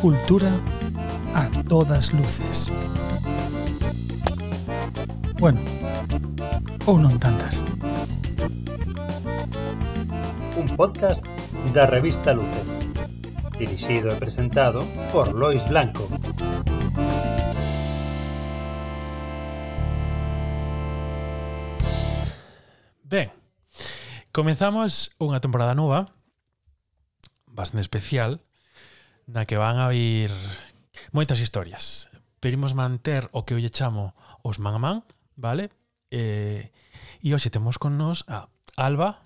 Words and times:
Cultura 0.00 0.52
a 1.34 1.50
todas 1.68 2.12
luces. 2.14 2.70
Bueno, 5.40 5.58
ou 6.86 7.02
non 7.02 7.18
tantas. 7.18 7.66
Un 10.54 10.70
podcast 10.78 11.26
da 11.74 11.90
revista 11.90 12.30
Luces. 12.30 12.70
Dirixido 13.58 14.06
e 14.06 14.16
presentado 14.22 14.86
por 15.10 15.34
Lois 15.34 15.66
Blanco. 15.66 16.06
Comezamos 24.34 25.14
unha 25.22 25.38
temporada 25.38 25.78
nova 25.78 26.10
bastante 27.46 27.86
especial 27.86 28.42
na 29.30 29.46
que 29.46 29.54
van 29.54 29.78
a 29.78 29.86
vir 29.86 30.34
moitas 31.14 31.38
historias. 31.38 32.10
Perimos 32.42 32.74
manter 32.74 33.30
o 33.30 33.46
que 33.46 33.54
hoxe 33.54 33.70
chamo 33.70 34.18
os 34.42 34.58
man 34.58 34.74
a 34.74 34.82
man, 34.82 34.96
vale? 35.38 35.70
Eh, 36.10 36.74
e 37.22 37.30
hoxe 37.30 37.46
temos 37.54 37.78
con 37.78 37.94
nos 37.94 38.26
a 38.26 38.50
Alba 38.74 39.22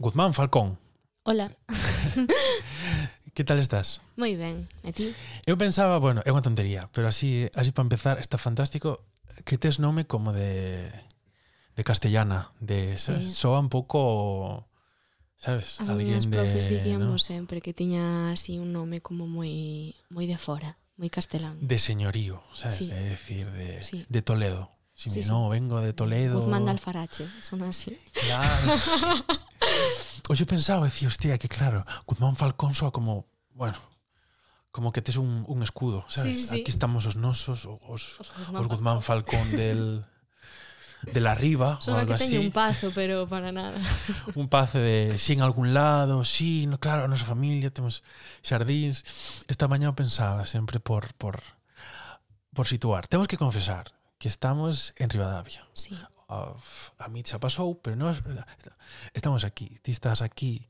Guzmán 0.00 0.32
Falcón. 0.32 0.80
Hola. 1.28 1.52
que 3.36 3.44
tal 3.44 3.60
estás? 3.60 4.00
Moi 4.16 4.40
ben, 4.40 4.72
e 4.88 4.96
ti? 4.96 5.12
Eu 5.44 5.60
pensaba, 5.60 6.00
bueno, 6.00 6.24
é 6.24 6.32
unha 6.32 6.40
tontería, 6.40 6.88
pero 6.96 7.12
así, 7.12 7.52
así 7.52 7.76
para 7.76 7.92
empezar, 7.92 8.16
está 8.24 8.40
fantástico 8.40 9.04
que 9.44 9.60
tes 9.60 9.76
nome 9.76 10.08
como 10.08 10.32
de 10.32 10.88
de 11.76 11.84
castellana, 11.84 12.50
de 12.58 12.96
sí. 12.96 13.30
soa 13.30 13.60
un 13.60 13.68
pouco 13.68 14.64
sabes, 15.36 15.76
As 15.80 15.92
alguén 15.92 16.24
de, 16.24 16.32
profes 16.32 16.72
dicíamos 16.72 17.06
¿no? 17.06 17.18
sempre 17.20 17.60
que 17.60 17.76
tiña 17.76 18.32
así 18.32 18.56
un 18.56 18.72
nome 18.72 19.04
como 19.04 19.28
moi 19.28 19.92
moi 20.08 20.24
de 20.24 20.40
fora, 20.40 20.80
moi 20.96 21.12
castelán. 21.12 21.60
De 21.60 21.76
señorío, 21.76 22.40
sabes, 22.56 22.80
sí. 22.80 22.88
de 22.88 23.00
decir 23.12 23.44
de 23.52 23.84
sí. 23.84 24.08
de 24.08 24.20
Toledo. 24.24 24.72
Si 24.96 25.12
sí, 25.12 25.20
sí. 25.22 25.28
no, 25.28 25.52
vengo 25.52 25.84
de 25.84 25.92
Toledo. 25.92 26.40
Guzmán 26.40 26.64
de 26.64 26.72
Alfarache, 26.72 27.28
son 27.44 27.60
así. 27.68 28.00
Claro. 28.16 28.80
Oxe, 30.32 30.48
pensaba, 30.48 30.88
decía, 30.88 31.08
hostia, 31.12 31.36
que 31.36 31.52
claro, 31.52 31.84
Guzmán 32.08 32.34
Falcón 32.40 32.72
soa 32.72 32.90
como, 32.90 33.28
bueno, 33.52 33.76
como 34.72 34.92
que 34.96 35.04
tes 35.04 35.20
un, 35.20 35.44
un 35.46 35.60
escudo, 35.62 36.08
sabes? 36.08 36.34
Sí, 36.34 36.42
sí. 36.48 36.60
Aquí 36.64 36.72
estamos 36.72 37.04
os 37.04 37.20
nosos, 37.20 37.68
os, 37.68 38.16
os, 38.24 38.32
os 38.56 38.66
Guzmán 38.66 39.04
Falcón 39.04 39.52
del 39.52 40.08
de 41.02 41.20
la 41.20 41.34
riba 41.34 41.78
Só 41.80 41.94
que 42.06 42.14
teño 42.14 42.14
así. 42.14 42.36
un 42.38 42.50
pazo, 42.50 42.90
pero 42.94 43.28
para 43.28 43.52
nada 43.52 43.78
un 44.34 44.48
pazo 44.48 44.78
de 44.78 45.18
si 45.18 45.26
sí, 45.26 45.32
en 45.34 45.42
algún 45.42 45.74
lado 45.74 46.24
si, 46.24 46.62
sí, 46.62 46.66
no, 46.66 46.78
claro, 46.80 47.04
a 47.04 47.08
nosa 47.08 47.24
familia 47.24 47.70
temos 47.70 48.02
xardíns 48.42 49.04
esta 49.46 49.68
mañá 49.68 49.94
pensaba 49.94 50.46
sempre 50.46 50.80
por, 50.80 51.14
por, 51.14 51.42
por 52.54 52.66
situar 52.66 53.06
temos 53.06 53.28
que 53.28 53.36
confesar 53.36 53.92
que 54.18 54.28
estamos 54.28 54.94
en 54.96 55.10
Rivadavia 55.10 55.62
sí. 55.74 55.94
a, 56.28 56.56
a 56.98 57.06
mí 57.08 57.22
xa 57.22 57.38
pasou, 57.38 57.78
pero 57.78 57.94
nós 57.94 58.18
estamos 59.14 59.44
aquí, 59.44 59.78
ti 59.84 59.92
estás 59.92 60.22
aquí 60.24 60.66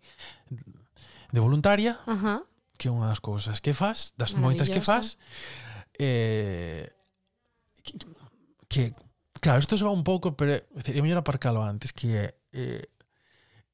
de 1.33 1.41
voluntaria 1.41 1.97
Ajá. 2.05 2.43
que 2.77 2.89
é 2.89 2.93
unha 2.93 3.09
das 3.09 3.25
cousas 3.25 3.63
que 3.65 3.73
fas 3.73 4.13
das 4.21 4.37
moitas 4.37 4.69
que 4.69 4.85
fas 4.85 5.17
eh, 5.97 6.93
que, 7.81 7.95
que 8.69 9.06
Claro, 9.41 9.59
isto 9.59 9.77
se 9.77 9.85
un 9.85 10.05
pouco, 10.05 10.37
pero 10.37 10.63
sería 10.83 11.03
mellor 11.03 11.19
aparcalo 11.19 11.63
antes 11.63 11.93
que 11.93 12.35
eh, 12.53 12.89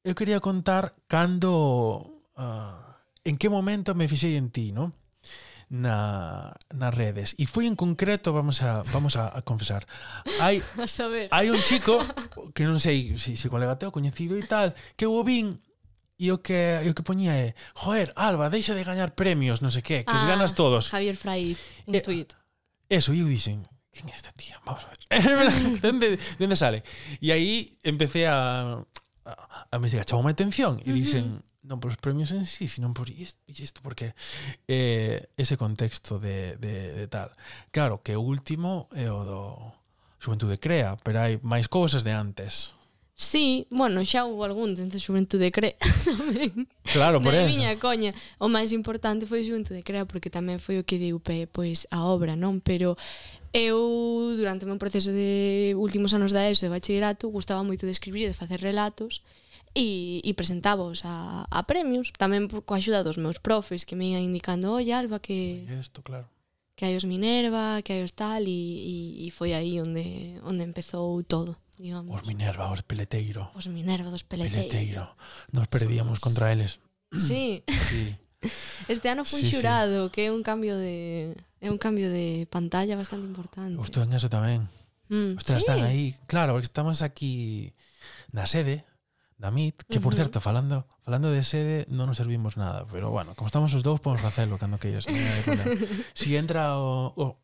eu 0.03 0.13
quería 0.15 0.43
contar 0.43 0.91
cando 1.07 2.19
uh, 2.35 2.41
ah, 2.43 2.99
en 3.23 3.39
que 3.39 3.47
momento 3.47 3.95
me 3.95 4.11
fixei 4.11 4.35
en 4.35 4.51
ti, 4.51 4.75
¿no? 4.75 4.91
Na, 5.73 6.53
nas 6.69 6.93
redes 6.93 7.33
e 7.39 7.49
foi 7.49 7.65
en 7.65 7.73
concreto 7.73 8.29
vamos 8.29 8.61
a 8.61 8.85
vamos 8.93 9.17
a, 9.17 9.33
a 9.33 9.41
confesar 9.41 9.89
hai 10.37 10.61
a 10.77 10.85
saber. 10.85 11.33
hai 11.33 11.49
un 11.49 11.57
chico 11.65 11.97
que 12.53 12.67
non 12.67 12.77
sei 12.77 13.17
se 13.17 13.33
si, 13.33 13.41
si 13.41 13.47
colega 13.49 13.79
teu 13.81 13.89
coñecido 13.89 14.37
e 14.37 14.45
tal 14.45 14.77
que 14.93 15.09
o 15.09 15.25
vin 15.25 15.57
e 16.21 16.29
o 16.29 16.45
que 16.45 16.77
e 16.85 16.87
o 16.91 16.93
que 16.93 17.01
poñía 17.01 17.33
é 17.41 17.57
joder 17.73 18.13
Alba 18.13 18.53
deixa 18.53 18.77
de 18.77 18.85
gañar 18.85 19.17
premios 19.17 19.65
non 19.65 19.73
sei 19.73 19.81
que 19.81 20.05
que 20.05 20.13
ah, 20.13 20.19
os 20.21 20.29
ganas 20.29 20.53
todos 20.53 20.93
Javier 20.93 21.17
Fraiz, 21.17 21.57
un 21.89 21.97
e, 21.97 22.05
tweet 22.05 22.37
eso 22.85 23.09
e 23.17 23.25
eu 23.25 23.27
dixen 23.31 23.65
¿Quién 23.93 24.09
es 24.09 24.15
esta 24.15 24.31
tía? 24.31 24.59
Vamos 24.65 24.83
a 24.83 24.89
ver. 24.89 25.79
¿Dónde, 25.81 26.19
¿Dónde, 26.39 26.55
sale? 26.55 26.83
Y 27.21 27.31
ahí 27.31 27.77
empecé 27.83 28.27
a, 28.27 28.83
a, 29.23 29.67
a 29.71 29.75
investigar, 29.75 30.05
llamó 30.05 30.23
mi 30.23 30.31
atención 30.31 30.81
y 30.83 30.89
uh 30.89 30.93
-huh. 30.93 30.97
dicen, 30.97 31.43
no 31.63 31.79
por 31.79 31.91
los 31.91 31.97
premios 31.97 32.31
en 32.31 32.45
sí, 32.45 32.67
sino 32.67 32.93
por 32.93 33.09
y 33.09 33.23
esto, 33.23 33.39
y 33.47 33.63
esto 33.63 33.81
porque 33.81 34.13
eh, 34.67 35.27
ese 35.37 35.57
contexto 35.57 36.19
de, 36.19 36.57
de, 36.57 36.93
de, 36.93 37.07
tal. 37.07 37.31
Claro, 37.71 38.01
que 38.03 38.17
último 38.17 38.89
é 38.91 39.09
o 39.09 39.23
do 39.23 39.41
Xuventude 40.19 40.59
Crea, 40.59 40.99
pero 41.03 41.23
hai 41.23 41.39
máis 41.41 41.71
cousas 41.71 42.03
de 42.03 42.11
antes. 42.11 42.75
Sí, 43.15 43.67
bueno, 43.69 44.03
xa 44.03 44.25
houve 44.27 44.43
algún 44.43 44.75
dentro 44.75 44.99
de 44.99 45.03
Xuventude 45.03 45.51
Crea 45.51 45.79
tamén. 46.03 46.67
Claro, 46.93 47.23
por 47.23 47.31
eso. 47.31 47.47
miña 47.47 47.79
coña. 47.79 48.11
O 48.43 48.51
máis 48.51 48.75
importante 48.75 49.23
foi 49.23 49.47
Xuventude 49.47 49.87
Crea 49.87 50.03
porque 50.03 50.27
tamén 50.27 50.59
foi 50.59 50.83
o 50.83 50.83
que 50.83 50.99
deu 50.99 51.23
pé 51.23 51.47
pois 51.47 51.87
a 51.95 52.03
obra, 52.03 52.35
non? 52.35 52.59
Pero 52.59 52.99
Eu, 53.53 54.33
durante 54.35 54.65
o 54.65 54.67
meu 54.67 54.81
proceso 54.81 55.13
de 55.13 55.77
últimos 55.77 56.11
anos 56.17 56.33
da 56.33 56.49
ESO 56.49 56.65
de 56.65 56.73
bachillerato, 56.73 57.29
gustaba 57.29 57.61
moito 57.61 57.85
de 57.85 57.93
escribir 57.93 58.25
e 58.25 58.33
de 58.33 58.33
facer 58.33 58.57
relatos 58.57 59.21
e, 59.77 60.21
e 60.25 60.33
presentábos 60.33 61.05
a, 61.05 61.45
a 61.49 61.61
premios, 61.61 62.09
tamén 62.17 62.49
por, 62.49 62.65
coa 62.65 62.81
axuda 62.81 63.05
dos 63.05 63.21
meus 63.21 63.37
profes 63.37 63.85
que 63.85 63.93
me 63.93 64.17
ian 64.17 64.25
indicando, 64.25 64.73
oi 64.73 64.89
Alba, 64.89 65.21
que... 65.21 65.69
Esto, 65.69 66.01
claro. 66.01 66.25
Que 66.73 66.89
hai 66.89 66.97
os 66.97 67.05
Minerva, 67.05 67.85
que 67.85 67.93
hai 67.93 68.01
os 68.01 68.17
tal, 68.17 68.41
e, 68.41 68.49
e, 68.49 68.95
e 69.25 69.27
foi 69.29 69.53
aí 69.53 69.77
onde, 69.77 70.41
onde 70.41 70.65
empezou 70.65 71.21
todo. 71.21 71.53
Digamos. 71.77 72.09
Os 72.09 72.25
Minerva, 72.25 72.73
os 72.73 72.81
Peleteiro. 72.81 73.49
Os 73.53 73.69
Minerva 73.69 74.09
dos 74.09 74.25
Peleteiro. 74.25 74.69
Peleteiro. 74.69 75.05
Nos 75.53 75.69
perdíamos 75.69 76.17
Somos... 76.17 76.25
contra 76.25 76.49
eles. 76.49 76.81
Sí. 77.13 77.61
sí. 77.69 78.17
Este 78.89 79.07
ano 79.07 79.23
foi 79.23 79.39
sí, 79.39 79.55
xurado, 79.55 80.07
sí. 80.07 80.11
que 80.11 80.21
é 80.27 80.29
un 80.31 80.43
cambio 80.43 80.75
de 80.75 81.31
É 81.63 81.71
un 81.71 81.79
cambio 81.79 82.11
de 82.11 82.43
pantalla 82.51 82.99
bastante 82.99 83.23
importante. 83.23 83.79
Gustou 83.79 84.03
eso 84.03 84.27
tamén. 84.27 84.67
Mm, 85.07 85.39
Ostras, 85.39 85.63
sí. 85.63 85.71
están 85.71 85.79
aí, 85.87 86.11
claro, 86.27 86.59
porque 86.59 86.67
estamos 86.67 86.99
aquí 86.99 87.71
na 88.35 88.43
sede 88.43 88.83
da 89.39 89.47
MIT, 89.47 89.87
que 89.87 90.03
por 90.03 90.11
uh 90.11 90.19
-huh. 90.19 90.27
certo, 90.27 90.43
falando 90.43 90.83
falando 91.07 91.31
de 91.31 91.39
sede, 91.43 91.87
non 91.87 92.11
nos 92.11 92.19
servimos 92.19 92.59
nada, 92.59 92.83
pero 92.91 93.15
bueno, 93.15 93.31
como 93.39 93.47
estamos 93.47 93.71
os 93.71 93.79
dous, 93.79 94.03
podemos 94.03 94.19
facelo 94.19 94.59
cando 94.59 94.75
queiras. 94.75 95.07
si 96.19 96.35
entra 96.35 96.75
o, 96.75 97.15
o, 97.15 97.39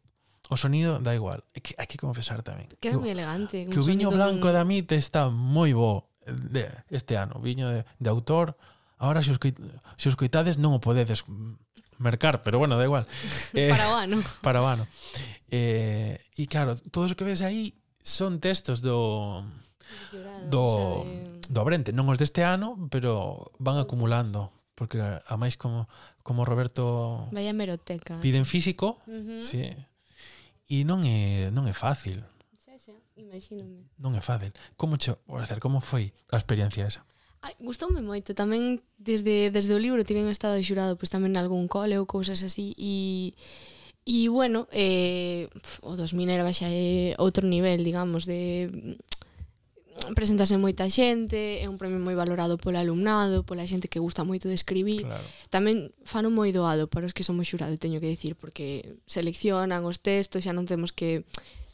o 0.52 0.56
sonido, 0.60 1.00
da 1.00 1.16
igual. 1.16 1.48
Hai 1.56 1.64
que, 1.64 1.72
hai 1.80 1.88
que 1.88 1.96
confesar 1.96 2.44
tamén. 2.44 2.68
Queda 2.84 2.96
que, 2.96 3.00
moi 3.00 3.12
elegante. 3.16 3.72
Que 3.72 3.80
o 3.80 3.88
viño 3.88 4.12
blanco 4.12 4.52
con... 4.52 4.56
da 4.56 4.68
MIT 4.68 5.00
está 5.00 5.32
moi 5.32 5.72
bo 5.72 6.12
eh, 6.28 6.36
de, 6.36 6.64
este 6.92 7.16
ano, 7.16 7.40
viño 7.40 7.72
de, 7.72 7.88
de 7.88 8.10
autor. 8.12 8.60
Ahora, 9.00 9.24
se 9.24 9.32
os, 9.32 9.40
se 9.40 10.08
os 10.12 10.16
coitades, 10.20 10.60
non 10.60 10.76
o 10.76 10.84
podedes 10.84 11.24
mercar, 12.00 12.42
pero 12.42 12.58
bueno, 12.58 12.76
da 12.80 12.84
igual. 12.84 13.06
Eh, 13.54 13.70
Para 14.42 14.60
vano. 14.60 14.88
Eh, 15.52 16.20
e 16.36 16.48
claro, 16.48 16.76
todo 16.92 17.06
o 17.06 17.16
que 17.16 17.28
ves 17.28 17.44
aí 17.44 17.76
son 18.02 18.40
textos 18.40 18.82
do 18.82 19.44
do, 20.50 21.06
do 21.50 21.58
Abrente, 21.62 21.92
non 21.94 22.08
os 22.10 22.18
deste 22.18 22.46
ano, 22.46 22.78
pero 22.90 23.52
van 23.58 23.78
acumulando 23.82 24.54
porque 24.78 25.02
a 25.02 25.36
máis 25.36 25.60
como 25.60 25.92
como 26.24 26.46
Roberto 26.48 27.28
Vaya 27.36 27.52
meroteca. 27.52 28.22
Piden 28.24 28.46
físico, 28.46 29.02
uh 29.10 29.12
-huh. 29.12 29.44
sí. 29.44 29.76
E 30.70 30.86
non 30.86 31.04
é 31.04 31.50
non 31.52 31.66
é 31.66 31.74
fácil. 31.74 32.24
Xa, 32.56 32.78
xa, 32.78 32.96
imagínome. 33.18 33.90
Non 33.98 34.14
é 34.16 34.22
fácil. 34.22 34.54
Como 34.78 34.96
che, 35.02 35.18
como 35.60 35.82
foi 35.82 36.14
a 36.32 36.38
experiencia 36.38 36.86
esa? 36.86 37.04
Ai, 37.42 37.56
gustoume 37.64 38.04
moito, 38.04 38.36
tamén 38.36 38.84
desde, 39.00 39.48
desde 39.50 39.72
o 39.72 39.80
libro 39.80 40.04
tiven 40.04 40.28
estado 40.28 40.60
de 40.60 40.68
xurado 40.68 41.00
pois 41.00 41.08
tamén 41.08 41.40
algún 41.40 41.72
cole 41.72 41.96
ou 41.96 42.06
cousas 42.08 42.44
así 42.44 42.76
e 42.76 43.34
E 44.10 44.26
bueno, 44.28 44.68
eh, 44.72 45.46
o 45.86 45.94
2000 45.94 46.34
era 46.34 46.42
xa 46.50 46.66
é 46.66 47.14
outro 47.22 47.46
nivel, 47.46 47.86
digamos, 47.86 48.26
de 48.26 48.66
mm, 48.66 50.18
presentase 50.18 50.58
moita 50.58 50.90
xente, 50.90 51.62
é 51.62 51.70
un 51.70 51.78
premio 51.78 52.02
moi 52.02 52.18
valorado 52.18 52.58
polo 52.58 52.82
alumnado, 52.82 53.46
pola 53.46 53.70
xente 53.70 53.92
que 53.92 54.02
gusta 54.02 54.26
moito 54.26 54.50
de 54.50 54.58
escribir. 54.58 55.06
Claro. 55.06 55.22
Tamén 55.54 55.94
fano 56.10 56.34
moi 56.34 56.50
doado 56.50 56.90
para 56.90 57.06
os 57.06 57.14
que 57.14 57.28
somos 57.28 57.46
xurado, 57.46 57.78
teño 57.78 58.02
que 58.02 58.10
decir, 58.10 58.34
porque 58.34 58.98
seleccionan 59.06 59.86
os 59.86 60.02
textos, 60.02 60.42
xa 60.42 60.58
non 60.58 60.66
temos 60.66 60.90
que 60.90 61.28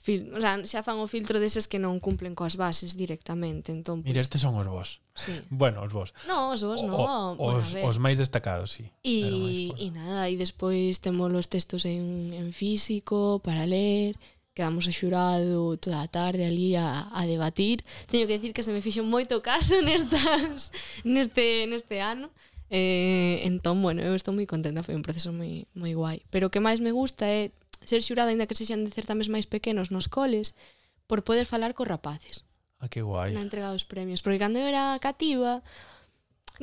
fil, 0.06 0.30
o 0.30 0.40
sea, 0.40 0.62
xa 0.70 0.86
fan 0.86 1.02
o 1.02 1.10
filtro 1.10 1.42
deses 1.42 1.66
que 1.66 1.82
non 1.82 1.98
cumplen 1.98 2.38
coas 2.38 2.62
bases 2.62 2.94
directamente, 2.94 3.74
entón 3.74 4.06
pues, 4.06 4.14
Mira, 4.14 4.22
estes 4.22 4.46
son 4.46 4.54
os 4.54 4.70
vos. 4.70 5.02
Sí. 5.18 5.34
Bueno, 5.50 5.82
os 5.82 5.90
vos. 5.90 6.14
No, 6.30 6.54
os 6.54 6.62
vos 6.62 6.86
o, 6.86 6.88
no, 6.88 6.94
o, 6.94 7.36
bueno, 7.42 7.58
os, 7.58 7.74
os 7.74 7.98
máis 7.98 8.22
destacados, 8.22 8.70
sí. 8.78 8.86
E 9.02 9.74
e 9.74 9.88
nada, 9.90 10.30
e 10.30 10.38
despois 10.38 11.02
temos 11.02 11.34
os 11.34 11.50
textos 11.50 11.90
en 11.90 12.38
en 12.38 12.54
físico 12.54 13.42
para 13.42 13.66
ler 13.66 14.14
quedamos 14.56 14.88
o 14.88 14.94
xurado 14.96 15.76
toda 15.76 16.00
a 16.00 16.08
tarde 16.08 16.48
ali 16.48 16.80
a, 16.80 17.12
a 17.12 17.28
debatir. 17.28 17.84
Teño 18.08 18.24
que 18.30 18.40
decir 18.40 18.54
que 18.56 18.64
se 18.64 18.72
me 18.72 18.80
fixo 18.80 19.04
moito 19.04 19.44
caso 19.44 19.82
nestas, 19.88 20.72
neste, 21.04 21.68
neste 21.68 22.00
ano. 22.00 22.32
Eh, 22.72 23.46
entón, 23.46 23.84
bueno, 23.84 24.02
eu 24.02 24.16
estou 24.16 24.34
moi 24.34 24.48
contenta, 24.50 24.82
foi 24.82 24.96
un 24.98 25.06
proceso 25.06 25.30
moi, 25.36 25.68
moi 25.78 25.94
guai. 25.94 26.24
Pero 26.32 26.48
o 26.48 26.52
que 26.54 26.64
máis 26.64 26.80
me 26.80 26.96
gusta 26.96 27.28
é 27.28 27.52
ser 27.86 28.02
xurado, 28.02 28.30
ainda 28.30 28.50
que 28.50 28.58
sexan 28.58 28.84
de 28.84 28.92
certames 28.92 29.30
máis 29.32 29.46
pequenos 29.46 29.94
nos 29.94 30.10
coles, 30.10 30.58
por 31.06 31.22
poder 31.22 31.46
falar 31.46 31.78
cos 31.78 31.88
rapaces. 31.88 32.46
Ah, 32.82 32.90
que 32.90 33.02
guai. 33.02 33.34
Na 33.34 33.46
entrega 33.46 33.72
dos 33.72 33.86
premios. 33.86 34.22
Porque 34.22 34.42
cando 34.42 34.60
eu 34.60 34.68
era 34.68 34.98
cativa, 35.00 35.64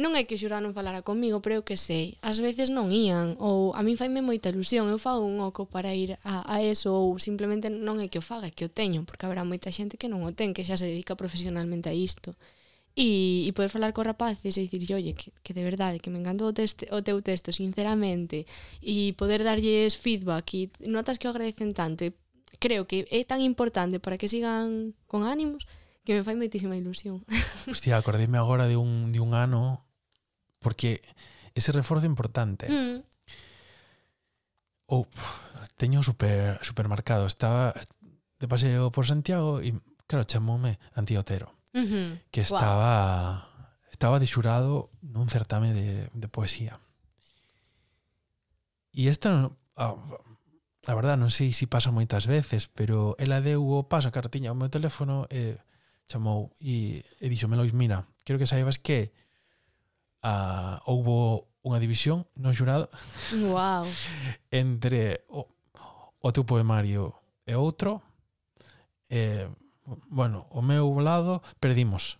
non 0.01 0.17
é 0.17 0.25
que 0.25 0.37
o 0.37 0.41
xurado 0.41 0.65
non 0.65 0.73
falara 0.73 1.05
comigo, 1.05 1.45
pero 1.45 1.61
eu 1.61 1.65
que 1.67 1.77
sei. 1.77 2.17
Ás 2.25 2.41
veces 2.41 2.73
non 2.73 2.89
ían, 2.89 3.37
ou 3.37 3.77
a 3.77 3.85
min 3.85 4.01
faime 4.01 4.25
moita 4.25 4.49
ilusión, 4.49 4.89
eu 4.89 4.97
fago 4.97 5.25
un 5.25 5.37
oco 5.45 5.69
para 5.69 5.93
ir 5.93 6.17
a, 6.25 6.49
a 6.49 6.65
eso, 6.65 6.97
ou 6.97 7.21
simplemente 7.21 7.69
non 7.69 8.01
é 8.01 8.09
que 8.09 8.17
o 8.17 8.25
faga, 8.25 8.49
é 8.49 8.55
que 8.55 8.65
o 8.65 8.73
teño, 8.73 9.05
porque 9.05 9.29
haberá 9.29 9.45
moita 9.45 9.69
xente 9.69 10.01
que 10.01 10.09
non 10.09 10.25
o 10.25 10.33
ten, 10.33 10.57
que 10.57 10.65
xa 10.65 10.81
se 10.81 10.89
dedica 10.89 11.13
profesionalmente 11.13 11.93
a 11.93 11.95
isto 11.97 12.33
e, 12.95 13.49
e 13.49 13.51
poder 13.57 13.73
falar 13.73 13.93
co 13.97 14.05
rapaces 14.05 14.57
e 14.61 14.69
dicir, 14.69 14.93
oye, 14.95 15.17
que, 15.17 15.33
que 15.41 15.57
de 15.57 15.65
verdade, 15.65 16.01
que 16.01 16.13
me 16.13 16.21
encantou 16.21 16.49
o, 16.49 16.55
teste, 16.55 16.89
o 16.93 17.01
teu 17.01 17.23
texto, 17.25 17.53
sinceramente, 17.53 18.45
e 18.85 19.17
poder 19.17 19.45
darlles 19.45 19.97
feedback, 19.97 20.69
e 20.69 20.89
notas 20.89 21.17
que 21.17 21.27
o 21.27 21.33
agradecen 21.33 21.73
tanto, 21.73 22.05
e 22.05 22.13
creo 22.61 22.85
que 22.85 23.09
é 23.09 23.25
tan 23.25 23.41
importante 23.41 23.97
para 23.99 24.21
que 24.21 24.29
sigan 24.29 24.93
con 25.09 25.25
ánimos, 25.25 25.65
que 26.05 26.13
me 26.13 26.23
fai 26.27 26.37
moitísima 26.37 26.77
ilusión. 26.77 27.25
Hostia, 27.71 27.97
acordéme 27.97 28.37
agora 28.37 28.69
de 28.69 28.77
un, 28.77 29.11
de 29.11 29.21
un 29.21 29.33
ano, 29.33 29.89
porque 30.61 31.01
ese 31.55 31.73
reforzo 31.73 32.07
importante. 32.07 32.69
Mm. 32.69 33.03
Oh, 34.93 35.09
teño 35.81 36.03
super, 36.03 36.61
super 36.61 36.89
marcado. 36.89 37.25
Estaba 37.25 37.73
de 38.39 38.47
paseo 38.49 38.93
por 38.93 39.07
Santiago 39.07 39.65
e, 39.65 39.73
claro, 40.05 40.29
chamoume 40.29 40.77
Antiotero 40.93 41.62
uh 41.75 41.81
-huh. 41.81 42.21
que 42.31 42.41
estaba 42.41 43.49
wow. 43.49 43.89
estaba 43.91 44.17
de 44.19 44.27
xurado 44.27 44.93
nun 45.03 45.29
certame 45.29 45.73
de, 45.73 46.09
de 46.13 46.29
poesía. 46.29 46.81
E 48.93 49.09
esta, 49.09 49.49
ah, 49.77 49.97
a, 49.97 50.91
a 50.91 50.95
verdad, 50.95 51.17
non 51.17 51.33
sei 51.33 51.53
se 51.53 51.65
si 51.65 51.67
pasa 51.67 51.95
moitas 51.95 52.29
veces, 52.29 52.69
pero 52.69 53.17
ela 53.17 53.41
deu 53.41 53.65
o 53.65 53.89
paso 53.89 54.09
a 54.09 54.15
cartiña 54.15 54.53
ao 54.53 54.59
meu 54.59 54.69
teléfono 54.69 55.25
e 55.33 55.57
chamou 56.11 56.53
e, 56.61 57.07
e 57.23 57.27
díxome, 57.33 57.57
Lois, 57.57 57.73
mira, 57.73 58.05
quero 58.25 58.37
que 58.37 58.51
saibas 58.51 58.77
que 58.77 59.17
a, 60.21 60.83
houbo 60.85 61.49
unha 61.63 61.79
división 61.79 62.27
no 62.35 62.51
xurado 62.51 62.91
wow. 63.55 63.87
entre 64.51 65.23
o, 65.31 65.47
o 66.19 66.29
teu 66.35 66.43
poemario 66.43 67.15
e 67.47 67.55
outro 67.55 68.03
eh, 69.07 69.47
bueno, 69.85 70.47
o 70.51 70.63
meu 70.63 71.01
lado 71.01 71.43
perdimos. 71.61 72.19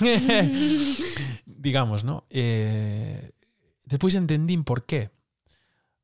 Digamos, 1.46 2.04
¿no? 2.04 2.24
Eh, 2.30 3.32
despois 3.86 4.14
entendín 4.14 4.64
por 4.64 4.84
qué 4.84 5.10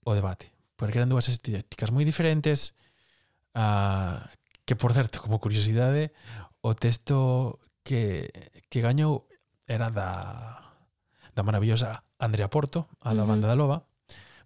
o 0.04 0.14
debate. 0.14 0.52
Porque 0.76 0.98
eran 0.98 1.12
dúas 1.12 1.28
estéticas 1.28 1.92
moi 1.92 2.08
diferentes 2.08 2.72
uh, 3.52 4.16
que, 4.64 4.78
por 4.78 4.96
certo, 4.96 5.20
como 5.20 5.42
curiosidade, 5.42 6.14
o 6.64 6.72
texto 6.72 7.60
que, 7.84 8.32
que 8.72 8.80
gañou 8.80 9.28
era 9.68 9.92
da, 9.92 10.72
da 11.36 11.42
maravillosa 11.44 12.06
Andrea 12.16 12.48
Porto, 12.48 12.88
a 13.04 13.12
da 13.12 13.22
uh 13.22 13.28
-huh. 13.28 13.28
banda 13.28 13.50
da 13.50 13.58
Loba, 13.58 13.84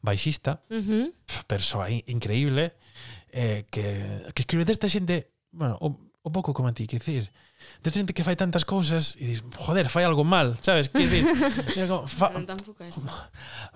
baixista, 0.03 0.65
uh 0.71 0.83
-huh. 0.83 1.07
persoa 1.47 1.93
in, 1.93 2.03
increíble, 2.11 2.75
eh, 3.31 3.67
que, 3.71 4.27
que 4.35 4.43
escribe 4.43 4.67
desta 4.67 4.91
xente 4.91 5.31
bueno, 5.55 5.79
o, 5.81 5.95
o 6.25 6.33
pouco 6.33 6.57
como 6.57 6.69
a 6.69 6.73
ti, 6.73 6.89
que 6.89 6.97
decir, 6.97 7.29
de 7.85 7.91
xente 7.93 8.17
que 8.17 8.25
fai 8.25 8.33
tantas 8.33 8.65
cousas 8.65 9.13
e 9.21 9.29
dis, 9.29 9.45
joder, 9.61 9.93
fai 9.93 10.09
algo 10.09 10.25
mal, 10.25 10.57
sabes? 10.65 10.89
Que 10.89 11.05
decir, 11.05 11.21
digo, 11.77 12.09
fa, 12.09 12.33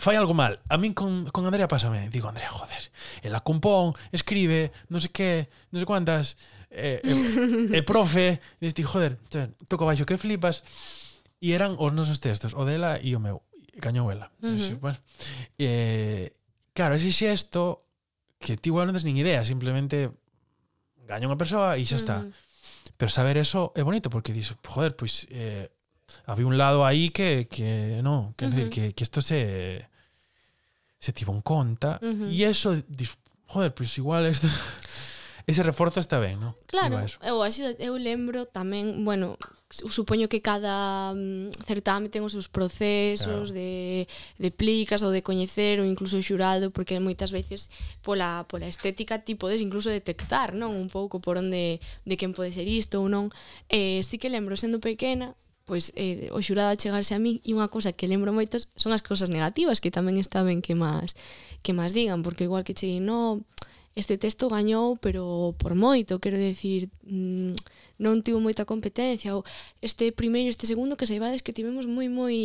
fai 0.01 0.17
algo 0.17 0.33
mal. 0.33 0.57
A 0.73 0.81
min 0.81 0.97
con, 0.97 1.29
con 1.29 1.45
Andrea 1.45 1.69
pásame, 1.69 2.09
digo, 2.09 2.25
Andrea, 2.33 2.49
joder, 2.49 2.89
ela 3.21 3.45
compón, 3.45 3.93
escribe, 4.17 4.73
non 4.89 5.05
sei 5.05 5.13
que, 5.13 5.31
non 5.69 5.85
sei 5.85 5.89
quantas, 5.89 6.41
e, 6.73 7.05
eh, 7.05 7.77
eh, 7.77 7.85
profe, 7.85 8.41
dis, 8.65 8.73
ti, 8.73 8.81
joder, 8.81 9.21
toco 9.69 9.85
baixo 9.85 10.09
que 10.09 10.17
flipas, 10.17 10.65
e 11.37 11.53
eran 11.53 11.77
os 11.77 11.93
nosos 11.93 12.17
textos, 12.17 12.57
o 12.57 12.65
dela 12.65 12.97
e 12.97 13.13
o 13.13 13.21
meu, 13.21 13.45
cañou 13.77 14.09
ela. 14.09 14.33
Uh 14.41 14.57
-huh. 14.57 14.81
bueno, 14.81 14.97
eh, 15.61 16.33
claro, 16.73 16.97
ese 16.97 17.13
xesto 17.13 17.85
que 18.41 18.57
ti, 18.57 18.73
igual 18.73 18.89
non 18.89 18.97
tens 18.97 19.05
nin 19.05 19.21
idea, 19.21 19.45
simplemente 19.45 20.17
gaña 21.09 21.25
unha 21.25 21.41
persoa 21.41 21.81
e 21.81 21.89
xa 21.89 21.97
está. 21.97 22.17
Mm. 22.21 22.31
Pero 23.01 23.09
saber 23.09 23.41
eso 23.41 23.73
é 23.73 23.83
bonito 23.83 24.13
porque 24.13 24.37
dis, 24.37 24.53
joder, 24.61 24.93
pois 24.93 25.25
eh, 25.33 25.73
había 26.29 26.47
un 26.47 26.61
lado 26.61 26.85
aí 26.85 27.09
que 27.09 27.49
que 27.49 28.01
no, 28.05 28.37
que, 28.37 28.47
uh 28.47 28.51
decir, 28.53 28.69
que 28.69 28.83
que 28.93 29.05
isto 29.05 29.25
se 29.25 29.89
se 31.01 31.13
tivo 31.17 31.33
en 31.33 31.41
conta 31.41 31.97
e 32.03 32.45
eso 32.45 32.77
dis, 32.87 33.17
joder, 33.49 33.73
pois 33.73 33.91
igual 33.97 34.29
esto 34.29 34.47
ese 35.49 35.65
reforzo 35.65 35.97
está 35.97 36.21
ben, 36.21 36.37
non? 36.37 36.53
Claro, 36.69 37.01
eu, 37.25 37.41
eu 37.81 37.95
lembro 37.97 38.45
tamén, 38.45 39.01
bueno, 39.01 39.41
supoño 39.73 40.29
que 40.29 40.45
cada 40.45 41.17
um, 41.17 41.49
certame 41.65 42.13
ten 42.13 42.21
os 42.21 42.37
seus 42.37 42.53
procesos 42.53 43.49
claro. 43.49 43.57
de, 43.57 44.05
de 44.37 44.51
plicas 44.53 45.01
ou 45.01 45.09
de 45.09 45.25
coñecer 45.25 45.81
ou 45.81 45.89
incluso 45.89 46.21
xurado, 46.21 46.69
porque 46.69 47.01
moitas 47.01 47.33
veces 47.33 47.73
pola, 48.05 48.45
pola 48.45 48.69
estética 48.69 49.25
ti 49.25 49.41
podes 49.41 49.65
incluso 49.65 49.89
detectar, 49.89 50.53
non? 50.53 50.77
Un 50.77 50.93
pouco 50.93 51.17
por 51.17 51.41
onde 51.41 51.81
de 52.05 52.15
quen 52.21 52.37
pode 52.37 52.53
ser 52.53 52.69
isto 52.69 53.01
ou 53.01 53.09
non. 53.09 53.33
Eh, 53.73 54.05
sí 54.05 54.21
que 54.21 54.29
lembro 54.29 54.53
sendo 54.53 54.85
pequena, 54.85 55.33
pois 55.65 55.97
eh, 55.97 56.29
o 56.33 56.45
xurado 56.45 56.73
a 56.73 56.81
chegarse 56.81 57.17
a 57.17 57.21
min 57.21 57.41
e 57.45 57.57
unha 57.57 57.73
cousa 57.73 57.97
que 57.97 58.05
lembro 58.05 58.37
moitas 58.37 58.73
son 58.77 58.93
as 58.97 59.05
cousas 59.05 59.33
negativas 59.33 59.81
que 59.85 59.93
tamén 59.93 60.21
está 60.21 60.41
ben 60.41 60.61
que 60.61 60.77
máis 60.77 61.13
que 61.61 61.73
máis 61.73 61.93
digan, 61.97 62.21
porque 62.21 62.49
igual 62.49 62.65
que 62.65 62.73
che 62.73 63.01
no, 63.05 63.45
este 63.99 64.17
texto 64.17 64.47
gañou, 64.47 64.95
pero 65.03 65.59
por 65.59 65.75
moito, 65.75 66.23
quero 66.23 66.39
decir, 66.39 66.87
mm, 67.03 67.59
non 67.99 68.23
tivo 68.23 68.39
moita 68.39 68.63
competencia, 68.63 69.35
ou 69.35 69.43
este 69.83 70.15
primeiro, 70.15 70.47
este 70.47 70.71
segundo, 70.71 70.95
que 70.95 71.03
saibades 71.03 71.43
que 71.43 71.51
tivemos 71.51 71.91
moi, 71.91 72.07
moi 72.07 72.39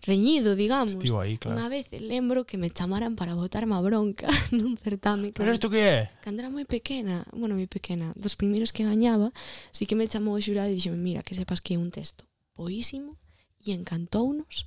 reñido, 0.00 0.56
digamos. 0.56 0.96
Estivo 0.96 1.20
aí, 1.20 1.36
claro. 1.36 1.60
Unha 1.60 1.68
vez 1.68 1.92
lembro 1.92 2.48
que 2.48 2.56
me 2.56 2.72
chamaran 2.72 3.12
para 3.12 3.36
botar 3.36 3.68
má 3.68 3.76
bronca 3.84 4.24
nun 4.56 4.80
certame. 4.80 5.36
Pero 5.36 5.52
isto 5.52 5.68
que 5.68 5.84
é? 5.84 6.00
Cando 6.24 6.40
era 6.40 6.48
moi 6.48 6.64
pequena, 6.64 7.28
bueno, 7.36 7.60
moi 7.60 7.68
pequena, 7.68 8.16
dos 8.16 8.32
primeiros 8.40 8.72
que 8.72 8.88
gañaba, 8.88 9.36
sí 9.68 9.84
que 9.84 10.00
me 10.00 10.08
chamou 10.08 10.32
o 10.32 10.40
xurado 10.40 10.72
e 10.72 10.80
dixome, 10.80 10.96
mira, 10.96 11.20
que 11.20 11.36
sepas 11.36 11.60
que 11.60 11.76
é 11.76 11.78
un 11.78 11.92
texto 11.92 12.24
boísimo 12.56 13.20
e 13.60 13.76
encantounos, 13.76 14.64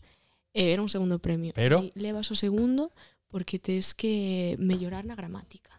e 0.54 0.70
era 0.70 0.86
un 0.86 0.94
segundo 0.94 1.18
premio. 1.18 1.58
Pero? 1.58 1.82
E 1.82 1.90
levas 1.98 2.30
o 2.30 2.38
segundo 2.38 2.94
porque 3.30 3.58
tes 3.58 3.94
que 3.94 4.56
mellorar 4.62 5.06
na 5.06 5.18
gramática. 5.18 5.77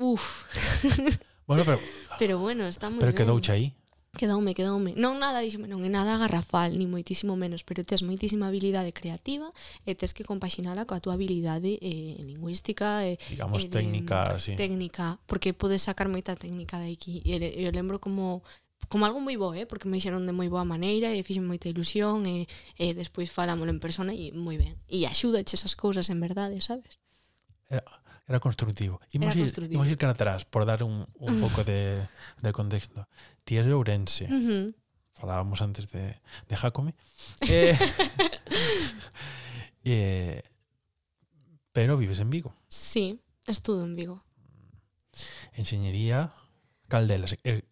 Uf. 0.00 0.48
bueno, 1.46 1.62
pero... 1.64 1.78
Pero 2.18 2.38
bueno, 2.40 2.64
está 2.66 2.88
moi 2.88 3.00
Pero 3.00 3.12
quedouche 3.12 3.52
aí. 3.52 3.76
Quedoume, 4.16 4.54
quedoume. 4.58 4.92
Non 4.98 5.22
nada, 5.22 5.38
díxome, 5.38 5.70
non 5.70 5.86
é 5.86 5.90
nada 5.92 6.18
garrafal, 6.18 6.74
ni 6.74 6.90
moitísimo 6.90 7.38
menos, 7.38 7.62
pero 7.62 7.86
tes 7.86 8.02
moitísima 8.02 8.50
habilidade 8.50 8.90
creativa 8.90 9.54
e 9.86 9.94
tes 9.94 10.10
que 10.10 10.26
compaxinala 10.26 10.82
coa 10.82 10.98
túa 10.98 11.14
habilidade 11.14 11.78
eh, 11.78 12.18
lingüística 12.18 13.06
e 13.06 13.22
digamos 13.30 13.62
eh, 13.62 13.70
técnica, 13.70 14.26
así. 14.26 14.52
sí. 14.52 14.58
Técnica, 14.58 15.22
porque 15.30 15.54
podes 15.54 15.86
sacar 15.86 16.10
moita 16.10 16.34
técnica 16.34 16.82
de 16.82 16.90
aquí. 16.90 17.22
E 17.22 17.38
eu 17.38 17.70
lembro 17.70 18.02
como 18.02 18.42
como 18.90 19.06
algo 19.06 19.22
moi 19.22 19.38
bo, 19.38 19.54
eh, 19.54 19.68
porque 19.68 19.86
me 19.86 20.02
dixeron 20.02 20.26
de 20.26 20.34
moi 20.34 20.50
boa 20.50 20.66
maneira 20.66 21.14
e 21.14 21.22
fixen 21.22 21.46
moita 21.46 21.70
ilusión 21.70 22.26
e, 22.26 22.50
e 22.80 22.96
despois 22.98 23.30
falámolo 23.30 23.70
en 23.70 23.78
persona 23.78 24.10
e 24.10 24.34
moi 24.34 24.58
ben. 24.58 24.74
E 24.90 25.06
axúdache 25.06 25.54
esas 25.54 25.78
cousas 25.78 26.10
en 26.10 26.18
verdade, 26.18 26.58
sabes? 26.58 26.98
Era 27.70 27.86
Era 28.30 28.38
constructivo. 28.38 29.00
Imos, 29.10 29.34
Era 29.34 29.44
ir, 29.44 29.72
imos 29.74 29.90
ir 29.90 29.98
cara 29.98 30.12
atrás, 30.12 30.44
por 30.44 30.64
dar 30.64 30.84
un, 30.84 31.04
un 31.18 31.40
pouco 31.40 31.64
de, 31.64 32.06
de 32.38 32.52
contexto. 32.52 33.08
Ti 33.42 33.58
és 33.58 33.66
de 33.66 33.74
Ourense. 33.74 34.30
Uh 34.30 34.38
-huh. 34.38 34.74
Falábamos 35.18 35.58
antes 35.58 35.90
de, 35.90 36.14
de 36.46 36.54
Jacome. 36.54 36.94
Eh, 37.50 37.74
eh, 39.84 40.42
pero 41.72 41.98
vives 41.98 42.20
en 42.20 42.30
Vigo. 42.30 42.54
Sí, 42.68 43.18
estudo 43.48 43.82
en 43.82 43.96
Vigo. 43.96 44.22
Enxeñería, 45.58 46.30
caldelas, 46.86 47.34
eh, 47.42 47.66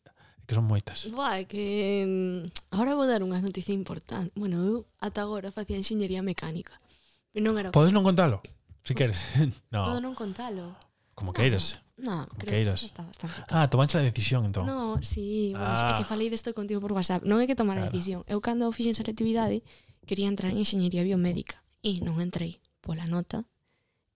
que 0.44 0.54
son 0.58 0.66
moitas. 0.66 1.06
Buah, 1.06 1.46
que 1.46 2.02
mm, 2.02 2.74
agora 2.74 2.98
vou 2.98 3.06
dar 3.06 3.22
unha 3.22 3.38
noticia 3.38 3.78
importante. 3.78 4.34
Bueno, 4.34 4.58
eu 4.66 4.90
ata 4.98 5.22
agora 5.22 5.54
facía 5.54 5.78
enxeñería 5.78 6.26
mecánica. 6.26 6.82
Pero 7.30 7.46
non 7.46 7.54
era... 7.54 7.70
Podes 7.70 7.94
non 7.94 8.02
contalo? 8.02 8.42
Se 8.84 8.94
queres. 8.94 9.26
No. 9.70 9.84
Podo 9.84 10.00
non 10.00 10.14
contalo. 10.14 10.76
Como 11.18 11.34
queiras. 11.34 11.82
No, 11.98 12.30
Como 12.30 12.38
creo 12.38 12.50
queiras. 12.50 12.82
Está 12.82 13.02
bastante. 13.02 13.42
Ah, 13.50 13.66
tomanche 13.66 13.98
a 13.98 14.02
decisión 14.06 14.46
entón. 14.46 14.66
No, 14.66 15.02
sí, 15.02 15.50
bueno, 15.50 15.66
ah. 15.66 15.90
é 15.90 15.98
que 15.98 16.06
ah. 16.06 16.12
falei 16.12 16.30
desto 16.30 16.54
contigo 16.54 16.78
por 16.78 16.94
WhatsApp. 16.94 17.26
Non 17.26 17.42
é 17.42 17.50
que 17.50 17.58
tomar 17.58 17.76
claro. 17.76 17.90
a 17.90 17.92
decisión. 17.92 18.22
Eu 18.30 18.38
cando 18.38 18.70
fixen 18.70 18.94
selectividade 18.94 19.66
quería 20.08 20.30
entrar 20.30 20.50
en 20.54 20.62
enxeñería 20.64 21.04
biomédica 21.04 21.60
e 21.84 22.00
non 22.00 22.18
entrei 22.24 22.64
pola 22.80 23.04
nota 23.04 23.44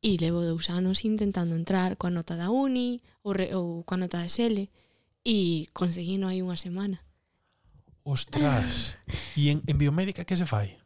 e 0.00 0.16
levo 0.16 0.40
dous 0.40 0.73
anos 0.73 1.04
intentando 1.04 1.54
entrar 1.54 2.00
coa 2.00 2.11
nota 2.11 2.35
da 2.35 2.49
uni 2.49 3.04
ou, 3.23 3.37
re, 3.37 3.52
ou 3.52 3.85
coa 3.85 4.00
nota 4.00 4.19
da 4.19 4.26
SL 4.26 4.73
e 5.23 5.69
conseguí 5.76 6.16
non 6.16 6.33
hai 6.33 6.40
unha 6.40 6.57
semana. 6.57 7.04
Ostras! 8.02 8.97
e 9.38 9.52
en, 9.52 9.61
en 9.69 9.76
biomédica 9.76 10.25
que 10.25 10.35
se 10.35 10.49
fai? 10.49 10.81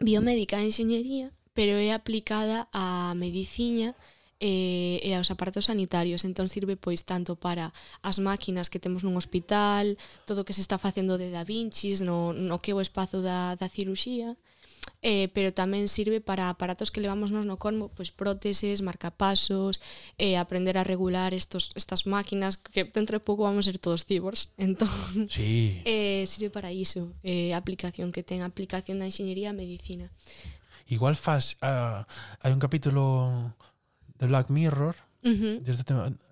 Biomédica 0.00 0.58
e 0.58 0.72
enxeñería 0.72 1.35
pero 1.56 1.80
é 1.80 1.96
aplicada 1.96 2.68
á 2.70 3.16
mediciña 3.16 3.96
e, 4.40 5.00
e 5.00 5.10
aos 5.16 5.32
aparatos 5.32 5.72
sanitarios. 5.72 6.22
Entón 6.28 6.52
sirve 6.52 6.76
pois 6.76 7.08
tanto 7.08 7.40
para 7.40 7.72
as 8.04 8.20
máquinas 8.20 8.68
que 8.68 8.82
temos 8.82 9.02
nun 9.02 9.16
hospital, 9.16 9.96
todo 10.28 10.44
o 10.44 10.46
que 10.46 10.52
se 10.52 10.60
está 10.60 10.76
facendo 10.76 11.16
de 11.16 11.32
Da 11.32 11.48
Vincis 11.48 12.04
no, 12.04 12.36
no 12.36 12.60
que 12.60 12.76
o 12.76 12.84
espazo 12.84 13.24
da, 13.24 13.56
da 13.56 13.72
ciruxía, 13.72 14.36
eh, 15.02 15.28
pero 15.32 15.56
tamén 15.56 15.88
sirve 15.88 16.20
para 16.20 16.52
aparatos 16.52 16.92
que 16.92 17.00
levamos 17.00 17.32
nos 17.32 17.48
no 17.48 17.56
cormo, 17.56 17.88
pois 17.96 18.12
próteses, 18.12 18.84
marcapasos, 18.84 19.80
eh, 20.20 20.36
aprender 20.36 20.76
a 20.76 20.84
regular 20.84 21.32
estos, 21.32 21.72
estas 21.72 22.04
máquinas 22.04 22.60
que 22.60 22.84
dentro 22.84 23.16
de 23.16 23.24
pouco 23.24 23.48
vamos 23.48 23.64
a 23.64 23.72
ser 23.72 23.80
todos 23.80 24.04
cibors. 24.04 24.52
Entón, 24.60 24.92
sí. 25.32 25.80
eh, 25.88 26.28
sirve 26.28 26.52
para 26.52 26.72
iso, 26.72 27.12
eh, 27.24 27.56
aplicación 27.56 28.12
que 28.12 28.20
ten 28.20 28.44
aplicación 28.44 29.00
da 29.00 29.08
enxeñería 29.08 29.52
a 29.52 29.56
medicina. 29.56 30.12
Igual 30.86 31.16
faz 31.18 31.58
uh, 31.62 31.66
ah, 31.66 32.00
hai 32.46 32.54
un 32.54 32.62
capítulo 32.62 33.54
de 34.18 34.26
Black 34.30 34.54
Mirror 34.54 34.94
uh 34.94 35.28
-huh. 35.28 35.56
desde, 35.60 35.82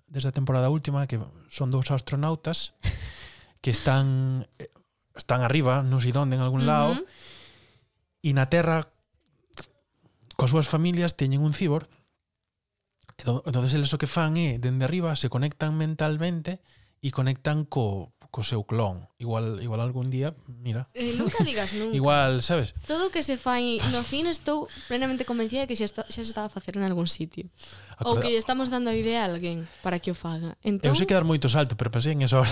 desde 0.07 0.29
a 0.31 0.35
temporada 0.35 0.71
última 0.71 1.07
que 1.07 1.19
son 1.51 1.67
dous 1.69 1.91
astronautas 1.91 2.71
que 3.61 3.71
están 3.71 4.47
eh, 4.59 4.71
están 5.15 5.43
arriba, 5.43 5.83
non 5.83 5.99
sei 5.99 6.15
onde, 6.15 6.39
en 6.39 6.43
algún 6.43 6.63
uh 6.63 6.67
-huh. 6.67 6.71
lado 6.71 6.93
e 8.23 8.31
na 8.31 8.47
Terra 8.47 8.87
coas 10.39 10.51
súas 10.55 10.71
familias 10.71 11.19
teñen 11.19 11.43
un 11.43 11.51
cibor 11.51 11.91
entonces 13.19 13.75
eles 13.75 13.91
o 13.91 13.99
que 13.99 14.07
fan 14.07 14.35
é 14.39 14.55
dende 14.59 14.87
arriba 14.87 15.15
se 15.19 15.27
conectan 15.31 15.75
mentalmente 15.75 16.63
e 17.03 17.11
conectan 17.11 17.67
co 17.67 18.14
co 18.35 18.43
seu 18.43 18.67
clon. 18.67 19.07
Igual 19.15 19.63
igual 19.63 19.79
algún 19.79 20.11
día, 20.11 20.35
mira. 20.59 20.91
Eh, 20.91 21.15
nunca 21.15 21.39
digas 21.47 21.71
nunca. 21.71 21.95
igual, 21.95 22.43
sabes? 22.43 22.75
Todo 22.83 23.07
o 23.07 23.09
que 23.09 23.23
se 23.23 23.39
fai 23.39 23.79
no 23.95 24.03
fin 24.03 24.27
estou 24.27 24.67
plenamente 24.91 25.23
convencida 25.23 25.63
de 25.63 25.71
que 25.71 25.79
xa, 25.79 25.87
está, 25.87 26.03
xa 26.11 26.19
se 26.19 26.27
estaba 26.27 26.51
a 26.51 26.51
facer 26.51 26.75
en 26.75 26.83
algún 26.83 27.07
sitio. 27.07 27.47
Acorda... 27.95 28.11
Ou 28.11 28.19
que 28.19 28.35
lle 28.35 28.35
estamos 28.35 28.67
dando 28.67 28.91
a 28.91 28.95
idea 28.99 29.23
a 29.23 29.31
alguén 29.31 29.71
para 29.79 30.03
que 30.03 30.11
o 30.11 30.17
faga. 30.19 30.59
Entón... 30.67 30.91
Eu 30.91 30.99
sei 30.99 31.07
entón- 31.07 31.07
que 31.07 31.15
dar 31.15 31.23
moito 31.23 31.47
salto, 31.47 31.79
pero 31.79 31.95
pensei 31.95 32.11
en 32.11 32.27
esa 32.27 32.43
hora. 32.43 32.51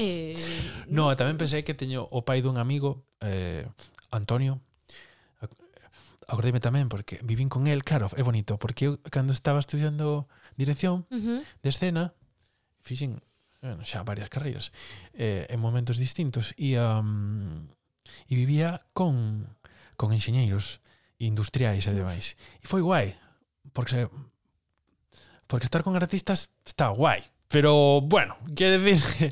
Eh... 0.00 0.32
no, 0.88 1.12
tamén 1.12 1.36
pensei 1.36 1.60
que 1.60 1.76
teño 1.76 2.08
o 2.08 2.24
pai 2.24 2.40
dun 2.40 2.56
amigo, 2.56 3.04
eh, 3.20 3.68
Antonio, 4.08 4.64
acordéme 6.24 6.64
tamén 6.64 6.88
porque 6.88 7.20
vivín 7.20 7.52
con 7.52 7.68
el, 7.68 7.84
claro, 7.84 8.08
é 8.16 8.24
bonito, 8.24 8.56
porque 8.56 8.88
eu 8.88 8.92
cando 9.12 9.36
estaba 9.36 9.60
estudiando 9.60 10.24
dirección 10.56 11.04
uh 11.12 11.20
-huh. 11.20 11.40
de 11.60 11.68
escena, 11.68 12.16
fixen 12.80 13.20
bueno, 13.62 13.86
xa 13.86 14.02
varias 14.02 14.28
carreiras, 14.28 14.74
eh, 15.14 15.46
en 15.48 15.62
momentos 15.62 15.96
distintos, 15.96 16.50
e, 16.58 16.74
um, 16.82 17.70
e 18.26 18.34
vivía 18.34 18.82
con, 18.92 19.46
con 19.94 20.10
enxeñeiros 20.10 20.82
industriais 21.22 21.86
e 21.86 21.94
demais. 21.94 22.34
E 22.58 22.66
foi 22.66 22.82
guai, 22.82 23.14
porque 23.70 24.10
porque 25.46 25.68
estar 25.68 25.86
con 25.86 25.94
artistas 25.94 26.50
está 26.66 26.88
guai. 26.90 27.22
Pero, 27.52 28.00
bueno, 28.00 28.34
que 28.56 28.78
decir... 28.78 29.28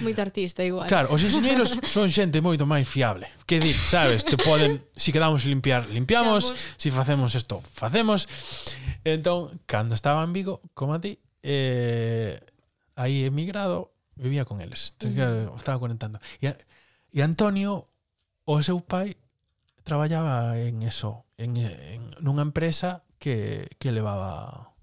Moito 0.00 0.24
artista 0.24 0.64
igual. 0.64 0.88
Claro, 0.88 1.12
os 1.12 1.20
enxeñeiros 1.20 1.76
son 1.84 2.08
xente 2.08 2.40
moito 2.40 2.64
máis 2.64 2.88
fiable. 2.88 3.28
Que 3.44 3.60
dir, 3.60 3.76
sabes, 3.76 4.24
te 4.24 4.40
poden... 4.40 4.88
Si 4.96 5.12
quedamos 5.12 5.44
limpiar, 5.44 5.84
limpiamos. 5.92 6.56
Si 6.80 6.88
facemos 6.88 7.36
isto, 7.36 7.60
facemos. 7.68 8.24
Entón, 9.04 9.60
cando 9.68 9.92
estaba 9.92 10.24
en 10.24 10.32
Vigo, 10.32 10.64
como 10.72 10.96
a 10.96 11.00
ti, 11.04 11.20
eh, 11.44 12.40
aí 12.98 13.24
emigrado, 13.24 13.94
vivía 14.18 14.44
con 14.44 14.60
eles. 14.60 14.98
Entón, 14.98 15.14
uh 15.14 15.54
-huh. 15.54 15.56
Estaba 15.56 15.78
conectando. 15.78 16.18
E, 16.42 16.50
e 17.14 17.18
Antonio, 17.22 17.86
o 18.42 18.58
seu 18.66 18.82
pai, 18.82 19.14
traballaba 19.86 20.58
en 20.58 20.82
eso, 20.82 21.24
en, 21.38 21.56
en 21.56 22.12
nunha 22.18 22.42
empresa 22.42 23.06
que, 23.22 23.70
que 23.78 23.94
levaba 23.94 24.74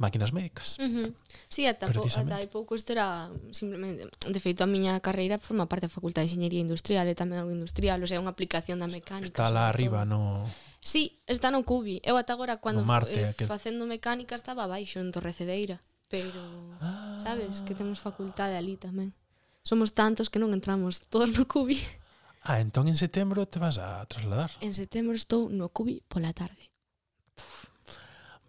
máquinas 0.00 0.32
médicas. 0.32 0.80
Uh 0.80 0.88
-huh. 0.88 1.08
Sí, 1.48 1.68
ata, 1.68 1.92
po, 1.92 2.02
ata 2.08 2.40
hai 2.40 2.48
pouco 2.48 2.74
isto 2.74 2.90
era 2.96 3.28
simplemente, 3.52 4.08
de 4.08 4.40
feito 4.40 4.64
a 4.64 4.68
miña 4.68 4.98
carreira 5.04 5.36
forma 5.38 5.68
parte 5.68 5.86
da 5.86 5.92
Facultade 5.92 6.26
de 6.26 6.32
Ingeniería 6.34 6.64
Industrial 6.64 7.04
e 7.06 7.14
tamén 7.14 7.38
algo 7.44 7.52
industrial, 7.52 8.00
o 8.00 8.08
sea, 8.08 8.18
unha 8.18 8.32
aplicación 8.32 8.80
da 8.80 8.88
mecánica. 8.88 9.28
Está 9.28 9.52
lá 9.52 9.68
arriba, 9.68 10.08
no... 10.08 10.48
Sí, 10.80 11.20
está 11.28 11.52
no 11.52 11.60
Cubi. 11.62 12.00
Eu 12.00 12.16
ata 12.16 12.32
agora, 12.32 12.56
cando 12.56 12.80
no 12.80 12.88
Marte, 12.88 13.12
eh, 13.12 13.36
aquel... 13.36 13.46
facendo 13.46 13.84
mecánica, 13.84 14.32
estaba 14.32 14.64
abaixo 14.64 14.96
en 14.98 15.12
Torrecedeira 15.12 15.84
pero 16.10 16.42
sabes 17.22 17.62
que 17.62 17.72
ah. 17.72 17.78
temos 17.78 18.02
facultade 18.02 18.58
ali 18.58 18.74
tamén. 18.74 19.14
Somos 19.62 19.94
tantos 19.94 20.26
que 20.26 20.42
non 20.42 20.50
entramos 20.50 20.98
todos 21.06 21.30
no 21.38 21.46
cubi. 21.46 21.78
Ah, 22.42 22.58
entón 22.58 22.90
en 22.90 22.98
setembro 22.98 23.46
te 23.46 23.62
vas 23.62 23.78
a 23.78 24.02
trasladar. 24.10 24.50
En 24.58 24.74
setembro 24.74 25.14
estou 25.14 25.46
no 25.48 25.70
cubi 25.70 26.02
pola 26.10 26.34
tarde. 26.34 26.66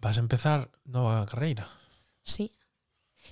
Vas 0.02 0.18
a 0.18 0.24
empezar 0.26 0.66
nova 0.82 1.22
carreira. 1.30 1.70
Sí. 2.26 2.50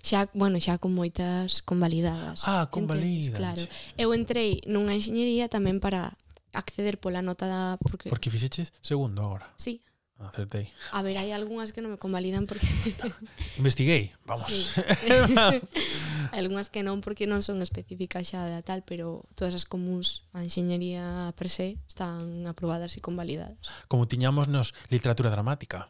Xa, 0.07 0.31
bueno, 0.33 0.63
xa 0.63 0.79
con 0.79 0.95
moitas 0.95 1.67
convalidadas. 1.67 2.47
Ah, 2.47 2.71
convalidas. 2.71 3.35
Claro. 3.35 3.65
Eu 3.99 4.15
entrei 4.15 4.63
nunha 4.71 4.95
enxeñería 4.95 5.51
tamén 5.51 5.83
para 5.83 6.15
acceder 6.55 7.03
pola 7.03 7.27
nota 7.27 7.51
da... 7.51 7.75
Porque, 7.83 8.07
porque 8.07 8.31
fixeches 8.31 8.71
segundo 8.79 9.27
agora. 9.27 9.51
Sí, 9.59 9.83
Acertei. 10.21 10.69
A 10.93 11.00
ver, 11.00 11.17
hai 11.17 11.33
algunhas 11.33 11.73
que 11.73 11.81
non 11.81 11.89
me 11.89 11.97
convalidan 11.97 12.45
porque... 12.45 12.69
Investiguei, 13.61 14.12
vamos. 14.29 14.77
Sí. 14.77 14.85
algunhas 16.37 16.69
que 16.69 16.85
non 16.85 17.00
porque 17.00 17.25
non 17.25 17.41
son 17.41 17.65
específicas 17.65 18.29
xa 18.29 18.45
da 18.45 18.61
tal, 18.61 18.85
pero 18.85 19.25
todas 19.33 19.57
as 19.57 19.65
comuns 19.65 20.29
a 20.37 20.45
enxeñería 20.45 21.33
per 21.41 21.49
se 21.49 21.81
están 21.89 22.45
aprobadas 22.45 22.95
e 22.95 23.00
convalidadas. 23.00 23.73
Como 23.89 24.05
tiñamos 24.05 24.53
nos 24.53 24.77
literatura 24.93 25.33
dramática, 25.33 25.89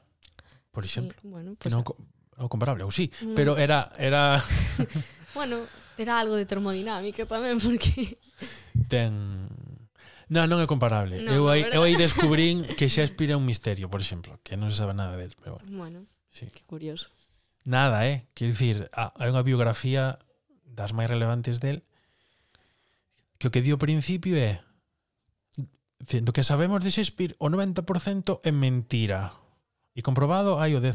por 0.71 0.87
sí, 0.87 0.95
exemplo. 0.95 1.19
Bueno, 1.27 1.59
pues, 1.59 1.67
que 1.67 1.75
non, 1.75 1.83
non 2.39 2.47
comparable, 2.47 2.87
ou 2.87 2.95
sí, 2.95 3.11
mm. 3.11 3.35
pero 3.35 3.59
era... 3.59 3.91
era... 3.99 4.39
bueno, 5.37 5.67
era 5.99 6.23
algo 6.23 6.39
de 6.39 6.47
termodinámica 6.47 7.27
tamén, 7.27 7.59
porque... 7.59 8.15
Ten, 8.87 9.51
Non, 10.31 10.47
non 10.47 10.63
é 10.63 10.67
comparable. 10.71 11.19
No, 11.27 11.35
eu 11.35 11.45
aí, 11.51 11.67
eu 11.75 11.83
aí 11.83 11.99
descubrín 11.99 12.63
que 12.63 12.87
Shakespeare 12.87 13.35
é 13.35 13.37
un 13.37 13.43
misterio, 13.43 13.91
por 13.91 13.99
exemplo, 13.99 14.39
que 14.47 14.55
non 14.55 14.71
se 14.71 14.79
sabe 14.79 14.95
nada 14.95 15.19
del, 15.19 15.35
pero 15.35 15.59
bueno. 15.59 15.69
Bueno, 15.75 15.99
sí. 16.31 16.47
que 16.55 16.63
curioso. 16.63 17.11
Nada, 17.67 18.07
eh? 18.07 18.31
Quero 18.39 18.55
dicir, 18.55 18.87
hai 18.95 19.27
unha 19.27 19.43
biografía 19.43 20.23
das 20.63 20.95
máis 20.95 21.11
relevantes 21.11 21.59
del 21.59 21.83
que 23.43 23.51
o 23.51 23.53
que 23.53 23.59
dio 23.59 23.75
ao 23.75 23.83
principio 23.83 24.39
é 24.39 24.63
do 25.99 26.33
que 26.33 26.47
sabemos 26.47 26.81
de 26.81 26.95
Shakespeare 26.95 27.35
o 27.43 27.51
90% 27.51 28.41
é 28.47 28.55
mentira 28.55 29.35
e 29.93 30.01
comprobado 30.01 30.63
hai 30.63 30.79
o 30.79 30.81
10%. 30.81 30.95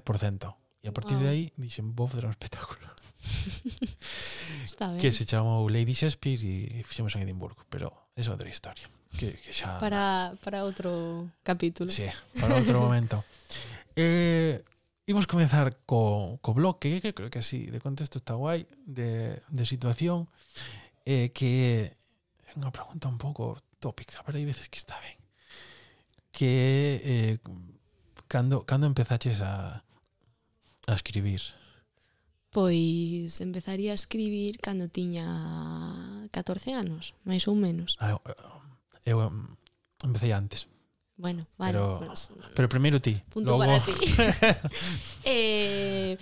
E 0.79 0.87
a 0.87 0.95
partir 0.95 1.19
wow. 1.19 1.23
de 1.23 1.27
aí 1.27 1.43
dixen, 1.59 1.91
vou 1.91 2.07
fazer 2.07 2.23
un 2.23 2.31
espectáculo. 2.31 2.87
Está 4.65 4.95
ben. 4.95 5.01
Que 5.03 5.11
se 5.11 5.27
chamou 5.27 5.67
Lady 5.67 5.91
Shakespeare 5.91 6.39
e 6.39 6.81
fixemos 6.87 7.11
en 7.19 7.27
Edimburgo, 7.27 7.67
pero 7.67 7.91
é 8.15 8.23
outra 8.31 8.47
historia. 8.47 8.87
Que, 9.17 9.39
que 9.39 9.51
xa... 9.51 9.79
Para, 9.79 10.35
para 10.43 10.63
outro 10.67 11.27
capítulo. 11.43 11.89
Sí, 11.89 12.07
para 12.35 12.59
outro 12.59 12.79
momento. 12.83 13.23
eh, 13.95 14.63
imos 15.07 15.27
comenzar 15.27 15.77
co, 15.85 16.39
co 16.41 16.53
bloque, 16.53 16.99
que 17.01 17.13
creo 17.13 17.29
que 17.29 17.39
así 17.39 17.67
de 17.71 17.79
contexto 17.79 18.17
está 18.17 18.33
guai, 18.35 18.67
de, 18.85 19.41
de 19.47 19.63
situación, 19.65 20.27
eh, 21.05 21.29
que 21.31 21.93
é 22.45 22.51
unha 22.57 22.73
pregunta 22.73 23.11
un 23.11 23.19
pouco 23.21 23.59
tópica, 23.77 24.19
pero 24.25 24.39
hai 24.39 24.45
veces 24.47 24.67
que 24.67 24.81
está 24.81 24.97
ben. 24.99 25.17
Que 26.33 26.51
eh, 27.03 27.35
cando, 28.27 28.65
cando 28.65 28.89
empezaches 28.89 29.39
a, 29.45 29.85
a 30.87 30.93
escribir? 30.93 31.41
Pois 32.49 33.41
empezaría 33.43 33.91
a 33.91 33.99
escribir 33.99 34.57
cando 34.63 34.87
tiña 34.87 35.27
14 36.31 36.71
anos, 36.73 37.13
máis 37.27 37.45
ou 37.51 37.55
menos. 37.55 37.99
Ah, 37.99 38.15
eu 39.05 39.31
empecé 40.03 40.33
antes. 40.33 40.67
Bueno, 41.17 41.47
vale. 41.57 41.71
Pero, 41.73 42.03
pues, 42.05 42.31
pero 42.55 42.67
primeiro 42.67 42.99
ti. 42.99 43.21
Punto 43.29 43.53
logo... 43.53 43.63
para 43.63 43.79
ti. 43.85 43.93
eh, 45.23 46.17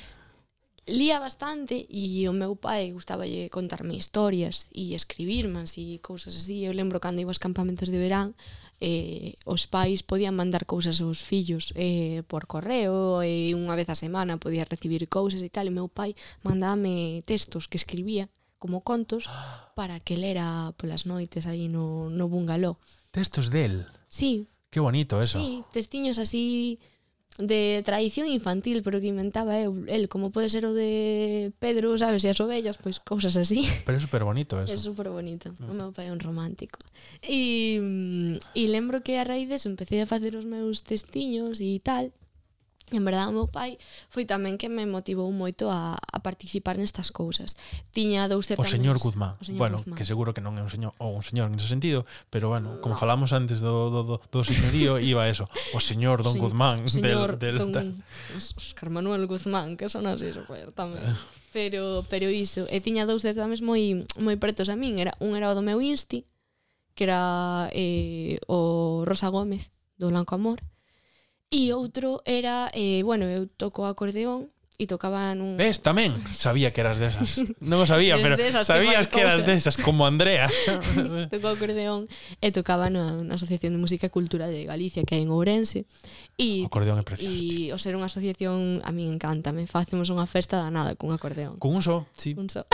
lía 0.85 1.17
bastante 1.19 1.87
e 1.89 2.27
o 2.27 2.33
meu 2.35 2.59
pai 2.59 2.91
gustaballe 2.91 3.47
contarme 3.49 3.95
historias 3.95 4.67
e 4.75 4.93
escribirme 4.93 5.63
e 5.79 5.97
cousas 6.03 6.35
así. 6.35 6.61
Eu 6.67 6.75
lembro 6.75 6.99
cando 6.99 7.23
iba 7.23 7.31
aos 7.31 7.41
campamentos 7.41 7.87
de 7.89 7.97
verán, 7.97 8.35
eh, 8.83 9.39
os 9.47 9.65
pais 9.65 10.03
podían 10.03 10.35
mandar 10.35 10.67
cousas 10.67 10.99
aos 10.99 11.23
fillos 11.23 11.71
eh, 11.73 12.21
por 12.27 12.45
correo 12.45 13.23
e 13.23 13.55
unha 13.55 13.73
vez 13.79 13.87
a 13.89 13.97
semana 13.97 14.37
podía 14.37 14.67
recibir 14.67 15.07
cousas 15.07 15.39
e 15.41 15.49
tal. 15.49 15.71
E 15.71 15.73
meu 15.73 15.87
pai 15.87 16.13
mandame 16.43 17.23
textos 17.23 17.65
que 17.65 17.79
escribía 17.79 18.27
como 18.63 18.79
contos 18.87 19.27
para 19.75 19.99
que 19.99 20.15
lera 20.15 20.71
polas 20.79 21.03
noites 21.03 21.43
aí 21.43 21.67
no, 21.67 22.07
no 22.07 22.31
bungaló. 22.31 22.79
Textos 23.11 23.51
del. 23.51 23.83
Sí, 24.07 24.47
Que 24.71 24.79
bonito 24.79 25.19
eso. 25.19 25.37
Sí, 25.43 25.61
testiños 25.75 26.15
así 26.17 26.79
de 27.37 27.81
tradición 27.83 28.29
infantil, 28.29 28.81
pero 28.85 29.01
que 29.01 29.09
inventaba 29.09 29.57
eu, 29.59 29.73
el, 29.89 30.05
como 30.07 30.29
pode 30.31 30.47
ser 30.53 30.63
o 30.69 30.73
de 30.73 31.51
Pedro, 31.59 31.97
sabes, 31.97 32.21
e 32.23 32.29
as 32.29 32.37
ovellas, 32.39 32.77
pois 32.77 33.01
cousas 33.01 33.35
así. 33.35 33.65
Pero 33.85 33.97
é 33.97 34.01
super 34.01 34.23
bonito 34.23 34.53
É 34.61 34.69
eso. 34.69 34.93
super 34.93 35.09
bonito. 35.09 35.49
O 35.65 35.73
meu 35.73 35.89
pai 35.91 36.07
é 36.07 36.13
un 36.13 36.21
romántico. 36.21 36.77
E, 37.25 37.81
mm, 37.81 38.37
e 38.55 38.63
lembro 38.69 39.01
que 39.03 39.17
a 39.19 39.25
raíz 39.27 39.49
deso 39.49 39.67
empecé 39.67 39.99
a 40.01 40.07
facer 40.09 40.37
os 40.37 40.45
meus 40.45 40.85
testiños 40.85 41.57
e 41.59 41.81
tal. 41.83 42.13
en 42.93 43.03
verdade, 43.05 43.29
o 43.29 43.35
meu 43.35 43.47
pai 43.49 43.81
foi 44.07 44.23
tamén 44.23 44.61
que 44.61 44.69
me 44.69 44.85
motivou 44.85 45.27
moito 45.33 45.67
a, 45.67 45.97
a 45.97 46.17
participar 46.21 46.77
nestas 46.77 47.09
cousas. 47.09 47.57
Tiña 47.91 48.29
dous 48.29 48.45
certames. 48.45 48.69
O 48.69 48.75
señor 48.75 48.97
Guzmán. 49.01 49.35
O 49.41 49.43
señor 49.43 49.59
bueno, 49.59 49.77
Guzmán. 49.81 49.97
que 49.97 50.05
seguro 50.05 50.31
que 50.31 50.41
non 50.45 50.53
é 50.55 50.63
un 50.63 50.69
señor 50.69 50.93
ou 51.01 51.17
un 51.17 51.25
señor 51.25 51.49
en 51.49 51.57
ese 51.57 51.67
sentido, 51.67 52.05
pero 52.29 52.53
bueno, 52.53 52.77
como 52.79 52.93
falamos 52.95 53.33
antes 53.33 53.59
do 53.59 53.89
do 53.89 54.01
do, 54.05 54.15
do 54.21 54.41
señorío, 54.45 55.01
iba 55.11 55.25
eso, 55.25 55.49
o 55.73 55.79
señor 55.81 56.21
Don 56.21 56.37
señor, 56.37 56.53
Guzmán 56.53 56.77
señor 56.85 57.41
del, 57.41 57.57
del 57.57 57.71
Don. 57.73 57.87
Oscar 58.37 58.89
Manuel 58.93 59.25
Guzmán, 59.25 59.75
que 59.75 59.89
son 59.89 60.05
así 60.05 60.29
super 60.29 60.69
tamén. 60.71 61.01
Eh. 61.01 61.17
Pero 61.53 62.05
pero 62.09 62.29
iso, 62.29 62.65
e 62.69 62.81
tiña 62.81 63.05
dous 63.09 63.25
certames 63.25 63.61
moi 63.61 64.05
moi 64.21 64.37
pretos 64.37 64.69
a 64.69 64.75
min, 64.77 65.01
era 65.01 65.13
un 65.21 65.33
era 65.33 65.49
o 65.49 65.57
do 65.57 65.65
meu 65.65 65.81
insti, 65.81 66.25
que 66.93 67.05
era 67.05 67.69
eh, 67.73 68.37
o 68.49 69.05
Rosa 69.05 69.29
Gómez 69.29 69.73
do 69.97 70.09
Blanco 70.09 70.33
Amor, 70.35 70.61
E 71.53 71.69
outro 71.69 72.25
era, 72.25 72.73
eh, 72.73 73.05
bueno, 73.05 73.29
eu 73.29 73.45
toco 73.45 73.85
acordeón 73.85 74.49
e 74.81 74.89
tocaban 74.89 75.37
un... 75.37 75.53
Ves, 75.53 75.85
tamén 75.85 76.17
sabía 76.25 76.73
que 76.73 76.81
eras 76.81 76.97
desas. 76.97 77.37
Non 77.61 77.77
o 77.77 77.85
sabía, 77.85 78.17
pero 78.17 78.33
desas, 78.33 78.65
sabías 78.65 79.05
que, 79.05 79.21
que 79.21 79.29
eras 79.29 79.45
desas, 79.45 79.77
como 79.77 80.09
Andrea. 80.09 80.49
Tocou 81.31 81.53
acordeón 81.53 82.09
e 82.41 82.49
tocaba 82.49 82.89
na, 82.89 83.21
na 83.21 83.37
Asociación 83.37 83.77
de 83.77 83.79
Música 83.79 84.09
e 84.09 84.11
Cultura 84.11 84.49
de 84.49 84.65
Galicia 84.65 85.05
que 85.05 85.13
hai 85.13 85.21
en 85.21 85.29
Ourense. 85.29 85.85
E, 86.41 86.65
o 86.65 86.73
acordeón 86.73 86.97
é 86.97 87.05
precioso. 87.05 87.29
E 87.29 87.69
o 87.69 87.77
ser 87.77 87.93
unha 87.93 88.09
asociación 88.09 88.81
a 88.81 88.89
mí 88.89 89.05
encanta, 89.05 89.53
me 89.53 89.69
facemos 89.69 90.09
unha 90.09 90.25
festa 90.25 90.57
danada 90.57 90.97
cun 90.97 91.13
acordeón. 91.13 91.61
Cun 91.61 91.77
un 91.77 91.83
só, 91.85 92.09
sí. 92.17 92.33
Un 92.33 92.49
só. 92.49 92.65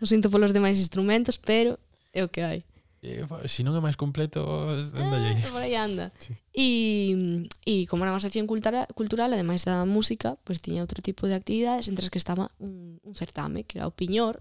o 0.00 0.06
sinto 0.08 0.32
polos 0.32 0.56
demais 0.56 0.80
instrumentos, 0.80 1.36
pero 1.36 1.76
é 2.16 2.24
o 2.24 2.32
que 2.32 2.40
hai. 2.40 2.64
Eh, 3.02 3.26
si 3.50 3.66
non 3.66 3.74
é 3.74 3.82
máis 3.82 3.98
completo, 3.98 4.46
anda 4.94 5.18
eh, 5.18 5.34
aí. 5.34 5.42
Eh, 5.42 5.50
por 5.50 5.58
aí 5.58 5.74
anda. 5.74 6.14
Sí. 6.22 6.38
E, 6.54 7.50
e 7.66 7.74
como 7.90 8.06
era 8.06 8.14
unha 8.14 8.22
sección 8.22 8.46
cultura, 8.46 8.86
cultural, 8.94 9.34
ademais 9.34 9.66
da 9.66 9.82
música, 9.82 10.38
pois 10.46 10.62
pues, 10.62 10.64
tiña 10.64 10.86
outro 10.86 11.02
tipo 11.02 11.26
de 11.26 11.34
actividades, 11.34 11.90
entre 11.90 12.06
as 12.06 12.14
que 12.14 12.22
estaba 12.22 12.54
un, 12.62 13.02
un 13.02 13.14
certame, 13.18 13.66
que 13.66 13.82
era 13.82 13.90
o 13.90 13.92
Piñor, 13.92 14.38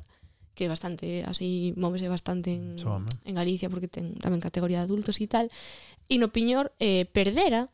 que 0.53 0.69
bastante, 0.69 1.25
así, 1.25 1.73
móvese 1.73 2.05
bastante 2.05 2.53
en, 2.53 2.77
Chome. 2.77 3.09
en 3.25 3.33
Galicia, 3.33 3.65
porque 3.65 3.89
ten 3.89 4.13
tamén 4.21 4.37
categoría 4.37 4.85
de 4.85 4.85
adultos 4.85 5.17
e 5.17 5.25
tal. 5.25 5.49
E 6.05 6.21
no 6.21 6.29
Piñor 6.29 6.69
eh, 6.77 7.09
perdera, 7.09 7.65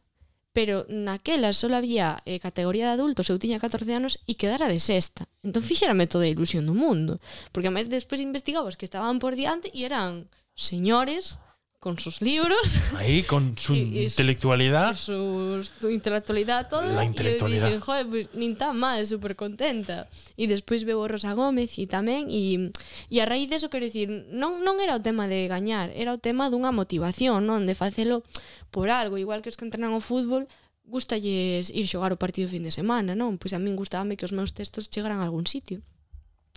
pero 0.56 0.88
naquela 0.88 1.52
só 1.52 1.68
había 1.68 2.24
eh, 2.24 2.40
categoría 2.40 2.88
de 2.88 2.96
adultos, 2.96 3.28
eu 3.28 3.36
tiña 3.36 3.60
14 3.60 3.92
anos 3.92 4.24
e 4.24 4.40
quedara 4.40 4.72
de 4.72 4.80
sexta. 4.80 5.28
Entón 5.44 5.68
fixérame 5.68 6.08
toda 6.08 6.24
a 6.24 6.32
ilusión 6.32 6.64
do 6.64 6.72
mundo, 6.72 7.20
porque 7.52 7.68
máis 7.68 7.92
despois 7.92 8.24
investigabas 8.24 8.80
que 8.80 8.88
estaban 8.88 9.20
por 9.20 9.36
diante 9.36 9.68
e 9.76 9.84
eran 9.84 10.32
señores 10.58 11.40
con 11.80 12.00
sus 12.00 12.22
libros. 12.22 12.80
Ahí, 12.96 13.24
con 13.24 13.58
su 13.58 13.76
y, 13.76 14.04
intelectualidad. 14.04 14.92
Y 14.94 14.96
su, 14.96 15.70
su, 15.80 15.90
intelectualidad, 15.90 16.68
toda. 16.68 16.86
La 16.88 17.06
intelectualidad. 17.06 17.68
Y 17.68 17.72
dixen, 17.72 17.80
joder, 17.80 18.08
pues 18.08 18.34
nin 18.34 18.58
tan 18.58 18.78
mal, 18.78 19.06
super 19.06 19.36
contenta. 19.36 20.10
E 20.36 20.50
despois 20.50 20.84
veo 20.84 21.06
a 21.06 21.08
Rosa 21.08 21.32
Gómez 21.38 21.78
e 21.78 21.86
tamén, 21.86 22.28
e, 22.34 22.74
e 23.08 23.16
a 23.22 23.26
raíz 23.30 23.48
deso, 23.48 23.70
quero 23.70 23.86
dicir, 23.86 24.10
non, 24.34 24.66
non 24.66 24.82
era 24.82 24.98
o 24.98 25.02
tema 25.06 25.30
de 25.30 25.46
gañar, 25.48 25.94
era 25.94 26.12
o 26.12 26.20
tema 26.20 26.50
dunha 26.50 26.74
motivación, 26.74 27.46
non? 27.46 27.70
De 27.70 27.78
facelo 27.78 28.26
por 28.74 28.90
algo, 28.90 29.22
igual 29.22 29.46
que 29.46 29.54
os 29.54 29.56
que 29.56 29.64
entrenan 29.64 29.94
o 29.94 30.02
fútbol, 30.02 30.50
gustalles 30.84 31.70
ir 31.70 31.86
xogar 31.86 32.10
o 32.10 32.20
partido 32.20 32.50
fin 32.50 32.66
de 32.66 32.74
semana, 32.74 33.14
non? 33.14 33.38
Pois 33.38 33.54
a 33.54 33.62
min 33.62 33.78
gustábame 33.78 34.18
que 34.18 34.26
os 34.26 34.34
meus 34.34 34.52
textos 34.58 34.90
chegaran 34.90 35.22
a 35.22 35.30
algún 35.30 35.46
sitio. 35.46 35.86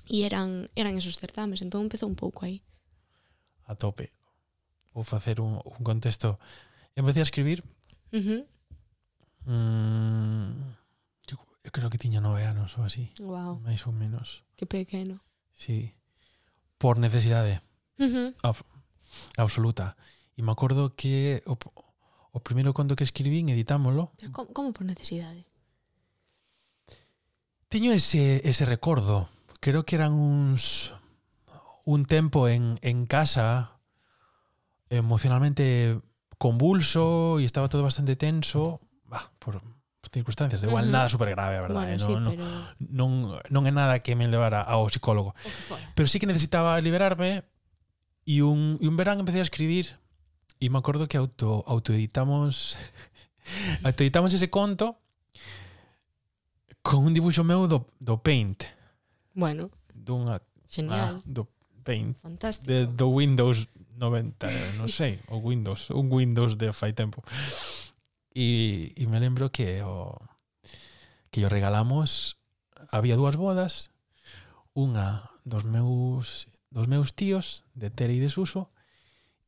E 0.09 0.25
eran, 0.25 0.67
eran 0.75 0.97
esos 0.97 1.21
certames, 1.21 1.61
entón 1.61 1.87
empezou 1.87 2.09
un 2.09 2.17
pouco 2.17 2.49
aí 2.49 2.65
a 3.71 3.75
tope. 3.77 4.11
Vou 4.93 5.05
facer 5.05 5.41
un, 5.41 5.63
un 5.63 5.83
contexto. 5.85 6.39
Empecé 6.97 7.21
a 7.21 7.23
escribir. 7.23 7.63
Uh 8.13 8.19
-huh. 8.19 8.41
mm, 9.47 10.75
eu, 11.31 11.39
eu 11.63 11.71
creo 11.71 11.89
que 11.91 11.99
tiña 11.99 12.21
nove 12.21 12.43
anos 12.43 12.75
ou 12.77 12.83
así. 12.83 13.15
Wow. 13.23 13.63
Mais 13.63 13.87
ou 13.87 13.93
menos. 13.95 14.43
Que 14.59 14.67
pequeno. 14.67 15.23
Sí. 15.55 15.95
Por 16.79 16.99
necesidade. 16.99 17.63
Uh 17.99 18.11
-huh. 18.11 18.29
Ab 18.43 18.59
absoluta. 19.39 19.97
E 20.37 20.43
me 20.43 20.51
acordo 20.51 20.95
que 20.99 21.43
o, 21.47 21.55
o 22.33 22.41
primeiro 22.41 22.75
conto 22.75 22.97
que 22.99 23.07
escribín 23.07 23.49
editámolo. 23.49 24.11
Pero 24.19 24.33
como, 24.33 24.49
como 24.53 24.69
por 24.73 24.85
necesidade? 24.85 25.47
Tiño 27.71 27.93
ese, 27.93 28.43
ese 28.43 28.65
recordo. 28.67 29.31
Creo 29.61 29.85
que 29.87 29.95
eran 29.95 30.13
uns 30.19 30.95
un 31.85 32.05
tempo 32.05 32.49
en, 32.49 32.79
en 32.83 33.07
casa 33.07 33.81
emocionalmente 34.91 36.01
convulso 36.39 37.39
y 37.41 37.45
estaba 37.45 37.69
todo 37.69 37.83
bastante 37.83 38.17
tenso, 38.17 38.81
bah, 39.05 39.31
por 39.39 39.63
circunstancias, 40.13 40.63
igual 40.63 40.87
uh 40.87 40.89
-huh. 40.89 40.93
nada 40.93 41.09
super 41.09 41.31
grave, 41.31 41.57
a 41.57 41.61
verdade, 41.61 41.87
bueno, 41.87 41.93
eh, 41.93 41.99
no, 41.99 42.07
sí, 42.07 42.13
non, 42.13 42.35
pero... 42.35 42.45
non, 42.91 43.11
non 43.51 43.63
é 43.67 43.73
nada 43.73 44.03
que 44.03 44.19
me 44.19 44.27
levara 44.27 44.59
ao 44.59 44.91
psicólogo. 44.91 45.39
Pero 45.95 46.09
sí 46.11 46.19
que 46.19 46.27
necesitaba 46.27 46.81
liberarme 46.83 47.47
e 48.27 48.43
un, 48.43 48.75
e 48.83 48.91
un 48.91 48.97
verán 48.99 49.23
empecé 49.23 49.39
a 49.39 49.47
escribir 49.47 50.01
e 50.59 50.67
me 50.67 50.83
acordo 50.83 51.07
que 51.07 51.15
auto 51.15 51.63
autoeditamos 51.67 52.75
autoeditamos 53.87 54.35
ese 54.35 54.51
conto 54.51 54.99
con 56.83 57.07
un 57.07 57.15
dibuixo 57.15 57.45
meu 57.47 57.71
do, 57.71 57.87
do 58.03 58.19
Paint. 58.19 58.67
Bueno. 59.35 59.71
Dunha, 59.95 60.43
Genial. 60.67 61.21
Ah, 61.21 61.23
do 61.23 61.47
Paint 61.91 62.15
Fantástico. 62.23 62.71
De, 62.71 62.87
do 62.87 63.11
Windows 63.11 63.67
90, 63.99 64.79
non 64.79 64.87
sei, 64.87 65.19
o 65.27 65.43
Windows, 65.43 65.91
un 65.91 66.07
Windows 66.07 66.55
de 66.55 66.71
fai 66.71 66.95
tempo. 66.95 67.27
E, 68.31 68.95
e 68.95 69.05
me 69.11 69.19
lembro 69.19 69.51
que 69.51 69.83
o 69.83 70.15
que 71.35 71.43
o 71.43 71.51
regalamos 71.51 72.39
había 72.95 73.19
dúas 73.19 73.35
bodas, 73.35 73.91
unha 74.79 75.27
dos 75.43 75.67
meus 75.67 76.47
dos 76.71 76.87
meus 76.87 77.19
tíos 77.19 77.67
de 77.75 77.91
Tere 77.91 78.15
e 78.15 78.23
de 78.23 78.31
Suso 78.31 78.71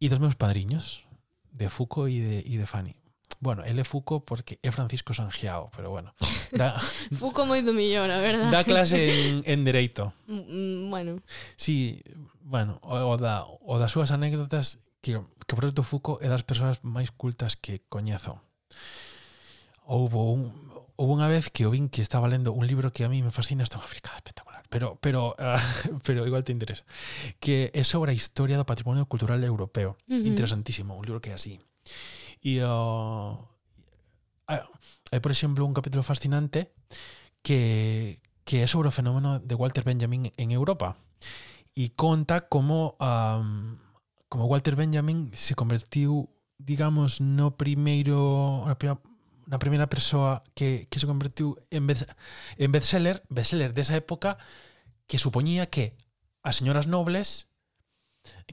e 0.02 0.10
dos 0.10 0.18
meus 0.18 0.34
padriños 0.34 1.06
de 1.54 1.70
Fuco 1.70 2.10
e 2.10 2.18
de, 2.18 2.38
e 2.42 2.58
de 2.58 2.66
Fanny. 2.66 2.98
Bueno, 3.42 3.64
el 3.64 3.78
é 3.78 3.84
porque 3.84 4.58
é 4.62 4.70
Francisco 4.70 5.14
Sangiao, 5.14 5.70
pero 5.74 5.90
bueno. 5.90 6.14
Da, 6.52 6.78
Fuco 7.18 7.42
moi 7.42 7.62
do 7.62 7.74
millón, 7.74 8.10
a 8.10 8.22
verdad. 8.22 8.54
Da 8.54 8.62
clase 8.62 9.02
en, 9.02 9.42
en 9.42 9.64
dereito. 9.66 10.14
Mm, 10.30 10.46
mm 10.46 10.90
bueno. 10.90 11.12
Sí, 11.56 12.02
bueno, 12.44 12.78
o, 12.82 12.94
o, 12.94 13.16
da, 13.16 13.44
o 13.46 13.78
das 13.78 13.92
súas 13.92 14.10
anécdotas 14.10 14.78
que, 15.00 15.18
que 15.18 15.52
o 15.54 15.58
proxecto 15.58 15.82
Foucault 15.82 16.22
é 16.22 16.28
das 16.28 16.46
persoas 16.46 16.82
máis 16.86 17.10
cultas 17.10 17.58
que 17.58 17.82
coñezo. 17.88 18.38
Houbo 19.82 20.30
un, 20.30 20.54
houbo 20.96 21.12
unha 21.18 21.26
vez 21.26 21.50
que 21.50 21.66
o 21.66 21.74
vin 21.74 21.90
que 21.90 22.02
estaba 22.02 22.30
lendo 22.30 22.54
un 22.54 22.66
libro 22.66 22.94
que 22.94 23.02
a 23.02 23.10
mí 23.10 23.22
me 23.22 23.34
fascina, 23.34 23.66
está 23.66 23.78
unha 23.78 23.90
fricada 23.90 24.22
espectacular, 24.22 24.62
pero 24.70 24.98
pero 25.02 25.34
uh, 25.38 25.58
pero 26.06 26.26
igual 26.26 26.46
te 26.46 26.54
interesa, 26.54 26.86
que 27.42 27.74
é 27.74 27.82
sobre 27.82 28.14
a 28.14 28.18
historia 28.18 28.58
do 28.58 28.68
patrimonio 28.68 29.06
cultural 29.10 29.42
europeo. 29.42 29.98
Uh 30.06 30.22
-huh. 30.22 30.28
Interesantísimo, 30.30 30.94
un 30.94 31.04
libro 31.06 31.22
que 31.22 31.30
é 31.30 31.36
así. 31.36 31.58
E 32.42 32.62
uh, 32.62 33.38
ah, 34.46 34.62
ah, 34.62 34.66
hai, 35.10 35.20
por 35.22 35.34
exemplo, 35.34 35.66
un 35.66 35.74
capítulo 35.74 36.06
fascinante 36.06 36.70
que 37.42 38.22
que 38.42 38.62
é 38.62 38.66
sobre 38.66 38.90
o 38.90 38.94
fenómeno 38.94 39.38
de 39.38 39.54
Walter 39.54 39.86
Benjamin 39.86 40.34
en 40.34 40.50
Europa 40.50 40.98
e 41.74 41.90
conta 41.96 42.48
como, 42.48 42.96
um, 43.00 43.78
como 44.28 44.48
Walter 44.48 44.76
Benjamin 44.76 45.32
se 45.32 45.54
convertiu, 45.54 46.28
digamos, 46.58 47.20
no 47.20 47.56
primeiro 47.56 48.64
na 48.68 48.76
primeira, 48.76 49.00
na 49.46 49.58
primeira 49.58 49.86
persoa 49.88 50.44
que, 50.54 50.86
que 50.88 51.00
se 51.00 51.08
convertiu 51.08 51.56
en, 51.72 51.88
bez, 51.88 52.06
en 52.56 52.70
bestseller, 52.72 53.24
bestseller 53.28 53.72
desa 53.72 53.96
época 53.96 54.36
que 55.08 55.18
supoñía 55.18 55.66
que 55.68 55.96
as 56.44 56.60
señoras 56.60 56.86
nobles 56.86 57.48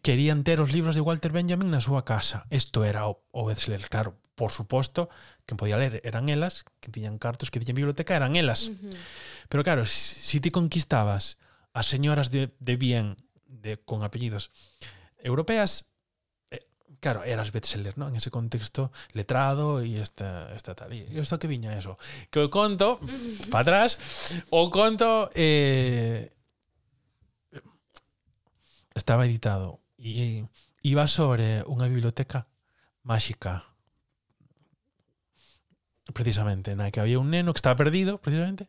querían 0.01 0.43
ter 0.43 0.63
os 0.63 0.73
libros 0.73 0.95
de 0.95 1.03
Walter 1.03 1.31
Benjamin 1.31 1.69
na 1.69 1.83
súa 1.83 2.01
casa. 2.07 2.47
Isto 2.49 2.87
era 2.87 3.05
o, 3.05 3.21
o 3.29 3.45
bestseller, 3.45 3.85
claro, 3.85 4.17
por 4.33 4.49
suposto, 4.55 5.11
que 5.45 5.53
podía 5.53 5.77
ler 5.77 6.01
eran 6.07 6.31
elas, 6.31 6.65
que 6.79 6.89
tiñan 6.89 7.19
cartos, 7.19 7.51
que 7.51 7.59
tiñan 7.59 7.77
biblioteca, 7.77 8.15
eran 8.15 8.39
elas. 8.39 8.71
Uh 8.71 8.79
-huh. 8.79 8.95
Pero 9.51 9.61
claro, 9.61 9.83
si, 9.85 10.15
si 10.15 10.37
ti 10.39 10.49
conquistabas 10.49 11.37
as 11.73 11.85
señoras 11.85 12.31
de, 12.31 12.53
de 12.59 12.75
bien 12.75 13.17
de, 13.45 13.77
con 13.77 14.03
apellidos 14.03 14.51
europeas 15.17 15.89
eh, 16.51 16.65
Claro, 16.99 17.23
eras 17.23 17.51
bestseller, 17.51 17.97
¿no? 17.97 18.07
En 18.07 18.15
ese 18.15 18.31
contexto 18.31 18.91
letrado 19.13 19.79
e 19.79 19.95
esta, 20.01 20.51
esta 20.51 20.75
tal. 20.75 20.91
E 20.91 21.07
isto 21.15 21.39
que 21.39 21.47
viña 21.47 21.77
eso. 21.77 21.95
Que 22.27 22.43
o 22.43 22.51
conto, 22.51 22.99
para 23.51 23.87
atrás, 23.87 23.95
o 24.51 24.67
conto 24.67 25.31
eh, 25.31 26.35
estaba 28.99 29.25
editado 29.25 29.79
e 29.95 30.43
iba 30.83 31.07
sobre 31.07 31.63
unha 31.67 31.87
biblioteca 31.87 32.47
máxica 33.03 33.67
precisamente, 36.11 36.75
na 36.75 36.91
que 36.91 36.99
había 36.99 37.19
un 37.21 37.29
neno 37.29 37.53
que 37.53 37.61
estaba 37.61 37.77
perdido, 37.77 38.17
precisamente, 38.19 38.67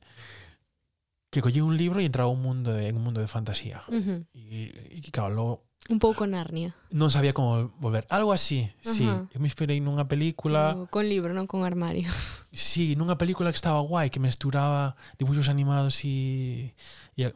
que 1.30 1.40
collía 1.40 1.64
un 1.64 1.76
libro 1.78 2.00
e 2.00 2.04
entraba 2.04 2.28
un 2.28 2.42
mundo 2.42 2.74
de, 2.74 2.92
un 2.92 3.02
mundo 3.02 3.20
de 3.20 3.28
fantasía. 3.30 3.82
Uh 3.88 4.02
-huh. 4.02 4.18
e, 4.34 4.98
e, 4.98 5.10
claro, 5.10 5.30
logo 5.30 5.70
Un 5.88 5.98
pouco 5.98 6.26
Narnia. 6.26 6.76
Non 6.92 7.10
sabía 7.10 7.32
como 7.32 7.72
volver. 7.80 8.06
Algo 8.12 8.30
así, 8.30 8.68
Ajá. 8.84 8.94
sí. 8.94 9.06
Eu 9.08 9.40
me 9.40 9.48
inspirei 9.48 9.80
nunha 9.80 10.06
película... 10.06 10.76
Pero 10.76 10.86
con 10.92 11.08
libro, 11.08 11.32
non 11.32 11.48
con 11.48 11.64
armario. 11.64 12.06
Sí, 12.52 12.94
nunha 12.98 13.16
película 13.16 13.50
que 13.50 13.58
estaba 13.58 13.80
guai, 13.80 14.10
que 14.10 14.18
mesturaba 14.22 14.98
dibuixos 15.18 15.48
animados 15.48 16.02
e... 16.04 16.74
e, 17.16 17.30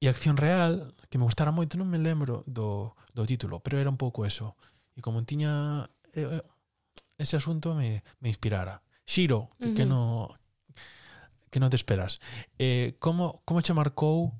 e 0.00 0.04
acción 0.06 0.38
real, 0.38 0.94
que 1.10 1.18
me 1.18 1.26
gustara 1.26 1.54
moito, 1.54 1.76
non 1.78 1.86
me 1.86 1.98
lembro 1.98 2.42
do, 2.46 2.94
do 3.14 3.22
título, 3.26 3.58
pero 3.62 3.78
era 3.78 3.90
un 3.90 3.98
pouco 4.00 4.26
eso. 4.26 4.54
E 4.96 5.02
como 5.04 5.22
tiña 5.22 5.86
eh, 6.14 6.40
eh, 6.40 6.44
ese 7.18 7.36
asunto 7.36 7.74
me, 7.78 8.02
me 8.18 8.30
inspirara. 8.32 8.82
Shiro, 9.06 9.54
que, 9.58 9.66
uh 9.66 9.68
-huh. 9.70 9.76
que, 9.76 9.84
no, 9.86 10.34
que 11.56 11.60
non 11.64 11.72
te 11.72 11.80
esperas. 11.80 12.20
Eh, 12.60 13.00
como, 13.00 13.40
como 13.48 13.64
che 13.64 13.72
marcou 13.72 14.36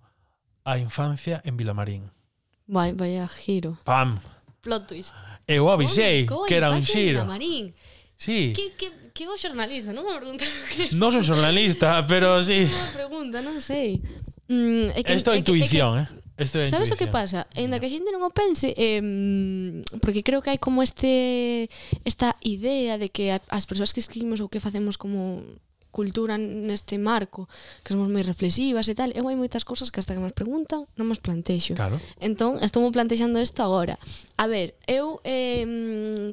a 0.69 0.77
infancia 0.77 1.41
en 1.49 1.57
Vilamarín? 1.57 2.13
Vai, 2.69 2.93
vai 2.93 3.17
a 3.17 3.25
giro. 3.25 3.81
Pam! 3.89 4.21
Plot 4.61 4.85
twist. 4.85 5.17
Eu 5.49 5.73
avisei 5.73 6.29
oh, 6.29 6.45
que 6.45 6.61
era 6.61 6.69
un 6.69 6.85
xiro. 6.85 7.25
Vilamarín. 7.25 7.73
Sí. 8.21 8.53
Que, 8.53 8.77
que, 8.77 8.93
que 9.17 9.25
vos 9.25 9.41
xornalista, 9.41 9.97
non 9.97 10.05
me 10.05 10.13
pregunta 10.13 10.45
Non 11.01 11.09
son 11.09 11.25
xornalista, 11.25 12.05
pero 12.05 12.37
sí. 12.45 12.69
Non 12.69 12.93
pregunta, 12.93 13.41
non 13.41 13.65
sei. 13.65 13.97
Mm, 14.53 14.93
é 14.93 15.01
que, 15.01 15.17
Esto 15.17 15.33
é 15.33 15.41
intuición, 15.41 15.97
é 15.97 16.05
que, 16.05 16.13
é 16.13 16.21
que, 16.21 16.21
eh? 16.21 16.45
Esto 16.45 16.61
é 16.61 16.69
Sabes 16.69 16.93
intuición. 16.93 16.97
o 16.97 17.01
que 17.01 17.09
pasa? 17.09 17.49
Ainda 17.57 17.81
que 17.81 17.89
a 17.89 17.93
xente 17.93 18.13
non 18.13 18.21
o 18.21 18.29
pense, 18.29 18.77
eh, 18.77 19.01
porque 20.05 20.21
creo 20.21 20.45
que 20.45 20.53
hai 20.53 20.61
como 20.61 20.85
este 20.85 21.73
esta 22.05 22.37
idea 22.45 23.01
de 23.01 23.09
que 23.09 23.33
as 23.33 23.65
persoas 23.65 23.97
que 23.97 24.05
escribimos 24.05 24.45
ou 24.45 24.53
que 24.53 24.61
facemos 24.61 25.01
como 25.01 25.41
cultura 25.97 26.37
neste 26.37 27.01
marco, 27.01 27.49
que 27.81 27.97
somos 27.97 28.13
moi 28.13 28.21
reflexivas 28.21 28.85
e 28.93 28.95
tal, 28.95 29.09
eu 29.17 29.25
hai 29.33 29.37
moitas 29.41 29.65
cousas 29.65 29.89
que 29.89 29.97
hasta 29.97 30.13
que 30.13 30.21
nos 30.21 30.37
preguntan 30.37 30.85
non 31.01 31.09
nos 31.09 31.25
plantexo. 31.25 31.73
Claro. 31.73 31.97
Entón, 32.21 32.61
estou 32.61 32.85
plantexando 32.93 33.41
isto 33.41 33.65
agora. 33.65 33.97
A 34.37 34.45
ver, 34.45 34.77
eu 34.85 35.25
eh, 35.25 35.65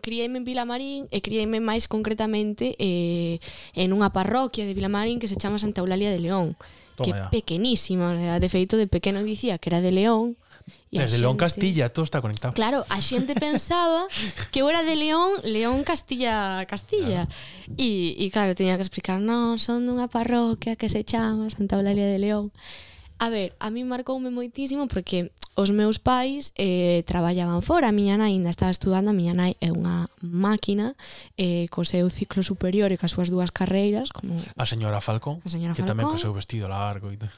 criei-me 0.04 0.44
en 0.44 0.46
Vilamarín 0.46 1.08
e 1.08 1.24
criei-me 1.24 1.64
máis 1.64 1.88
concretamente 1.88 2.76
eh, 2.76 3.40
en 3.72 3.96
unha 3.96 4.12
parroquia 4.12 4.68
de 4.68 4.76
Vilamarín 4.76 5.24
que 5.24 5.32
se 5.32 5.40
chama 5.40 5.64
Santa 5.64 5.80
Eulalia 5.80 6.12
de 6.12 6.20
León, 6.20 6.60
Toma 7.00 7.06
que 7.06 7.10
é 7.16 7.16
pequenísima, 7.32 8.38
de 8.38 8.50
feito 8.52 8.76
de 8.76 8.92
pequeno 8.92 9.24
dicía 9.24 9.58
que 9.58 9.72
era 9.72 9.80
de 9.80 9.96
León, 9.96 10.36
E 10.92 11.00
Desde 11.02 11.18
xente... 11.18 11.22
León 11.26 11.38
Castilla, 11.38 11.90
todo 11.90 12.06
está 12.06 12.22
conectado. 12.22 12.54
Claro, 12.54 12.86
a 12.88 13.00
xente 13.02 13.34
pensaba 13.36 14.08
que 14.52 14.62
eu 14.62 14.70
era 14.70 14.84
de 14.84 14.96
León, 14.96 15.42
León 15.44 15.84
Castilla 15.84 16.64
Castilla. 16.70 17.28
E, 17.76 18.16
e 18.20 18.26
claro, 18.30 18.54
teña 18.54 18.78
que 18.78 18.86
explicar, 18.86 19.20
non, 19.20 19.58
son 19.58 19.84
dunha 19.90 20.08
parroquia 20.08 20.78
que 20.78 20.88
se 20.88 21.02
chama 21.04 21.50
Santa 21.50 21.76
Eulalia 21.80 22.08
de 22.08 22.20
León. 22.20 22.54
A 23.24 23.30
ver, 23.30 23.56
a 23.60 23.70
mí 23.72 23.86
marcoume 23.88 24.36
moitísimo 24.36 24.92
porque 24.92 25.32
os 25.56 25.72
meus 25.72 25.96
pais 25.96 26.52
eh, 26.60 27.08
traballaban 27.08 27.64
fora, 27.64 27.88
a 27.88 27.96
miña 27.96 28.20
nai 28.20 28.36
ainda 28.36 28.52
estaba 28.52 28.68
estudando, 28.68 29.12
a 29.12 29.16
miña 29.16 29.32
nai 29.32 29.56
é 29.64 29.72
unha 29.72 30.12
máquina 30.20 30.92
eh, 31.40 31.72
co 31.72 31.88
seu 31.88 32.12
ciclo 32.12 32.44
superior 32.44 32.92
e 32.92 33.00
coas 33.00 33.16
súas 33.16 33.32
dúas 33.32 33.56
carreiras 33.56 34.12
como 34.12 34.36
A 34.60 34.68
señora 34.68 35.00
Falcón, 35.00 35.40
a 35.40 35.48
señora 35.48 35.72
que 35.72 35.88
tamén 35.88 36.12
co 36.12 36.20
seu 36.20 36.36
vestido 36.36 36.68
largo 36.68 37.16
e 37.16 37.24
tal. 37.24 37.32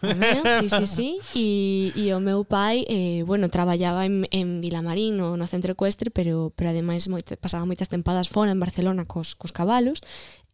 Sí, 0.57 0.73
sí, 0.73 0.85
sí, 0.89 1.09
e, 1.37 1.45
e 1.93 2.17
o 2.17 2.19
meu 2.23 2.49
pai 2.49 2.81
eh, 2.89 3.21
bueno, 3.21 3.53
traballaba 3.53 4.09
en, 4.09 4.25
en 4.33 4.65
Vilamarín 4.65 5.21
no, 5.21 5.37
no 5.37 5.45
centro 5.45 5.77
ecuestre, 5.77 6.09
pero, 6.09 6.49
pero 6.57 6.73
ademais 6.73 7.05
moita, 7.05 7.37
pasaba 7.37 7.69
moitas 7.69 7.93
tempadas 7.93 8.25
fora 8.25 8.49
en 8.49 8.57
Barcelona 8.57 9.05
cos, 9.05 9.37
cos 9.37 9.53
cabalos 9.53 10.01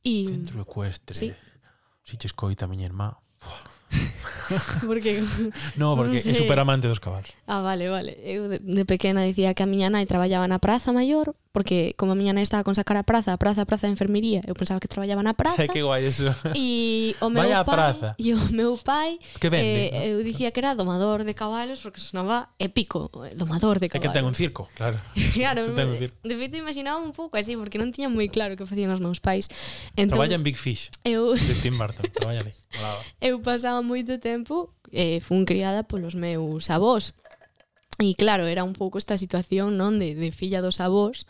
e... 0.03 0.27
Centro 0.27 0.59
ecuestre, 0.59 1.15
sí. 1.15 1.31
si 2.03 2.19
che 2.19 2.27
escoita 2.27 2.67
miña 2.67 2.91
irmá 2.91 3.15
Buah. 3.39 3.70
porque 4.87 5.23
No, 5.75 5.95
porque 5.95 6.19
non 6.19 6.23
sei. 6.23 6.33
é 6.35 6.39
superamante 6.39 6.87
dos 6.87 6.99
cabalos. 6.99 7.31
Ah, 7.47 7.61
vale, 7.63 7.87
vale. 7.87 8.17
Eu 8.23 8.47
de, 8.51 8.59
de 8.59 8.83
pequena 8.87 9.23
dicía 9.23 9.53
que 9.55 9.63
a 9.63 9.69
miña 9.69 9.87
nai 9.91 10.03
traballaba 10.07 10.47
na 10.47 10.59
praza 10.59 10.91
maior, 10.91 11.35
porque 11.55 11.95
como 11.95 12.11
a 12.13 12.17
miña 12.19 12.35
nai 12.35 12.43
estaba 12.43 12.63
con 12.63 12.75
sacar 12.75 12.95
a 12.99 13.03
praza, 13.07 13.31
a 13.35 13.39
praza, 13.39 13.63
a 13.63 13.67
praza 13.67 13.87
de 13.87 13.95
enfermería, 13.95 14.43
eu 14.43 14.55
pensaba 14.55 14.79
que 14.83 14.87
traballaba 14.91 15.23
na 15.23 15.35
praza. 15.35 15.67
que 15.71 15.83
guai 15.83 16.03
eso. 16.03 16.31
E 16.55 17.15
o 17.23 17.31
meu 17.31 17.43
Vaya 17.47 17.63
a 17.63 17.65
pai, 17.67 17.75
praza. 17.75 18.09
e 18.19 18.35
o 18.35 18.39
meu 18.51 18.75
pai 18.75 19.19
Que 19.39 19.47
vende, 19.47 19.91
eh, 19.91 20.11
eu 20.15 20.23
dicía 20.23 20.51
que 20.51 20.59
era 20.59 20.75
domador 20.75 21.23
de 21.23 21.31
cabalos 21.35 21.79
porque 21.79 21.99
sonaba 22.03 22.51
épico, 22.59 23.07
eh, 23.23 23.35
domador 23.35 23.79
de 23.79 23.87
É 23.87 23.99
que 23.99 24.11
ten 24.11 24.27
un 24.27 24.35
circo, 24.35 24.67
claro. 24.75 24.99
claro, 25.35 25.71
ten 25.75 25.87
un 25.91 25.97
circo. 25.99 26.15
de 26.27 26.35
feito 26.35 26.59
imaginaba 26.59 26.99
un 26.99 27.15
pouco 27.15 27.39
así 27.39 27.55
porque 27.55 27.79
non 27.79 27.91
tiña 27.95 28.11
moi 28.11 28.27
claro 28.27 28.59
que 28.59 28.67
facían 28.67 28.91
os 28.91 28.99
meus 28.99 29.23
pais. 29.23 29.47
Entón, 29.95 30.19
Traballa 30.19 30.35
en 30.35 30.43
Big 30.43 30.59
Fish, 30.59 30.91
eu 31.07 31.31
de 31.35 31.55
Tim 31.63 31.75
Burton, 31.79 32.03
traballa 32.11 32.43
ali. 32.43 32.53
Eu 33.19 33.41
pasaba 33.41 33.81
moito 33.81 34.17
tempo 34.19 34.71
e 34.91 35.17
eh, 35.17 35.19
fun 35.19 35.45
criada 35.45 35.83
polos 35.83 36.15
meus 36.15 36.69
avós. 36.69 37.13
E 38.01 38.15
claro, 38.15 38.49
era 38.49 38.63
un 38.63 38.73
pouco 38.73 38.97
esta 38.97 39.17
situación 39.17 39.77
non 39.77 40.01
de, 40.01 40.17
de 40.17 40.33
filla 40.33 40.63
dos 40.63 40.81
avós 40.81 41.29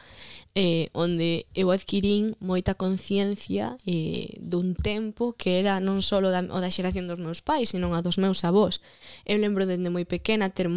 eh, 0.56 0.88
onde 0.93 1.47
eu 1.56 1.71
adquirín 1.71 2.36
moita 2.39 2.75
conciencia 2.75 3.75
eh, 3.88 4.39
dun 4.39 4.75
tempo 4.75 5.36
que 5.36 5.60
era 5.60 5.80
non 5.80 5.99
só 5.99 6.19
da, 6.23 6.43
o 6.47 6.60
da 6.60 6.71
xeración 6.71 7.08
dos 7.08 7.19
meus 7.19 7.39
pais, 7.43 7.71
senón 7.71 7.91
a 7.95 8.04
dos 8.04 8.19
meus 8.19 8.43
avós. 8.43 8.80
Eu 9.23 9.39
lembro 9.39 9.67
dende 9.67 9.91
moi 9.91 10.04
pequena 10.08 10.51
ter 10.51 10.67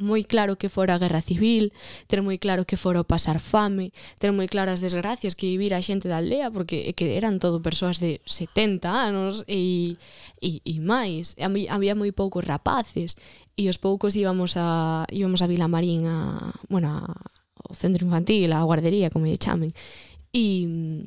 moi 0.00 0.24
claro 0.24 0.56
que 0.56 0.72
fora 0.72 0.96
a 0.96 1.02
guerra 1.02 1.20
civil, 1.20 1.76
ter 2.08 2.24
moi 2.24 2.40
claro 2.40 2.64
que 2.64 2.80
fora 2.80 3.04
o 3.04 3.06
pasar 3.06 3.38
fame, 3.38 3.92
ter 4.16 4.32
moi 4.32 4.48
claras 4.48 4.80
desgracias 4.80 5.36
que 5.36 5.52
vivir 5.52 5.76
a 5.76 5.84
xente 5.84 6.08
da 6.08 6.18
aldea, 6.18 6.48
porque 6.48 6.96
que 6.96 7.14
eran 7.20 7.36
todo 7.38 7.60
persoas 7.60 8.00
de 8.00 8.24
70 8.24 8.88
anos 8.88 9.44
e, 9.44 10.00
e, 10.40 10.64
e 10.64 10.80
máis. 10.80 11.36
E 11.36 11.44
había 11.44 11.92
moi 11.92 12.10
poucos 12.16 12.48
rapaces 12.48 13.20
e 13.54 13.68
os 13.68 13.76
poucos 13.76 14.16
íbamos 14.16 14.56
a 14.56 15.04
íbamos 15.12 15.44
a 15.44 15.46
Vila 15.46 15.68
Marín 15.68 16.08
a, 16.08 16.48
bueno, 16.72 16.88
a, 16.88 17.04
ao 17.60 17.74
centro 17.76 18.08
infantil, 18.08 18.50
a 18.56 18.64
guardería, 18.64 19.12
como 19.12 19.28
lle 19.28 19.36
chamen. 19.36 19.76
E, 20.32 21.04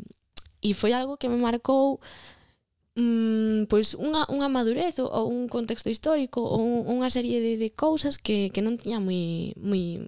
e 0.62 0.70
foi 0.78 0.94
algo 0.94 1.18
que 1.18 1.28
me 1.28 1.42
marcou 1.42 1.98
mm, 2.96 3.66
pois 3.70 3.98
unha, 3.98 4.26
unha 4.30 4.50
madurez 4.50 5.00
ou, 5.02 5.10
ou 5.10 5.26
un 5.30 5.50
contexto 5.50 5.90
histórico 5.90 6.42
ou 6.42 6.86
unha 6.86 7.10
serie 7.10 7.42
de, 7.42 7.58
de 7.58 7.70
cousas 7.74 8.22
que, 8.22 8.54
que 8.54 8.62
non 8.62 8.78
tiña 8.78 9.02
moi, 9.02 9.54
moi, 9.58 10.06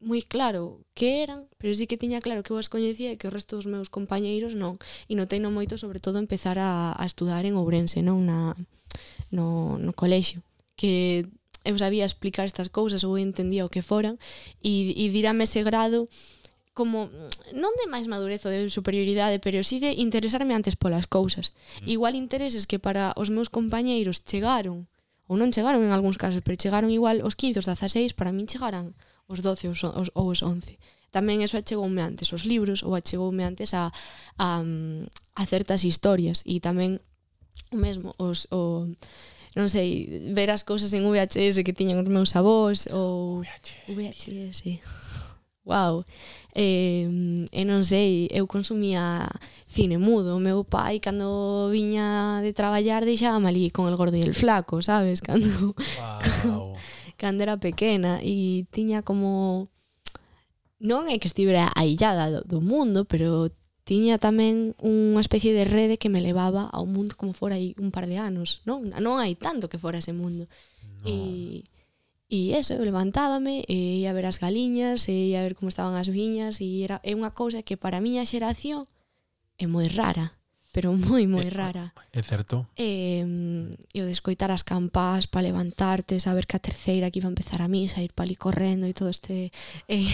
moi 0.00 0.20
claro 0.24 0.80
que 0.96 1.22
eran, 1.22 1.46
pero 1.60 1.72
sí 1.76 1.84
que 1.86 2.00
tiña 2.00 2.24
claro 2.24 2.42
que 2.42 2.52
eu 2.52 2.58
as 2.58 2.72
coñecía 2.72 3.12
e 3.12 3.18
que 3.20 3.28
o 3.28 3.34
resto 3.34 3.56
dos 3.56 3.68
meus 3.68 3.92
compañeiros 3.92 4.56
non. 4.56 4.80
E 5.08 5.14
notei 5.14 5.38
non 5.38 5.52
moito, 5.52 5.76
sobre 5.76 6.00
todo, 6.00 6.16
empezar 6.18 6.56
a, 6.56 6.96
a 6.96 7.04
estudar 7.04 7.44
en 7.44 7.56
Ourense, 7.60 8.00
non 8.00 8.24
na, 8.24 8.56
no, 9.30 9.76
no 9.76 9.92
colexio. 9.92 10.40
Que 10.76 11.28
eu 11.64 11.78
sabía 11.78 12.04
explicar 12.04 12.44
estas 12.44 12.68
cousas 12.68 13.04
ou 13.04 13.14
entendía 13.20 13.64
o 13.64 13.72
que 13.72 13.86
foran 13.86 14.18
e, 14.64 14.96
e 14.98 15.04
dirame 15.14 15.44
ese 15.44 15.62
grado 15.62 16.10
como 16.72 17.12
mm, 17.12 17.52
non 17.56 17.72
de 17.76 17.86
máis 17.88 18.08
madurez 18.08 18.44
ou 18.48 18.52
de 18.52 18.68
superioridade, 18.72 19.36
pero 19.40 19.60
si 19.60 19.76
sí 19.76 19.84
de 19.84 19.90
interesarme 20.00 20.56
antes 20.56 20.76
polas 20.76 21.04
cousas. 21.04 21.52
Mm. 21.84 21.88
Igual 21.96 22.14
intereses 22.16 22.64
que 22.64 22.80
para 22.80 23.12
os 23.16 23.28
meus 23.28 23.52
compañeiros 23.52 24.24
chegaron, 24.24 24.88
ou 25.28 25.36
non 25.36 25.52
chegaron 25.52 25.84
en 25.84 25.92
algúns 25.92 26.16
casos, 26.16 26.40
pero 26.40 26.56
chegaron 26.56 26.88
igual 26.88 27.20
os 27.20 27.36
15, 27.36 27.60
os 27.60 27.68
16, 27.68 28.16
para 28.16 28.32
min 28.32 28.48
chegaran 28.48 28.96
os 29.28 29.44
12 29.44 29.68
os, 29.68 29.80
os, 29.84 30.08
ou 30.16 30.32
os 30.32 30.40
11. 30.40 30.80
Tamén 31.12 31.44
eso 31.44 31.60
achegoume 31.60 32.00
antes 32.00 32.32
os 32.32 32.48
libros 32.48 32.80
ou 32.80 32.96
achegoume 32.96 33.44
antes 33.44 33.76
a, 33.76 33.92
a, 34.40 34.64
mm, 34.64 35.04
a 35.36 35.42
certas 35.44 35.84
historias 35.84 36.40
e 36.48 36.56
tamén 36.64 37.04
o 37.68 37.76
mesmo 37.76 38.16
os 38.16 38.48
o 38.48 38.88
non 39.52 39.68
sei, 39.68 40.08
ver 40.32 40.48
as 40.48 40.64
cousas 40.64 40.96
en 40.96 41.04
VHS 41.04 41.60
que 41.60 41.76
tiñan 41.76 42.00
os 42.00 42.08
meus 42.08 42.32
avós 42.32 42.88
ou 42.88 43.44
VHS, 43.44 43.92
VHS 43.92 45.11
wow. 45.64 46.04
E, 46.54 47.46
e 47.48 47.62
non 47.64 47.82
sei, 47.84 48.28
eu 48.30 48.46
consumía 48.46 49.28
cine 49.66 49.96
mudo. 49.96 50.36
O 50.36 50.42
meu 50.42 50.64
pai, 50.64 51.00
cando 51.00 51.70
viña 51.72 52.40
de 52.44 52.52
traballar, 52.52 53.04
deixaba 53.04 53.40
ali 53.48 53.70
con 53.70 53.88
el 53.88 53.96
gordo 53.96 54.16
e 54.16 54.22
el 54.22 54.34
flaco, 54.34 54.82
sabes? 54.82 55.20
Cando, 55.26 55.74
wow. 56.44 56.74
cando 57.20 57.42
era 57.42 57.56
pequena. 57.56 58.20
E 58.22 58.66
tiña 58.70 59.02
como... 59.02 59.68
Non 60.82 61.06
é 61.06 61.22
que 61.22 61.30
estivera 61.30 61.70
aillada 61.78 62.42
do 62.42 62.58
mundo, 62.58 63.06
pero 63.06 63.54
tiña 63.86 64.18
tamén 64.18 64.74
unha 64.82 65.22
especie 65.22 65.54
de 65.54 65.62
rede 65.62 65.94
que 65.94 66.10
me 66.10 66.18
levaba 66.18 66.66
ao 66.70 66.90
mundo 66.90 67.14
como 67.14 67.34
fora 67.34 67.54
aí 67.54 67.74
un 67.78 67.94
par 67.94 68.10
de 68.10 68.18
anos, 68.18 68.62
non? 68.66 68.90
Non 68.98 69.22
hai 69.22 69.38
tanto 69.38 69.70
que 69.70 69.78
fora 69.78 70.02
ese 70.02 70.10
mundo. 70.10 70.50
No. 71.02 71.06
E 71.06 71.14
E 72.32 72.56
eso, 72.56 72.72
eu 72.72 72.80
levantábame 72.80 73.60
e 73.68 74.00
ia 74.00 74.16
ver 74.16 74.24
as 74.24 74.40
galiñas, 74.40 75.04
e 75.04 75.36
ia 75.36 75.44
ver 75.44 75.52
como 75.52 75.68
estaban 75.68 76.00
as 76.00 76.08
viñas, 76.08 76.64
e 76.64 76.80
era 76.80 76.96
é 77.04 77.12
unha 77.12 77.28
cousa 77.28 77.60
que 77.60 77.76
para 77.76 78.00
a 78.00 78.04
miña 78.04 78.24
xeración 78.24 78.88
é 79.60 79.68
moi 79.68 79.84
rara, 79.92 80.32
pero 80.72 80.96
moi 80.96 81.28
moi 81.28 81.44
rara. 81.52 81.92
É, 82.08 82.18
é 82.18 82.22
certo. 82.24 82.64
E, 82.72 83.20
e 83.92 83.98
o 84.00 84.08
de 84.08 84.16
escoitar 84.16 84.48
as 84.48 84.64
campás 84.64 85.28
para 85.28 85.44
levantarte, 85.44 86.16
saber 86.24 86.48
que 86.48 86.56
a 86.56 86.64
terceira 86.64 87.12
que 87.12 87.20
iba 87.20 87.28
a 87.28 87.36
empezar 87.36 87.60
a 87.60 87.68
misa, 87.68 88.00
ir 88.00 88.16
pali 88.16 88.32
correndo 88.32 88.88
e 88.88 88.96
todo 88.96 89.12
este 89.12 89.52
e, 89.84 90.00
eh, 90.00 90.08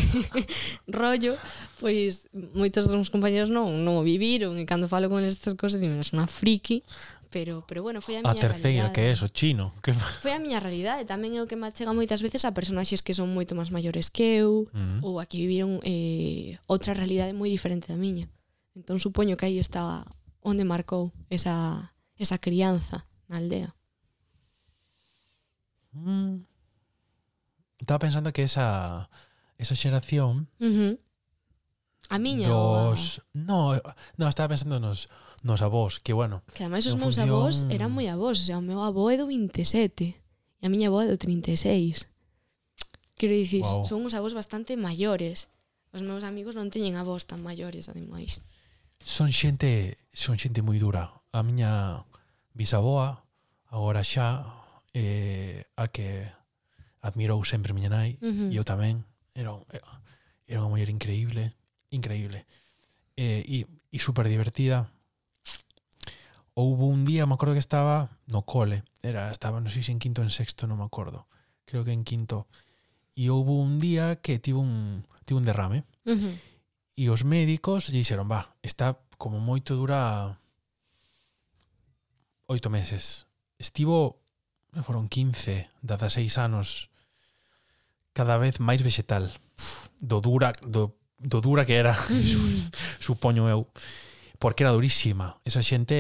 rollo, 0.91 1.39
pois 1.79 2.27
moitos 2.35 2.91
dos 2.91 2.99
meus 2.99 3.15
compañeros 3.15 3.47
non, 3.47 3.87
non 3.87 3.95
o 3.95 4.03
viviron 4.03 4.59
e 4.59 4.67
cando 4.67 4.91
falo 4.91 5.07
con 5.07 5.23
estas 5.23 5.55
cousas 5.55 5.79
dime, 5.79 6.03
es 6.03 6.11
unha 6.11 6.27
friki, 6.27 6.83
pero 7.31 7.65
pero 7.69 7.83
bueno, 7.83 8.01
foi 8.01 8.17
a 8.17 8.25
ah, 8.25 8.33
miña 8.33 8.41
A 8.41 8.45
terceira 8.49 8.89
realidade. 8.89 8.95
que 8.95 9.03
é 9.05 9.13
eso, 9.13 9.29
chino, 9.29 9.77
que 9.85 9.93
Foi 9.93 10.33
a 10.33 10.41
miña 10.41 10.61
realidade, 10.61 11.05
tamén 11.05 11.37
é 11.37 11.41
o 11.45 11.49
que 11.49 11.57
me 11.61 11.69
chega 11.71 11.93
moitas 11.93 12.25
veces 12.25 12.45
a 12.49 12.57
personaxes 12.57 13.05
que 13.05 13.13
son 13.13 13.29
moito 13.31 13.53
máis 13.53 13.69
maiores 13.69 14.09
que 14.09 14.41
eu 14.41 14.67
mm. 14.73 15.05
ou 15.05 15.21
a 15.21 15.29
que 15.29 15.37
viviron 15.37 15.81
eh, 15.85 16.57
outra 16.67 16.97
realidade 16.97 17.37
moi 17.37 17.53
diferente 17.53 17.93
da 17.93 18.01
miña. 18.01 18.27
Entón 18.73 18.99
supoño 18.99 19.37
que 19.37 19.47
aí 19.47 19.61
está 19.61 20.09
onde 20.41 20.65
marcou 20.65 21.13
esa 21.29 21.93
esa 22.17 22.41
crianza 22.41 23.05
na 23.29 23.39
aldea. 23.39 23.77
Mm. 25.93 26.49
Estaba 27.79 27.99
pensando 27.99 28.33
que 28.33 28.43
esa 28.43 29.09
esa 29.59 29.75
xeración 29.75 30.49
uh 30.61 30.65
-huh. 30.65 30.93
a 32.09 32.17
miña 32.19 32.49
dos... 32.49 33.19
ou 33.19 33.25
a... 33.25 33.37
No, 33.37 33.59
no, 34.17 34.25
estaba 34.29 34.55
pensando 34.55 34.81
nos 34.81 35.11
nos 35.43 35.63
avós, 35.63 35.99
que 36.03 36.13
bueno. 36.13 36.43
Que 36.55 36.65
ademais 36.65 36.87
os 36.87 36.99
meus 36.99 37.17
función... 37.17 37.31
avós 37.31 37.67
eran 37.71 37.95
moi 37.95 38.11
avós, 38.11 38.43
o 38.43 38.45
sea, 38.45 38.59
o 38.59 38.65
meu 38.65 38.83
avó 38.83 39.11
é 39.11 39.17
do 39.17 39.27
27 39.27 40.17
e 40.59 40.63
a 40.67 40.69
miña 40.69 40.91
avó 40.91 41.03
é 41.03 41.09
do 41.09 41.19
36. 41.19 42.09
Quero 43.19 43.35
dicir, 43.35 43.63
wow. 43.63 43.87
son 43.87 44.07
uns 44.07 44.15
avós 44.15 44.35
bastante 44.35 44.79
maiores. 44.79 45.51
Os 45.91 46.03
meus 46.03 46.23
amigos 46.23 46.55
non 46.55 46.71
teñen 46.71 46.99
avós 46.99 47.27
tan 47.27 47.43
maiores, 47.43 47.91
ademais. 47.91 48.43
Son 49.03 49.31
xente, 49.31 49.99
son 50.15 50.39
xente 50.39 50.63
moi 50.63 50.79
dura. 50.79 51.15
A 51.31 51.43
miña 51.47 52.03
bisaboa, 52.55 53.23
agora 53.71 54.03
xa, 54.03 54.43
eh, 54.95 55.67
a 55.79 55.87
que 55.91 56.27
admirou 57.03 57.43
sempre 57.47 57.75
miña 57.75 57.91
nai, 57.91 58.19
uh 58.19 58.27
-huh. 58.27 58.51
e 58.51 58.55
eu 58.59 58.67
tamén, 58.67 59.07
era, 59.35 59.55
era 60.47 60.63
unha 60.63 60.71
muller 60.71 60.91
increíble, 60.91 61.55
increíble. 61.95 62.43
Eh, 63.15 63.43
e, 63.47 63.57
e 63.67 63.99
super 63.99 64.27
divertida 64.27 64.91
houve 66.59 66.91
un 66.91 67.05
día, 67.05 67.25
me 67.25 67.35
acordo 67.35 67.55
que 67.55 67.61
estaba 67.61 68.19
no 68.27 68.43
cole, 68.43 68.83
era, 69.01 69.31
estaba, 69.31 69.63
non 69.63 69.71
sei 69.71 69.87
se 69.87 69.95
en 69.95 70.03
quinto 70.03 70.27
en 70.27 70.35
sexto, 70.35 70.67
non 70.67 70.83
me 70.83 70.87
acordo, 70.91 71.31
creo 71.63 71.87
que 71.87 71.95
en 71.95 72.03
quinto, 72.03 72.51
e 73.15 73.31
houve 73.31 73.55
un 73.55 73.79
día 73.79 74.19
que 74.19 74.43
tivo 74.43 74.59
un, 74.59 75.07
tivo 75.23 75.39
un 75.39 75.47
derrame, 75.47 75.87
uh 76.03 76.19
-huh. 76.19 76.35
e 76.99 77.05
os 77.15 77.23
médicos 77.23 77.95
lle 77.95 78.03
dixeron, 78.03 78.27
va, 78.27 78.59
está 78.67 78.99
como 79.15 79.39
moito 79.39 79.79
dura 79.79 80.35
oito 82.51 82.67
meses. 82.75 83.31
Estivo, 83.55 84.19
foron 84.83 85.07
15, 85.07 85.71
16 85.87 86.43
anos, 86.43 86.91
cada 88.11 88.35
vez 88.35 88.59
máis 88.59 88.83
vegetal, 88.83 89.31
do 90.03 90.19
dura, 90.19 90.51
do, 90.67 90.99
do 91.23 91.39
dura 91.39 91.63
que 91.63 91.79
era, 91.79 91.95
supoño 92.99 93.47
eu 93.47 93.71
porque 94.39 94.63
era 94.65 94.73
durísima. 94.73 95.39
Esa 95.45 95.63
xente 95.63 95.95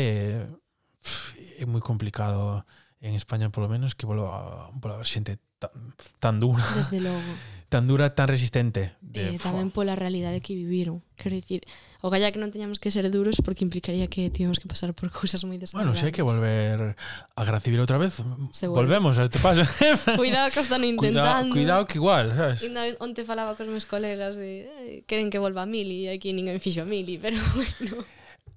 é 1.58 1.64
moi 1.66 1.82
complicado 1.82 2.62
en 3.02 3.14
España 3.14 3.50
polo 3.50 3.70
menos 3.70 3.94
que 3.94 4.06
volva, 4.06 4.70
volva 4.74 4.98
a 4.98 5.02
ver 5.02 5.10
xente 5.10 5.38
tan, 5.58 5.70
tan 6.18 6.40
dura. 6.40 6.64
Desde 6.74 7.00
logo. 7.00 7.18
Tan 7.68 7.86
dura, 7.86 8.14
tan 8.14 8.28
resistente. 8.28 8.96
De, 9.04 9.36
eh, 9.36 9.36
tamén 9.36 9.68
pola 9.68 9.92
realidade 9.92 10.40
que 10.40 10.56
viviron. 10.56 11.04
Quero 11.20 11.36
dicir, 11.36 11.68
o 12.00 12.08
galla 12.08 12.32
que 12.32 12.40
non 12.40 12.48
teñamos 12.48 12.80
que 12.80 12.88
ser 12.88 13.04
duros 13.12 13.44
porque 13.44 13.60
implicaría 13.60 14.08
que 14.08 14.32
tivemos 14.32 14.56
que 14.56 14.64
pasar 14.64 14.96
por 14.96 15.12
cousas 15.20 15.44
moi 15.44 15.60
desagradables. 15.60 15.92
Bueno, 15.92 15.92
se 15.92 16.08
hai 16.08 16.16
que 16.16 16.24
volver 16.24 16.96
a 16.96 17.40
Guerra 17.44 17.60
Civil 17.60 17.84
outra 17.84 18.00
vez, 18.00 18.24
Se 18.56 18.72
volvemos 18.72 19.20
a 19.20 19.28
este 19.28 19.36
paso. 19.36 19.68
cuidado 20.16 20.48
que 20.48 20.64
están 20.64 20.80
intentando. 20.80 21.52
Cuidado, 21.52 21.52
cuidado 21.52 21.80
que 21.84 22.00
igual, 22.00 22.32
sabes? 22.32 22.64
Ainda 22.64 22.88
onte 23.04 23.28
falaba 23.28 23.52
cos 23.52 23.68
meus 23.68 23.84
colegas 23.84 24.40
de 24.40 24.64
eh, 24.64 25.04
queren 25.04 25.28
que 25.28 25.36
volva 25.36 25.60
a 25.60 25.68
mili 25.68 26.08
e 26.08 26.16
aquí 26.16 26.32
ninguén 26.32 26.64
fixo 26.64 26.80
a 26.80 26.88
mili, 26.88 27.20
pero 27.20 27.36
bueno. 27.52 28.00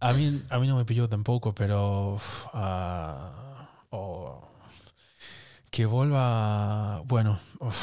A 0.01 0.13
mí, 0.17 0.41
a 0.49 0.55
mí 0.57 0.65
non 0.65 0.81
me 0.81 0.87
pillou 0.89 1.05
tampouco, 1.05 1.53
pero... 1.53 2.17
Uh, 2.51 3.93
oh, 3.93 4.41
que 5.69 5.85
volva... 5.85 7.05
Bueno... 7.05 7.37
uf, 7.61 7.77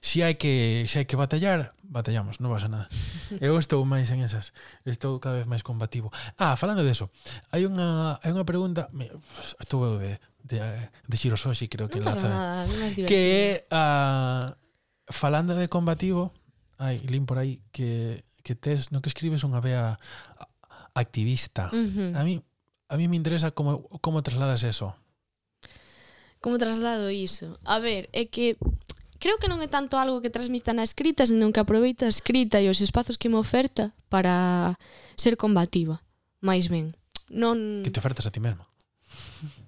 si 0.00 0.22
hai 0.26 0.34
que 0.34 0.84
se 0.90 0.98
hai 0.98 1.06
que 1.06 1.14
batallar, 1.14 1.78
batallamos, 1.86 2.42
non 2.42 2.50
pasa 2.50 2.66
nada. 2.66 2.90
Eu 3.38 3.54
estou 3.60 3.86
máis 3.86 4.10
en 4.10 4.24
esas, 4.26 4.50
estou 4.82 5.22
cada 5.22 5.38
vez 5.38 5.46
máis 5.46 5.62
combativo. 5.62 6.10
Ah, 6.34 6.58
falando 6.58 6.82
de 6.82 6.90
eso, 6.90 7.14
hai 7.54 7.62
unha 7.62 8.18
hai 8.18 8.34
unha 8.34 8.42
pregunta, 8.42 8.90
estou 9.62 9.86
eu 9.86 9.94
de 10.02 10.18
de, 10.42 10.58
de 11.06 11.16
Shirososhi, 11.20 11.70
creo 11.70 11.86
que 11.86 12.02
Non 12.02 12.10
pasa 12.10 12.26
nada, 12.26 12.66
no 12.66 13.06
que 13.06 13.62
uh, 13.70 14.56
falando 15.06 15.54
de 15.54 15.70
combativo, 15.70 16.34
hai 16.80 16.98
lin 17.06 17.28
por 17.28 17.38
aí 17.38 17.62
que 17.70 18.24
que 18.42 18.58
tes 18.58 18.90
no 18.90 19.04
que 19.04 19.12
escribes 19.12 19.46
unha 19.46 19.62
vea 19.62 20.00
activista. 20.94 21.70
Uh 21.72 21.86
-huh. 21.88 22.16
a, 22.16 22.22
mí, 22.24 22.42
a 22.88 22.94
mí 22.96 23.08
me 23.08 23.16
interesa 23.16 23.50
como, 23.50 23.88
como 24.00 24.22
trasladas 24.22 24.62
eso. 24.62 24.94
Como 26.40 26.56
traslado 26.56 27.10
iso? 27.10 27.58
A 27.64 27.78
ver, 27.78 28.08
é 28.12 28.24
que 28.24 28.56
creo 29.20 29.36
que 29.36 29.46
non 29.46 29.60
é 29.60 29.68
tanto 29.68 30.00
algo 30.00 30.24
que 30.24 30.32
transmita 30.32 30.72
na 30.72 30.82
escrita, 30.82 31.28
senón 31.28 31.52
que 31.52 31.60
aproveita 31.60 32.08
a 32.08 32.12
escrita 32.12 32.58
e 32.64 32.72
os 32.72 32.80
espazos 32.80 33.20
que 33.20 33.28
me 33.28 33.36
oferta 33.36 33.92
para 34.08 34.80
ser 35.20 35.36
combativa, 35.36 36.00
máis 36.40 36.72
ben. 36.72 36.96
Non... 37.28 37.84
Que 37.84 37.92
te 37.92 38.00
ofertas 38.00 38.24
a 38.24 38.32
ti 38.32 38.40
mesma. 38.40 38.64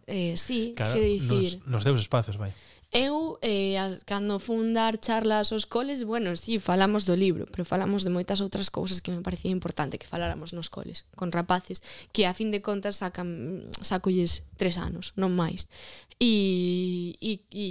Eh, 0.08 0.34
sí, 0.40 0.72
claro, 0.74 0.96
quero 0.96 1.06
dicir... 1.06 1.62
Nos, 1.62 1.68
nos 1.68 1.82
deus 1.84 2.00
espacios, 2.00 2.40
vai. 2.40 2.50
Eu, 2.92 3.38
eh, 3.40 3.80
as, 3.80 4.04
cando 4.04 4.36
fun 4.36 4.76
dar 4.76 5.00
charlas 5.00 5.48
aos 5.48 5.64
coles, 5.64 6.04
bueno, 6.04 6.36
sí, 6.36 6.60
falamos 6.60 7.08
do 7.08 7.16
libro, 7.16 7.48
pero 7.48 7.64
falamos 7.64 8.04
de 8.04 8.12
moitas 8.12 8.44
outras 8.44 8.68
cousas 8.68 9.00
que 9.00 9.08
me 9.08 9.24
parecía 9.24 9.48
importante 9.48 9.96
que 9.96 10.04
faláramos 10.04 10.52
nos 10.52 10.68
coles, 10.68 11.08
con 11.16 11.32
rapaces, 11.32 11.80
que 12.12 12.28
a 12.28 12.36
fin 12.36 12.52
de 12.52 12.60
contas 12.60 13.00
sacan, 13.00 13.64
sacolles 13.80 14.44
tres 14.60 14.76
anos, 14.76 15.16
non 15.16 15.32
máis. 15.32 15.72
E, 16.20 17.16
e, 17.16 17.40
e, 17.48 17.64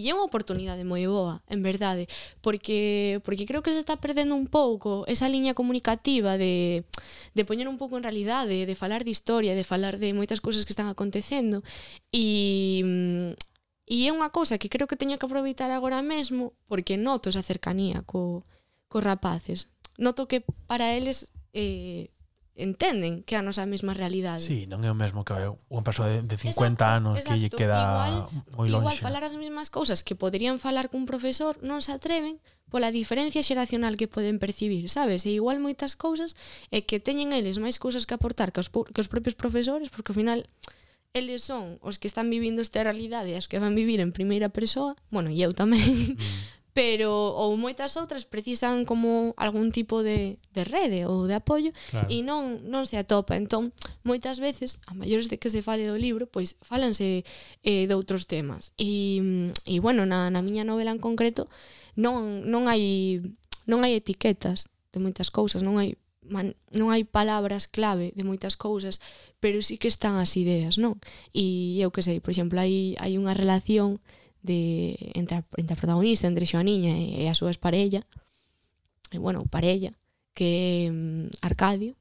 e 0.00 0.08
é 0.08 0.12
unha 0.16 0.24
oportunidade 0.24 0.88
moi 0.88 1.04
boa, 1.04 1.44
en 1.52 1.60
verdade, 1.60 2.08
porque, 2.40 3.20
porque 3.28 3.44
creo 3.44 3.60
que 3.60 3.76
se 3.76 3.78
está 3.84 4.00
perdendo 4.00 4.32
un 4.32 4.48
pouco 4.48 5.04
esa 5.04 5.28
liña 5.28 5.52
comunicativa 5.52 6.40
de, 6.40 6.88
de 7.36 7.42
poñer 7.44 7.68
un 7.68 7.76
pouco 7.76 8.00
en 8.00 8.08
realidade, 8.08 8.64
de 8.64 8.72
falar 8.72 9.04
de 9.04 9.12
historia, 9.12 9.52
de 9.52 9.68
falar 9.68 10.00
de 10.00 10.16
moitas 10.16 10.40
cousas 10.40 10.64
que 10.64 10.72
están 10.72 10.88
acontecendo, 10.88 11.60
e 12.08 13.36
E 13.86 14.06
é 14.06 14.10
unha 14.14 14.30
cousa 14.30 14.58
que 14.62 14.70
creo 14.70 14.86
que 14.86 14.98
teño 14.98 15.18
que 15.18 15.26
aproveitar 15.26 15.70
agora 15.74 16.00
mesmo 16.00 16.54
porque 16.70 16.94
noto 16.94 17.28
esa 17.28 17.42
cercanía 17.42 18.06
co, 18.06 18.46
co 18.86 19.02
rapaces. 19.02 19.66
Noto 19.98 20.30
que 20.30 20.46
para 20.70 20.94
eles 20.94 21.34
eh, 21.52 22.12
entenden 22.54 23.24
que 23.24 23.34
é 23.34 23.38
a 23.40 23.44
nosa 23.44 23.64
mesma 23.64 23.96
realidade. 23.96 24.44
Sí, 24.44 24.68
non 24.68 24.84
é 24.84 24.90
o 24.92 24.96
mesmo 24.96 25.24
que 25.24 25.32
unha 25.32 25.82
persoa 25.82 26.08
de, 26.08 26.18
de 26.20 26.36
50 26.36 26.52
exacto, 26.52 26.84
anos 26.84 27.14
exacto. 27.16 27.32
que 27.32 27.40
lle 27.40 27.50
queda 27.50 27.80
igual, 27.80 28.14
moi 28.52 28.68
longe. 28.68 28.84
Igual 28.84 28.96
falar 29.00 29.24
as 29.24 29.32
mesmas 29.32 29.72
cousas 29.72 30.04
que 30.04 30.12
poderían 30.12 30.60
falar 30.60 30.92
cun 30.92 31.08
profesor 31.08 31.56
non 31.64 31.80
se 31.80 31.96
atreven 31.96 32.44
pola 32.68 32.92
diferencia 32.92 33.40
xeracional 33.40 33.96
que 33.96 34.04
poden 34.04 34.36
percibir, 34.36 34.92
sabes? 34.92 35.24
E 35.24 35.32
igual 35.32 35.64
moitas 35.64 35.96
cousas 35.96 36.36
é 36.68 36.84
que 36.84 37.00
teñen 37.00 37.32
eles 37.32 37.56
máis 37.56 37.80
cousas 37.80 38.04
que 38.04 38.12
aportar 38.12 38.52
que 38.52 38.60
os, 38.60 38.68
que 38.68 39.00
os 39.00 39.08
propios 39.08 39.32
profesores 39.32 39.88
porque 39.88 40.12
ao 40.12 40.18
final 40.20 40.44
eles 41.12 41.44
son 41.44 41.78
os 41.84 41.98
que 42.00 42.08
están 42.08 42.30
vivindo 42.30 42.62
esta 42.62 42.82
realidade, 42.82 43.36
as 43.36 43.48
que 43.48 43.60
van 43.60 43.76
vivir 43.76 44.00
en 44.00 44.16
primeira 44.16 44.48
persoa, 44.48 44.96
bueno, 45.12 45.28
e 45.28 45.38
eu 45.44 45.52
tamén, 45.52 45.84
mm. 45.84 46.16
pero 46.72 47.12
ou 47.12 47.52
moitas 47.60 48.00
outras 48.00 48.24
precisan 48.24 48.88
como 48.88 49.36
algún 49.36 49.76
tipo 49.76 50.00
de, 50.00 50.40
de 50.56 50.64
rede 50.64 51.04
ou 51.04 51.28
de 51.28 51.36
apoio 51.36 51.76
claro. 51.92 52.08
e 52.08 52.24
non 52.24 52.64
non 52.64 52.88
se 52.88 52.96
atopa. 52.96 53.36
Entón, 53.36 53.76
moitas 54.08 54.40
veces, 54.40 54.80
a 54.88 54.96
maiores 54.96 55.28
de 55.28 55.36
que 55.36 55.52
se 55.52 55.60
fale 55.60 55.84
do 55.84 56.00
libro, 56.00 56.24
pois 56.24 56.56
falanse 56.64 57.28
eh, 57.60 57.84
de 57.84 57.94
outros 57.94 58.24
temas. 58.24 58.72
E, 58.80 59.52
e 59.68 59.74
bueno, 59.84 60.08
na, 60.08 60.32
na 60.32 60.40
miña 60.40 60.64
novela 60.64 60.96
en 60.96 61.00
concreto 61.00 61.52
non, 61.92 62.48
non 62.48 62.72
hai 62.72 63.20
non 63.68 63.84
hai 63.84 63.92
etiquetas 63.92 64.64
de 64.92 64.98
moitas 64.98 65.28
cousas, 65.28 65.60
non 65.60 65.76
hai 65.76 66.00
man, 66.26 66.54
non 66.70 66.94
hai 66.94 67.02
palabras 67.02 67.66
clave 67.66 68.14
de 68.14 68.22
moitas 68.22 68.54
cousas, 68.54 69.02
pero 69.42 69.58
sí 69.62 69.76
que 69.76 69.90
están 69.90 70.18
as 70.18 70.38
ideas, 70.38 70.78
non? 70.78 71.02
E 71.34 71.78
eu 71.82 71.90
que 71.90 72.02
sei, 72.02 72.22
por 72.22 72.30
exemplo, 72.30 72.62
hai, 72.62 72.94
hai 73.02 73.18
unha 73.18 73.34
relación 73.34 73.98
de 74.42 74.94
entre 75.14 75.38
a, 75.38 75.42
entre 75.58 75.74
a 75.74 75.80
protagonista, 75.80 76.26
entre 76.26 76.46
Xoaniña 76.46 76.94
e, 76.94 77.22
e 77.22 77.30
a 77.30 77.34
súa 77.34 77.50
parella, 77.58 78.06
e 79.10 79.18
bueno, 79.18 79.46
parella, 79.50 79.94
que 80.34 80.88
é 80.88 80.90
um, 80.90 81.28
Arcadio, 81.42 81.94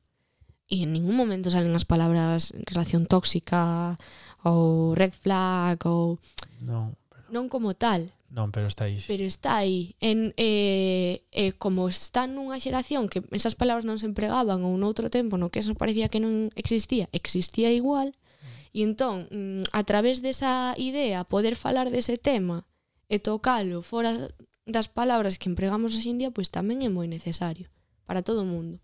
e 0.72 0.88
en 0.88 0.96
ningún 0.96 1.20
momento 1.20 1.52
salen 1.52 1.76
as 1.76 1.84
palabras 1.84 2.56
relación 2.64 3.04
tóxica 3.04 4.00
ou 4.48 4.96
red 4.96 5.12
flag 5.12 5.84
ou 5.84 6.16
Non, 6.64 6.96
pero... 7.12 7.28
non 7.30 7.46
como 7.52 7.76
tal, 7.76 8.16
Non, 8.32 8.56
pero 8.56 8.72
está 8.72 8.88
aí. 8.88 9.04
Sí. 9.04 9.12
Pero 9.12 9.28
está 9.28 9.60
aí. 9.60 9.96
En, 10.00 10.34
eh, 10.38 11.28
eh, 11.36 11.52
como 11.60 11.92
está 11.92 12.32
nunha 12.32 12.64
xeración 12.64 13.12
que 13.12 13.20
esas 13.36 13.60
palabras 13.60 13.84
non 13.84 14.00
se 14.00 14.08
empregaban 14.08 14.64
ou 14.64 14.80
noutro 14.80 15.12
tempo 15.12 15.36
no 15.36 15.52
que 15.52 15.60
eso 15.60 15.76
parecía 15.76 16.08
que 16.08 16.24
non 16.24 16.48
existía, 16.56 17.12
existía 17.12 17.76
igual, 17.76 18.16
mm. 18.16 18.72
e 18.72 18.80
entón, 18.88 19.28
mm, 19.28 19.76
a 19.76 19.84
través 19.84 20.24
desa 20.24 20.72
idea, 20.80 21.28
poder 21.28 21.60
falar 21.60 21.92
dese 21.92 22.16
tema 22.16 22.64
e 23.12 23.20
tocalo 23.20 23.84
fora 23.84 24.16
das 24.64 24.88
palabras 24.88 25.36
que 25.36 25.52
empregamos 25.52 25.92
hoxe 25.92 26.08
en 26.08 26.24
día, 26.24 26.32
pois 26.32 26.48
tamén 26.48 26.88
é 26.88 26.90
moi 26.90 27.12
necesario 27.12 27.68
para 28.08 28.24
todo 28.24 28.48
o 28.48 28.50
mundo. 28.50 28.80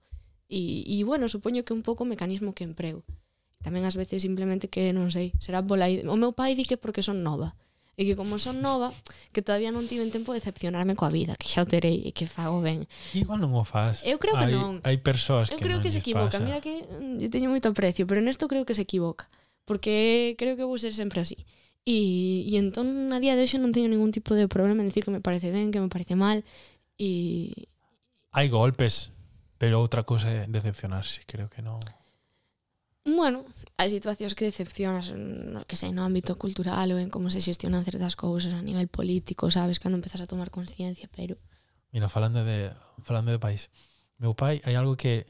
E, 0.51 0.83
e 0.83 1.07
bueno, 1.07 1.31
supoño 1.31 1.63
que 1.63 1.71
un 1.71 1.87
pouco 1.87 2.03
o 2.03 2.11
mecanismo 2.11 2.51
que 2.51 2.67
emprego. 2.67 3.07
Tamén 3.63 3.87
ás 3.87 3.95
veces 3.95 4.27
simplemente 4.27 4.67
que 4.67 4.91
non 4.91 5.07
sei, 5.07 5.31
será 5.39 5.63
pola 5.63 5.87
o 5.87 6.19
meu 6.19 6.35
pai 6.35 6.51
di 6.51 6.67
que 6.67 6.75
porque 6.75 6.99
son 6.99 7.23
nova 7.23 7.55
E 7.97 8.05
que 8.05 8.13
como 8.13 8.37
son 8.37 8.61
nova, 8.61 8.93
que 9.33 9.41
todavía 9.41 9.73
non 9.73 9.89
tive 9.89 10.05
tempo 10.13 10.29
de 10.29 10.37
decepcionarme 10.37 10.93
coa 10.93 11.09
vida, 11.09 11.33
que 11.33 11.49
xa 11.49 11.65
o 11.65 11.67
terei 11.67 12.05
e 12.05 12.13
que 12.13 12.29
fago 12.29 12.61
ben. 12.61 12.85
Igual 13.17 13.41
non 13.41 13.57
o 13.57 13.65
faz. 13.65 14.05
Eu 14.05 14.21
creo 14.21 14.37
que 14.37 14.45
hai, 14.45 14.53
non. 14.53 14.77
Hai 14.85 15.01
persoas 15.01 15.49
que 15.49 15.57
Eu 15.57 15.65
creo 15.65 15.81
que, 15.81 15.89
que 15.89 15.97
se 15.97 16.05
equivoca. 16.05 16.37
Pasa. 16.37 16.45
Mira 16.45 16.61
que 16.61 16.85
mm, 16.85 17.25
eu 17.25 17.29
teño 17.33 17.49
moito 17.49 17.73
aprecio, 17.73 18.05
pero 18.05 18.21
nesto 18.21 18.45
creo 18.45 18.69
que 18.69 18.77
se 18.77 18.85
equivoca. 18.85 19.25
Porque 19.65 20.37
creo 20.37 20.53
que 20.53 20.61
vou 20.61 20.77
ser 20.77 20.93
sempre 20.93 21.25
así. 21.25 21.41
E, 21.89 22.45
e 22.45 22.53
entón, 22.61 23.09
a 23.09 23.17
día 23.17 23.33
de 23.33 23.49
hoxe 23.49 23.57
non 23.57 23.73
teño 23.73 23.89
ningún 23.89 24.13
tipo 24.13 24.37
de 24.37 24.45
problema 24.45 24.85
en 24.85 24.93
decir 24.93 25.01
que 25.01 25.09
me 25.09 25.25
parece 25.25 25.49
ben, 25.49 25.73
que 25.73 25.81
me 25.81 25.89
parece 25.89 26.13
mal. 26.13 26.45
E... 27.01 27.49
Hai 28.29 28.45
golpes, 28.45 29.09
pero 29.57 29.81
outra 29.81 30.05
cousa 30.05 30.29
é 30.29 30.45
decepcionarse, 30.45 31.25
creo 31.25 31.49
que 31.49 31.65
non. 31.65 31.81
Bueno, 33.09 33.41
hai 33.77 33.93
situacións 33.93 34.33
que 34.33 34.49
decepcionas, 34.49 35.13
no, 35.13 35.61
que 35.69 35.77
sei, 35.77 35.93
no 35.93 36.01
ámbito 36.01 36.33
cultural 36.41 36.89
ou 36.89 36.97
en 36.97 37.13
como 37.13 37.29
se 37.29 37.45
xestionan 37.45 37.85
certas 37.85 38.17
cousas 38.17 38.57
a 38.57 38.65
nivel 38.65 38.89
político, 38.89 39.53
sabes, 39.53 39.77
cando 39.77 40.01
empezas 40.01 40.25
a 40.25 40.29
tomar 40.29 40.49
conciencia, 40.49 41.05
pero... 41.13 41.37
Mira, 41.93 42.09
falando 42.09 42.41
de 42.41 42.73
falando 43.05 43.29
de 43.29 43.37
país, 43.37 43.69
meu 44.17 44.33
pai 44.33 44.65
hai 44.65 44.73
algo 44.73 44.97
que 44.97 45.29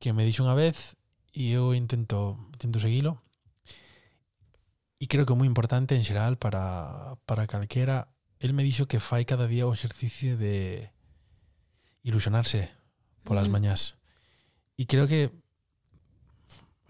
que 0.00 0.16
me 0.16 0.24
dixo 0.24 0.40
unha 0.40 0.56
vez 0.56 0.96
e 1.36 1.52
eu 1.52 1.76
intento 1.76 2.40
intento 2.56 2.80
seguilo 2.80 3.20
e 4.96 5.04
creo 5.04 5.28
que 5.28 5.36
é 5.36 5.38
moi 5.38 5.44
importante 5.44 5.92
en 5.92 6.04
xeral 6.08 6.40
para, 6.40 7.20
para 7.28 7.44
calquera. 7.44 8.08
El 8.40 8.56
me 8.56 8.64
dixo 8.64 8.88
que 8.88 8.96
fai 8.96 9.28
cada 9.28 9.44
día 9.44 9.68
o 9.68 9.76
exercicio 9.76 10.40
de 10.40 10.88
ilusionarse 12.00 12.72
polas 13.28 13.48
uh 13.48 13.52
mañás 13.52 14.00
e 14.80 14.88
creo 14.88 15.04
que 15.04 15.28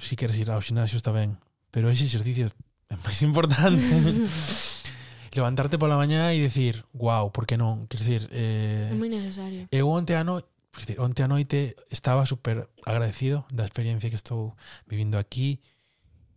si 0.01 0.17
queres 0.17 0.41
ir 0.41 0.49
ao 0.51 0.65
xinaxio 0.65 0.97
está 0.97 1.13
ben, 1.13 1.37
pero 1.71 1.93
ese 1.93 2.09
exercicio 2.09 2.49
é 2.89 2.97
máis 3.05 3.21
importante. 3.23 3.85
Levantarte 5.31 5.79
pola 5.79 5.95
mañá 5.95 6.35
e 6.35 6.43
decir, 6.43 6.83
wow, 6.91 7.31
por 7.31 7.47
que 7.47 7.55
non? 7.55 7.87
Quer 7.87 8.01
decir, 8.03 8.23
eh, 8.35 8.91
é 8.91 8.97
moi 8.99 9.07
necesario. 9.07 9.71
Eh, 9.71 9.79
Eu 9.79 9.87
onte 9.87 10.19
ano, 10.19 10.43
decir, 10.75 10.99
onte 10.99 11.23
a 11.23 11.31
noite 11.31 11.79
estaba 11.87 12.27
super 12.27 12.67
agradecido 12.83 13.47
da 13.55 13.63
experiencia 13.63 14.11
que 14.11 14.19
estou 14.19 14.59
vivindo 14.91 15.23
aquí 15.23 15.63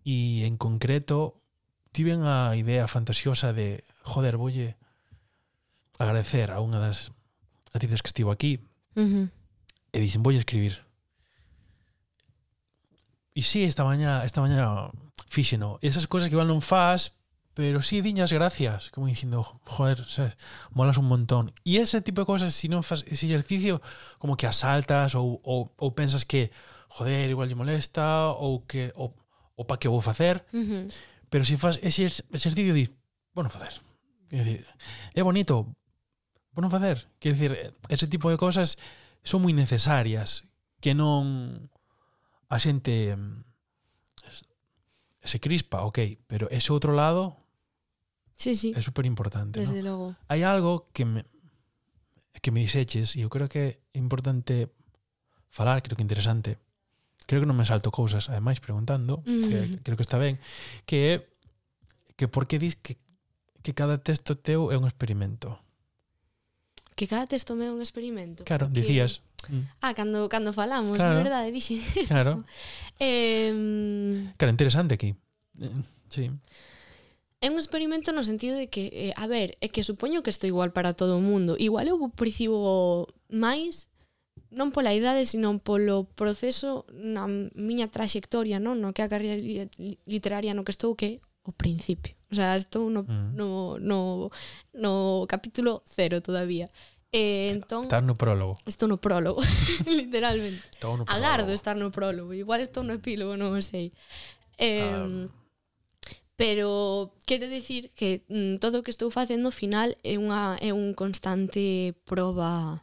e 0.05 0.45
en 0.45 0.61
concreto 0.61 1.41
tiven 1.89 2.21
a 2.21 2.53
idea 2.53 2.85
fantasiosa 2.85 3.49
de, 3.49 3.81
joder, 4.05 4.37
volle 4.37 4.77
agradecer 5.97 6.53
a 6.53 6.61
unha 6.61 6.77
das 6.77 7.09
actrices 7.73 8.05
que 8.05 8.13
estivo 8.13 8.29
aquí 8.29 8.61
uh 8.93 9.01
-huh. 9.01 9.25
e 9.89 9.97
dixen, 9.97 10.21
vou 10.21 10.33
escribir 10.33 10.85
e 13.33 13.41
si, 13.41 13.49
sí, 13.49 13.63
esta 13.65 13.83
mañá, 13.83 14.23
esta 14.25 14.41
mañá 14.41 14.89
fíxeno. 15.27 15.79
Esas 15.81 16.07
cousas 16.07 16.29
que 16.29 16.35
igual 16.37 16.47
non 16.47 16.61
faz, 16.61 17.17
pero 17.53 17.81
si 17.81 17.97
sí, 17.97 18.01
diñas 18.01 18.33
gracias, 18.33 18.89
como 18.89 19.07
dicindo, 19.07 19.43
joder, 19.65 20.05
sabes, 20.05 20.37
molas 20.71 20.97
un 20.97 21.05
montón. 21.05 21.53
E 21.65 21.77
ese 21.77 22.01
tipo 22.01 22.21
de 22.21 22.29
cosas, 22.29 22.53
si 22.53 22.69
non 22.69 22.85
faz 22.85 23.05
ese 23.05 23.29
exercicio, 23.29 23.81
como 24.17 24.37
que 24.37 24.49
asaltas 24.49 25.13
ou, 25.13 25.41
ou, 25.45 25.69
ou 25.77 25.89
pensas 25.93 26.25
que, 26.25 26.53
joder, 26.89 27.29
igual 27.29 27.49
lle 27.49 27.57
molesta, 27.57 28.33
ou 28.33 28.65
que, 28.65 28.93
ou, 28.97 29.13
ou 29.57 29.65
pa 29.65 29.77
que 29.77 29.89
vou 29.89 30.01
facer. 30.01 30.45
Uh 30.53 30.65
-huh. 30.65 30.83
Pero 31.29 31.45
se 31.45 31.53
si 31.53 31.61
faz 31.61 31.77
ese 31.81 32.09
exercicio, 32.33 32.73
di, 32.73 32.89
bueno, 33.33 33.49
facer. 33.49 33.81
Quer 34.29 34.45
decir, 34.45 34.65
é 35.13 35.21
bonito, 35.21 35.69
bueno, 36.53 36.69
facer. 36.69 37.09
Quer 37.21 37.33
decir, 37.33 37.51
ese 37.89 38.07
tipo 38.07 38.29
de 38.29 38.37
cosas 38.37 38.77
son 39.21 39.45
moi 39.45 39.53
necesarias, 39.53 40.49
que 40.81 40.97
non 40.97 41.69
a 42.49 42.57
xente 42.59 43.15
mm, 43.15 43.43
se 45.23 45.39
crispa, 45.39 45.83
ok, 45.87 46.19
pero 46.27 46.51
ese 46.51 46.75
outro 46.75 46.91
lado 46.91 47.39
sí, 48.35 48.55
sí. 48.55 48.75
é 48.75 48.81
super 48.83 49.07
importante. 49.07 49.59
Desde 49.59 49.79
¿no? 49.79 49.89
logo. 49.89 50.07
Hai 50.27 50.43
algo 50.43 50.91
que 50.91 51.07
me, 51.07 51.23
que 52.43 52.51
me 52.51 52.59
diseches 52.59 53.15
e 53.15 53.23
eu 53.23 53.31
creo 53.31 53.47
que 53.47 53.79
é 53.95 53.97
importante 53.99 54.67
falar, 55.47 55.79
creo 55.79 55.95
que 55.95 56.03
interesante. 56.03 56.59
Creo 57.23 57.39
que 57.39 57.47
non 57.47 57.55
me 57.55 57.63
salto 57.63 57.87
cousas, 57.87 58.27
ademais 58.27 58.59
preguntando, 58.59 59.23
mm 59.23 59.31
-hmm. 59.31 59.47
que 59.47 59.57
creo 59.79 59.95
que 59.95 60.03
está 60.03 60.19
ben, 60.19 60.35
que 60.83 60.97
é 61.07 61.13
que 62.19 62.27
por 62.27 62.51
que 62.51 62.59
dis 62.59 62.75
que 62.75 62.99
que 63.63 63.71
cada 63.71 63.95
texto 63.95 64.35
teu 64.35 64.69
é 64.69 64.75
un 64.75 64.83
experimento 64.83 65.62
que 66.95 67.07
cada 67.07 67.27
texto 67.27 67.53
é 67.57 67.69
un 67.71 67.81
experimento. 67.81 68.43
Claro, 68.43 68.67
porque... 68.67 68.81
dicías. 68.81 69.21
Ah, 69.43 69.49
mm. 69.49 69.63
Ah, 69.81 69.93
cando, 69.93 70.29
cando 70.29 70.53
falamos, 70.53 70.97
claro. 70.97 71.17
de 71.17 71.23
verdade, 71.23 71.51
dixen 71.51 71.81
Claro. 72.07 72.43
eh, 72.99 73.51
claro, 74.37 74.51
interesante 74.51 74.95
aquí. 74.95 75.15
Eh, 75.59 75.69
sí. 76.09 76.31
É 77.43 77.51
un 77.51 77.59
experimento 77.59 78.15
no 78.15 78.23
sentido 78.23 78.55
de 78.55 78.71
que, 78.71 78.87
eh, 78.93 79.13
a 79.19 79.27
ver, 79.27 79.59
é 79.59 79.67
que 79.67 79.83
supoño 79.83 80.23
que 80.23 80.31
isto 80.31 80.47
igual 80.47 80.71
para 80.71 80.95
todo 80.95 81.19
o 81.19 81.25
mundo. 81.25 81.59
Igual 81.59 81.91
eu 81.91 81.99
percibo 82.15 83.11
máis 83.27 83.91
non 84.53 84.71
pola 84.71 84.93
idade, 84.93 85.25
sino 85.25 85.57
polo 85.59 86.07
proceso 86.15 86.85
na 86.93 87.25
miña 87.57 87.91
traxectoria, 87.91 88.63
non? 88.63 88.79
No 88.79 88.95
que 88.95 89.03
a 89.03 89.11
carreira 89.11 89.67
literaria 90.07 90.55
no 90.55 90.63
que 90.63 90.71
estou 90.71 90.95
que 90.95 91.19
o 91.43 91.51
principio. 91.51 92.15
O 92.33 92.35
sea, 92.35 92.57
estou 92.57 92.89
no, 92.89 93.05
mm. 93.05 93.37
no, 93.37 93.77
no, 93.77 94.33
no 94.73 95.25
capítulo 95.29 95.85
cero 95.85 96.17
todavía. 96.25 96.73
E 97.13 97.53
entón... 97.53 97.85
estar 97.85 98.01
no 98.01 98.17
prólogo. 98.17 98.57
Estou 98.65 98.89
no 98.89 98.97
prólogo, 98.97 99.37
literalmente. 99.85 100.65
Estou 100.73 100.97
no 100.97 101.05
prólogo. 101.05 101.13
Agardo 101.13 101.53
estar 101.53 101.77
no 101.77 101.93
prólogo. 101.93 102.33
Igual 102.33 102.65
estou 102.65 102.81
no 102.81 102.97
epílogo, 102.97 103.37
non 103.37 103.61
sei. 103.61 103.93
Eh. 104.57 104.81
Ah. 104.81 105.29
Pero 106.33 107.13
quero 107.29 107.45
dicir 107.45 107.93
que 107.93 108.25
mm, 108.25 108.57
todo 108.57 108.81
o 108.81 108.83
que 108.83 108.89
estou 108.89 109.13
facendo 109.13 109.45
ao 109.45 109.53
final 109.53 109.93
é 110.01 110.17
unha 110.17 110.57
é 110.57 110.73
un 110.73 110.97
constante 110.97 111.93
proba 112.09 112.81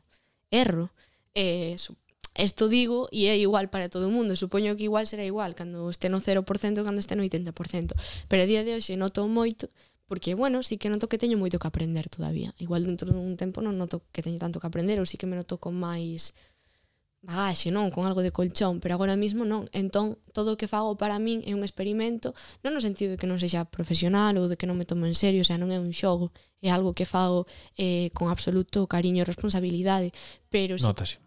erro. 0.54 0.94
Eh, 1.34 1.74
Esto 2.34 2.68
digo 2.68 3.08
e 3.10 3.26
é 3.26 3.36
igual 3.36 3.70
para 3.70 3.88
todo 3.88 4.06
o 4.06 4.14
mundo. 4.14 4.38
Supoño 4.38 4.76
que 4.78 4.86
igual 4.86 5.06
será 5.06 5.24
igual 5.26 5.54
cando 5.54 5.90
este 5.90 6.08
no 6.08 6.20
0%, 6.20 6.46
cando 6.84 7.00
este 7.00 7.16
no 7.16 7.22
80%. 7.24 7.94
Pero 8.28 8.40
a 8.42 8.46
día 8.46 8.62
de 8.62 8.74
hoxe 8.78 8.94
noto 8.94 9.26
moito 9.26 9.68
porque, 10.10 10.34
bueno, 10.34 10.64
sí 10.64 10.74
que 10.76 10.90
noto 10.90 11.06
que 11.06 11.22
teño 11.22 11.38
moito 11.38 11.62
que 11.62 11.70
aprender 11.70 12.10
todavía. 12.10 12.50
Igual 12.58 12.82
dentro 12.82 13.14
dun 13.14 13.38
tempo 13.38 13.62
non 13.62 13.78
noto 13.78 14.02
que 14.10 14.26
teño 14.26 14.42
tanto 14.42 14.58
que 14.58 14.66
aprender, 14.66 14.98
ou 14.98 15.06
sí 15.06 15.14
que 15.14 15.30
me 15.30 15.38
noto 15.38 15.62
con 15.62 15.78
máis 15.78 16.34
bagaxe, 17.22 17.70
non? 17.70 17.94
Con 17.94 18.10
algo 18.10 18.18
de 18.18 18.34
colchón, 18.34 18.82
pero 18.82 18.98
agora 18.98 19.14
mismo 19.14 19.46
non. 19.46 19.70
Entón, 19.70 20.18
todo 20.34 20.54
o 20.54 20.58
que 20.58 20.66
fago 20.66 20.98
para 20.98 21.22
min 21.22 21.46
é 21.46 21.54
un 21.54 21.62
experimento, 21.62 22.34
non 22.66 22.74
no 22.74 22.82
sentido 22.82 23.14
de 23.14 23.22
que 23.22 23.30
non 23.30 23.38
sexa 23.38 23.70
profesional 23.70 24.34
ou 24.34 24.50
de 24.50 24.58
que 24.58 24.66
non 24.66 24.74
me 24.74 24.82
tomo 24.82 25.06
en 25.06 25.14
serio, 25.14 25.42
o 25.42 25.46
sea, 25.46 25.62
non 25.62 25.70
é 25.70 25.78
un 25.78 25.94
xogo, 25.94 26.34
é 26.58 26.74
algo 26.74 26.90
que 26.90 27.06
fago 27.06 27.46
eh, 27.78 28.10
con 28.10 28.34
absoluto 28.34 28.90
cariño 28.90 29.22
e 29.22 29.30
responsabilidade, 29.30 30.10
pero... 30.50 30.74
Sí, 30.74 30.90
Notase 30.90 31.22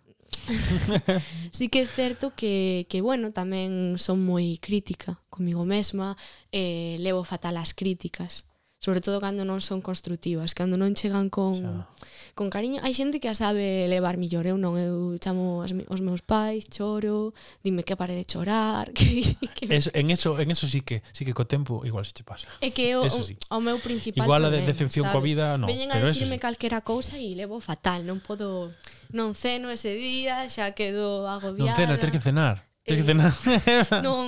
sí 1.51 1.69
que 1.69 1.81
é 1.81 1.87
certo 1.87 2.33
que, 2.35 2.85
que 2.89 3.01
bueno, 3.01 3.31
tamén 3.31 3.95
son 3.97 4.21
moi 4.23 4.57
crítica 4.59 5.19
comigo 5.29 5.63
mesma, 5.63 6.15
eh, 6.51 6.97
levo 6.99 7.23
fatal 7.23 7.57
as 7.57 7.73
críticas 7.73 8.45
sobre 8.83 8.99
todo 8.99 9.23
cando 9.23 9.47
non 9.47 9.63
son 9.63 9.79
construtivas, 9.79 10.51
cando 10.51 10.75
non 10.75 10.91
chegan 10.91 11.31
con 11.31 11.55
xa. 11.55 11.87
con 12.35 12.51
cariño. 12.51 12.83
Hai 12.83 12.91
xente 12.91 13.23
que 13.23 13.31
a 13.31 13.35
sabe 13.37 13.87
levar 13.87 14.19
millor, 14.19 14.43
eu 14.43 14.59
non, 14.59 14.75
eu 14.75 15.15
chamo 15.23 15.63
as, 15.63 15.71
os 15.71 16.03
meus 16.03 16.19
pais, 16.19 16.67
choro, 16.67 17.31
dime 17.63 17.87
que 17.87 17.95
pare 17.95 18.11
de 18.11 18.27
chorar, 18.27 18.91
que, 18.97 19.39
que... 19.55 19.71
Es, 19.71 19.87
en 19.95 20.11
eso 20.11 20.35
en 20.35 20.51
eso 20.51 20.67
sí 20.67 20.83
que 20.83 20.99
sí 21.15 21.23
que 21.23 21.31
co 21.31 21.47
tempo 21.47 21.87
igual 21.87 22.03
se 22.03 22.11
che 22.11 22.27
pasa. 22.27 22.51
É 22.59 22.75
que 22.75 22.99
o, 22.99 23.07
eso 23.07 23.23
sí. 23.23 23.39
o, 23.47 23.63
meu 23.63 23.79
principal 23.79 24.27
Igual 24.27 24.43
a 24.43 24.51
de 24.51 24.67
decepción 24.67 25.07
coa 25.07 25.23
vida, 25.23 25.55
non, 25.55 25.71
Veñen 25.71 25.87
pero 25.87 26.03
a 26.03 26.11
dicirme 26.11 26.35
sí. 26.35 26.43
calquera 26.43 26.83
cousa 26.83 27.15
e 27.15 27.31
levo 27.39 27.63
fatal, 27.63 28.03
non 28.03 28.19
podo 28.19 28.67
non 29.15 29.31
ceno 29.31 29.71
ese 29.71 29.95
día, 29.95 30.43
xa 30.51 30.75
quedo 30.75 31.23
agobiada. 31.31 31.71
Non 31.71 31.79
cenas, 31.79 32.03
ter 32.03 32.11
que 32.11 32.19
cenar. 32.19 32.67
Ter 32.83 32.99
eh, 32.99 32.99
que 32.99 33.07
cenar. 33.07 33.31
non, 34.03 34.27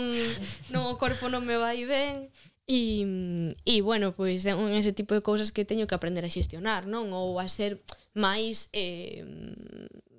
non 0.71 0.87
o 0.87 0.95
corpo 0.95 1.27
non 1.27 1.43
me 1.43 1.59
vai 1.59 1.83
ben. 1.83 2.31
E, 2.65 3.53
e 3.61 3.75
bueno, 3.85 4.17
pois 4.17 4.41
é 4.49 4.53
eh, 4.53 4.57
un 4.57 4.73
ese 4.73 4.89
tipo 4.89 5.13
de 5.13 5.21
cousas 5.21 5.53
que 5.53 5.69
teño 5.69 5.85
que 5.85 5.93
aprender 5.93 6.25
a 6.25 6.33
xestionar, 6.33 6.89
non? 6.89 7.13
Ou 7.13 7.37
a 7.37 7.45
ser 7.45 7.85
máis 8.17 8.73
eh, 8.73 9.21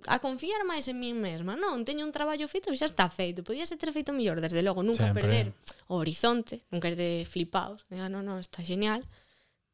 a 0.07 0.23
confiar 0.23 0.63
máis 0.63 0.87
en 0.87 1.03
mí 1.03 1.11
mesma, 1.11 1.59
non? 1.59 1.83
Teño 1.83 2.07
un 2.07 2.15
traballo 2.15 2.47
feito 2.47 2.71
e 2.71 2.79
xa 2.79 2.87
está 2.87 3.11
feito. 3.11 3.43
Podíase 3.43 3.75
ter 3.75 3.91
feito 3.91 4.15
mellor, 4.15 4.39
desde 4.39 4.63
logo, 4.63 4.87
nunca 4.87 5.11
Sempre. 5.11 5.27
perder 5.27 5.47
o 5.91 5.99
horizonte, 5.99 6.63
nunca 6.71 6.87
es 6.87 6.95
de 6.95 7.27
flipaos, 7.27 7.83
Diga, 7.91 8.07
ah, 8.07 8.13
non, 8.13 8.23
non, 8.23 8.39
está 8.39 8.63
genial. 8.63 9.03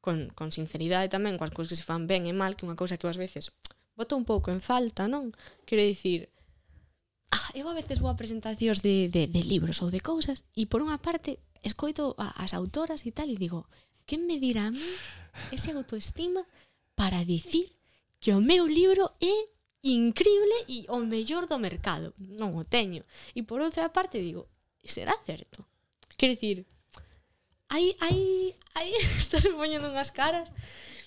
Con, 0.01 0.33
con 0.33 0.49
sinceridade 0.51 1.13
tamén, 1.13 1.37
coas 1.37 1.53
cousas 1.53 1.77
que 1.77 1.79
se 1.79 1.87
fan 1.87 2.09
ben 2.09 2.25
e 2.25 2.33
mal, 2.33 2.57
que 2.57 2.65
é 2.65 2.69
unha 2.73 2.81
cousa 2.81 2.97
que 2.97 3.05
ás 3.05 3.21
veces 3.21 3.53
boto 3.93 4.17
un 4.17 4.25
pouco 4.25 4.49
en 4.51 4.65
falta, 4.65 5.05
non? 5.07 5.37
Quero 5.69 5.85
dicir, 5.85 6.33
ah, 7.31 7.49
eu 7.53 7.69
a 7.69 7.77
veces 7.77 8.01
vou 8.01 8.09
a 8.09 8.17
presentacións 8.17 8.81
de, 8.81 9.13
de, 9.13 9.29
de 9.29 9.43
libros 9.45 9.85
ou 9.85 9.93
de 9.93 10.01
cousas 10.01 10.49
e 10.57 10.65
por 10.65 10.81
unha 10.81 10.97
parte 10.97 11.37
escoito 11.63 12.15
a, 12.19 12.43
as 12.43 12.53
autoras 12.55 13.07
e 13.07 13.11
tal 13.15 13.31
e 13.31 13.39
digo, 13.39 13.67
quen 14.07 14.27
me 14.27 14.39
dirá 14.39 14.69
a 14.69 14.75
mí 14.75 14.91
ese 15.51 15.73
autoestima 15.73 16.43
para 16.95 17.25
dicir 17.25 17.73
que 18.21 18.35
o 18.35 18.41
meu 18.41 18.67
libro 18.67 19.11
é 19.19 19.37
increíble 19.83 20.55
e 20.69 20.87
o 20.89 20.99
mellor 21.03 21.47
do 21.47 21.59
mercado. 21.59 22.15
Non 22.19 22.55
o 22.55 22.63
teño. 22.63 23.03
E 23.35 23.43
por 23.43 23.59
outra 23.59 23.91
parte 23.91 24.23
digo, 24.23 24.47
será 24.85 25.15
certo? 25.27 25.67
Quer 26.15 26.39
dicir, 26.39 26.63
hai, 27.67 27.97
hai, 27.99 28.55
hai, 28.79 28.89
estás 29.19 29.47
poñendo 29.51 29.91
unhas 29.91 30.15
caras. 30.15 30.55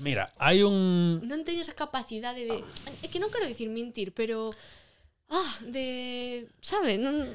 Mira, 0.03 0.28
hai 0.36 0.68
un... 0.68 1.24
Non 1.24 1.47
teño 1.47 1.64
esa 1.64 1.78
capacidade 1.78 2.43
de... 2.43 2.60
É 2.99 3.08
que 3.08 3.22
non 3.22 3.32
quero 3.32 3.47
dicir 3.47 3.72
mentir, 3.72 4.12
pero... 4.12 4.51
Ah, 5.32 5.51
de... 5.64 6.51
Sabe, 6.60 6.99
non 6.99 7.32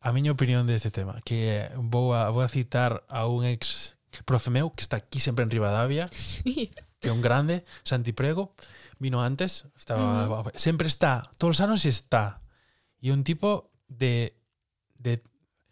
a 0.00 0.12
miña 0.12 0.32
opinión 0.32 0.66
deste 0.66 0.90
tema, 0.90 1.20
que 1.24 1.70
vou 1.74 2.14
a, 2.14 2.30
vou 2.30 2.42
a 2.42 2.48
citar 2.48 3.02
a 3.08 3.26
un 3.26 3.44
ex 3.44 3.98
profe 4.24 4.50
meu 4.50 4.70
que 4.70 4.82
está 4.82 4.98
aquí 4.98 5.20
sempre 5.20 5.44
en 5.44 5.50
Rivadavia, 5.50 6.08
sí. 6.12 6.70
que 7.00 7.08
é 7.08 7.12
un 7.12 7.22
grande, 7.22 7.64
Santi 7.82 8.12
Prego, 8.12 8.50
vino 8.98 9.22
antes, 9.22 9.66
estaba 9.76 10.26
uh 10.26 10.46
-huh. 10.46 10.58
sempre 10.58 10.86
está, 10.86 11.30
todos 11.38 11.58
os 11.58 11.60
anos 11.60 11.86
está. 11.86 12.42
E 12.98 13.14
un 13.14 13.22
tipo 13.22 13.70
de 13.86 14.34
de 14.98 15.22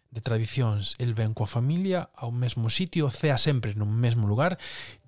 de 0.07 0.21
tradicións, 0.23 0.95
el 1.03 1.13
ven 1.13 1.35
coa 1.35 1.51
familia 1.51 2.09
ao 2.15 2.31
mesmo 2.31 2.71
sitio, 2.71 3.11
cea 3.11 3.35
sempre 3.35 3.75
no 3.75 3.85
mesmo 3.85 4.25
lugar, 4.25 4.55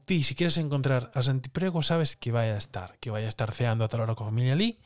ti, 0.03 0.23
se 0.23 0.35
queres 0.35 0.57
encontrar 0.57 1.11
a 1.13 1.23
Santiprego, 1.23 1.79
sabes 1.81 2.19
que 2.19 2.35
vai 2.35 2.51
a 2.51 2.57
estar, 2.57 2.97
que 2.99 3.09
vai 3.09 3.23
a 3.23 3.31
estar 3.31 3.53
ceando 3.55 3.85
a 3.85 3.89
tal 3.89 4.01
hora 4.03 4.17
coa 4.17 4.27
familia 4.27 4.53
ali, 4.53 4.81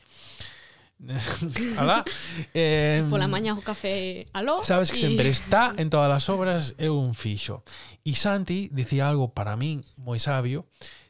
alá. 1.78 2.04
Eh, 2.52 3.04
pola 3.08 3.28
maña 3.28 3.54
o 3.54 3.60
café 3.60 4.26
aló. 4.32 4.62
Sabes 4.62 4.90
que 4.90 4.98
y... 4.98 5.00
sempre 5.00 5.28
está 5.28 5.74
en 5.76 5.90
todas 5.90 6.10
as 6.10 6.28
obras 6.28 6.74
é 6.78 6.90
un 6.90 7.14
fixo. 7.14 7.62
E 8.04 8.14
Santi 8.14 8.68
dicía 8.72 9.08
algo 9.08 9.32
para 9.32 9.56
min 9.56 9.84
moi 10.00 10.18
sabio 10.18 10.66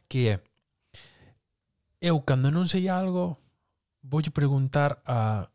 que 0.09 0.35
é 0.35 0.37
eu 2.03 2.21
cando 2.27 2.53
non 2.53 2.69
sei 2.69 2.91
algo 2.91 3.41
voulle 4.05 4.29
preguntar 4.29 5.01
a, 5.09 5.49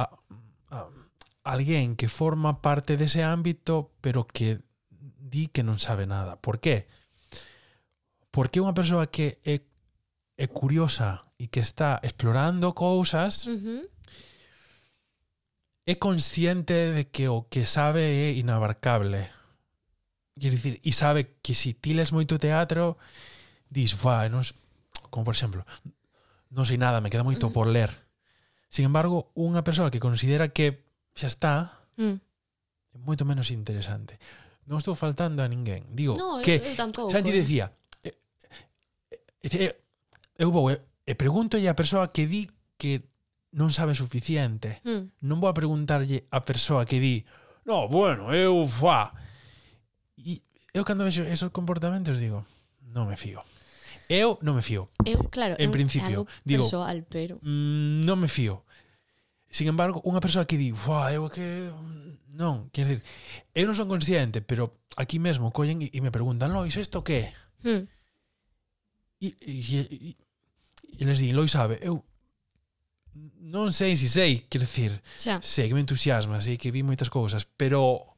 a, 0.00 0.04
a 0.72 0.78
alguén 1.44 1.98
que 2.00 2.08
forma 2.08 2.64
parte 2.64 2.96
dese 2.96 3.20
ámbito 3.20 3.92
pero 4.00 4.24
que 4.24 4.64
di 5.28 5.52
que 5.52 5.60
non 5.60 5.76
sabe 5.76 6.08
nada. 6.08 6.40
Por 6.40 6.62
qué? 6.62 6.88
Porque 8.32 8.62
unha 8.62 8.72
persoa 8.72 9.12
que 9.12 9.42
é, 9.44 9.60
é 10.40 10.46
curiosa 10.48 11.27
e 11.38 11.46
que 11.46 11.62
está 11.62 12.02
explorando 12.02 12.74
cousas 12.74 13.46
uh 13.46 13.54
-huh. 13.54 13.82
é 15.86 15.94
consciente 15.94 16.92
de 16.92 17.06
que 17.06 17.30
o 17.30 17.46
que 17.48 17.64
sabe 17.64 18.02
é 18.02 18.34
inabarcable. 18.34 19.30
Quer 20.34 20.52
dicir, 20.52 20.74
e 20.82 20.92
sabe 20.92 21.38
que 21.40 21.54
si 21.54 21.72
ti 21.74 21.94
les 21.94 22.12
moito 22.12 22.38
teatro, 22.38 22.98
dis, 23.70 23.94
va, 23.94 24.28
non, 24.28 24.42
como 25.08 25.24
por 25.24 25.34
exemplo, 25.34 25.62
non 26.50 26.66
sei 26.66 26.76
nada, 26.76 27.00
me 27.00 27.08
queda 27.08 27.24
moito 27.24 27.46
uh 27.46 27.50
-huh. 27.50 27.56
por 27.56 27.66
ler. 27.70 27.90
Sin 28.68 28.84
embargo, 28.84 29.32
unha 29.32 29.64
persoa 29.64 29.88
que 29.88 30.02
considera 30.02 30.52
que 30.52 30.84
xa 31.16 31.30
está, 31.30 31.54
mm. 31.96 32.18
é 32.92 32.98
moito 33.00 33.24
menos 33.24 33.48
interesante. 33.54 34.20
Non 34.68 34.76
estou 34.76 34.92
faltando 34.92 35.40
a 35.40 35.48
ninguén. 35.48 35.88
Digo 35.88 36.18
no, 36.18 36.44
que 36.44 36.60
eu, 36.60 36.74
eu 36.74 36.76
tampouco, 36.76 37.08
Santi 37.08 37.32
eh? 37.32 37.36
decía, 37.40 37.64
eh, 38.04 38.12
eh, 39.40 39.48
eh, 39.48 39.64
eh 39.70 39.74
eu 40.38 40.52
vou 40.52 40.70
eh, 40.70 40.78
E 41.08 41.16
pregúntolle 41.16 41.72
a 41.72 41.78
persoa 41.78 42.12
que 42.12 42.28
di 42.28 42.44
que 42.76 43.08
non 43.56 43.72
sabe 43.72 43.96
suficiente. 43.96 44.84
Mm. 44.84 45.24
Non 45.24 45.40
vou 45.40 45.48
a 45.48 45.56
preguntarlle 45.56 46.28
a 46.28 46.44
persoa 46.44 46.84
que 46.84 47.00
di 47.00 47.24
no, 47.64 47.88
bueno, 47.88 48.28
eu 48.36 48.68
fa. 48.68 49.16
E 50.20 50.44
eu 50.76 50.84
cando 50.84 51.08
vexo 51.08 51.24
esos 51.24 51.48
comportamentos 51.48 52.20
digo, 52.20 52.44
non 52.92 53.08
me 53.08 53.16
fío. 53.16 53.40
Eu 54.12 54.36
non 54.44 54.52
me 54.52 54.60
fío. 54.60 54.84
Eu, 55.08 55.24
claro, 55.32 55.56
en 55.56 55.72
principio, 55.72 56.28
digo, 56.44 56.68
personal, 56.68 57.00
pero 57.08 57.40
mm, 57.40 58.04
non 58.04 58.20
me 58.20 58.28
fío. 58.28 58.68
Sin 59.48 59.64
embargo, 59.64 60.04
unha 60.04 60.20
persoa 60.20 60.44
que 60.44 60.60
di, 60.60 60.76
"Fua, 60.76 61.08
eu 61.08 61.24
que 61.32 61.72
non, 62.36 62.68
quer 62.68 62.84
dizer, 62.84 63.00
eu 63.56 63.64
non 63.64 63.72
son 63.72 63.88
consciente, 63.88 64.44
pero 64.44 64.84
aquí 65.00 65.16
mesmo 65.16 65.56
collen 65.56 65.80
e 65.88 65.98
me 66.04 66.12
preguntan, 66.12 66.52
"No, 66.52 66.68
iso 66.68 66.84
isto 66.84 67.00
que?" 67.00 67.32
Mm. 67.64 67.88
E, 69.24 69.28
e, 69.40 69.56
e 70.12 70.27
e 70.98 71.02
les 71.06 71.22
din, 71.22 71.32
Loi 71.38 71.46
sabe, 71.46 71.78
eu 71.80 72.02
non 73.40 73.72
sei 73.72 73.96
se 73.96 74.06
si 74.06 74.18
sei, 74.20 74.32
quero 74.50 74.66
dicir, 74.66 75.00
Xa. 75.16 75.40
sei 75.40 75.70
que 75.70 75.74
me 75.78 75.82
entusiasma, 75.82 76.42
sei 76.42 76.58
que 76.60 76.74
vi 76.74 76.82
moitas 76.82 77.08
cousas, 77.08 77.46
pero 77.46 78.14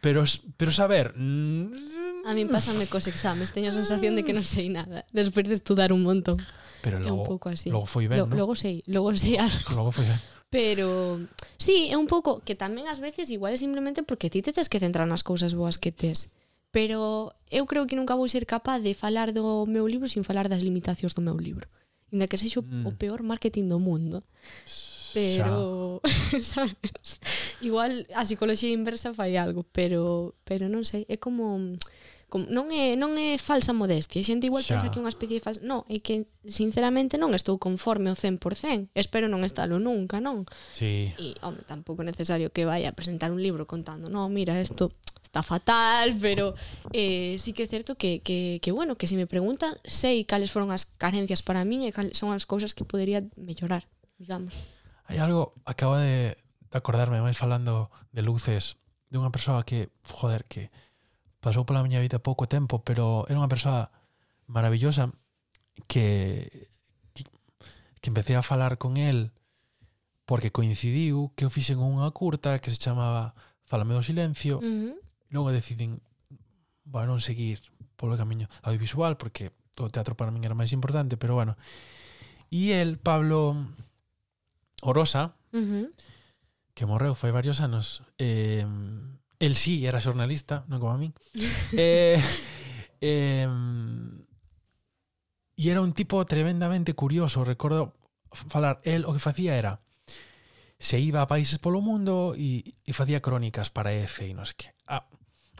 pero 0.00 0.24
pero 0.56 0.70
saber 0.72 1.14
mm, 1.14 2.22
A 2.22 2.38
min 2.38 2.46
pásame 2.46 2.86
cos 2.86 3.10
exames, 3.10 3.50
teño 3.50 3.74
a 3.74 3.74
sensación 3.74 4.14
de 4.14 4.22
que 4.22 4.30
non 4.30 4.46
sei 4.46 4.70
nada, 4.70 5.02
despois 5.10 5.42
de 5.42 5.58
estudar 5.58 5.90
un 5.90 6.06
montón. 6.06 6.38
Pero 6.78 7.02
logo, 7.02 7.10
é 7.10 7.12
un 7.18 7.26
pouco 7.26 7.50
así. 7.50 7.66
Logo 7.66 7.86
foi 7.86 8.06
ben, 8.06 8.22
Lo, 8.22 8.26
¿no? 8.30 8.38
Logo 8.38 8.54
sei, 8.54 8.86
logo 8.86 9.10
sei 9.18 9.42
algo. 9.42 9.66
Logo 9.78 9.90
foi 9.90 10.06
ben. 10.06 10.18
Pero 10.52 11.18
sí, 11.58 11.90
é 11.90 11.96
un 11.98 12.06
pouco 12.06 12.46
que 12.46 12.54
tamén 12.54 12.86
ás 12.86 13.02
veces 13.02 13.26
igual 13.34 13.54
é 13.54 13.58
simplemente 13.58 14.06
porque 14.06 14.30
ti 14.30 14.38
te 14.38 14.54
tes 14.54 14.70
que 14.70 14.78
centrar 14.78 15.10
nas 15.10 15.26
cousas 15.26 15.58
boas 15.58 15.82
que 15.82 15.90
tes 15.90 16.30
pero 16.72 17.36
eu 17.52 17.68
creo 17.68 17.86
que 17.86 17.94
nunca 17.94 18.16
vou 18.16 18.26
ser 18.26 18.48
capaz 18.48 18.80
de 18.80 18.96
falar 18.96 19.30
do 19.30 19.68
meu 19.68 19.84
libro 19.84 20.08
sin 20.08 20.24
falar 20.24 20.48
das 20.48 20.64
limitacións 20.64 21.12
do 21.12 21.22
meu 21.22 21.36
libro. 21.36 21.68
Inda 22.08 22.26
que 22.26 22.40
sexo 22.40 22.64
mm. 22.64 22.88
o 22.88 22.90
peor 22.96 23.20
marketing 23.22 23.68
do 23.68 23.78
mundo. 23.78 24.24
Pero, 25.12 26.00
sabes? 26.40 27.20
Igual 27.60 28.08
a 28.16 28.24
psicología 28.24 28.72
inversa 28.72 29.12
fai 29.12 29.36
algo, 29.36 29.68
pero 29.68 30.34
pero 30.48 30.72
non 30.72 30.88
sei, 30.88 31.04
é 31.12 31.20
como 31.20 31.76
como, 32.32 32.48
non 32.48 32.72
é 32.72 32.96
non 32.96 33.20
é 33.20 33.36
falsa 33.36 33.76
modestia, 33.76 34.24
a 34.24 34.24
xente 34.24 34.48
igual 34.48 34.64
Xa. 34.64 34.80
pensa 34.80 34.88
que 34.88 34.96
é 34.96 35.04
unha 35.04 35.12
especie 35.12 35.36
de 35.36 35.44
falsa, 35.44 35.60
non, 35.60 35.84
é 35.92 36.00
que 36.00 36.24
sinceramente 36.48 37.20
non 37.20 37.36
estou 37.36 37.60
conforme 37.60 38.08
ao 38.08 38.16
100%, 38.16 38.88
espero 38.96 39.28
non 39.28 39.44
estalo 39.44 39.76
nunca, 39.76 40.16
non? 40.16 40.48
Sí. 40.72 41.12
E 41.20 41.36
home, 41.44 41.60
tampouco 41.68 42.00
é 42.00 42.08
necesario 42.08 42.48
que 42.48 42.64
vaya 42.64 42.88
a 42.88 42.96
presentar 42.96 43.28
un 43.28 43.44
libro 43.44 43.68
contando, 43.68 44.08
non, 44.08 44.32
mira, 44.32 44.56
isto 44.56 44.96
está 45.32 45.42
fatal, 45.42 46.14
pero 46.20 46.54
eh, 46.92 47.36
sí 47.38 47.54
que 47.54 47.62
é 47.62 47.66
certo 47.66 47.96
que, 47.96 48.20
que, 48.20 48.60
que, 48.60 48.70
bueno, 48.70 49.00
que 49.00 49.06
se 49.06 49.16
me 49.16 49.26
preguntan, 49.26 49.80
sei 49.80 50.28
cales 50.28 50.52
foron 50.52 50.68
as 50.68 50.84
carencias 50.84 51.40
para 51.40 51.64
min 51.64 51.88
e 51.88 51.90
cales 51.90 52.20
son 52.20 52.36
as 52.36 52.44
cousas 52.44 52.76
que 52.76 52.84
podería 52.84 53.24
mellorar, 53.40 53.88
digamos. 54.20 54.52
Hai 55.08 55.24
algo, 55.24 55.56
acabo 55.64 55.96
de, 55.96 56.36
de 56.36 56.76
acordarme 56.76 57.24
máis 57.24 57.40
falando 57.40 57.88
de 58.12 58.20
luces 58.20 58.76
de 59.08 59.16
unha 59.16 59.32
persoa 59.32 59.64
que, 59.64 59.88
joder, 60.04 60.44
que 60.44 60.68
pasou 61.40 61.64
pola 61.64 61.80
miña 61.80 62.04
vida 62.04 62.20
pouco 62.20 62.44
tempo, 62.44 62.84
pero 62.84 63.24
era 63.24 63.40
unha 63.40 63.48
persoa 63.48 63.88
maravillosa 64.44 65.16
que, 65.88 66.68
que, 67.16 67.24
que 68.04 68.08
empecé 68.12 68.36
a 68.36 68.44
falar 68.44 68.76
con 68.76 69.00
él 69.00 69.32
porque 70.28 70.52
coincidiu 70.52 71.32
que 71.32 71.48
eu 71.48 71.50
fixen 71.50 71.80
unha 71.80 72.12
curta 72.12 72.60
que 72.60 72.68
se 72.68 72.76
chamaba 72.76 73.32
Falame 73.64 73.96
do 73.96 74.04
silencio 74.04 74.60
uh 74.60 74.68
-huh 74.68 74.92
logo 75.32 75.50
deciden 75.50 76.04
bueno, 76.84 77.16
non 77.16 77.24
seguir 77.24 77.64
polo 77.96 78.20
camiño 78.20 78.46
audiovisual 78.62 79.16
porque 79.16 79.50
o 79.80 79.88
teatro 79.88 80.12
para 80.14 80.30
min 80.30 80.44
era 80.44 80.58
máis 80.58 80.76
importante, 80.76 81.16
pero 81.16 81.32
bueno. 81.34 81.56
E 82.52 82.76
el, 82.76 83.00
Pablo 83.00 83.56
Orosa, 84.84 85.40
uh 85.56 85.64
-huh. 85.64 85.86
que 86.76 86.84
morreu 86.84 87.16
fai 87.16 87.32
varios 87.32 87.64
anos, 87.64 88.04
eh, 88.20 88.68
el 89.40 89.56
sí 89.56 89.88
era 89.88 90.04
xornalista, 90.04 90.68
non 90.68 90.78
como 90.78 90.92
a 90.92 91.00
min, 91.00 91.16
eh, 91.72 92.20
eh, 93.00 93.48
e 95.56 95.64
era 95.64 95.80
un 95.80 95.96
tipo 95.96 96.20
tremendamente 96.28 96.92
curioso, 96.92 97.48
recordo 97.48 97.96
falar, 98.28 98.84
el 98.84 99.08
o 99.08 99.16
que 99.16 99.22
facía 99.22 99.56
era 99.56 99.80
se 100.82 100.98
iba 100.98 101.22
a 101.22 101.30
países 101.30 101.62
polo 101.62 101.78
mundo 101.78 102.34
e, 102.34 102.74
e 102.82 102.90
facía 102.90 103.22
crónicas 103.22 103.70
para 103.70 103.94
EFE 103.94 104.34
e 104.34 104.34
non 104.34 104.42
sei 104.42 104.58
que. 104.58 104.68
Ah, 104.90 105.06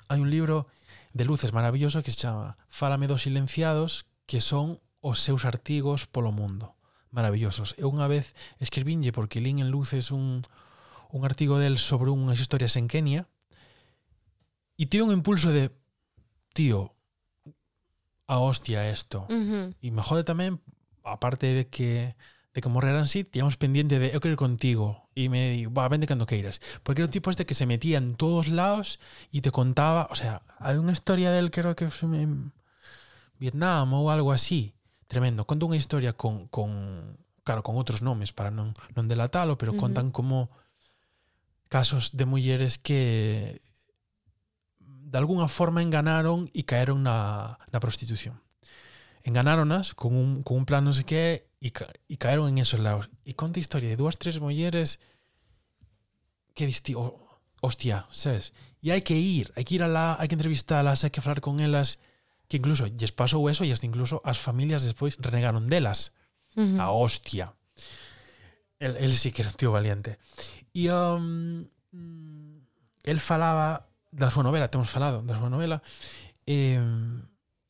hai 0.08 0.18
un 0.20 0.30
libro 0.30 0.66
de 1.12 1.24
luces 1.24 1.52
maravilloso 1.52 2.02
que 2.02 2.10
se 2.10 2.20
chama 2.24 2.56
Fálame 2.68 3.06
dos 3.06 3.22
silenciados, 3.22 4.06
que 4.26 4.40
son 4.40 4.80
os 5.00 5.20
seus 5.20 5.44
artigos 5.44 6.06
polo 6.06 6.32
mundo. 6.32 6.74
Maravillosos. 7.12 7.76
Eu 7.76 7.92
unha 7.92 8.08
vez 8.08 8.32
escribínlle 8.56 9.12
porque 9.12 9.44
lín 9.44 9.60
en 9.60 9.68
luces 9.68 10.08
un, 10.10 10.40
un 11.12 11.20
artigo 11.28 11.60
del 11.60 11.76
sobre 11.76 12.08
unhas 12.08 12.40
historias 12.40 12.78
en 12.80 12.88
Kenia 12.88 13.28
e 14.80 14.88
tive 14.88 15.04
un 15.04 15.12
impulso 15.12 15.52
de 15.52 15.68
tío, 16.56 16.96
a 18.24 18.40
hostia 18.40 18.88
esto. 18.88 19.28
Uh 19.28 19.36
-huh. 19.36 19.64
E 19.84 19.88
me 19.92 20.00
jode 20.00 20.24
tamén, 20.24 20.64
aparte 21.04 21.52
de 21.52 21.68
que 21.68 22.16
de 22.52 22.60
que 22.60 22.72
morreran 22.72 23.08
sí, 23.08 23.24
tiamos 23.24 23.56
pendiente 23.56 23.98
de 24.00 24.12
eu 24.12 24.20
quero 24.20 24.36
ir 24.36 24.40
contigo 24.40 25.01
Y 25.14 25.28
me 25.28 25.50
dijo, 25.50 25.72
va, 25.72 25.88
vende 25.88 26.06
cando 26.06 26.26
queiras. 26.26 26.60
Porque 26.82 27.02
era 27.02 27.06
un 27.06 27.12
tipo 27.12 27.30
este 27.30 27.44
que 27.44 27.54
se 27.54 27.66
metía 27.66 27.98
en 27.98 28.16
todos 28.16 28.48
lados 28.48 28.98
y 29.30 29.42
te 29.42 29.50
contaba, 29.50 30.08
o 30.10 30.14
sea, 30.14 30.42
hay 30.58 30.76
una 30.76 30.92
historia 30.92 31.30
del 31.30 31.50
creo 31.50 31.76
que 31.76 31.90
fue 31.90 32.22
en 32.22 32.52
Vietnam 33.38 33.92
ou 33.92 34.08
algo 34.08 34.32
así, 34.32 34.72
tremendo. 35.10 35.44
Conta 35.44 35.66
unha 35.66 35.76
historia 35.76 36.14
con, 36.14 36.46
con 36.46 36.70
claro, 37.42 37.66
con 37.66 37.74
outros 37.74 38.00
nomes 38.00 38.30
para 38.30 38.54
non, 38.54 38.70
non 38.94 39.10
delatalo, 39.10 39.58
pero 39.58 39.74
uh 39.74 39.76
-huh. 39.76 39.82
contan 39.82 40.14
como 40.14 40.48
casos 41.66 42.14
de 42.14 42.24
mulleres 42.24 42.78
que 42.78 43.60
de 44.78 45.18
alguna 45.18 45.48
forma 45.50 45.82
enganaron 45.82 46.48
e 46.54 46.62
caeron 46.64 47.02
na, 47.02 47.58
na 47.68 47.82
prostitución 47.82 48.40
enganáronas 49.24 49.94
con 49.94 50.14
un, 50.14 50.42
con 50.42 50.62
un 50.62 50.66
plan 50.66 50.82
non 50.82 50.94
sei 50.94 51.06
que 51.06 51.22
e, 51.62 51.70
ca, 51.70 51.86
e 52.10 52.18
caeron 52.18 52.50
en 52.50 52.58
esos 52.58 52.82
lados. 52.82 53.06
E 53.22 53.38
conta 53.38 53.58
a 53.58 53.64
historia 53.64 53.90
de 53.90 53.98
dúas, 53.98 54.18
tres 54.18 54.42
mulleres 54.42 54.98
que 56.54 56.66
disti, 56.66 56.94
oh, 56.94 57.16
hostia, 57.62 58.06
sabes? 58.10 58.52
E 58.82 58.90
hai 58.90 59.06
que 59.06 59.14
ir, 59.14 59.54
hai 59.54 59.62
que 59.62 59.78
ir 59.78 59.82
a 59.86 59.88
la, 59.88 60.18
hai 60.18 60.26
que 60.26 60.34
entrevistalas, 60.34 61.06
hai 61.06 61.14
que 61.14 61.22
falar 61.22 61.38
con 61.38 61.62
elas, 61.62 62.02
que 62.50 62.58
incluso 62.58 62.90
lles 62.90 63.14
pasou 63.14 63.46
eso 63.46 63.62
e 63.62 63.70
hasta 63.70 63.86
incluso 63.86 64.18
as 64.26 64.42
familias 64.42 64.82
despois 64.82 65.16
renegaron 65.22 65.70
delas. 65.70 66.12
Uh 66.58 66.76
-huh. 66.76 66.82
A 66.82 66.86
hostia. 66.90 67.54
El, 68.82 68.98
el 68.98 69.14
sí 69.14 69.30
que 69.30 69.46
era 69.46 69.54
un 69.54 69.56
tío 69.56 69.70
valiente. 69.70 70.18
E 70.74 70.90
um, 70.90 71.62
el 73.06 73.18
falaba 73.22 73.86
da 74.10 74.28
súa 74.34 74.42
novela, 74.42 74.68
temos 74.68 74.90
falado 74.90 75.22
da 75.22 75.38
súa 75.38 75.48
novela, 75.48 75.78
eh, 76.44 76.82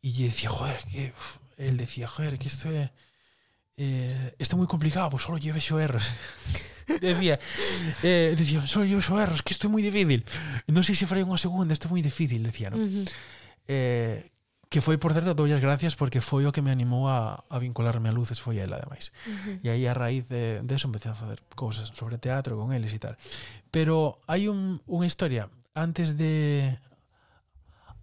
e 0.03 0.09
lle 0.09 0.33
dicía, 0.33 0.51
joder, 0.51 0.81
que 0.89 1.13
uf, 1.15 1.42
él 1.69 1.77
decía, 1.77 2.07
joder, 2.09 2.39
que 2.39 2.49
esto 2.49 2.69
é 2.71 2.93
Eh, 3.77 4.35
está 4.39 4.57
muy 4.57 4.67
complicado, 4.67 5.11
pues 5.11 5.23
solo 5.23 5.39
lleves 5.39 5.71
erros. 5.71 6.13
decía, 7.01 7.39
eh, 8.03 8.35
decía, 8.37 8.67
solo 8.67 8.85
lleves 8.85 9.09
erros, 9.09 9.43
que 9.43 9.53
esto 9.53 9.67
es 9.67 9.73
muy 9.73 9.83
difícil. 9.83 10.25
No 10.67 10.83
sé 10.83 10.95
si 10.95 11.07
faré 11.07 11.25
unha 11.25 11.41
segunda, 11.41 11.73
esto 11.73 11.89
é 11.89 11.93
moi 11.93 12.05
difícil, 12.05 12.45
decía, 12.45 12.69
¿no? 12.69 12.77
Uh 12.77 12.89
-huh. 12.89 13.07
eh, 13.67 14.29
que 14.69 14.81
foi, 14.81 14.97
por 14.97 15.13
certo, 15.13 15.37
doullas 15.37 15.61
gracias 15.61 15.97
porque 15.97 16.21
foi 16.21 16.45
o 16.49 16.53
que 16.53 16.65
me 16.65 16.73
animou 16.73 17.09
a, 17.09 17.45
a 17.49 17.57
vincularme 17.61 18.09
a 18.09 18.13
Luces, 18.13 18.41
foi 18.41 18.61
ela, 18.61 18.77
ademais. 18.77 19.13
Uh 19.25 19.33
-huh. 19.33 19.57
E 19.65 19.69
aí, 19.73 19.85
a 19.89 19.97
raíz 19.97 20.29
de, 20.29 20.61
de 20.61 20.73
eso, 20.77 20.89
empecé 20.89 21.09
a 21.09 21.17
facer 21.17 21.41
cousas 21.57 21.93
sobre 21.97 22.21
teatro 22.21 22.57
con 22.61 22.77
eles 22.77 22.93
e 22.93 23.01
tal. 23.01 23.17
Pero 23.73 24.21
hai 24.29 24.53
un, 24.53 24.81
unha 24.85 25.09
historia, 25.09 25.49
antes 25.73 26.21
de... 26.21 26.77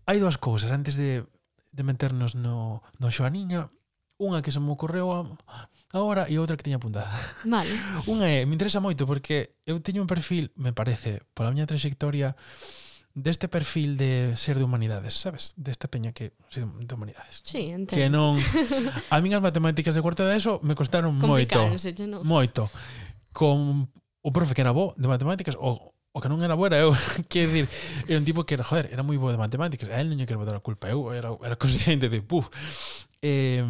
Hai 0.09 0.17
dúas 0.17 0.41
cousas, 0.41 0.73
antes 0.73 0.97
de 0.97 1.29
de 1.71 1.83
meternos 1.83 2.35
no, 2.35 2.81
no 2.97 3.07
Xoaniña, 3.09 3.69
unha 4.19 4.43
que 4.43 4.51
se 4.51 4.59
me 4.59 4.75
ocorreu 4.75 5.15
a, 5.15 5.19
agora 5.95 6.27
e 6.27 6.35
outra 6.35 6.59
que 6.59 6.67
teña 6.67 6.75
apuntada. 6.75 7.09
Vale. 7.47 7.71
Unha 8.11 8.27
é, 8.27 8.43
me 8.43 8.53
interesa 8.53 8.83
moito 8.83 9.07
porque 9.07 9.55
eu 9.63 9.79
teño 9.79 10.03
un 10.03 10.11
perfil, 10.11 10.51
me 10.59 10.75
parece, 10.75 11.23
pola 11.31 11.55
miña 11.55 11.69
trayectoria, 11.69 12.35
deste 13.15 13.47
perfil 13.47 13.95
de 13.95 14.35
ser 14.35 14.59
de 14.59 14.67
humanidades, 14.67 15.15
sabes? 15.15 15.55
Desta 15.55 15.87
peña 15.87 16.11
que 16.11 16.35
ser 16.51 16.67
de 16.67 16.93
humanidades. 16.93 17.41
Sí, 17.47 17.71
entendo. 17.71 17.95
Que 17.95 18.11
non 18.11 18.35
a 19.13 19.17
min 19.23 19.33
as 19.33 19.41
matemáticas 19.41 19.95
de 19.95 20.03
cuarto 20.03 20.27
de 20.27 20.35
eso 20.35 20.59
me 20.67 20.75
costaron 20.75 21.15
moito. 21.15 21.55
Non? 21.55 22.27
Moito. 22.27 22.67
Con 23.31 23.87
o 24.19 24.29
profe 24.35 24.51
que 24.51 24.61
era 24.61 24.75
bo 24.75 24.93
de 24.99 25.07
matemáticas 25.07 25.55
o 25.55 25.95
o 26.11 26.21
que 26.21 26.29
non 26.29 26.41
era 26.41 26.57
buena 26.57 26.77
eu, 26.81 26.91
que 27.29 27.45
decir, 27.45 27.65
era 28.09 28.17
un 28.17 28.25
tipo 28.25 28.43
que 28.43 28.57
era, 28.57 28.65
joder, 28.65 28.89
era 28.89 29.05
moi 29.05 29.17
bo 29.21 29.29
de 29.29 29.37
matemáticas, 29.37 29.89
a 29.89 30.01
él 30.01 30.09
non 30.09 30.17
lle 30.17 30.25
quero 30.25 30.41
botar 30.41 30.57
a 30.57 30.63
culpa, 30.63 30.89
eu 30.89 31.13
era, 31.13 31.29
era 31.45 31.55
consciente 31.55 32.09
de, 32.09 32.21
puf, 32.25 32.49
eh, 33.21 33.61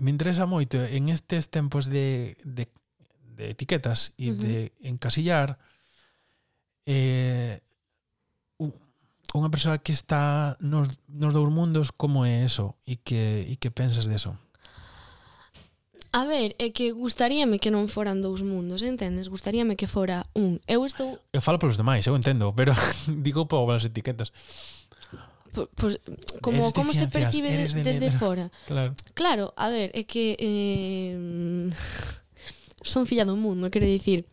me 0.00 0.10
interesa 0.10 0.44
moito 0.44 0.76
en 0.80 1.08
estes 1.08 1.48
tempos 1.48 1.88
de, 1.88 2.36
de, 2.44 2.68
de 3.36 3.52
etiquetas 3.52 4.12
e 4.16 4.30
uh 4.30 4.34
-huh. 4.34 4.40
de 4.40 4.54
encasillar 4.84 5.56
eh, 6.84 7.60
unha 9.30 9.52
persoa 9.52 9.78
que 9.78 9.94
está 9.94 10.58
nos, 10.58 10.90
nos 11.06 11.30
dous 11.30 11.50
mundos 11.54 11.94
como 11.94 12.26
é 12.26 12.42
eso 12.42 12.74
e 12.82 12.98
que, 12.98 13.46
e 13.46 13.54
que 13.56 13.70
pensas 13.70 14.10
de 14.10 14.18
eso? 14.18 14.34
A 16.12 16.24
ver, 16.26 16.56
é 16.58 16.74
que 16.74 16.90
gustaríame 16.90 17.62
que 17.62 17.70
non 17.70 17.86
foran 17.86 18.18
dous 18.18 18.42
mundos, 18.42 18.82
entendes? 18.82 19.30
Gustaríame 19.30 19.78
que 19.78 19.86
fora 19.86 20.26
un. 20.34 20.58
Eu 20.66 20.82
estou... 20.82 21.22
Eu 21.30 21.38
falo 21.38 21.62
polos 21.62 21.78
demais, 21.78 22.02
eu 22.02 22.18
entendo, 22.18 22.50
pero 22.50 22.74
digo 23.06 23.46
polas 23.46 23.86
etiquetas. 23.86 24.34
P 25.54 25.70
pois, 25.78 26.02
como, 26.42 26.74
como 26.74 26.90
se 26.90 27.06
percibe 27.06 27.54
de, 27.54 27.70
de 27.70 27.82
desde 27.86 28.10
miedo. 28.10 28.18
fora. 28.18 28.44
Claro. 28.66 28.94
claro, 29.14 29.44
a 29.54 29.70
ver, 29.70 29.94
é 29.94 30.02
que... 30.02 30.34
Eh, 30.34 31.70
son 32.82 33.06
filla 33.06 33.22
do 33.22 33.38
mundo, 33.38 33.70
quero 33.70 33.86
dicir 33.86 34.26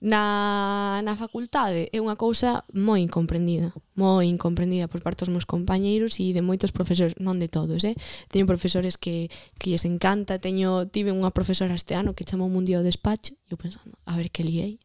na, 0.00 1.02
na 1.02 1.14
facultade 1.18 1.90
é 1.90 1.98
unha 1.98 2.14
cousa 2.14 2.62
moi 2.70 3.02
incomprendida, 3.02 3.74
moi 3.98 4.30
incomprendida 4.30 4.86
por 4.86 5.02
parte 5.02 5.26
dos 5.26 5.32
meus 5.34 5.46
compañeiros 5.46 6.22
e 6.22 6.30
de 6.30 6.42
moitos 6.42 6.70
profesores, 6.70 7.18
non 7.18 7.42
de 7.42 7.50
todos, 7.50 7.82
eh? 7.82 7.98
Teño 8.30 8.46
profesores 8.46 8.94
que, 8.94 9.26
que 9.58 9.74
lles 9.74 9.82
encanta, 9.82 10.38
teño, 10.38 10.86
tive 10.86 11.10
unha 11.10 11.34
profesora 11.34 11.74
este 11.74 11.98
ano 11.98 12.14
que 12.14 12.22
chamou 12.22 12.46
un 12.46 12.62
día 12.62 12.78
ao 12.78 12.86
despacho 12.86 13.34
e 13.46 13.54
eu 13.54 13.58
pensando, 13.58 13.98
a 14.06 14.14
ver 14.14 14.30
que 14.30 14.46
liei. 14.46 14.78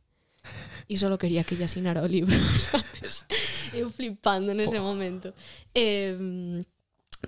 E 0.92 1.00
só 1.00 1.08
quería 1.16 1.48
que 1.48 1.56
lle 1.56 1.70
asinara 1.70 2.04
o 2.04 2.10
libro, 2.10 2.36
sabes? 2.60 3.30
Eu 3.72 3.88
flipando 3.94 4.52
nese 4.52 4.82
momento. 4.82 5.32
Eh, 5.72 6.60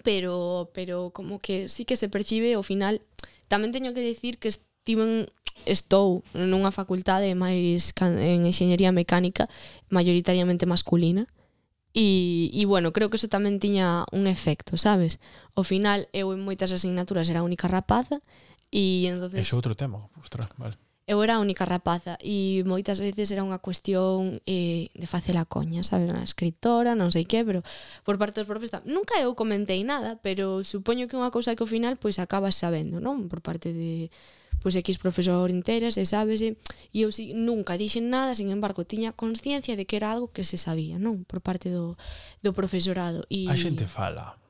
pero 0.03 0.69
pero 0.73 1.11
como 1.11 1.39
que 1.39 1.69
sí 1.69 1.85
que 1.85 1.95
se 1.95 2.09
percibe 2.09 2.53
ao 2.53 2.65
final 2.65 2.99
tamén 3.47 3.71
teño 3.71 3.93
que 3.95 4.03
decir 4.03 4.41
que 4.41 4.51
estiven 4.51 5.29
estou 5.63 6.27
nunha 6.35 6.75
facultade 6.75 7.31
máis 7.33 7.95
en 8.03 8.43
enxeñería 8.43 8.91
mecánica 8.91 9.47
maioritariamente 9.87 10.67
masculina 10.67 11.23
e, 11.95 12.51
e 12.51 12.67
bueno, 12.67 12.91
creo 12.91 13.07
que 13.07 13.15
eso 13.15 13.31
tamén 13.31 13.55
tiña 13.63 14.03
un 14.11 14.27
efecto, 14.27 14.75
sabes? 14.75 15.23
Ao 15.55 15.63
final 15.63 16.11
eu 16.11 16.35
en 16.35 16.43
moitas 16.43 16.75
asignaturas 16.75 17.31
era 17.31 17.39
a 17.39 17.47
única 17.47 17.71
rapaza 17.71 18.19
e 18.67 19.07
entonces... 19.07 19.47
Ese 19.47 19.55
outro 19.55 19.79
tema, 19.79 20.11
ostras, 20.19 20.51
vale. 20.59 20.75
Eu 21.07 21.23
era 21.23 21.37
a 21.37 21.39
única 21.39 21.63
rapaza 21.63 22.19
e 22.19 22.67
moitas 22.67 22.99
veces 22.99 23.31
era 23.31 23.47
unha 23.47 23.63
cuestión 23.63 24.43
eh, 24.43 24.91
de 24.91 25.07
facer 25.07 25.39
a 25.39 25.47
coña, 25.47 25.87
sabes? 25.87 26.11
Unha 26.11 26.27
escritora, 26.27 26.99
non 26.99 27.15
sei 27.15 27.23
que, 27.23 27.47
pero 27.47 27.63
por 28.03 28.19
parte 28.19 28.43
dos 28.43 28.49
profes... 28.51 28.75
Nunca 28.83 29.15
eu 29.23 29.31
comentei 29.31 29.79
nada, 29.87 30.19
pero 30.19 30.67
supoño 30.67 31.07
que 31.07 31.15
é 31.15 31.21
unha 31.23 31.31
cousa 31.31 31.55
que 31.55 31.63
ao 31.63 31.71
final 31.71 31.95
pois 31.95 32.19
acabas 32.19 32.59
sabendo, 32.59 32.99
non? 32.99 33.31
Por 33.31 33.39
parte 33.39 33.71
de, 33.71 34.11
pois 34.65 34.73
aquí 34.73 34.89
es 34.89 34.97
profesor 34.97 35.53
enteras, 35.53 35.93
e 36.01 36.09
sábese, 36.09 36.57
e 36.89 37.05
eu 37.05 37.13
si, 37.13 37.37
nunca 37.37 37.77
dixen 37.77 38.09
nada, 38.09 38.33
sin 38.33 38.49
embargo, 38.49 38.81
tiña 38.81 39.13
conciencia 39.13 39.77
de 39.77 39.85
que 39.85 39.93
era 39.93 40.09
algo 40.09 40.33
que 40.33 40.41
se 40.41 40.57
sabía, 40.57 40.97
non? 40.97 41.21
Por 41.21 41.45
parte 41.45 41.69
do, 41.69 42.01
do 42.41 42.49
profesorado. 42.49 43.29
E... 43.29 43.45
A 43.45 43.53
xente 43.53 43.85
fala. 43.85 44.41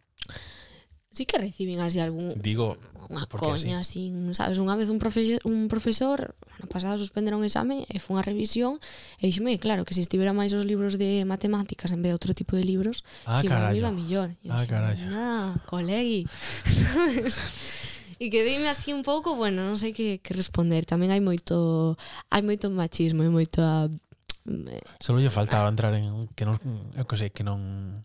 Sí 1.12 1.28
que 1.28 1.36
reciben 1.36 1.84
así 1.84 2.00
algún 2.00 2.32
Digo, 2.40 2.80
unha 3.12 3.28
coña 3.28 3.84
así. 3.84 4.08
así, 4.08 4.32
sabes, 4.32 4.56
unha 4.56 4.80
vez 4.80 4.88
un 4.88 5.04
profesor, 5.04 5.44
un 5.44 5.68
profesor, 5.68 6.32
ano 6.56 6.68
pasado 6.72 6.96
suspenderon 6.96 7.44
un 7.44 7.48
exame 7.52 7.84
e 7.92 8.00
foi 8.00 8.16
unha 8.16 8.24
revisión 8.24 8.80
e 9.20 9.28
dixeme 9.28 9.52
que 9.56 9.64
claro, 9.68 9.84
que 9.84 9.92
se 9.92 10.00
estivera 10.00 10.32
máis 10.32 10.56
os 10.56 10.64
libros 10.64 10.96
de 10.96 11.28
matemáticas 11.28 11.92
en 11.92 12.00
vez 12.00 12.16
de 12.16 12.16
outro 12.16 12.32
tipo 12.32 12.56
de 12.56 12.64
libros, 12.64 13.04
ah, 13.28 13.44
que 13.44 13.52
iba 13.52 13.92
mellor. 13.92 14.32
ah, 14.48 14.64
carallo. 14.64 15.08
Ah, 15.12 15.60
colegi. 15.68 16.24
E 18.20 18.32
que 18.32 18.48
dime 18.48 18.72
así 18.72 18.96
un 18.96 19.04
pouco, 19.04 19.36
bueno, 19.36 19.64
non 19.68 19.76
sei 19.76 19.92
que, 19.92 20.24
que 20.24 20.32
responder. 20.32 20.88
Tamén 20.88 21.12
hai 21.12 21.20
moito 21.20 22.00
hai 22.32 22.42
moito 22.42 22.72
machismo 22.72 23.24
e 23.24 23.32
moito 23.32 23.60
a... 23.60 23.92
Mm, 24.48 24.72
Solo 25.04 25.20
lle 25.20 25.34
faltaba 25.34 25.68
entrar 25.68 25.92
en 25.98 26.30
que 26.38 26.48
non, 26.48 26.56
eu 26.96 27.04
que 27.04 27.18
sei, 27.20 27.30
que 27.34 27.44
non 27.44 28.04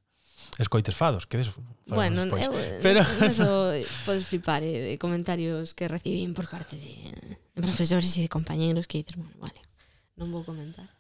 escoites 0.59 0.99
fados, 0.99 1.25
que 1.31 1.39
deso 1.39 1.55
Bueno, 1.87 2.27
despois. 2.27 2.43
eu, 2.43 2.53
pero 2.83 3.01
eso 3.31 3.71
eh, 3.71 3.87
podes 4.05 4.27
flipar 4.27 4.67
eh, 4.67 4.95
de 4.95 4.97
comentarios 4.99 5.73
que 5.79 5.87
recibín 5.87 6.35
por 6.35 6.51
parte 6.51 6.75
de, 6.75 7.39
de 7.55 7.61
profesores 7.63 8.11
e 8.19 8.27
de 8.27 8.31
compañeiros 8.33 8.91
que 8.91 9.01
dices, 9.07 9.15
bueno, 9.15 9.37
vale, 9.39 9.61
non 10.19 10.35
vou 10.35 10.43
comentar 10.43 10.91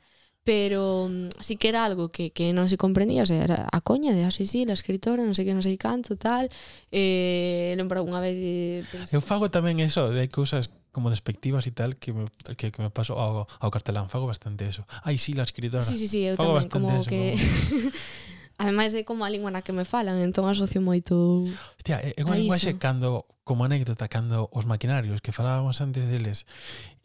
pero 0.45 1.09
mm, 1.09 1.29
sí 1.41 1.57
que 1.57 1.69
era 1.69 1.85
algo 1.85 2.09
que, 2.09 2.33
que 2.33 2.53
non 2.57 2.67
se 2.67 2.81
comprendía, 2.81 3.23
o 3.23 3.29
sea, 3.29 3.45
era 3.45 3.69
a 3.69 3.81
coña 3.85 4.17
de, 4.17 4.25
ah, 4.25 4.33
sí, 4.33 4.49
sí, 4.49 4.65
escritora, 4.65 5.21
non 5.23 5.37
sei 5.37 5.45
que, 5.45 5.53
non 5.53 5.65
sei 5.65 5.77
canto, 5.77 6.17
tal, 6.17 6.49
eh, 6.89 7.77
lembro 7.77 8.01
unha 8.01 8.25
vez... 8.25 8.89
Pues... 8.89 9.13
Eu 9.13 9.21
fago 9.21 9.53
tamén 9.53 9.79
eso, 9.85 10.09
de 10.09 10.27
cousas 10.33 10.73
como 10.91 11.13
despectivas 11.13 11.69
e 11.69 11.73
tal 11.77 11.95
que 11.95 12.11
me, 12.11 12.27
que, 12.57 12.73
que 12.73 12.81
me 12.83 12.91
paso 12.91 13.21
ao, 13.21 13.47
ao 13.47 13.71
cartelán, 13.71 14.09
fago 14.09 14.27
bastante 14.27 14.67
eso. 14.67 14.89
Ai, 15.05 15.21
sí, 15.21 15.37
la 15.37 15.45
escritora. 15.45 15.85
Sí, 15.85 16.01
sí, 16.01 16.09
sí, 16.09 16.25
eu 16.25 16.35
fago 16.41 16.57
tamén, 16.65 16.73
como 16.73 16.89
eso, 17.05 17.09
que... 17.09 17.37
Como... 17.37 17.93
Ademais 18.61 18.93
é 18.93 19.09
como 19.09 19.25
a 19.25 19.33
lingua 19.33 19.49
na 19.49 19.65
que 19.65 19.73
me 19.73 19.89
falan, 19.89 20.21
entón 20.21 20.45
asocio 20.45 20.85
moito 20.85 21.49
Hostia, 21.81 21.97
é, 22.05 22.13
é 22.13 22.21
unha 22.21 22.37
linguaxe 22.37 22.77
cando, 22.77 23.25
como 23.41 23.65
anécdota, 23.65 24.05
cando 24.05 24.53
os 24.53 24.69
maquinarios 24.69 25.25
que 25.25 25.33
falábamos 25.33 25.81
antes 25.81 26.05
deles 26.05 26.45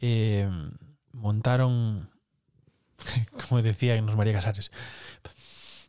eh, 0.03 0.51
montaron 1.15 2.11
como 3.47 3.61
decía 3.61 3.99
nos 4.01 4.15
María 4.15 4.33
Casares, 4.33 4.71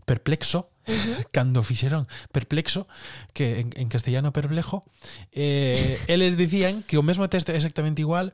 perplexo, 0.04 0.70
uh 0.86 0.92
-huh. 0.92 1.26
cando 1.32 1.62
fixeron 1.62 2.06
perplexo, 2.32 2.86
que 3.34 3.60
en, 3.60 3.70
en 3.74 3.88
castellano 3.88 4.32
perplejo, 4.32 4.82
eh, 5.32 5.98
eles 6.06 6.36
dicían 6.36 6.82
que 6.86 6.96
o 6.98 7.02
mesmo 7.02 7.28
texto 7.28 7.52
exactamente 7.52 8.00
igual 8.00 8.32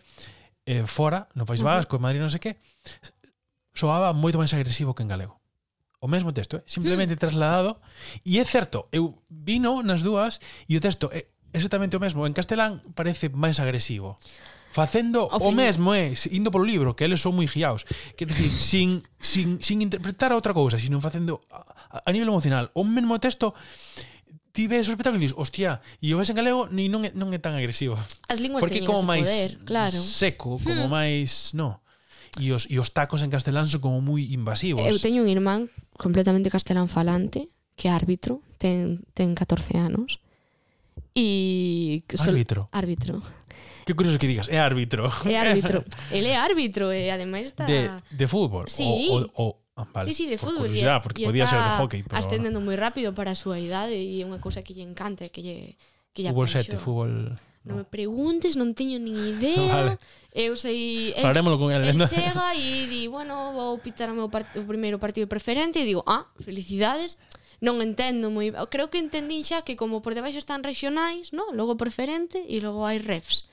eh, 0.67 0.85
fora, 0.87 1.29
no 1.35 1.45
País 1.47 1.63
Vasco, 1.63 1.97
uh 1.97 1.99
-huh. 1.99 2.01
en 2.01 2.07
Madrid 2.07 2.21
non 2.21 2.31
sei 2.31 2.41
que, 2.41 2.53
soaba 3.73 4.13
moito 4.13 4.37
máis 4.39 4.53
agresivo 4.53 4.95
que 4.95 5.03
en 5.03 5.11
galego. 5.11 5.41
O 6.03 6.11
mesmo 6.11 6.35
texto, 6.35 6.59
eh? 6.59 6.65
simplemente 6.67 7.15
mm. 7.15 7.21
trasladado. 7.23 7.79
E 8.27 8.43
é 8.43 8.45
certo, 8.45 8.91
eu 8.91 9.23
vino 9.31 9.87
nas 9.87 10.03
dúas 10.03 10.43
e 10.67 10.75
o 10.77 10.83
texto 10.83 11.09
é 11.15 11.31
exactamente 11.55 11.97
o 11.97 12.03
mesmo. 12.03 12.27
En 12.27 12.35
castelán 12.35 12.83
parece 12.99 13.31
máis 13.31 13.63
agresivo 13.63 14.19
facendo 14.73 15.29
o, 15.29 15.39
o 15.49 15.53
mesmo, 15.53 15.95
eh, 15.95 16.17
é, 16.17 16.35
indo 16.35 16.51
polo 16.51 16.65
libro, 16.65 16.97
que 16.97 17.05
eles 17.05 17.21
son 17.21 17.37
moi 17.37 17.47
guiaos. 17.47 17.85
Quer 18.17 18.33
dicir, 18.33 18.51
sin, 18.59 18.89
sin, 19.21 19.61
sin 19.61 19.85
interpretar 19.85 20.33
a 20.33 20.39
outra 20.41 20.57
cousa, 20.57 20.81
sino 20.81 20.99
facendo 20.99 21.45
a, 21.53 22.01
a 22.03 22.11
nivel 22.11 22.33
emocional 22.33 22.73
o 22.73 22.83
mesmo 22.83 23.21
texto 23.21 23.55
ti 24.53 24.69
ves 24.69 24.89
o 24.89 24.93
espectáculo 24.93 25.17
e 25.17 25.25
dices, 25.25 25.37
hostia, 25.37 25.81
e 26.01 26.13
o 26.13 26.21
ves 26.21 26.29
en 26.29 26.37
galego 26.37 26.69
e 26.69 26.89
non 26.93 27.09
é, 27.09 27.11
non 27.17 27.33
é 27.33 27.41
tan 27.41 27.57
agresivo. 27.57 27.97
As 28.29 28.37
linguas 28.37 28.61
Porque 28.61 28.85
como 28.85 29.01
máis 29.01 29.25
poder, 29.25 29.51
claro. 29.65 29.97
seco, 29.97 30.61
hmm. 30.61 30.65
como 30.65 30.85
hmm. 30.87 30.93
máis, 30.93 31.57
no. 31.57 31.81
E 32.41 32.53
os, 32.53 32.65
e 32.69 32.81
os 32.81 32.93
tacos 32.93 33.21
en 33.25 33.33
castelán 33.33 33.69
son 33.69 33.81
como 33.81 34.05
moi 34.05 34.21
invasivos. 34.33 34.85
Eu 34.85 35.01
teño 35.01 35.25
un 35.25 35.29
irmán 35.33 35.73
completamente 35.97 36.53
castelán 36.53 36.89
falante, 36.89 37.49
que 37.77 37.89
é 37.89 37.93
árbitro, 37.93 38.45
ten, 38.61 39.01
ten 39.17 39.33
14 39.33 39.77
anos. 39.81 40.21
E... 41.17 42.05
Árbitro? 42.21 42.69
Árbitro. 42.73 43.21
Que 43.85 43.95
curioso 43.95 44.19
que 44.19 44.27
digas, 44.27 44.49
é 44.49 44.59
árbitro. 44.59 45.11
É 45.27 45.37
árbitro. 45.39 45.85
Ele 46.11 46.29
é 46.29 46.37
árbitro 46.37 46.91
eh, 46.91 47.07
e 47.07 47.11
ademais 47.11 47.51
está... 47.51 47.67
De, 47.67 47.91
de 48.11 48.27
fútbol? 48.27 48.69
Sí. 48.69 48.85
O, 49.11 49.27
o, 49.35 49.49
o 49.49 49.57
ah, 49.77 49.87
Vale, 49.93 50.09
sí, 50.13 50.25
sí, 50.25 50.25
de 50.31 50.39
por 50.39 50.51
fútbol. 50.51 50.71
Por 50.71 51.03
porque 51.03 51.27
podía 51.27 51.47
ser 51.47 51.59
de 51.59 51.77
hockey. 51.79 52.03
Pero... 52.03 52.19
Ascendendo 52.19 52.61
moi 52.61 52.79
rápido 52.79 53.11
para 53.15 53.33
a 53.33 53.39
súa 53.39 53.59
idade 53.59 53.99
e 53.99 54.21
é 54.21 54.25
unha 54.25 54.39
cousa 54.39 54.63
que 54.63 54.75
lle 54.75 54.87
encanta, 54.87 55.27
que 55.29 55.43
lle... 55.43 55.57
Que 56.15 56.23
lle 56.23 56.31
fútbol 56.31 56.49
7, 56.51 56.79
fútbol... 56.79 57.11
Non 57.27 57.53
no 57.65 57.79
me 57.79 57.85
preguntes, 57.87 58.59
non 58.59 58.75
teño 58.75 58.99
nin 58.99 59.15
idea. 59.15 59.71
Vale. 59.95 60.03
Eu 60.35 60.59
sei... 60.59 61.15
El, 61.15 61.23
Falaremoslo 61.23 61.59
con 61.59 61.71
el. 61.71 61.87
El 61.87 61.99
¿no? 61.99 62.11
chega 62.11 62.59
e 62.59 62.87
di, 62.91 63.07
bueno, 63.07 63.55
vou 63.55 63.79
pitar 63.79 64.11
o 64.11 64.19
meu 64.19 64.27
part 64.27 64.51
o 64.59 64.67
primeiro 64.67 64.99
partido 64.99 65.31
preferente 65.31 65.79
e 65.79 65.87
digo, 65.87 66.03
ah, 66.11 66.27
felicidades. 66.43 67.23
Non 67.63 67.79
entendo 67.79 68.35
moi... 68.35 68.51
Creo 68.67 68.91
que 68.91 68.99
entendín 68.99 69.47
xa 69.47 69.63
que 69.63 69.79
como 69.79 70.03
por 70.03 70.19
debaixo 70.19 70.43
están 70.43 70.67
regionais, 70.67 71.31
no? 71.31 71.55
logo 71.55 71.79
preferente 71.79 72.43
e 72.51 72.59
logo 72.59 72.83
hai 72.83 72.99
refs. 72.99 73.47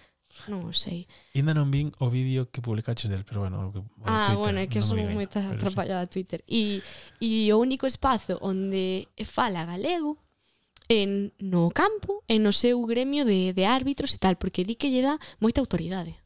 Non 0.47 0.63
o 0.63 0.71
sei. 0.71 1.09
Ainda 1.35 1.51
non 1.51 1.67
vin 1.73 1.91
o 1.99 2.07
vídeo 2.07 2.47
que 2.47 2.63
publicaches 2.63 3.11
del, 3.11 3.27
pero 3.27 3.43
bueno, 3.43 3.73
que, 3.75 3.83
Ah, 4.07 4.31
Twitter, 4.31 4.39
bueno, 4.39 4.59
é 4.63 4.67
que 4.71 4.79
son 4.79 5.03
moita 5.11 5.43
atrapallada 5.43 6.07
sí. 6.07 6.23
Twitter. 6.23 6.39
E 6.47 6.79
e 7.19 7.51
o 7.51 7.59
único 7.59 7.83
espazo 7.89 8.39
onde 8.39 9.11
fala 9.27 9.67
galego 9.67 10.21
en 10.87 11.35
no 11.37 11.69
campo, 11.69 12.23
en 12.31 12.47
no 12.47 12.53
seu 12.55 12.79
gremio 12.87 13.27
de, 13.27 13.51
de 13.51 13.63
árbitros 13.67 14.15
e 14.15 14.21
tal, 14.21 14.39
porque 14.39 14.63
di 14.63 14.79
que 14.79 14.89
lle 14.89 15.03
dá 15.03 15.19
moita 15.43 15.59
autoridade 15.59 16.17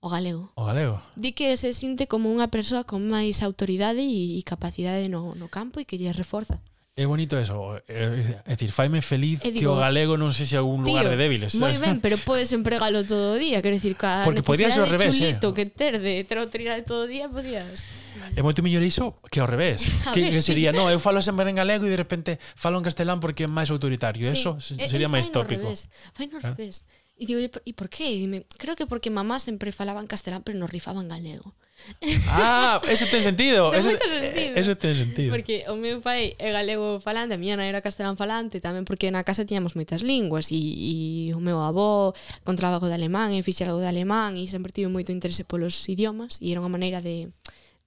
o 0.00 0.08
galego. 0.08 0.50
O 0.56 0.64
galego. 0.64 1.02
Di 1.14 1.32
que 1.36 1.56
se 1.60 1.76
sinte 1.76 2.08
como 2.08 2.32
unha 2.32 2.48
persoa 2.48 2.88
con 2.88 3.04
máis 3.04 3.44
autoridade 3.44 4.00
e, 4.00 4.40
e 4.40 4.42
capacidade 4.42 5.12
no, 5.12 5.36
no 5.36 5.52
campo 5.52 5.76
e 5.78 5.84
que 5.84 6.00
lle 6.00 6.16
reforza. 6.16 6.64
É 6.96 7.06
bonito 7.06 7.38
eso, 7.38 7.76
eh, 7.76 7.82
eh, 7.86 8.42
é 8.44 8.52
dicir, 8.58 8.72
faime 8.72 9.00
feliz 9.00 9.38
e 9.46 9.54
digo, 9.54 9.58
que 9.62 9.66
o 9.70 9.78
galego 9.78 10.18
non 10.18 10.34
sexa 10.34 10.58
un 10.66 10.82
lugar 10.82 11.06
tío, 11.06 11.14
de 11.14 11.16
débiles. 11.22 11.54
Moi 11.54 11.78
eh. 11.78 11.80
ben, 11.80 12.02
pero 12.02 12.18
podes 12.18 12.50
empregalo 12.50 13.06
todo 13.06 13.34
o 13.34 13.38
día, 13.38 13.62
quero 13.62 13.78
dicir, 13.78 13.94
ca 13.94 14.26
Porque 14.26 14.42
podías 14.42 14.74
ao 14.74 14.90
revés, 14.90 15.14
chulito 15.14 15.54
eh? 15.54 15.54
que 15.54 15.64
ter 15.70 16.02
de 16.02 16.26
ter 16.26 16.42
o 16.42 16.50
todo 16.82 17.06
o 17.06 17.08
día, 17.08 17.30
podías. 17.30 17.86
É 18.34 18.42
moito 18.42 18.60
mellor 18.66 18.82
iso 18.82 19.22
que 19.30 19.38
ao 19.38 19.46
revés. 19.46 19.86
A 20.10 20.12
que, 20.12 20.26
ver, 20.26 20.34
que 20.34 20.42
sería, 20.42 20.74
sí. 20.74 20.76
no, 20.76 20.90
eu 20.90 20.98
falo 20.98 21.22
sempre 21.22 21.46
en 21.46 21.56
galego 21.56 21.86
e 21.86 21.90
de 21.94 21.96
repente 21.96 22.42
falo 22.58 22.76
en 22.76 22.84
castelán 22.84 23.22
porque 23.22 23.46
é 23.46 23.50
máis 23.50 23.70
autoritario. 23.70 24.26
Sí, 24.26 24.42
eso 24.42 24.58
sería 24.58 25.06
máis 25.06 25.30
tópico. 25.30 25.70
Fai 25.70 25.70
no 25.70 25.78
revés. 25.78 25.88
Fai 26.12 26.26
no 26.26 26.36
ah. 26.42 26.50
revés. 26.52 26.74
¿Eh? 26.82 26.99
E 27.20 27.28
digo, 27.28 27.38
e 27.44 27.72
por 27.76 27.92
qué? 27.92 28.08
E 28.08 28.16
dime, 28.16 28.48
creo 28.56 28.72
que 28.72 28.88
porque 28.88 29.12
mamá 29.12 29.36
sempre 29.36 29.76
falaba 29.76 30.00
en 30.00 30.08
castelán, 30.08 30.40
pero 30.40 30.56
nos 30.56 30.72
rifaban 30.72 31.12
galego. 31.12 31.52
Ah, 32.28 32.80
eso 32.88 33.04
ten 33.10 33.22
sentido. 33.22 33.70
Ten 33.70 33.80
eso, 33.80 33.90
eh, 33.90 33.98
sentido. 33.98 34.56
Eso 34.56 34.72
ten 34.76 34.94
sentido. 34.96 35.30
Porque 35.32 35.64
o 35.68 35.76
meu 35.76 36.00
pai 36.00 36.36
é 36.38 36.52
galego 36.52 37.00
falante, 37.00 37.36
a 37.36 37.40
miña 37.40 37.56
nai 37.56 37.68
era 37.68 37.84
castelán 37.84 38.16
falante, 38.16 38.60
tamén 38.60 38.84
porque 38.88 39.12
na 39.12 39.24
casa 39.24 39.44
tiñamos 39.44 39.76
moitas 39.76 40.00
linguas 40.04 40.48
e, 40.52 40.60
e 40.60 40.94
o 41.36 41.40
meu 41.40 41.60
avó 41.60 42.16
encontraba 42.40 42.80
algo 42.80 42.88
de 42.88 42.96
alemán 42.96 43.32
e 43.36 43.44
fixe 43.44 43.64
algo 43.68 43.80
de 43.80 43.88
alemán 43.88 44.36
e 44.40 44.48
sempre 44.48 44.72
tive 44.72 44.88
moito 44.88 45.12
interese 45.12 45.44
polos 45.44 45.76
idiomas 45.88 46.40
e 46.40 46.52
era 46.52 46.60
unha 46.60 46.72
maneira 46.72 47.00
de, 47.04 47.32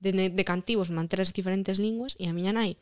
de, 0.02 0.12
de 0.30 0.44
cantivos 0.46 0.94
manter 0.94 1.22
as 1.22 1.34
diferentes 1.34 1.78
linguas 1.78 2.18
e 2.22 2.30
a 2.30 2.34
miña 2.36 2.54
nai 2.54 2.78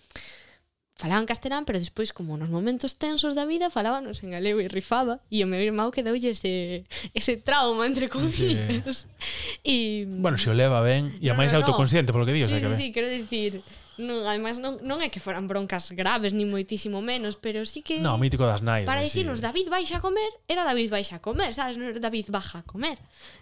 falaban 1.01 1.25
castelán, 1.25 1.65
pero 1.65 1.81
despois, 1.81 2.13
como 2.13 2.37
nos 2.37 2.53
momentos 2.53 3.01
tensos 3.01 3.33
da 3.33 3.49
vida, 3.49 3.73
falábanos 3.73 4.21
en 4.21 4.37
galego 4.37 4.61
e 4.61 4.69
rifaba, 4.69 5.17
e 5.33 5.41
o 5.41 5.49
meu 5.49 5.57
irmão 5.57 5.89
quedoulle 5.89 6.29
ese, 6.29 6.85
ese 7.17 7.41
trauma, 7.41 7.89
entre 7.89 8.05
comillas. 8.05 9.09
Sí. 9.09 9.09
E... 9.65 10.05
Bueno, 10.21 10.37
se 10.37 10.45
o 10.49 10.53
leva 10.53 10.77
ben, 10.85 11.09
e 11.17 11.25
a 11.25 11.33
máis 11.33 11.49
no, 11.49 11.57
no, 11.57 11.65
autoconsciente, 11.65 12.13
polo 12.13 12.29
que 12.29 12.37
digo. 12.37 12.45
Sí, 12.45 12.61
sí, 12.61 12.69
sí, 12.77 12.85
quero 12.93 13.09
dicir, 13.09 13.57
Non, 13.99 14.23
ademais 14.23 14.63
non, 14.63 14.79
non 14.87 15.03
é 15.03 15.11
que 15.11 15.19
foran 15.19 15.51
broncas 15.51 15.91
graves 15.91 16.31
ni 16.31 16.47
moitísimo 16.47 17.03
menos, 17.03 17.35
pero 17.35 17.67
sí 17.67 17.83
que 17.83 17.99
No, 17.99 18.15
mítico 18.15 18.47
das 18.47 18.63
nais. 18.63 18.87
Para 18.87 19.03
dicirnos 19.03 19.39
sí. 19.39 19.45
David 19.45 19.67
baixa 19.67 19.99
a 19.99 20.01
comer, 20.01 20.31
era 20.47 20.63
David 20.63 20.87
baixa 20.87 21.19
a 21.19 21.21
comer, 21.21 21.51
sabes, 21.51 21.75
non 21.75 21.91
era 21.91 21.99
David 21.99 22.31
baja 22.31 22.63
a 22.63 22.65
comer. 22.65 22.95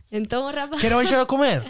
Entón 0.09 0.49
o 0.49 0.51
rapaz 0.51 0.81
Quero 0.81 0.97
vais 0.97 1.13
a 1.13 1.29
comer. 1.29 1.61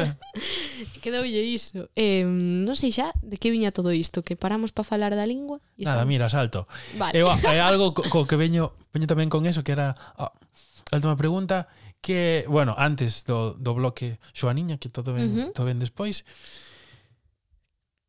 Quedoulle 1.04 1.44
iso. 1.44 1.92
Eh, 1.92 2.24
non 2.24 2.72
sei 2.72 2.88
xa 2.88 3.12
de 3.20 3.36
que 3.36 3.52
viña 3.52 3.68
todo 3.68 3.92
isto, 3.92 4.24
que 4.24 4.32
paramos 4.32 4.72
para 4.72 4.88
falar 4.88 5.12
da 5.12 5.28
lingua 5.28 5.60
e 5.76 5.84
Nada, 5.84 6.00
estamos... 6.00 6.08
mira, 6.08 6.32
salto. 6.32 6.64
Vale. 6.96 7.12
Eu, 7.12 7.28
é 7.52 7.60
algo 7.60 7.92
co, 7.92 8.00
co 8.08 8.24
que 8.24 8.40
veño, 8.40 8.72
veño 8.96 9.04
tamén 9.04 9.28
con 9.28 9.44
eso 9.44 9.60
que 9.60 9.76
era 9.76 9.92
oh, 10.16 10.32
a 10.32 10.94
última 10.96 11.20
pregunta 11.20 11.68
que, 12.00 12.48
bueno, 12.48 12.72
antes 12.80 13.28
do, 13.28 13.52
do 13.60 13.76
bloque 13.76 14.16
Xoaniña, 14.32 14.80
que 14.80 14.88
todo 14.88 15.12
ben, 15.12 15.28
uh 15.28 15.36
-huh. 15.36 15.48
todo 15.52 15.68
ben 15.68 15.76
despois, 15.76 16.24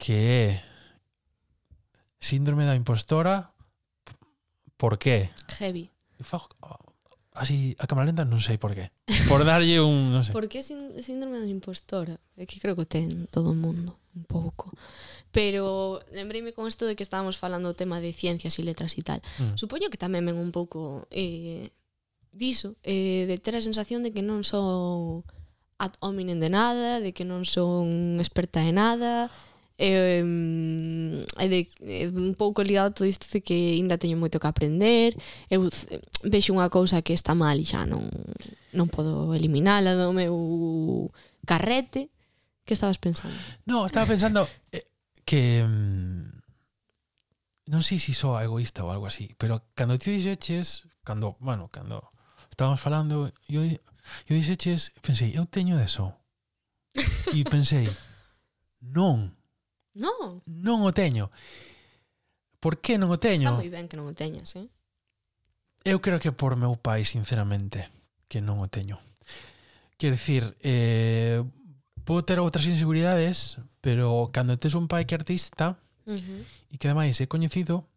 que 0.02 0.18
é 0.18 0.46
síndrome 2.18 2.66
da 2.66 2.74
impostora 2.74 3.54
por 4.82 4.98
qué? 4.98 5.30
Heavy. 5.62 5.94
así 7.34 7.76
a 7.80 7.86
cámara 7.86 8.10
lenta 8.10 8.26
non 8.26 8.42
sei 8.42 8.58
por 8.58 8.74
qué. 8.74 8.90
Por 9.30 9.46
darlle 9.46 9.78
un, 9.78 10.10
non 10.10 10.26
sei. 10.26 10.34
Por 10.34 10.50
que 10.50 10.66
síndrome 10.66 11.38
da 11.38 11.46
impostora? 11.46 12.18
É 12.34 12.50
que 12.50 12.58
creo 12.58 12.74
que 12.74 12.90
ten 12.90 13.30
todo 13.30 13.54
o 13.54 13.58
mundo 13.58 14.02
un 14.18 14.26
pouco. 14.26 14.74
Pero 15.30 16.02
lembreime 16.12 16.52
con 16.52 16.66
isto 16.66 16.90
de 16.90 16.98
que 16.98 17.06
estábamos 17.06 17.38
falando 17.38 17.70
o 17.70 17.78
tema 17.78 18.02
de 18.02 18.12
ciencias 18.12 18.58
e 18.58 18.66
letras 18.66 18.98
e 18.98 19.06
tal. 19.06 19.22
Mm. 19.38 19.56
Supoño 19.56 19.94
que 19.94 20.02
tamén 20.02 20.26
ven 20.26 20.42
un 20.42 20.50
pouco 20.50 21.08
eh, 21.14 21.72
diso, 22.34 22.76
eh, 22.82 23.30
de 23.30 23.38
ter 23.38 23.56
a 23.56 23.62
sensación 23.62 24.02
de 24.02 24.12
que 24.12 24.26
non 24.26 24.42
son 24.42 25.24
ad 25.78 25.94
hominem 26.02 26.42
de 26.42 26.50
nada, 26.50 27.00
de 27.00 27.14
que 27.14 27.24
non 27.24 27.46
son 27.46 28.18
experta 28.20 28.66
en 28.66 28.82
nada, 28.82 29.32
E, 29.78 30.22
e, 31.40 31.50
de, 31.50 31.68
e 31.82 32.08
un 32.08 32.36
pouco 32.36 32.62
ligado 32.62 32.94
todo 32.94 33.08
isto 33.08 33.26
de 33.34 33.42
que 33.42 33.74
aínda 33.74 33.98
teño 33.98 34.20
moito 34.20 34.38
que 34.38 34.46
aprender 34.46 35.18
eu 35.50 35.66
vexo 36.22 36.54
unha 36.54 36.70
cousa 36.70 37.02
que 37.02 37.18
está 37.18 37.34
mal 37.34 37.58
e 37.58 37.66
xa 37.66 37.90
non, 37.90 38.06
non 38.76 38.92
podo 38.92 39.34
eliminala 39.34 39.98
do 39.98 40.14
meu 40.14 41.10
carrete. 41.50 42.14
Que 42.62 42.78
estabas 42.78 43.02
pensando? 43.02 43.34
No, 43.66 43.90
estaba 43.90 44.06
pensando 44.06 44.46
eh, 44.70 44.86
que 45.26 45.66
mm, 45.66 47.74
non 47.74 47.82
sei 47.82 47.98
se 47.98 48.14
sou 48.14 48.38
egoísta 48.38 48.86
ou 48.86 48.94
algo 48.94 49.10
así 49.10 49.34
pero 49.40 49.66
cando 49.74 49.98
ti 49.98 50.14
dixeches 50.14 50.86
cando, 51.02 51.42
bueno, 51.42 51.74
cando 51.74 52.06
estábamos 52.54 52.78
falando 52.78 53.34
eu, 53.50 53.66
eu 53.66 54.34
dixeches, 54.38 54.94
pensei, 55.02 55.34
eu 55.34 55.50
teño 55.50 55.82
deso 55.82 56.22
e 57.34 57.42
pensei 57.48 57.88
non. 58.82 59.32
Non. 59.94 60.44
Non 60.46 60.80
o 60.88 60.92
teño. 60.96 61.32
Por 62.62 62.80
que 62.80 62.96
non 63.02 63.10
o 63.10 63.18
teño? 63.18 63.52
Está 63.52 63.60
moi 63.60 63.72
ben 63.72 63.90
que 63.90 63.98
non 63.98 64.08
o 64.08 64.16
teñas, 64.16 64.56
eh? 64.56 64.70
Eu 65.82 65.98
creo 65.98 66.22
que 66.22 66.30
por 66.30 66.54
meu 66.56 66.78
pai, 66.78 67.02
sinceramente, 67.04 67.90
que 68.30 68.40
non 68.40 68.62
o 68.62 68.70
teño. 68.70 69.02
Quer 69.98 70.14
dicir, 70.14 70.54
eh, 70.62 71.42
podo 72.06 72.22
ter 72.22 72.38
outras 72.38 72.70
inseguridades, 72.70 73.58
pero 73.82 74.30
cando 74.30 74.62
tes 74.62 74.78
un 74.78 74.86
pai 74.86 75.10
que 75.10 75.18
artista 75.18 75.82
uh 76.06 76.14
-huh. 76.14 76.42
e 76.70 76.78
que 76.78 76.86
ademais 76.86 77.18
é 77.18 77.26
coñecido, 77.26 77.90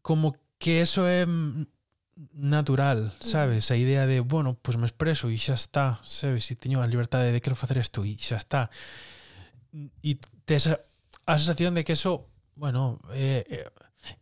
como 0.00 0.36
que 0.58 0.80
eso 0.80 1.04
é 1.08 1.28
natural, 2.32 3.12
sabes? 3.20 3.70
A 3.70 3.76
idea 3.76 4.06
de, 4.06 4.20
bueno, 4.20 4.54
pois 4.54 4.76
pues 4.76 4.80
me 4.80 4.86
expreso 4.86 5.28
e 5.28 5.36
xa 5.36 5.56
está, 5.56 6.00
sabes? 6.04 6.48
E 6.52 6.56
teño 6.56 6.80
a 6.80 6.88
liberdade 6.88 7.32
de 7.32 7.40
quero 7.40 7.56
facer 7.56 7.76
isto 7.80 8.04
e 8.04 8.16
xa 8.16 8.40
está 8.40 8.72
y 10.02 10.20
tes 10.44 10.68
a 10.68 11.38
sensación 11.38 11.74
de 11.74 11.84
que 11.84 11.92
eso, 11.92 12.28
bueno, 12.56 13.00
é, 13.12 13.44
eh, 13.48 13.70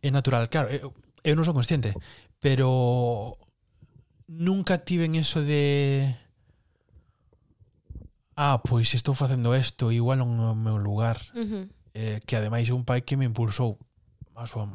é 0.01 0.07
eh, 0.07 0.11
natural, 0.11 0.49
claro, 0.49 0.69
eh, 0.69 0.79
eu, 0.81 0.93
eu 1.23 1.35
non 1.35 1.45
sou 1.45 1.53
consciente, 1.53 1.93
pero 2.39 3.37
nunca 4.25 4.81
tiven 4.81 5.13
eso 5.19 5.43
de 5.43 6.15
ah, 8.39 8.63
pois 8.65 8.95
estou 8.97 9.13
facendo 9.13 9.53
isto 9.53 9.93
igual 9.93 10.23
non 10.23 10.39
é 10.41 10.49
o 10.51 10.57
meu 10.57 10.79
lugar. 10.79 11.21
Uh 11.35 11.45
-huh. 11.45 11.65
eh, 11.93 12.17
que 12.25 12.39
ademais 12.39 12.65
é 12.65 12.73
un 12.73 12.87
pai 12.87 13.05
que 13.05 13.19
me 13.19 13.27
impulsou 13.27 13.77
a 14.33 14.49
súa 14.49 14.65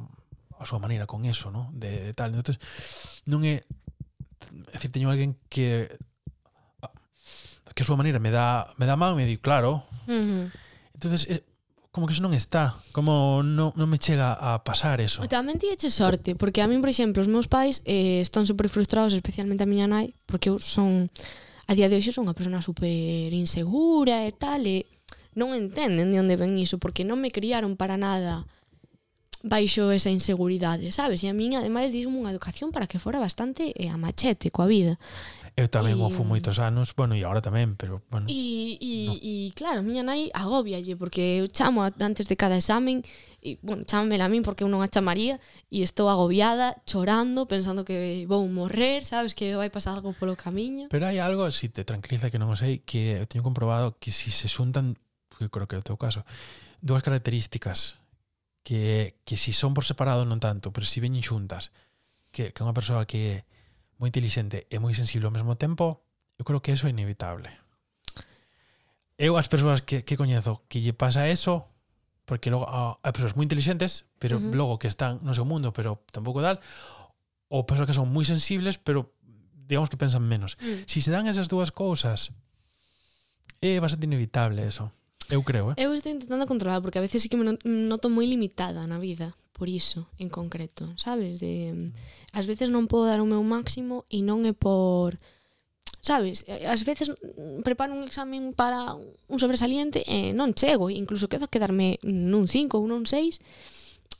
a 0.58 0.64
súa 0.66 0.78
maneira 0.78 1.06
con 1.06 1.26
eso, 1.26 1.50
¿no? 1.50 1.70
De, 1.74 2.10
de 2.10 2.12
tal. 2.14 2.30
Entonces, 2.30 2.62
non 3.26 3.42
é 3.42 3.64
é 4.70 4.76
dicir, 4.78 4.92
teño 4.94 5.10
alguén 5.10 5.34
que 5.50 5.90
que 7.74 7.82
a 7.82 7.88
súa 7.88 7.98
maneira 7.98 8.22
me 8.22 8.30
dá 8.30 8.70
me 8.78 8.86
dá 8.86 8.94
man 8.94 9.16
e 9.16 9.24
me 9.24 9.26
di, 9.26 9.40
claro. 9.40 9.88
Uh 10.06 10.22
-huh 10.22 10.67
entonces 10.98 11.30
eh, 11.30 11.44
como 11.94 12.06
que 12.06 12.12
eso 12.12 12.22
non 12.26 12.34
está, 12.34 12.74
como 12.90 13.46
non, 13.46 13.70
non 13.78 13.86
me 13.86 14.02
chega 14.02 14.34
a 14.34 14.66
pasar 14.66 14.98
eso. 14.98 15.22
Tamén 15.30 15.62
ti 15.62 15.70
eche 15.70 15.94
sorte, 15.94 16.34
porque 16.34 16.58
a 16.58 16.66
min, 16.66 16.82
por 16.82 16.90
exemplo, 16.90 17.22
os 17.22 17.30
meus 17.30 17.46
pais 17.46 17.86
eh, 17.86 18.18
están 18.18 18.44
super 18.50 18.66
frustrados, 18.66 19.14
especialmente 19.14 19.62
a 19.62 19.70
miña 19.70 19.86
nai, 19.86 20.10
porque 20.26 20.50
eu 20.50 20.58
son, 20.58 21.06
a 21.70 21.72
día 21.78 21.86
de 21.86 21.94
hoxe 21.94 22.10
son 22.10 22.26
unha 22.26 22.34
persona 22.34 22.58
super 22.60 23.30
insegura 23.30 24.26
e 24.26 24.34
tal, 24.34 24.66
e 24.66 24.90
non 25.38 25.54
entenden 25.54 26.10
de 26.10 26.18
onde 26.18 26.34
ven 26.34 26.58
iso, 26.58 26.82
porque 26.82 27.06
non 27.06 27.22
me 27.22 27.30
criaron 27.30 27.78
para 27.78 27.94
nada 27.94 28.42
baixo 29.46 29.94
esa 29.94 30.10
inseguridade, 30.10 30.90
sabes? 30.90 31.22
E 31.22 31.30
a 31.30 31.34
min, 31.34 31.54
ademais, 31.54 31.94
dixo 31.94 32.10
unha 32.10 32.34
educación 32.34 32.74
para 32.74 32.90
que 32.90 32.98
fora 32.98 33.22
bastante 33.22 33.70
eh, 33.78 33.86
a 33.86 33.94
machete 33.94 34.50
coa 34.50 34.66
vida. 34.66 34.98
Eu 35.58 35.66
tamén 35.66 35.98
e... 35.98 36.06
o 36.06 36.22
moitos 36.22 36.62
anos, 36.62 36.94
bueno, 36.94 37.18
e 37.18 37.26
agora 37.26 37.42
tamén, 37.42 37.74
pero 37.74 37.98
bueno. 38.14 38.30
E, 38.30 38.78
e, 38.78 38.94
no. 39.10 39.18
e 39.18 39.34
claro, 39.58 39.82
miña 39.82 40.06
nai 40.06 40.30
agobialle 40.30 40.94
porque 40.94 41.42
eu 41.42 41.50
chamo 41.50 41.82
antes 41.82 42.30
de 42.30 42.38
cada 42.38 42.54
examen 42.54 43.02
e 43.42 43.58
bueno, 43.66 43.82
chámamela 43.82 44.26
a 44.26 44.30
min 44.30 44.46
porque 44.46 44.62
eu 44.62 44.70
non 44.70 44.86
a 44.86 44.88
chamaría 44.88 45.42
e 45.66 45.82
estou 45.82 46.06
agobiada, 46.06 46.78
chorando, 46.86 47.50
pensando 47.50 47.82
que 47.82 48.22
vou 48.30 48.46
morrer, 48.46 49.02
sabes 49.02 49.34
que 49.34 49.58
vai 49.58 49.66
pasar 49.66 49.98
algo 49.98 50.14
polo 50.14 50.38
camiño. 50.38 50.94
Pero 50.94 51.10
hai 51.10 51.18
algo, 51.18 51.50
si 51.50 51.66
te 51.66 51.82
tranquiliza 51.82 52.30
que 52.30 52.38
non 52.38 52.54
o 52.54 52.56
sei, 52.56 52.86
que 52.86 53.18
eu 53.18 53.26
teño 53.26 53.42
comprobado 53.42 53.98
que 53.98 54.14
si 54.14 54.30
se 54.30 54.46
xuntan, 54.46 54.94
que 55.34 55.50
creo 55.50 55.66
que 55.66 55.74
é 55.74 55.82
o 55.82 55.86
teu 55.86 55.98
caso, 55.98 56.22
dúas 56.78 57.02
características 57.02 57.98
que 58.62 59.18
que 59.26 59.34
si 59.34 59.50
son 59.50 59.74
por 59.74 59.82
separado 59.82 60.22
non 60.22 60.38
tanto, 60.38 60.70
pero 60.70 60.86
si 60.86 61.02
veñen 61.02 61.26
xuntas, 61.26 61.74
que 62.30 62.54
que 62.54 62.62
unha 62.62 62.70
persoa 62.70 63.10
que 63.10 63.42
é 63.42 63.57
moi 63.98 64.08
inteligente 64.08 64.66
e 64.70 64.78
moi 64.78 64.94
sensible 64.94 65.26
ao 65.26 65.34
mesmo 65.34 65.58
tempo, 65.58 66.00
eu 66.38 66.46
creo 66.46 66.62
que 66.62 66.72
eso 66.72 66.86
é 66.86 66.94
inevitable. 66.94 67.50
Eu 69.18 69.34
as 69.34 69.50
persoas 69.50 69.82
que, 69.82 70.06
que 70.06 70.14
coñezo 70.14 70.62
que 70.70 70.78
lle 70.78 70.94
pasa 70.94 71.26
eso, 71.26 71.66
porque 72.22 72.54
logo 72.54 72.70
ah, 72.70 73.02
hai 73.02 73.10
persoas 73.10 73.34
moi 73.34 73.42
inteligentes, 73.42 74.06
pero 74.22 74.38
uh 74.38 74.42
-huh. 74.42 74.54
logo 74.54 74.78
que 74.78 74.86
están 74.86 75.18
no 75.26 75.34
seu 75.34 75.42
mundo, 75.42 75.74
pero 75.74 75.98
tampouco 76.14 76.38
tal, 76.38 76.62
ou 77.50 77.66
persoas 77.66 77.90
que 77.90 77.98
son 77.98 78.06
moi 78.06 78.22
sensibles, 78.22 78.78
pero 78.78 79.10
digamos 79.66 79.90
que 79.90 79.98
pensan 79.98 80.22
menos. 80.22 80.54
Uh 80.62 80.62
-huh. 80.62 80.86
Si 80.86 81.02
se 81.02 81.10
dan 81.10 81.26
esas 81.26 81.50
dúas 81.50 81.74
cousas, 81.74 82.30
eh, 83.58 83.76
é 83.76 83.82
bastante 83.82 84.06
inevitable 84.06 84.62
eso. 84.62 84.94
Eu 85.28 85.42
creo, 85.42 85.72
eh? 85.72 85.76
Eu 85.76 85.92
estou 85.92 86.14
intentando 86.14 86.46
controlar, 86.46 86.80
porque 86.80 86.98
a 86.98 87.04
veces 87.04 87.20
sí 87.20 87.28
que 87.28 87.36
me 87.36 87.58
noto 87.66 88.08
moi 88.08 88.24
limitada 88.24 88.86
na 88.86 89.02
vida 89.02 89.34
por 89.58 89.66
iso 89.66 90.06
en 90.22 90.30
concreto, 90.30 90.94
sabes? 90.94 91.42
De 91.42 91.90
ás 92.30 92.46
veces 92.46 92.70
non 92.70 92.86
podo 92.86 93.10
dar 93.10 93.18
o 93.18 93.26
meu 93.26 93.42
máximo 93.42 94.06
e 94.06 94.22
non 94.22 94.46
é 94.46 94.54
por 94.54 95.18
sabes, 95.98 96.46
ás 96.46 96.86
veces 96.86 97.10
preparo 97.66 97.90
un 97.92 98.06
examen 98.06 98.54
para 98.54 98.94
un 98.94 99.38
sobresaliente 99.42 100.06
e 100.06 100.30
non 100.30 100.54
chego, 100.54 100.94
incluso 100.94 101.26
quedo 101.26 101.50
a 101.50 101.52
quedarme 101.52 101.98
nun 102.06 102.46
5 102.46 102.78
ou 102.78 102.86
nun 102.86 103.02
6 103.02 103.42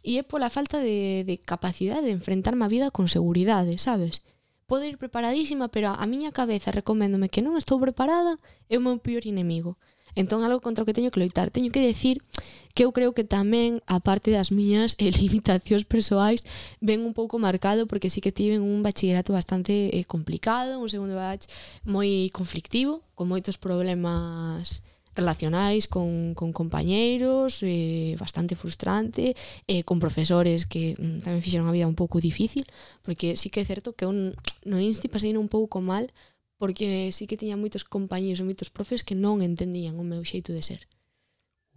e 0.02 0.18
é 0.18 0.26
pola 0.26 0.50
falta 0.50 0.82
de, 0.82 1.22
de 1.22 1.38
capacidade 1.38 2.10
de 2.10 2.16
enfrentarme 2.18 2.66
a 2.66 2.72
vida 2.72 2.90
con 2.90 3.06
seguridade, 3.06 3.78
sabes? 3.78 4.26
Podo 4.68 4.84
ir 4.84 4.98
preparadísima, 4.98 5.72
pero 5.72 5.94
a 5.94 6.04
miña 6.04 6.34
cabeza 6.34 6.74
recoméndome 6.74 7.32
que 7.32 7.40
non 7.40 7.56
estou 7.56 7.78
preparada 7.80 8.36
é 8.68 8.74
o 8.76 8.84
meu 8.84 8.98
peor 8.98 9.24
inimigo. 9.24 9.78
Entón, 10.18 10.42
algo 10.42 10.58
contra 10.58 10.82
o 10.82 10.86
que 10.86 10.90
teño 10.98 11.14
que 11.14 11.22
loitar. 11.22 11.54
Teño 11.54 11.70
que 11.70 11.78
decir 11.78 12.26
que 12.74 12.82
eu 12.82 12.90
creo 12.90 13.14
que 13.14 13.22
tamén, 13.22 13.78
a 13.86 14.02
parte 14.02 14.34
das 14.34 14.50
miñas 14.50 14.98
eh, 14.98 15.14
limitacións 15.22 15.86
persoais, 15.86 16.42
ven 16.82 17.06
un 17.06 17.14
pouco 17.14 17.38
marcado 17.38 17.86
porque 17.86 18.10
sí 18.10 18.18
que 18.18 18.34
tiven 18.34 18.66
un 18.66 18.82
bachillerato 18.82 19.30
bastante 19.30 19.94
eh, 19.94 20.02
complicado, 20.10 20.82
un 20.82 20.90
segundo 20.90 21.14
bach 21.14 21.46
moi 21.86 22.34
conflictivo, 22.34 23.06
con 23.14 23.30
moitos 23.30 23.62
problemas 23.62 24.82
relacionais 25.18 25.86
con, 25.86 26.34
con 26.34 26.54
compañeiros, 26.54 27.62
eh, 27.62 28.14
bastante 28.18 28.54
frustrante, 28.54 29.34
eh, 29.66 29.82
con 29.82 29.98
profesores 29.98 30.66
que 30.66 30.94
mm, 30.98 31.26
tamén 31.26 31.42
fixeron 31.42 31.66
a 31.66 31.74
vida 31.74 31.90
un 31.90 31.98
pouco 31.98 32.22
difícil, 32.22 32.66
porque 33.02 33.38
sí 33.38 33.50
que 33.50 33.62
é 33.62 33.66
certo 33.66 33.94
que 33.94 34.06
un, 34.06 34.34
no 34.66 34.78
insti 34.78 35.06
pasei 35.10 35.34
un 35.34 35.50
pouco 35.50 35.78
mal 35.78 36.10
porque 36.58 37.10
sí 37.14 37.30
que 37.30 37.38
tiña 37.38 37.56
moitos 37.56 37.86
compañeros 37.86 38.42
e 38.42 38.48
moitos 38.48 38.68
profes 38.68 39.06
que 39.06 39.14
non 39.14 39.40
entendían 39.40 39.96
o 39.96 40.04
meu 40.04 40.26
xeito 40.26 40.50
de 40.50 40.62
ser. 40.66 40.82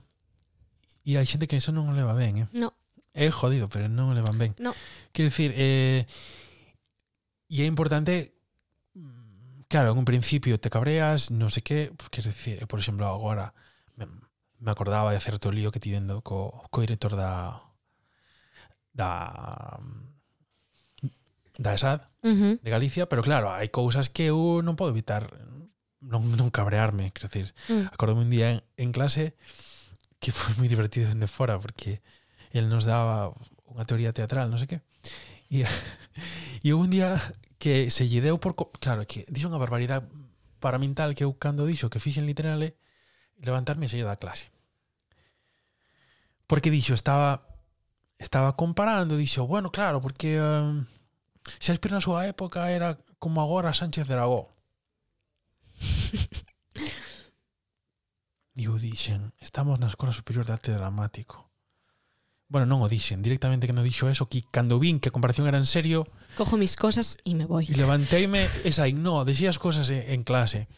e 1.03 1.19
hai 1.19 1.27
xente 1.27 1.51
que 1.51 1.59
eso 1.59 1.75
non 1.75 1.91
leva 1.91 2.15
ben, 2.15 2.43
eh? 2.43 2.47
No 2.55 2.71
é 3.17 3.31
jodido, 3.33 3.65
pero 3.67 3.89
non 3.89 4.13
o 4.13 4.15
levan 4.15 4.37
ben. 4.37 4.53
No. 4.61 4.77
Quero 5.09 5.33
dicir, 5.33 5.49
eh, 5.57 6.05
e 7.49 7.57
é 7.63 7.65
importante 7.65 8.37
mm, 8.93 9.65
claro, 9.65 9.91
en 9.91 9.97
un 9.97 10.05
principio 10.05 10.61
te 10.61 10.69
cabreas, 10.69 11.33
non 11.33 11.49
sei 11.49 11.65
que, 11.65 11.77
quero 12.13 12.29
dicir, 12.29 12.61
por 12.69 12.77
exemplo, 12.77 13.09
agora 13.09 13.57
me, 13.97 14.05
me 14.61 14.69
acordaba 14.69 15.09
de 15.09 15.19
certo 15.19 15.49
lío 15.49 15.73
que 15.73 15.81
tivendo 15.81 16.21
co, 16.21 16.69
co 16.69 16.85
director 16.85 17.17
da 17.17 17.57
da 18.93 19.81
mm, 19.81 21.09
da 21.57 21.73
ESAD 21.73 22.05
uh 22.21 22.29
-huh. 22.29 22.53
de 22.61 22.69
Galicia, 22.69 23.09
pero 23.09 23.25
claro, 23.25 23.49
hai 23.49 23.73
cousas 23.73 24.13
que 24.13 24.29
eu 24.29 24.61
non 24.61 24.77
podo 24.77 24.93
evitar 24.93 25.25
non, 26.05 26.21
non 26.37 26.53
cabrearme, 26.53 27.09
quero 27.17 27.33
dicir, 27.33 27.49
uh 27.73 27.81
-huh. 27.81 27.85
acordome 27.89 28.21
un 28.21 28.29
día 28.29 28.53
en, 28.53 28.59
en 28.77 28.93
clase 28.93 29.33
que 30.21 30.29
foi 30.29 30.53
moi 30.61 30.69
divertido 30.73 31.09
dende 31.09 31.25
fora 31.25 31.57
porque 31.57 32.01
el 32.57 32.69
nos 32.69 32.89
daba 32.89 33.33
unha 33.69 33.85
teoría 33.85 34.11
teatral, 34.11 34.49
non 34.49 34.57
sei 34.57 34.69
que. 34.69 34.79
E, 35.53 35.63
e 36.65 36.69
un 36.73 36.89
día 36.89 37.15
que 37.57 37.89
se 37.93 38.09
lle 38.09 38.21
deu 38.21 38.37
por... 38.41 38.57
Claro, 38.81 39.05
que 39.05 39.25
dixo 39.29 39.49
unha 39.49 39.61
barbaridade 39.61 40.05
para 40.59 40.81
mental 40.81 41.13
que 41.13 41.23
eu 41.23 41.37
cando 41.37 41.69
dixo 41.69 41.89
que 41.89 42.01
fixen 42.01 42.25
literale 42.25 42.77
levantarme 43.37 43.85
e 43.85 43.91
sair 43.91 44.05
da 44.05 44.17
clase. 44.17 44.49
Porque 46.49 46.73
dixo, 46.73 46.97
estaba 46.97 47.45
estaba 48.17 48.55
comparando, 48.57 49.17
dixo, 49.17 49.45
bueno, 49.45 49.71
claro, 49.71 50.01
porque 50.01 50.41
um, 50.41 50.85
Shakespeare 51.61 51.93
na 51.93 52.01
súa 52.01 52.25
época 52.25 52.71
era 52.73 52.97
como 53.21 53.41
agora 53.41 53.77
Sánchez 53.77 54.07
de 54.07 54.13
Aragó. 54.17 54.49
Digo, 58.57 58.81
dixen, 58.81 59.33
estamos 59.37 59.77
na 59.77 59.85
Escola 59.85 60.09
Superior 60.09 60.45
de 60.45 60.53
Arte 60.57 60.73
Dramático. 60.73 61.45
Bueno, 62.47 62.63
non 62.63 62.79
o 62.79 62.87
dixen, 62.87 63.19
directamente 63.19 63.67
que 63.67 63.75
non 63.75 63.83
dixo 63.83 64.07
eso, 64.07 64.31
que 64.31 64.39
cando 64.47 64.79
vin 64.79 65.03
que 65.03 65.11
a 65.11 65.15
comparación 65.15 65.51
era 65.51 65.59
en 65.59 65.67
serio... 65.67 66.07
Cojo 66.39 66.55
mis 66.55 66.79
cosas 66.79 67.19
e 67.27 67.35
me 67.35 67.43
voy. 67.43 67.67
E 67.67 67.75
levanteime, 67.75 68.47
esa, 68.63 68.87
no, 68.95 69.27
deixei 69.27 69.51
as 69.51 69.59
cosas 69.59 69.91
en 69.91 70.23
clase. 70.23 70.71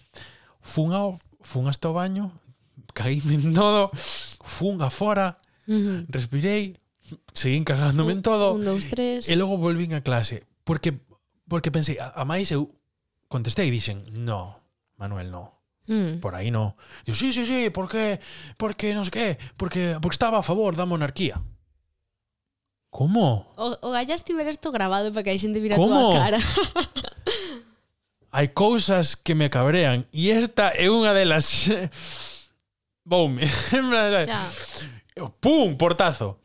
Fun, 0.65 0.97
ao, 0.97 1.22
fun 1.45 1.70
hasta 1.70 1.86
o 1.86 1.93
baño, 1.93 2.34
caíme 2.97 3.38
en 3.38 3.53
todo, 3.53 3.93
fun 4.41 4.82
afora, 4.82 5.38
uh 5.70 5.78
-huh. 5.78 5.97
respirei, 6.09 6.82
seguín 7.38 7.61
cagándome 7.61 8.17
en 8.17 8.26
todo. 8.26 8.57
Un, 8.57 8.65
dos, 8.65 8.89
tres. 8.89 9.30
E 9.30 9.38
logo 9.38 9.61
volvín 9.61 9.93
a 9.93 10.01
clase. 10.01 10.49
Porque 10.65 10.97
porque 11.49 11.70
pensei, 11.70 11.97
a, 12.01 12.13
a 12.17 12.24
máis 12.26 12.49
eu 12.49 12.74
contestei 13.30 13.70
e 13.70 13.74
dixen, 13.74 14.05
no, 14.26 14.57
Manuel, 14.97 15.30
no. 15.30 15.59
Mm. 15.89 16.22
Por 16.22 16.38
aí 16.38 16.49
no. 16.49 16.78
Digo, 17.05 17.17
sí, 17.17 17.34
sí, 17.34 17.45
sí, 17.45 17.70
por 17.70 17.89
que? 17.89 18.22
Por 18.57 18.78
que 18.78 18.93
non 18.93 19.05
sei 19.05 19.13
que? 19.13 19.28
Porque, 19.57 19.97
porque 19.97 20.17
estaba 20.17 20.38
a 20.41 20.45
favor 20.45 20.78
da 20.78 20.86
monarquía. 20.86 21.41
Como? 22.90 23.46
O, 23.56 23.78
o 23.88 23.90
gallas 23.92 24.24
tiver 24.24 24.48
isto 24.50 24.72
grabado 24.72 25.14
para 25.14 25.24
que 25.24 25.30
a 25.30 25.38
xente 25.38 25.62
vira 25.62 25.78
Como? 25.78 25.94
a 25.94 26.02
tua 26.02 26.14
cara. 26.18 26.40
Hai 28.34 28.54
cousas 28.54 29.18
que 29.18 29.34
me 29.34 29.50
cabrean 29.50 30.06
e 30.14 30.30
esta 30.30 30.74
é 30.78 30.90
unha 30.90 31.14
delas. 31.14 31.70
Boume. 33.06 33.46
Xa. 33.46 34.46
Pum, 35.42 35.74
portazo. 35.78 36.38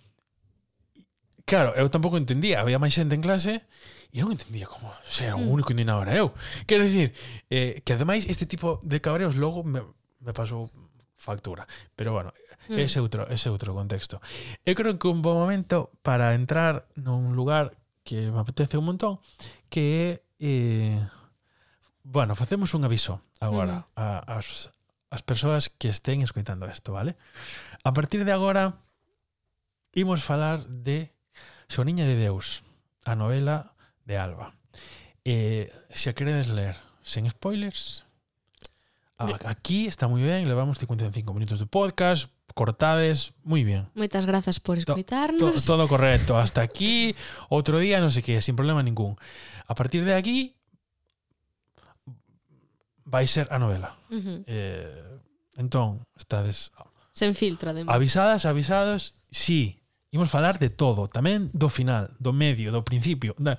Claro, 1.45 1.77
eu 1.77 1.93
tampouco 1.93 2.17
entendía, 2.17 2.65
había 2.65 2.81
máis 2.81 2.97
xente 2.97 3.13
en 3.13 3.21
clase 3.21 3.69
e 4.09 4.25
eu 4.25 4.33
entendía 4.33 4.65
como 4.65 4.89
ser 5.05 5.37
o 5.37 5.45
mm. 5.45 5.53
único 5.53 5.77
indignado 5.77 6.01
era 6.09 6.17
eu. 6.17 6.33
Quero 6.65 6.89
dicir, 6.89 7.13
eh, 7.53 7.85
que 7.85 7.93
ademais 7.93 8.25
este 8.25 8.49
tipo 8.49 8.81
de 8.81 9.05
cabreos 9.05 9.37
logo 9.37 9.61
me, 9.61 9.85
me 10.25 10.33
pasou 10.33 10.73
factura. 11.25 11.65
Pero 11.97 12.13
bueno, 12.13 12.37
mm. 12.69 12.77
ese 12.77 13.01
outro, 13.01 13.25
ese 13.33 13.49
outro 13.49 13.73
contexto. 13.73 14.21
Eu 14.69 14.77
creo 14.77 15.01
que 15.01 15.09
un 15.09 15.25
bom 15.25 15.41
momento 15.41 15.89
para 16.05 16.37
entrar 16.37 16.85
nun 17.01 17.33
lugar 17.33 17.73
que 18.05 18.29
me 18.29 18.45
apetece 18.45 18.77
un 18.77 18.85
montón, 18.93 19.25
que 19.73 19.83
é 19.89 20.09
eh, 20.45 21.01
bueno, 22.05 22.37
facemos 22.37 22.77
un 22.77 22.85
aviso 22.85 23.25
agora 23.41 23.89
mm. 23.89 23.97
a, 23.97 24.07
as, 24.37 24.69
as 25.09 25.25
persoas 25.25 25.73
que 25.73 25.89
estén 25.89 26.21
escoitando 26.21 26.69
isto, 26.69 26.93
vale? 26.93 27.17
A 27.81 27.97
partir 27.97 28.29
de 28.29 28.33
agora 28.37 28.85
imos 29.97 30.21
falar 30.21 30.69
de 30.69 31.17
Soniña 31.69 32.05
de 32.05 32.21
Deus, 32.21 32.63
a 33.09 33.17
novela 33.17 33.73
de 34.05 34.21
Alba. 34.21 34.53
Eh, 35.25 35.73
se 35.89 36.13
a 36.13 36.15
queredes 36.15 36.53
ler 36.53 36.77
sen 37.01 37.25
spoilers, 37.31 38.05
Ah, 39.33 39.57
aquí 39.57 39.89
está 39.89 40.11
moi 40.11 40.21
ben, 40.21 40.45
levamos 40.45 40.77
55 40.77 41.25
minutos 41.33 41.57
de 41.57 41.67
podcast, 41.67 42.29
cortades, 42.53 43.33
moi 43.43 43.65
bien. 43.65 43.89
Moitas 43.97 44.29
grazas 44.29 44.61
por 44.61 44.77
escoitarnos. 44.77 45.41
To, 45.41 45.57
to, 45.57 45.61
todo 45.65 45.89
correcto, 45.89 46.37
hasta 46.37 46.61
aquí, 46.61 47.17
outro 47.49 47.81
día, 47.81 47.99
non 47.99 48.13
sei 48.13 48.21
que, 48.21 48.45
sin 48.45 48.59
problema 48.59 48.85
ningún. 48.85 49.17
A 49.65 49.75
partir 49.75 50.05
de 50.05 50.15
aquí 50.15 50.53
vai 53.05 53.25
ser 53.25 53.49
a 53.49 53.59
novela. 53.59 53.97
Uh 54.11 54.21
-huh. 54.21 54.39
eh, 54.47 55.21
entón, 55.57 56.05
estades 56.15 56.75
Sen 57.15 57.35
filtro, 57.35 57.71
además. 57.71 57.95
Avisadas, 57.95 58.45
avisados, 58.45 59.15
sí. 59.31 59.81
Imos 60.11 60.31
falar 60.31 60.59
de 60.59 60.71
todo, 60.71 61.11
tamén 61.11 61.51
do 61.51 61.67
final, 61.67 62.15
do 62.23 62.31
medio, 62.31 62.71
do 62.71 62.87
principio, 62.87 63.35
de, 63.39 63.59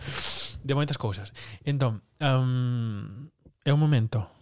de 0.63 0.73
moitas 0.75 0.95
cousas. 0.95 1.35
Entón, 1.67 2.03
um, 2.19 3.27
é 3.63 3.71
un 3.75 3.79
momento 3.79 4.34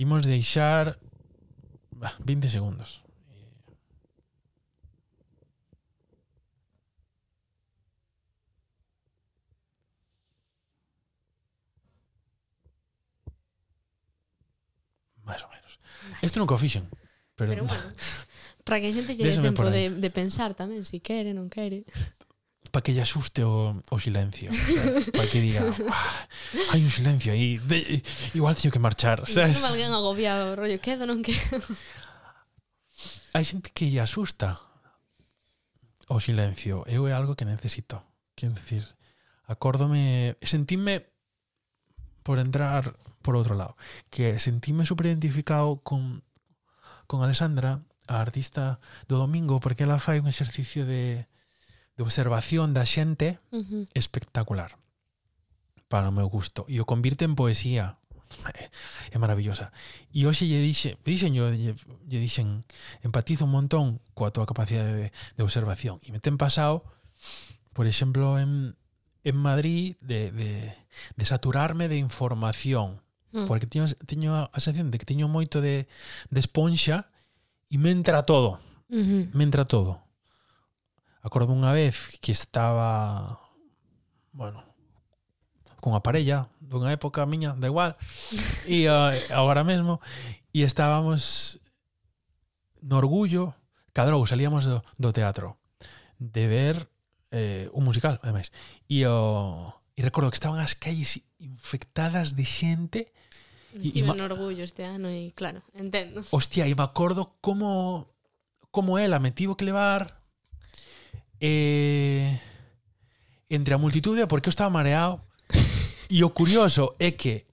Imos 0.00 0.24
deixar 0.24 0.96
bah, 1.92 2.16
20 2.24 2.48
segundos. 2.48 3.04
máis 15.20 15.44
ou 15.44 15.50
menos. 15.52 15.72
Isto 16.24 16.40
nunca 16.40 16.56
o 16.56 16.58
fixen. 16.58 16.88
Pero, 17.36 17.52
Pero 17.52 17.64
bueno, 17.68 17.84
para 18.64 18.80
que 18.80 18.88
a 18.88 18.96
xente 18.96 19.12
lle 19.12 19.28
dé 19.28 19.36
tempo 19.36 19.68
de, 19.68 19.92
de 20.00 20.10
pensar 20.10 20.56
tamén, 20.56 20.82
si 20.88 20.98
quere, 21.04 21.36
non 21.36 21.52
quere. 21.52 21.84
para 22.70 22.82
que 22.82 22.94
lle 22.94 23.02
asuste 23.02 23.42
o, 23.42 23.82
o 23.90 23.96
silencio, 23.98 24.50
o 24.50 24.54
sea, 24.54 24.84
para 25.12 25.26
que 25.26 25.42
diga, 25.42 25.66
hai 26.70 26.80
un 26.80 26.90
silencio 26.90 27.34
aí, 27.34 27.58
igual 28.34 28.54
teño 28.54 28.70
que 28.70 28.78
marchar, 28.78 29.26
sabes? 29.26 29.58
Non 29.58 29.74
alguén 29.74 29.90
agobiado, 29.90 30.54
rollo, 30.54 30.78
quedo, 30.78 31.04
non 31.04 31.20
quedo. 31.20 31.58
Hai 33.34 33.44
xente 33.46 33.70
que 33.70 33.90
lle 33.90 34.02
asusta 34.02 34.58
o 36.10 36.18
silencio, 36.18 36.82
eu 36.90 37.06
é 37.06 37.12
algo 37.14 37.38
que 37.38 37.46
necesito. 37.46 38.02
Quero 38.34 38.54
decir, 38.58 38.82
acórdome, 39.46 40.34
sentime 40.42 41.06
por 42.22 42.42
entrar 42.42 42.98
por 43.22 43.36
outro 43.36 43.54
lado, 43.54 43.76
que 44.10 44.38
sentime 44.42 44.86
super 44.86 45.06
identificado 45.06 45.78
con, 45.86 46.24
con 47.06 47.22
Alessandra, 47.22 47.84
a 48.10 48.18
artista 48.18 48.82
do 49.06 49.22
domingo, 49.22 49.62
porque 49.62 49.86
ela 49.86 50.02
fai 50.02 50.18
un 50.18 50.26
exercicio 50.26 50.82
de 50.82 51.29
de 52.00 52.04
observación 52.08 52.72
da 52.72 52.88
xente 52.88 53.36
uh 53.52 53.60
-huh. 53.60 53.84
espectacular 53.92 54.80
para 55.92 56.08
o 56.08 56.16
meu 56.16 56.32
gusto 56.32 56.64
e 56.64 56.80
o 56.80 56.88
convirte 56.88 57.28
en 57.28 57.36
poesía. 57.36 58.00
É 59.12 59.18
maravillosa. 59.18 59.74
E 60.14 60.24
hoxe 60.24 60.46
lle 60.48 60.62
dixe 60.64 60.96
dixen 61.04 61.36
yo, 61.36 61.50
lle, 61.52 61.76
lle 62.08 62.18
dixen 62.22 62.64
empatizo 63.04 63.44
un 63.44 63.52
montón 63.52 64.00
coa 64.16 64.32
túa 64.32 64.48
capacidade 64.48 64.94
de, 64.96 65.06
de 65.10 65.42
observación. 65.44 66.00
E 66.06 66.08
me 66.08 66.22
ten 66.24 66.40
pasado 66.40 66.86
por 67.76 67.84
exemplo 67.84 68.40
en, 68.40 68.80
en 69.26 69.36
Madrid 69.36 69.98
de, 70.00 70.32
de, 70.32 70.72
de 71.18 71.24
saturarme 71.28 71.90
de 71.92 72.00
información. 72.00 73.04
Mm. 73.30 73.46
porque 73.46 73.66
teño, 73.66 73.86
teño 74.10 74.50
a 74.50 74.58
sensación 74.58 74.90
de 74.90 74.98
que 74.98 75.06
teño 75.06 75.30
moito 75.30 75.62
de, 75.62 75.86
de 76.34 76.40
esponxa 76.40 77.06
e 77.70 77.76
me 77.78 77.92
entra 77.92 78.24
todo. 78.24 78.58
Uh 78.90 79.30
me 79.30 79.44
entra 79.46 79.62
todo 79.68 80.09
acordo 81.22 81.52
unha 81.52 81.72
vez 81.72 82.16
que 82.20 82.32
estaba 82.32 83.40
bueno 84.32 84.64
con 85.80 85.96
a 85.96 86.04
parella 86.04 86.48
dunha 86.60 86.92
época 86.92 87.24
miña, 87.24 87.56
da 87.56 87.68
igual 87.68 87.96
e 88.68 88.88
uh, 88.88 89.12
agora 89.32 89.64
mesmo 89.64 90.00
e 90.52 90.64
estábamos 90.64 91.56
no 92.80 92.96
orgullo 93.00 93.56
cadrou, 93.92 94.24
salíamos 94.24 94.64
do, 94.64 94.84
do 94.96 95.10
teatro 95.12 95.56
de 96.20 96.44
ver 96.48 96.76
eh, 97.32 97.68
un 97.72 97.84
musical, 97.84 98.20
ademais 98.22 98.52
e 98.88 99.04
o 99.08 99.72
e 99.96 100.00
recordo 100.00 100.32
que 100.32 100.40
estaban 100.40 100.60
as 100.60 100.76
calles 100.76 101.20
infectadas 101.40 102.36
de 102.36 102.44
xente 102.44 103.02
Estive 103.70 104.10
no 104.18 104.26
orgullo 104.26 104.66
este 104.66 104.82
ano 104.82 105.06
e 105.06 105.30
claro, 105.30 105.62
entendo. 105.78 106.26
Hostia, 106.34 106.66
e 106.66 106.74
me 106.74 106.82
acordo 106.82 107.38
como 107.38 108.10
como 108.74 108.98
ela 108.98 109.22
me 109.22 109.30
tivo 109.30 109.54
que 109.54 109.64
levar 109.64 110.19
eh, 111.40 112.40
entre 113.48 113.74
a 113.74 113.78
multitude 113.78 114.26
porque 114.26 114.48
eu 114.48 114.54
estaba 114.54 114.70
mareado 114.70 115.20
e 116.08 116.22
o 116.22 116.30
curioso 116.30 116.94
é 117.00 117.10
que 117.16 117.48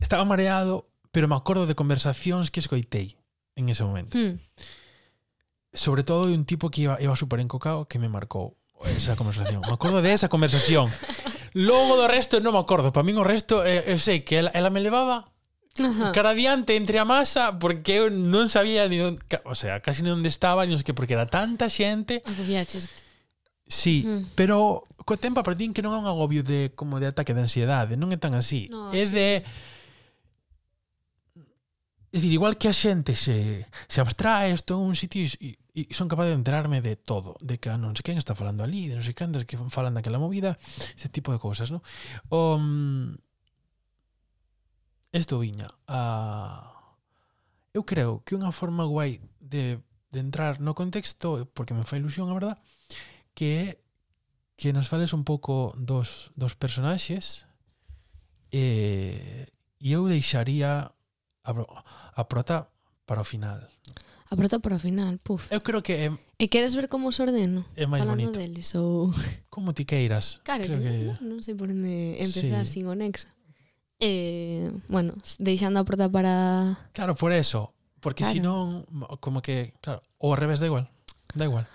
estaba 0.00 0.24
mareado 0.26 0.90
pero 1.14 1.28
me 1.28 1.36
acordo 1.36 1.64
de 1.64 1.78
conversacións 1.78 2.50
que 2.50 2.60
escoitei 2.60 3.16
en 3.56 3.70
ese 3.70 3.86
momento 3.86 4.18
hmm. 4.18 4.36
sobre 5.72 6.04
todo 6.04 6.26
de 6.26 6.34
un 6.34 6.44
tipo 6.44 6.68
que 6.68 6.90
iba, 6.90 7.00
iba 7.00 7.16
super 7.16 7.40
encocado 7.40 7.86
que 7.86 8.02
me 8.02 8.10
marcou 8.10 8.58
esa 8.92 9.14
conversación 9.14 9.62
me 9.62 9.72
acordo 9.72 10.02
de 10.02 10.12
esa 10.12 10.28
conversación 10.28 10.90
logo 11.54 11.96
do 11.96 12.10
resto 12.10 12.42
non 12.42 12.52
me 12.52 12.60
acordo 12.60 12.90
para 12.90 13.06
min 13.06 13.16
o 13.16 13.24
resto 13.24 13.62
eh, 13.62 13.86
eu 13.86 13.96
sei 13.96 14.26
que 14.26 14.42
ela, 14.42 14.50
ela 14.52 14.68
me 14.68 14.82
levaba 14.82 15.24
Ajá. 15.80 16.12
cara 16.12 16.30
adiante 16.30 16.76
entre 16.76 16.98
a 16.98 17.04
masa 17.04 17.56
porque 17.56 18.04
eu 18.04 18.12
non 18.12 18.52
sabía 18.52 18.84
ni 18.92 19.00
onde, 19.00 19.24
o 19.48 19.56
sea, 19.56 19.80
casi 19.80 20.04
ni 20.04 20.12
onde 20.12 20.28
estaba, 20.28 20.68
ni 20.68 20.76
que 20.84 20.92
porque 20.92 21.16
era 21.16 21.24
tanta 21.24 21.72
xente. 21.72 22.20
Agobiaches. 22.28 22.92
Sí, 23.66 24.04
mm. 24.04 24.36
pero 24.36 24.84
co 25.06 25.16
tempo 25.16 25.40
aprendín 25.40 25.72
que 25.72 25.80
non 25.80 25.96
é 25.96 25.98
un 25.98 26.08
agobio 26.08 26.44
de 26.44 26.70
como 26.76 27.00
de 27.00 27.08
ataque 27.08 27.32
de 27.32 27.44
ansiedade, 27.46 27.96
non 27.96 28.12
é 28.12 28.18
tan 28.20 28.36
así. 28.36 28.68
No, 28.68 28.92
é 28.92 29.02
sí. 29.06 29.12
de 29.14 29.26
É 32.12 32.20
dicir, 32.20 32.36
igual 32.36 32.60
que 32.60 32.68
a 32.68 32.76
xente 32.76 33.16
se, 33.16 33.64
se 33.88 33.98
abstrae 34.04 34.52
isto 34.52 34.76
un 34.76 34.92
sitio 34.92 35.24
e, 35.40 35.56
e 35.72 35.88
son 35.96 36.12
capaz 36.12 36.28
de 36.28 36.36
enterarme 36.36 36.84
de 36.84 36.92
todo, 36.92 37.40
de 37.40 37.56
que 37.56 37.72
ah, 37.72 37.80
non 37.80 37.96
sei 37.96 38.04
quen 38.04 38.20
está 38.20 38.36
falando 38.36 38.60
ali, 38.60 38.92
de 38.92 39.00
non 39.00 39.04
sei 39.06 39.16
cantas 39.16 39.48
que 39.48 39.56
falan 39.56 39.96
daquela 39.96 40.20
movida, 40.20 40.60
ese 40.92 41.08
tipo 41.08 41.32
de 41.32 41.40
cousas, 41.40 41.72
non? 41.72 41.80
O, 42.28 42.60
mm, 42.60 43.16
esto 45.16 45.40
viña 45.40 45.72
a... 45.88 46.68
Eu 47.72 47.88
creo 47.88 48.20
que 48.28 48.36
unha 48.36 48.52
forma 48.52 48.84
guai 48.84 49.16
de, 49.40 49.80
de 50.12 50.18
entrar 50.20 50.60
no 50.60 50.76
contexto, 50.76 51.48
porque 51.56 51.72
me 51.72 51.88
fai 51.88 52.04
ilusión, 52.04 52.28
a 52.28 52.36
verdad, 52.36 52.60
que 53.34 53.48
é 53.56 53.66
que 54.56 54.72
nos 54.72 54.88
fales 54.88 55.12
un 55.12 55.24
pouco 55.24 55.74
dos, 55.76 56.30
dos 56.36 56.54
personaxes 56.54 57.48
e, 58.52 59.48
e 59.80 59.88
eu 59.92 60.06
deixaría 60.06 60.92
a, 61.42 61.50
a 62.14 62.22
prota 62.28 62.68
para 63.06 63.20
o 63.20 63.26
final. 63.26 63.66
A 64.30 64.36
prota 64.36 64.60
para 64.60 64.76
o 64.76 64.80
final, 64.80 65.18
puf. 65.20 65.50
Eu 65.50 65.60
creo 65.60 65.82
que... 65.82 65.92
É, 65.92 66.08
e 66.38 66.48
queres 66.48 66.74
ver 66.74 66.88
como 66.88 67.08
os 67.08 67.20
ordeno? 67.20 67.66
É 67.76 67.84
máis 67.84 68.04
bonito. 68.04 68.38
deles 68.38 68.72
ou... 68.78 69.12
Como 69.52 69.76
ti 69.76 69.84
queiras. 69.84 70.40
Claro, 70.44 70.64
creo 70.64 70.80
que, 70.80 70.88
que... 70.88 71.24
non 71.24 71.44
sei 71.44 71.52
por 71.52 71.68
onde 71.68 72.16
empezar 72.16 72.64
sí. 72.64 72.80
sin 72.80 72.88
o 72.88 72.96
nexo 72.96 73.28
Eh, 74.02 74.72
bueno, 74.88 75.14
deixando 75.38 75.78
a 75.78 75.86
prota 75.86 76.10
para... 76.10 76.74
Claro, 76.90 77.14
por 77.14 77.30
eso. 77.30 77.70
Porque 78.00 78.26
claro. 78.26 78.34
senón, 78.34 78.66
como 79.22 79.38
que... 79.38 79.78
Claro, 79.78 80.02
ou 80.18 80.34
ao 80.34 80.38
revés, 80.40 80.58
da 80.58 80.66
igual. 80.66 80.90
Da 81.38 81.46
igual. 81.46 81.70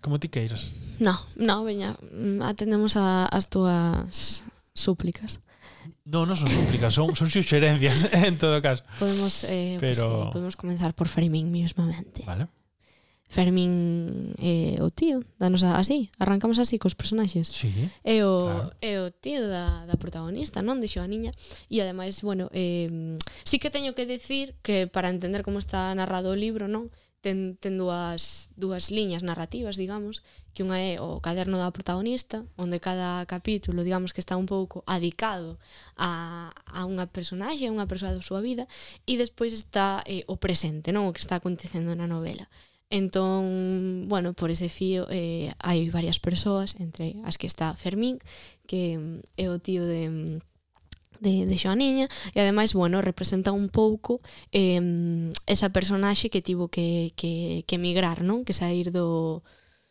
Como 0.00 0.18
ti 0.18 0.28
queiras. 0.28 0.76
No, 0.98 1.20
no, 1.36 1.64
veña, 1.64 1.96
mm, 2.00 2.42
atendemos 2.42 2.96
a, 2.96 3.28
as 3.28 3.48
túas 3.48 4.44
súplicas. 4.72 5.40
No, 6.04 6.24
non 6.24 6.36
son 6.36 6.48
súplicas, 6.48 6.92
son, 6.92 7.12
son 7.16 7.28
suxerencias 7.28 8.08
en 8.26 8.40
todo 8.40 8.60
caso. 8.64 8.82
Podemos, 8.98 9.44
eh, 9.44 9.76
Pero... 9.78 10.04
pues, 10.04 10.28
eh, 10.28 10.30
podemos 10.32 10.54
comenzar 10.56 10.92
por 10.96 11.08
Fermín 11.08 11.52
mismamente. 11.52 12.24
Vale. 12.24 12.48
Fermín 13.30 14.34
é 14.42 14.74
eh, 14.74 14.82
o 14.82 14.90
tío, 14.90 15.22
danos 15.38 15.62
a, 15.62 15.78
así, 15.78 16.10
arrancamos 16.18 16.58
así 16.58 16.82
cos 16.82 16.98
personaxes. 16.98 17.46
Sí, 17.46 17.70
é 18.02 18.26
o, 18.26 18.50
claro. 18.50 18.74
é 18.82 18.92
o 18.98 19.14
tío 19.14 19.46
da, 19.46 19.86
da 19.86 19.94
protagonista, 19.94 20.66
non? 20.66 20.82
Deixou 20.82 21.06
a 21.06 21.06
niña. 21.06 21.30
E 21.70 21.78
ademais, 21.78 22.26
bueno, 22.26 22.50
eh, 22.50 22.90
sí 23.46 23.62
que 23.62 23.70
teño 23.70 23.94
que 23.94 24.02
decir 24.02 24.58
que 24.66 24.90
para 24.90 25.14
entender 25.14 25.46
como 25.46 25.62
está 25.62 25.94
narrado 25.94 26.34
o 26.34 26.36
libro, 26.36 26.66
non? 26.66 26.90
ten, 27.20 27.56
ten 27.60 27.76
dúas, 27.76 28.48
dúas 28.56 28.90
liñas 28.90 29.22
narrativas, 29.22 29.76
digamos, 29.76 30.24
que 30.56 30.64
unha 30.64 30.80
é 30.80 30.92
o 30.98 31.20
caderno 31.20 31.60
da 31.60 31.72
protagonista, 31.72 32.42
onde 32.56 32.80
cada 32.80 33.24
capítulo, 33.28 33.84
digamos, 33.84 34.12
que 34.16 34.24
está 34.24 34.40
un 34.40 34.48
pouco 34.48 34.82
adicado 34.88 35.60
a, 35.96 36.50
a 36.66 36.80
unha 36.88 37.06
personaxe, 37.08 37.68
a 37.68 37.74
unha 37.74 37.88
persoa 37.88 38.16
da 38.16 38.24
súa 38.24 38.40
vida, 38.40 38.64
e 39.04 39.20
despois 39.20 39.52
está 39.52 40.00
eh, 40.08 40.24
o 40.26 40.40
presente, 40.40 40.92
non 40.96 41.06
o 41.06 41.14
que 41.14 41.22
está 41.22 41.36
acontecendo 41.38 41.92
na 41.92 42.08
novela. 42.08 42.48
Entón, 42.90 44.08
bueno, 44.08 44.34
por 44.34 44.50
ese 44.50 44.66
fío 44.66 45.06
eh, 45.14 45.54
hai 45.62 45.86
varias 45.94 46.18
persoas, 46.18 46.74
entre 46.82 47.22
as 47.22 47.38
que 47.38 47.46
está 47.46 47.70
Fermín, 47.78 48.18
que 48.66 48.98
mm, 48.98 49.38
é 49.38 49.46
o 49.46 49.62
tío 49.62 49.86
de 49.86 50.10
mm, 50.10 50.49
de, 51.20 51.46
de 51.46 51.56
Xoaniña 51.56 52.08
e 52.34 52.40
ademais, 52.40 52.72
bueno, 52.72 53.04
representa 53.04 53.52
un 53.52 53.68
pouco 53.68 54.24
eh, 54.50 54.80
esa 55.46 55.70
personaxe 55.70 56.32
que 56.32 56.42
tivo 56.42 56.72
que, 56.72 57.12
que, 57.14 57.62
que 57.68 57.76
emigrar, 57.76 58.24
non? 58.24 58.42
Que 58.42 58.56
sair 58.56 58.90
do, 58.90 59.44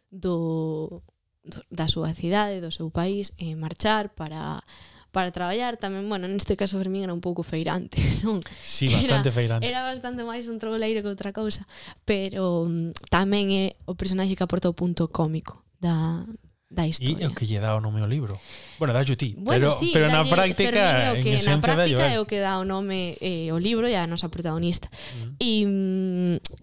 do, 0.10 1.06
do 1.46 1.60
da 1.70 1.88
súa 1.88 2.12
cidade, 2.18 2.60
do 2.60 2.74
seu 2.74 2.90
país 2.90 3.32
e 3.38 3.54
eh, 3.54 3.56
marchar 3.56 4.12
para 4.18 4.66
para 5.10 5.34
traballar 5.34 5.74
tamén, 5.82 6.06
bueno, 6.06 6.30
neste 6.30 6.54
caso 6.54 6.78
Fermín 6.78 7.02
era 7.02 7.18
un 7.18 7.22
pouco 7.22 7.42
feirante, 7.42 7.98
non? 8.26 8.46
Sí, 8.62 8.90
bastante 8.90 9.30
era, 9.30 9.38
feirante. 9.38 9.64
Era 9.66 9.82
bastante 9.82 10.22
máis 10.22 10.46
un 10.46 10.62
troleiro 10.62 11.02
que 11.02 11.10
outra 11.10 11.34
cousa, 11.34 11.66
pero 12.06 12.70
mm, 12.70 13.10
tamén 13.10 13.50
é 13.50 13.66
o 13.90 13.98
personaxe 13.98 14.38
que 14.38 14.46
aporta 14.46 14.70
o 14.70 14.78
punto 14.78 15.10
cómico 15.10 15.66
da, 15.82 16.22
da 16.70 16.86
historia. 16.86 17.26
E 17.26 17.28
o 17.28 17.34
que 17.34 17.50
lle 17.50 17.58
dá 17.58 17.74
o 17.74 17.82
nome 17.82 17.98
ao 17.98 18.08
libro. 18.08 18.38
Bueno, 18.78 18.94
dá 18.94 19.02
ti, 19.04 19.34
bueno, 19.36 19.68
pero, 19.68 19.72
sí, 19.74 19.90
pero 19.92 20.08
na 20.08 20.22
práctica, 20.24 20.70
Fermín, 20.70 21.18
¿eh? 21.18 21.24
que, 21.26 21.34
en 21.42 21.46
na 21.50 21.58
práctica 21.58 22.06
é 22.14 22.22
o 22.22 22.30
que 22.30 22.38
dá 22.38 22.62
o 22.62 22.66
nome 22.66 23.18
eh, 23.26 23.50
o 23.50 23.58
libro 23.58 23.90
e 23.90 23.98
a 23.98 24.06
nosa 24.06 24.30
protagonista. 24.30 24.86
Mm. 25.18 25.30
E, 25.42 25.52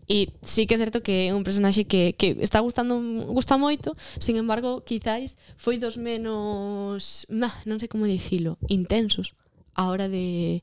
e 0.07 0.19
mm, 0.31 0.47
sí 0.47 0.71
que 0.71 0.79
é 0.79 0.81
certo 0.81 1.03
que 1.03 1.27
é 1.27 1.35
un 1.35 1.43
personaxe 1.43 1.91
que, 1.91 2.15
que 2.15 2.39
está 2.39 2.63
gustando 2.63 2.95
gusta 3.35 3.59
moito, 3.59 3.99
sin 4.23 4.39
embargo, 4.39 4.87
quizáis 4.87 5.35
foi 5.59 5.83
dos 5.83 5.99
menos, 5.99 7.27
nah, 7.27 7.53
non 7.67 7.83
sei 7.83 7.91
como 7.91 8.07
dicilo, 8.07 8.63
intensos 8.71 9.35
a 9.75 9.91
hora 9.91 10.07
de 10.07 10.63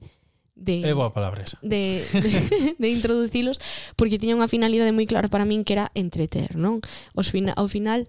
de 0.56 0.88
É 0.88 0.94
boa 0.94 1.12
palabra 1.12 1.44
esa. 1.44 1.58
De, 1.60 2.00
de, 2.00 2.32
de 2.80 2.88
introducilos 2.90 3.60
porque 4.00 4.16
tiña 4.16 4.40
unha 4.40 4.48
finalidade 4.48 4.96
moi 4.96 5.04
clara 5.04 5.28
para 5.28 5.44
min 5.44 5.68
que 5.68 5.76
era 5.76 5.92
entreter, 5.98 6.56
non? 6.56 6.80
Os 7.12 7.28
fina, 7.28 7.52
ao 7.58 7.68
final 7.68 8.08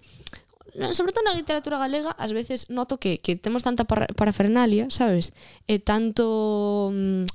no, 0.75 0.95
sobre 0.95 1.13
todo 1.13 1.25
na 1.25 1.39
literatura 1.39 1.79
galega, 1.79 2.15
ás 2.19 2.33
veces 2.35 2.71
noto 2.71 2.99
que, 2.99 3.19
que 3.19 3.37
temos 3.37 3.63
tanta 3.63 3.85
para, 3.85 4.07
parafernalia, 4.13 4.91
sabes? 4.91 5.33
E 5.71 5.79
tanto... 5.79 6.91
Mm, 6.93 7.27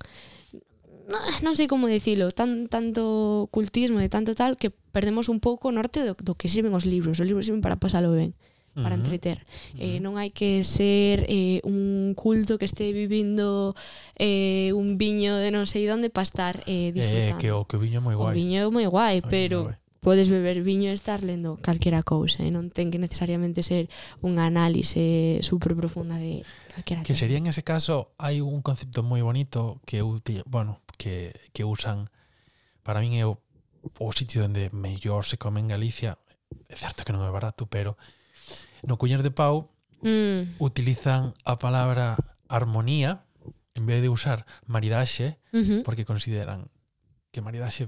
non 1.42 1.58
sei 1.58 1.66
como 1.66 1.90
dicilo, 1.90 2.30
tan, 2.30 2.70
tanto 2.70 3.50
cultismo 3.50 3.98
e 3.98 4.14
tanto 4.14 4.38
tal 4.38 4.62
que 4.62 4.70
perdemos 4.70 5.26
un 5.26 5.42
pouco 5.42 5.70
o 5.70 5.76
norte 5.76 6.06
do, 6.06 6.14
do 6.14 6.38
que 6.38 6.52
sirven 6.52 6.76
os 6.78 6.86
libros. 6.86 7.18
Os 7.18 7.26
libros 7.26 7.50
sirven 7.50 7.66
para 7.66 7.82
pasalo 7.82 8.14
ben 8.14 8.38
para 8.76 8.96
entreter. 8.96 9.46
Uh 9.74 9.78
-huh. 9.78 9.84
eh, 9.84 10.00
non 10.00 10.16
hai 10.16 10.32
que 10.32 10.64
ser 10.64 11.26
eh, 11.28 11.60
un 11.66 12.14
culto 12.16 12.56
que 12.62 12.70
este 12.70 12.94
vivindo 12.94 13.76
eh, 14.16 14.72
un 14.72 14.96
viño 14.96 15.36
de 15.36 15.52
non 15.52 15.66
sei 15.66 15.90
onde 15.90 16.14
para 16.14 16.24
estar 16.24 16.56
eh, 16.70 16.94
disfrutando. 16.94 17.36
Eh, 17.36 17.42
que 17.42 17.50
o 17.52 17.66
que 17.66 17.76
o 17.76 17.82
viño 17.82 18.00
é 18.00 18.04
moi 18.04 18.16
guai. 18.16 18.32
O 18.32 18.38
viño 18.38 18.58
é 18.62 18.70
moi 18.70 18.88
guai, 18.88 19.20
o 19.20 19.28
pero 19.28 19.58
moi 19.66 19.76
guai 19.76 19.89
podes 20.00 20.30
beber 20.30 20.64
viño 20.64 20.90
e 20.90 20.96
estar 20.96 21.24
lendo 21.24 21.60
calquera 21.60 22.04
cousa 22.04 22.44
e 22.44 22.50
non 22.52 22.72
ten 22.72 22.92
que 22.92 23.00
necesariamente 23.00 23.64
ser 23.64 23.92
unha 24.24 24.48
análise 24.48 25.44
super 25.44 25.76
profunda 25.76 26.16
de 26.16 26.48
calquera 26.72 27.04
Que 27.04 27.14
tema. 27.14 27.20
sería 27.20 27.38
en 27.40 27.48
ese 27.52 27.64
caso 27.68 28.16
hai 28.16 28.40
un 28.40 28.64
concepto 28.64 29.04
moi 29.04 29.20
bonito 29.20 29.84
que 29.84 30.00
útil, 30.00 30.44
bueno, 30.48 30.80
que, 30.96 31.36
que 31.52 31.68
usan 31.68 32.08
para 32.84 33.04
min 33.04 33.20
é 33.20 33.28
o, 33.28 33.40
o 34.00 34.10
sitio 34.16 34.48
onde 34.48 34.72
mellor 34.72 35.28
se 35.28 35.36
come 35.36 35.60
en 35.60 35.68
Galicia 35.68 36.16
é 36.72 36.76
certo 36.76 37.04
que 37.04 37.14
non 37.14 37.28
é 37.28 37.32
barato, 37.32 37.68
pero 37.68 38.00
no 38.88 38.96
Cuñer 38.96 39.22
de 39.22 39.36
Pau 39.36 39.70
mm. 40.02 40.64
utilizan 40.64 41.36
a 41.44 41.60
palabra 41.60 42.16
armonía 42.48 43.28
en 43.76 43.86
vez 43.86 44.02
de 44.02 44.10
usar 44.10 44.48
maridaxe 44.66 45.38
uh 45.52 45.60
-huh. 45.60 45.82
porque 45.84 46.08
consideran 46.08 46.72
que 47.32 47.44
maridaxe 47.44 47.88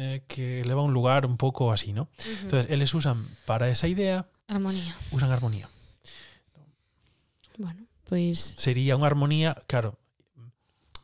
eh, 0.00 0.24
que 0.26 0.64
leva 0.64 0.80
a 0.80 0.84
un 0.84 0.94
lugar 0.96 1.26
un 1.28 1.36
pouco 1.36 1.72
así, 1.72 1.92
¿no? 1.92 2.08
Entonces, 2.42 2.72
eles 2.72 2.94
usan 2.96 3.20
para 3.44 3.68
esa 3.68 3.86
idea, 3.86 4.26
Armonía. 4.48 4.96
usan 5.12 5.30
armonía. 5.30 5.68
Bueno, 7.60 7.84
pois 8.08 8.40
Sería 8.40 8.96
unha 8.96 9.04
armonía, 9.04 9.52
claro, 9.68 10.00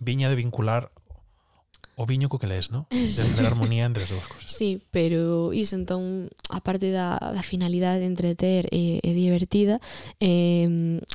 viña 0.00 0.32
de 0.32 0.40
vincular 0.40 0.95
o 1.96 2.04
viño 2.04 2.28
co 2.28 2.38
que 2.38 2.46
lees, 2.46 2.68
no? 2.70 2.86
De 2.92 3.22
haber 3.24 3.48
armonía 3.48 3.88
entre 3.88 4.04
as 4.04 4.12
dúas 4.12 4.28
cousas. 4.28 4.52
Sí, 4.52 4.84
pero 4.92 5.56
iso 5.56 5.80
entón, 5.80 6.28
a 6.52 6.60
parte 6.60 6.92
da, 6.92 7.16
da 7.16 7.40
finalidade 7.40 8.04
de 8.04 8.08
entreter 8.12 8.68
e, 8.68 9.00
e 9.00 9.10
divertida, 9.16 9.80
eh, 10.20 10.68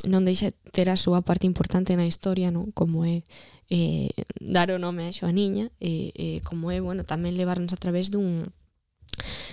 non 0.10 0.26
deixa 0.26 0.50
ter 0.74 0.90
a 0.90 0.98
súa 0.98 1.22
parte 1.22 1.46
importante 1.46 1.94
na 1.94 2.10
historia, 2.10 2.50
non? 2.50 2.74
Como 2.74 3.06
é 3.06 3.22
eh, 3.70 4.10
dar 4.42 4.74
o 4.74 4.82
nome 4.82 5.06
a 5.06 5.14
Xoaniña, 5.14 5.70
e, 5.78 6.12
e 6.18 6.28
eh, 6.36 6.38
como 6.42 6.74
é, 6.74 6.82
bueno, 6.82 7.06
tamén 7.06 7.38
levarnos 7.38 7.72
a 7.72 7.80
través 7.80 8.10
dun 8.10 8.50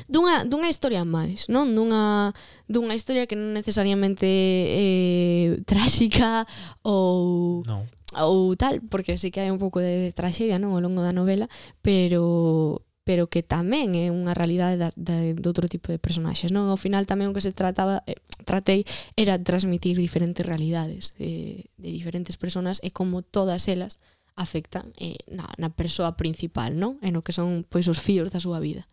dunha, 0.08 0.44
dunha 0.44 0.68
historia 0.68 1.04
máis, 1.04 1.48
non? 1.48 1.74
Dunha, 1.74 2.32
dunha 2.68 2.94
historia 2.94 3.26
que 3.26 3.36
non 3.36 3.52
necesariamente 3.52 4.26
eh, 4.26 5.60
tráxica 5.70 6.46
ou... 6.82 7.62
No. 7.66 7.84
ou 8.16 8.56
tal, 8.56 8.80
porque 8.88 9.20
sí 9.20 9.28
que 9.28 9.44
hai 9.44 9.52
un 9.52 9.60
pouco 9.60 9.84
de 9.84 10.12
traxedia 10.16 10.56
non 10.56 10.72
ao 10.72 10.80
longo 10.80 11.04
da 11.04 11.12
novela, 11.12 11.46
pero 11.84 12.84
pero 13.08 13.24
que 13.32 13.40
tamén 13.40 13.96
é 13.96 14.12
unha 14.12 14.36
realidade 14.36 14.76
da, 14.76 14.92
da, 14.92 15.16
de 15.32 15.46
outro 15.48 15.64
tipo 15.64 15.88
de 15.88 15.96
personaxes, 15.96 16.52
non? 16.52 16.68
Ao 16.68 16.76
final 16.76 17.08
tamén 17.08 17.32
o 17.32 17.34
que 17.36 17.40
se 17.40 17.56
trataba 17.56 18.04
eh, 18.04 18.20
tratei 18.44 18.84
era 19.16 19.40
transmitir 19.40 19.96
diferentes 19.96 20.44
realidades 20.44 21.16
eh, 21.16 21.64
de 21.80 21.88
diferentes 21.88 22.36
personas 22.36 22.84
e 22.84 22.92
como 22.92 23.24
todas 23.24 23.64
elas 23.64 23.96
afectan 24.36 24.92
eh, 25.00 25.16
na, 25.26 25.48
na 25.56 25.72
persoa 25.72 26.20
principal, 26.20 26.76
non? 26.76 27.00
en 27.00 27.16
o 27.16 27.24
que 27.24 27.32
son 27.32 27.64
pois 27.64 27.88
os 27.88 27.96
fíos 27.96 28.28
da 28.28 28.44
súa 28.44 28.60
vida. 28.60 28.84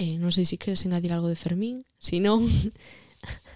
Eh, 0.00 0.16
non 0.16 0.32
sei 0.32 0.48
se 0.48 0.56
queres 0.56 0.80
engadir 0.88 1.12
algo 1.12 1.28
de 1.28 1.36
Fermín, 1.36 1.84
se 2.00 2.16
si 2.16 2.24
non... 2.24 2.40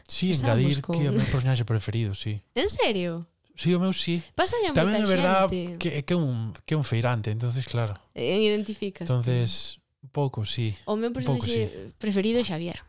Sí, 0.04 0.36
engadir 0.36 0.84
con... 0.84 0.92
que 1.00 1.08
é 1.08 1.10
o 1.10 1.16
meu 1.16 1.24
personaxe 1.24 1.64
preferido, 1.64 2.12
sí. 2.12 2.44
En 2.52 2.68
serio? 2.68 3.24
Sí, 3.56 3.72
o 3.72 3.80
meu 3.80 3.96
sí. 3.96 4.20
Pasa 4.36 4.60
a 4.60 4.76
Tamén 4.76 5.00
é 5.00 5.08
verdad 5.08 5.48
xente. 5.48 5.80
que, 5.80 6.04
que, 6.04 6.14
un, 6.14 6.52
que 6.68 6.76
un 6.76 6.84
feirante, 6.84 7.32
entonces 7.32 7.64
claro. 7.64 7.96
Eh, 8.12 8.36
identificas. 8.44 9.08
Entonces, 9.08 9.80
un 10.04 10.12
pouco, 10.12 10.44
sí. 10.44 10.76
O 10.84 11.00
meu 11.00 11.08
personaxe 11.08 11.72
pouco, 11.72 11.96
preferido 11.96 12.36
é 12.36 12.44
Xavier. 12.44 12.84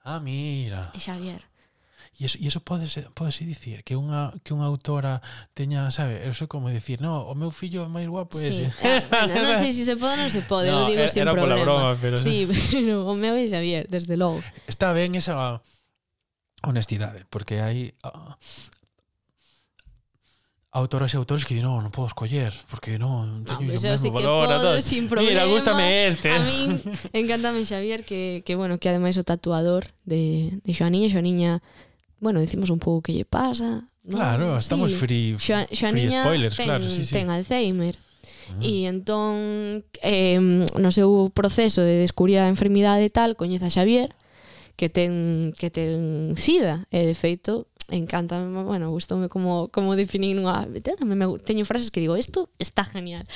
Ah, 0.00 0.16
mira. 0.24 0.88
É 0.96 0.98
Xavier. 0.98 1.44
E 2.18 2.24
iso, 2.24 2.36
e 2.40 2.46
iso 2.46 2.60
pode 2.60 2.88
ser 2.88 3.46
dicir 3.46 3.82
que 3.84 3.96
unha, 3.96 4.32
que 4.44 4.52
unha 4.52 4.66
autora 4.66 5.22
teña, 5.54 5.88
sabe, 5.90 6.20
eu 6.24 6.32
como 6.48 6.68
dicir, 6.68 7.00
no, 7.00 7.26
o 7.26 7.34
meu 7.34 7.50
fillo 7.50 7.84
é 7.84 7.90
máis 7.90 8.08
guapo 8.08 8.36
sí, 8.36 8.50
ese. 8.50 8.66
Claro, 8.80 9.32
bueno, 9.34 9.54
non 9.54 9.56
sei 9.60 9.72
se 9.72 9.82
si 9.82 9.84
se 9.88 9.96
pode 9.96 10.14
ou 10.16 10.22
non 10.24 10.32
se 10.32 10.42
pode, 10.44 10.68
no, 10.72 10.84
eu 10.84 10.90
digo 10.92 11.02
era, 11.04 11.12
sin 11.12 11.22
era 11.24 11.32
problema. 11.32 11.60
Era 11.60 11.66
broma, 11.66 11.90
pero... 11.96 12.16
Sí, 12.20 12.44
pero 12.72 13.08
o 13.08 13.14
meu 13.16 13.34
é 13.36 13.44
Xavier, 13.48 13.88
desde 13.88 14.16
logo. 14.16 14.40
Está 14.68 14.92
ben 14.92 15.16
esa 15.16 15.62
honestidade, 16.62 17.24
porque 17.30 17.64
hai 17.64 17.96
uh, 18.04 18.36
autoras 20.72 21.12
e 21.14 21.16
autores 21.16 21.44
que 21.44 21.54
di 21.54 21.62
no, 21.62 21.82
non 21.82 21.90
podo 21.90 22.06
escoller, 22.06 22.54
porque 22.70 22.94
non 22.94 23.42
teño 23.42 23.66
no, 23.66 23.74
o 23.74 23.82
mesmo 23.82 24.12
valor. 24.14 24.46
Podo, 24.46 24.70
sin 24.78 25.10
problema. 25.10 25.42
Mira, 25.42 25.50
gústame 25.50 26.06
este. 26.06 26.30
A 26.30 26.38
min 26.38 26.78
encantame 27.10 27.66
Xavier, 27.66 28.06
que, 28.06 28.46
que 28.46 28.54
bueno, 28.54 28.78
que 28.78 28.86
ademais 28.86 29.18
o 29.18 29.26
tatuador 29.26 29.90
de, 30.06 30.62
de 30.62 30.70
Xoaniña, 30.70 31.10
Xoaniña, 31.10 31.58
bueno, 32.20 32.40
decimos 32.40 32.70
un 32.70 32.78
pouco 32.78 33.02
que 33.02 33.12
lle 33.12 33.24
pasa. 33.24 33.88
¿no? 34.04 34.16
Claro, 34.16 34.58
estamos 34.58 34.92
sí. 34.92 34.96
free, 34.96 35.36
xa, 35.40 35.66
xa 35.72 35.90
free 35.90 36.10
spoilers, 36.10 36.56
ten, 36.56 36.66
claro, 36.66 36.88
sí, 36.88 37.04
sí. 37.04 37.12
ten 37.12 37.30
Alzheimer. 37.30 37.96
Ah. 38.50 38.58
E 38.60 38.86
entón, 38.86 39.84
eh, 40.02 40.38
no 40.40 40.90
seu 40.92 41.32
proceso 41.32 41.80
de 41.80 42.02
descubrir 42.02 42.38
a 42.38 42.50
enfermidade 42.50 43.06
e 43.06 43.10
tal, 43.10 43.34
coñece 43.34 43.66
a 43.66 43.72
Xavier, 43.72 44.12
que 44.76 44.92
ten, 44.92 45.52
que 45.56 45.72
ten 45.72 46.36
sida, 46.36 46.84
e 46.92 47.08
de 47.08 47.16
feito, 47.16 47.70
encanta, 47.90 48.38
bueno, 48.38 48.90
gustoume 48.90 49.28
como, 49.28 49.68
como 49.68 49.96
definir 49.96 50.36
unha... 50.38 50.66
Tamén 50.82 51.18
me, 51.18 51.26
teño 51.42 51.66
frases 51.66 51.90
que 51.90 52.02
digo, 52.02 52.14
isto 52.14 52.50
está 52.58 52.84
genial. 52.86 53.26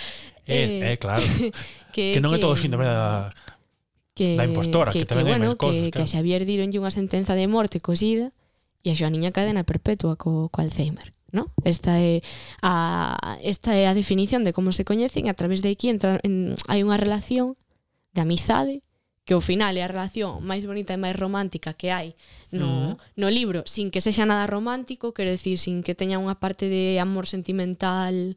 É, 0.47 0.67
eh, 0.67 0.93
eh, 0.93 0.97
claro. 0.99 1.23
que, 1.95 2.15
que 2.15 2.21
non 2.23 2.35
é 2.35 2.39
todo 2.39 2.55
síndrome 2.59 2.87
da 2.87 3.33
que, 4.15 4.39
da 4.39 4.47
impostora, 4.47 4.95
que, 4.95 5.03
que 5.03 5.11
tamén 5.11 5.27
hai 5.27 5.43
bueno, 5.43 5.59
cosas, 5.59 5.91
que, 5.91 5.91
claro. 5.91 5.97
que 5.99 6.03
a 6.07 6.11
Xavier 6.11 6.43
dironlle 6.47 6.79
unha 6.79 6.95
sentenza 6.95 7.35
de 7.35 7.47
morte 7.51 7.83
cosida, 7.83 8.31
e 8.85 8.93
a 8.93 8.99
Xoaniña 8.99 9.33
Cadena 9.33 9.65
perpetua 9.65 10.15
co, 10.21 10.53
co 10.53 10.61
Alzheimer. 10.61 11.17
No? 11.35 11.51
Esta 11.67 11.99
é 11.99 12.23
a 12.63 13.19
esta 13.43 13.75
é 13.75 13.91
a 13.91 13.97
definición 13.97 14.47
de 14.47 14.55
como 14.55 14.71
se 14.71 14.87
coñecen 14.87 15.27
a 15.27 15.35
través 15.35 15.67
de 15.67 15.75
aquí 15.75 15.91
entra, 15.91 16.21
en, 16.23 16.55
hai 16.71 16.87
unha 16.87 17.01
relación 17.01 17.59
de 18.15 18.23
amizade 18.23 18.87
que 19.25 19.35
ao 19.35 19.43
final 19.43 19.75
é 19.75 19.83
a 19.83 19.91
relación 19.91 20.45
máis 20.45 20.63
bonita 20.69 20.95
e 20.95 21.01
máis 21.01 21.17
romántica 21.17 21.73
que 21.75 21.91
hai 21.91 22.15
no, 22.53 22.69
uh 22.71 22.89
-huh. 22.93 23.19
no 23.19 23.29
libro, 23.33 23.65
sin 23.67 23.91
que 23.91 24.05
sexa 24.05 24.29
nada 24.29 24.47
romántico, 24.47 25.17
quero 25.17 25.33
decir, 25.33 25.59
sin 25.59 25.83
que 25.83 25.99
teña 25.99 26.23
unha 26.23 26.39
parte 26.39 26.69
de 26.69 27.01
amor 27.01 27.27
sentimental 27.27 28.37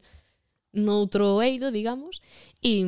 noutro 0.72 1.38
eido, 1.44 1.70
digamos, 1.70 2.24
e 2.64 2.82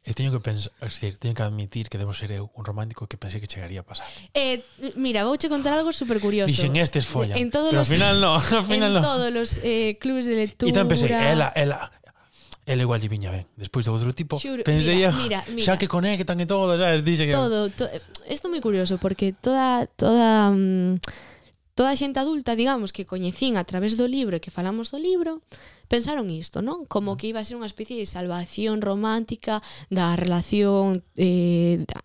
E 0.00 0.16
teño 0.16 0.32
que 0.32 0.40
pensar, 0.40 0.72
decir, 0.80 1.20
teño 1.20 1.36
que 1.36 1.44
admitir 1.44 1.92
que 1.92 2.00
debo 2.00 2.16
ser 2.16 2.32
eu 2.32 2.48
un 2.56 2.64
romántico 2.64 3.04
que 3.04 3.20
pensei 3.20 3.36
que 3.36 3.44
chegaría 3.44 3.84
a 3.84 3.86
pasar. 3.86 4.08
Eh, 4.32 4.64
mira, 4.96 5.28
vouche 5.28 5.52
contar 5.52 5.76
algo 5.76 5.92
super 5.92 6.16
curioso. 6.24 6.48
Dixen 6.48 6.72
estes 6.80 7.04
follan. 7.04 7.36
En 7.36 7.52
todos 7.52 7.68
pero 7.68 7.84
los, 7.84 7.88
al 7.88 7.92
final 7.92 8.16
no, 8.16 8.32
al 8.40 8.64
final 8.64 8.96
en 8.96 8.96
no. 8.96 9.04
todos 9.04 9.28
los 9.28 9.60
eh, 9.60 10.00
clubes 10.00 10.24
de 10.24 10.40
lectura. 10.40 10.72
E 10.72 10.72
tan 10.72 10.88
pensei, 10.88 11.12
ela, 11.12 11.52
ela, 11.52 11.92
ela 12.64 12.80
igual 12.80 12.96
lle 12.96 13.12
viña 13.12 13.28
ben. 13.28 13.44
Despois 13.60 13.84
do 13.84 13.92
outro 13.92 14.16
tipo, 14.16 14.40
Xuro, 14.40 14.64
pensei, 14.64 15.04
mira, 15.04 15.12
ah, 15.12 15.20
mira, 15.20 15.40
mira. 15.52 15.64
xa 15.68 15.76
que 15.76 15.84
conectan 15.84 16.40
e 16.40 16.48
todo, 16.48 16.80
xa, 16.80 16.96
dixe 17.04 17.28
que... 17.28 17.36
Todo, 17.36 17.68
to, 17.68 17.84
esto 18.24 18.48
moi 18.48 18.64
curioso, 18.64 18.96
porque 18.96 19.36
toda, 19.36 19.84
toda, 20.00 20.48
um, 20.48 20.96
toda 21.76 21.92
a 21.92 21.96
xente 22.00 22.16
adulta, 22.16 22.56
digamos, 22.56 22.88
que 22.88 23.04
coñecín 23.04 23.60
a 23.60 23.68
través 23.68 24.00
do 24.00 24.08
libro 24.08 24.32
e 24.32 24.40
que 24.40 24.48
falamos 24.48 24.88
do 24.88 24.96
libro, 24.96 25.44
pensaron 25.90 26.30
isto, 26.30 26.62
non? 26.62 26.86
Como 26.86 27.12
mm. 27.12 27.16
que 27.18 27.26
iba 27.34 27.42
a 27.42 27.44
ser 27.44 27.58
unha 27.58 27.66
especie 27.66 27.98
de 27.98 28.06
salvación 28.06 28.78
romántica 28.78 29.58
da 29.90 30.14
relación 30.14 31.02
eh, 31.18 31.82
da, 31.82 31.98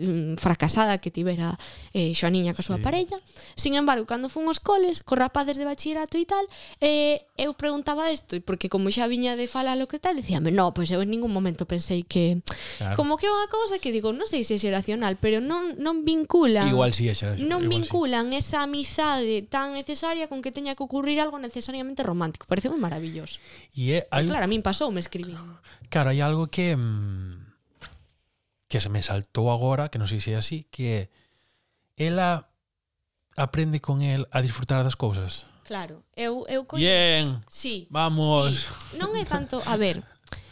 Mm, 0.00 0.36
fracasada 0.36 0.96
que 0.96 1.10
tivera 1.10 1.58
eh, 1.92 2.16
Xoaniña 2.16 2.56
ca 2.56 2.64
súa 2.64 2.80
sí. 2.80 2.82
parella. 2.82 3.20
Sin 3.52 3.76
embargo, 3.76 4.08
cando 4.08 4.32
fun 4.32 4.48
aos 4.48 4.56
coles, 4.56 5.04
co 5.04 5.12
rapades 5.12 5.60
de 5.60 5.68
bachillerato 5.68 6.16
e 6.16 6.24
tal, 6.24 6.40
eh, 6.80 7.28
eu 7.36 7.52
preguntaba 7.52 8.08
isto, 8.08 8.40
porque 8.40 8.72
como 8.72 8.88
xa 8.88 9.04
viña 9.12 9.36
de 9.36 9.44
falar 9.44 9.76
lo 9.76 9.92
que 9.92 10.00
tal, 10.00 10.16
dicíame, 10.16 10.56
no, 10.56 10.72
pois 10.72 10.88
pues 10.88 10.96
eu 10.96 11.04
en 11.04 11.12
ningún 11.12 11.36
momento 11.36 11.68
pensei 11.68 12.00
que... 12.00 12.40
Claro. 12.80 12.96
Como 12.96 13.20
que 13.20 13.28
é 13.28 13.32
unha 13.32 13.52
cousa 13.52 13.76
que 13.76 13.92
digo, 13.92 14.16
non 14.16 14.24
sei 14.24 14.40
se 14.40 14.56
é 14.56 14.58
xeracional, 14.58 15.20
pero 15.20 15.44
non, 15.44 15.76
non 15.76 16.00
vinculan... 16.00 16.64
Igual 16.64 16.96
si 16.96 17.04
sí 17.04 17.12
é 17.12 17.14
xeracional. 17.14 17.52
Non 17.52 17.68
vinculan 17.68 18.32
esa 18.32 18.64
amizade 18.64 19.44
tan 19.44 19.76
necesaria 19.76 20.32
con 20.32 20.40
que 20.40 20.48
teña 20.48 20.72
que 20.72 20.80
ocurrir 20.80 21.20
algo 21.20 21.36
necesariamente 21.36 22.00
romántico. 22.00 22.48
Parece 22.48 22.72
moi 22.72 22.80
maravilloso. 22.80 23.36
E 23.76 24.00
é, 24.00 24.08
hai... 24.08 24.24
Claro, 24.24 24.48
a 24.48 24.50
min 24.50 24.64
pasou, 24.64 24.88
me 24.88 25.04
escribí. 25.04 25.36
Claro, 25.92 26.08
hai 26.08 26.24
algo 26.24 26.48
que... 26.48 26.72
Mmm 26.72 27.39
que 28.70 28.78
se 28.78 28.88
me 28.88 29.02
saltou 29.02 29.50
agora, 29.50 29.90
que 29.90 29.98
non 29.98 30.06
sei 30.06 30.22
se 30.22 30.30
é 30.32 30.38
así, 30.38 30.70
que 30.70 30.86
é 30.86 31.02
ela 31.98 32.46
aprende 33.34 33.82
con 33.82 34.00
el 34.00 34.30
a 34.30 34.38
disfrutar 34.40 34.86
das 34.86 34.94
cousas. 34.94 35.50
Claro, 35.66 36.06
eu 36.14 36.46
eu 36.46 36.64
coño. 36.64 36.78
Bien. 36.78 37.26
Sí. 37.50 37.90
Vamos. 37.90 38.70
Sí. 38.94 38.96
Non 38.96 39.18
é 39.18 39.26
tanto, 39.26 39.58
a 39.66 39.74
ver, 39.74 40.06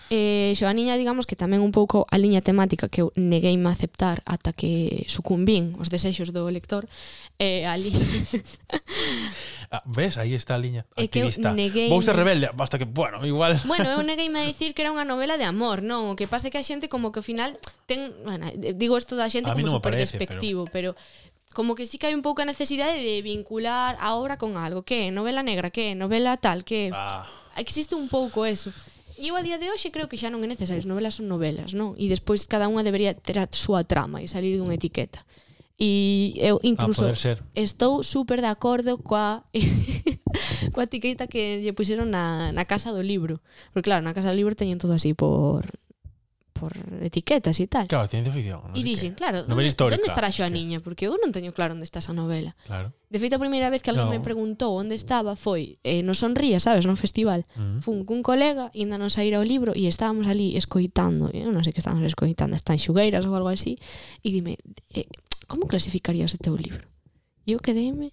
E 0.09 0.57
Xoaniña, 0.57 0.97
digamos 0.97 1.29
que 1.29 1.37
tamén 1.37 1.61
un 1.61 1.69
pouco 1.69 2.09
a 2.09 2.17
liña 2.17 2.41
temática 2.41 2.89
que 2.89 3.05
eu 3.05 3.13
negueime 3.13 3.69
a 3.69 3.77
aceptar 3.77 4.25
ata 4.25 4.57
que 4.57 5.05
sucumbín 5.05 5.77
os 5.77 5.93
desexos 5.93 6.33
do 6.33 6.49
lector, 6.49 6.89
eh, 7.37 7.69
a 7.69 7.77
liña... 7.77 8.01
ah, 9.75 9.85
ves, 9.85 10.17
aí 10.17 10.33
está 10.33 10.57
a 10.57 10.63
liña 10.65 10.89
activista. 10.97 11.53
Negueime... 11.53 11.93
Vou 11.93 12.01
ser 12.01 12.17
rebelde, 12.17 12.49
basta 12.57 12.81
que, 12.81 12.89
bueno, 12.89 13.21
igual... 13.29 13.61
bueno, 13.69 13.85
eu 13.93 14.01
negueime 14.09 14.41
a 14.41 14.49
dicir 14.49 14.73
que 14.73 14.81
era 14.81 14.97
unha 14.97 15.05
novela 15.05 15.37
de 15.37 15.45
amor, 15.45 15.85
non? 15.85 16.09
O 16.09 16.17
que 16.17 16.25
pasa 16.25 16.49
que 16.49 16.57
a 16.57 16.65
xente 16.65 16.89
como 16.89 17.13
que 17.13 17.21
ao 17.21 17.27
final 17.27 17.61
ten... 17.85 18.17
Bueno, 18.25 18.49
digo 18.57 18.97
isto 18.97 19.13
da 19.13 19.29
xente 19.29 19.53
a 19.53 19.55
como 19.55 19.69
no 19.69 19.77
super 19.77 19.93
parece, 19.93 20.17
despectivo, 20.17 20.65
pero... 20.73 20.97
pero 20.97 21.37
como 21.53 21.75
que 21.75 21.87
sí 21.87 21.97
que 21.97 22.07
hai 22.09 22.15
un 22.17 22.25
pouco 22.25 22.45
a 22.45 22.49
necesidade 22.49 23.01
de 23.01 23.21
vincular 23.25 23.97
a 24.01 24.17
obra 24.17 24.37
con 24.37 24.57
algo. 24.61 24.85
Que? 24.85 25.11
Novela 25.11 25.41
negra? 25.41 25.73
Que? 25.73 25.97
Novela 25.97 26.37
tal? 26.37 26.63
Que? 26.65 26.93
Ah. 26.93 27.25
Existe 27.57 27.97
un 27.97 28.09
pouco 28.09 28.45
eso. 28.45 28.71
E 29.19 29.29
eu 29.29 29.35
a 29.35 29.43
día 29.43 29.59
de 29.59 29.67
hoxe 29.67 29.91
creo 29.91 30.07
que 30.07 30.15
xa 30.15 30.31
non 30.31 30.47
é 30.47 30.49
necesario, 30.49 30.79
as 30.79 30.87
novelas 30.87 31.19
son 31.19 31.27
novelas, 31.27 31.75
non? 31.75 31.99
E 31.99 32.07
despois 32.07 32.47
cada 32.47 32.71
unha 32.71 32.87
debería 32.87 33.19
ter 33.19 33.43
a 33.43 33.51
súa 33.51 33.83
trama 33.83 34.23
e 34.23 34.31
salir 34.31 34.55
dunha 34.55 34.79
etiqueta. 34.79 35.27
E 35.75 36.39
eu 36.39 36.63
incluso 36.63 37.03
estou 37.55 38.03
super 38.07 38.39
de 38.39 38.51
acordo 38.51 38.99
coa 39.03 39.43
coa 40.75 40.87
etiqueta 40.87 41.27
que 41.27 41.59
lle 41.63 41.75
puxeron 41.75 42.15
na, 42.15 42.55
na 42.55 42.63
casa 42.63 42.95
do 42.95 43.03
libro. 43.03 43.43
Porque 43.75 43.91
claro, 43.91 44.07
na 44.07 44.15
casa 44.15 44.31
do 44.31 44.39
libro 44.39 44.55
teñen 44.55 44.79
todo 44.79 44.95
así 44.95 45.19
por 45.19 45.67
por 46.59 46.75
etiquetas 46.99 47.63
e 47.63 47.71
tal. 47.71 47.87
Claro, 47.87 48.11
ciencia 48.11 48.35
ficción. 48.35 48.59
Non 48.67 48.75
e 48.75 48.83
dixen, 48.83 49.15
que... 49.15 49.23
claro, 49.23 49.47
novela 49.47 49.63
onde, 49.63 49.71
histórica, 49.71 49.97
onde 50.03 50.11
estará 50.11 50.29
a 50.29 50.51
niña? 50.51 50.83
Porque 50.83 51.07
eu 51.07 51.15
non 51.15 51.31
teño 51.31 51.55
claro 51.55 51.79
onde 51.79 51.87
está 51.87 52.03
esa 52.03 52.11
novela. 52.11 52.59
Claro. 52.67 52.91
De 53.07 53.17
feito, 53.23 53.39
a 53.39 53.43
primeira 53.43 53.71
vez 53.71 53.81
que 53.81 53.95
alguén 53.95 54.11
no. 54.11 54.15
me 54.19 54.21
preguntou 54.21 54.75
onde 54.75 54.99
estaba 54.99 55.39
foi 55.39 55.79
eh, 55.87 56.03
no 56.03 56.19
Sonría, 56.19 56.59
sabes, 56.59 56.85
no 56.85 56.99
festival. 56.99 57.47
Uh 57.55 57.79
-huh. 57.79 57.81
Fun 57.81 58.03
cun 58.03 58.27
colega, 58.27 58.75
e 58.75 58.83
ainda 58.83 58.99
non 58.99 59.09
saíra 59.09 59.39
o 59.39 59.47
libro 59.47 59.71
e 59.79 59.87
estábamos 59.87 60.27
ali 60.27 60.59
escoitando, 60.59 61.31
eh, 61.31 61.47
eu 61.47 61.55
non 61.55 61.63
sei 61.63 61.71
que 61.71 61.81
estábamos 61.81 62.05
escoitando, 62.05 62.59
están 62.59 62.77
xugueiras 62.77 63.23
ou 63.25 63.33
algo 63.39 63.49
así, 63.49 63.79
e 64.21 64.29
dime, 64.35 64.59
eh, 64.99 65.07
como 65.47 65.71
clasificarías 65.71 66.35
o 66.35 66.43
teu 66.43 66.59
libro? 66.59 66.85
E 67.47 67.55
eu 67.55 67.63
quedeime 67.63 68.13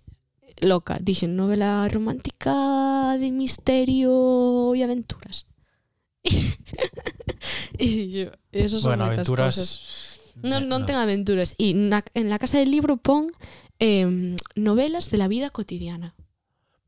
loca, 0.62 0.96
dixen 1.02 1.36
novela 1.36 1.88
romántica 1.92 2.56
de 3.20 3.32
misterio 3.32 4.72
e 4.76 4.80
aventuras. 4.84 5.44
e 7.78 8.10
yo, 8.10 8.32
eso 8.52 8.80
son 8.80 8.92
bueno, 8.92 9.06
aventuras 9.06 9.56
cosas. 9.56 10.06
Non, 10.44 10.68
non 10.68 10.84
no. 10.84 10.86
ten 10.86 11.00
aventuras. 11.00 11.56
E 11.56 11.72
na, 11.72 12.04
en 12.14 12.28
la 12.28 12.40
casa 12.40 12.60
del 12.60 12.72
libro 12.72 12.98
pon 13.00 13.32
eh, 13.80 14.36
novelas 14.56 15.08
de 15.10 15.18
la 15.18 15.28
vida 15.28 15.50
cotidiana. 15.50 16.16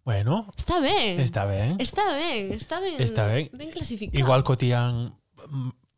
Bueno. 0.03 0.47
Está 0.55 0.79
ben. 0.79 1.19
Está 1.19 1.45
ben. 1.45 1.79
Está 1.79 2.13
ben, 2.13 2.53
está 2.53 2.79
ben. 2.79 2.95
Está 3.01 3.27
ben. 3.27 3.49
Ben 3.53 3.71
clasificado. 3.71 4.19
Igual 4.19 4.43
cotían 4.43 5.15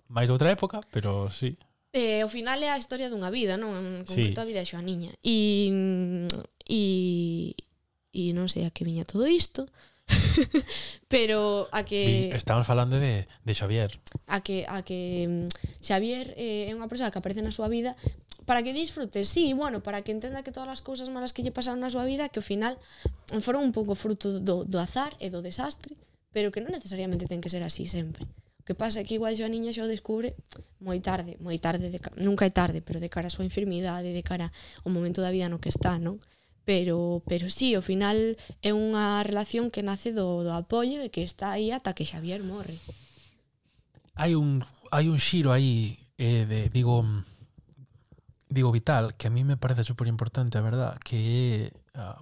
máis 0.10 0.30
de 0.30 0.34
outra 0.34 0.50
época, 0.50 0.82
pero 0.90 1.30
sí. 1.30 1.58
Eh, 1.94 2.22
ao 2.22 2.30
final 2.30 2.62
é 2.62 2.70
a 2.70 2.78
historia 2.78 3.10
dunha 3.10 3.34
vida, 3.34 3.58
non? 3.58 3.74
En 3.74 4.06
concreto 4.06 4.42
sí. 4.42 4.46
a 4.46 4.50
vida 4.50 4.62
de 4.62 4.70
Xoaniña. 4.70 5.12
E, 5.26 5.38
e, 6.70 6.82
e 8.14 8.22
non 8.34 8.46
sei 8.46 8.66
a 8.66 8.74
que 8.74 8.86
viña 8.86 9.10
todo 9.10 9.26
isto. 9.26 9.70
pero 11.08 11.68
a 11.72 11.84
que 11.86 12.34
estamos 12.34 12.66
falando 12.66 13.00
de, 13.00 13.28
de 13.46 13.54
Xavier. 13.54 14.00
A 14.28 14.42
que 14.42 14.66
a 14.68 14.82
que 14.82 15.28
mm, 15.28 15.48
Xavier 15.82 16.34
eh, 16.38 16.70
é 16.70 16.74
unha 16.74 16.90
persoa 16.90 17.14
que 17.14 17.20
aparece 17.22 17.46
na 17.46 17.54
súa 17.54 17.70
vida 17.70 17.94
para 18.50 18.66
que 18.66 18.74
disfrute, 18.74 19.26
sí, 19.26 19.54
bueno, 19.54 19.86
para 19.86 20.02
que 20.02 20.10
entenda 20.10 20.42
que 20.42 20.50
todas 20.50 20.70
as 20.70 20.82
cousas 20.82 21.06
malas 21.14 21.34
que 21.38 21.46
lle 21.46 21.54
pasaron 21.54 21.86
na 21.86 21.94
súa 21.94 22.06
vida 22.10 22.34
que 22.34 22.42
ao 22.42 22.46
final 22.46 22.82
foron 23.46 23.62
un 23.62 23.74
pouco 23.74 23.94
fruto 23.94 24.42
do, 24.42 24.66
do 24.66 24.78
azar 24.82 25.14
e 25.22 25.30
do 25.30 25.46
desastre, 25.46 25.94
pero 26.34 26.50
que 26.50 26.62
non 26.62 26.74
necesariamente 26.74 27.30
ten 27.30 27.42
que 27.42 27.54
ser 27.54 27.62
así 27.62 27.86
sempre. 27.86 28.26
O 28.58 28.66
que 28.66 28.74
pasa 28.74 29.02
é 29.02 29.06
que 29.06 29.18
igual 29.18 29.34
a 29.38 29.50
niña 29.50 29.70
xa 29.70 29.86
o 29.86 29.90
descubre 29.90 30.34
moi 30.82 30.98
tarde, 30.98 31.38
moi 31.42 31.58
tarde, 31.62 31.94
de, 31.94 32.02
nunca 32.18 32.46
é 32.46 32.52
tarde, 32.54 32.82
pero 32.82 32.98
de 32.98 33.10
cara 33.10 33.30
á 33.30 33.34
súa 33.34 33.46
enfermidade, 33.46 34.10
de 34.10 34.24
cara 34.26 34.50
ao 34.82 34.90
momento 34.90 35.22
da 35.22 35.30
vida 35.30 35.46
no 35.46 35.62
que 35.62 35.70
está, 35.70 36.02
non? 36.02 36.18
pero 36.70 37.24
pero 37.26 37.50
sí, 37.50 37.74
ao 37.74 37.82
final 37.82 38.38
é 38.62 38.78
unha 38.78 39.26
relación 39.26 39.74
que 39.74 39.82
nace 39.82 40.14
do, 40.14 40.46
do 40.46 40.54
apoio 40.54 41.02
e 41.02 41.10
que 41.10 41.26
está 41.26 41.58
aí 41.58 41.74
ata 41.74 41.98
que 41.98 42.06
Xavier 42.06 42.46
morre. 42.46 42.78
Hai 44.14 44.38
un 44.38 44.62
hai 44.94 45.10
un 45.10 45.18
xiro 45.18 45.50
aí 45.50 45.98
eh, 46.22 46.46
de 46.46 46.70
digo 46.70 47.02
digo 48.54 48.70
vital 48.70 49.18
que 49.18 49.26
a 49.26 49.34
mí 49.34 49.42
me 49.42 49.58
parece 49.58 49.82
super 49.82 50.06
importante, 50.06 50.62
a 50.62 50.62
verdad, 50.62 51.02
que 51.02 51.74
a, 51.98 52.22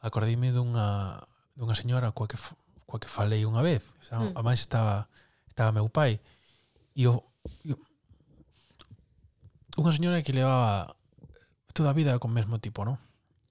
acordíme 0.00 0.56
dunha 0.56 1.20
dunha 1.52 1.76
señora 1.76 2.16
coa 2.16 2.32
que 2.32 2.40
coa 2.88 2.96
que 2.96 3.12
falei 3.12 3.44
unha 3.44 3.60
vez, 3.60 3.84
o 4.00 4.04
sea, 4.08 4.24
mm. 4.24 4.32
a 4.32 4.40
máis 4.40 4.64
estaba 4.64 5.12
estaba 5.52 5.68
meu 5.68 5.92
pai 5.92 6.16
e 6.96 7.04
o, 7.12 7.20
e 7.60 7.76
o 7.76 7.80
unha 9.76 9.92
señora 9.92 10.24
que 10.24 10.32
levaba 10.32 10.96
toda 11.76 11.92
a 11.92 11.98
vida 12.00 12.16
con 12.16 12.32
o 12.32 12.36
mesmo 12.40 12.56
tipo, 12.56 12.80
non? 12.80 12.96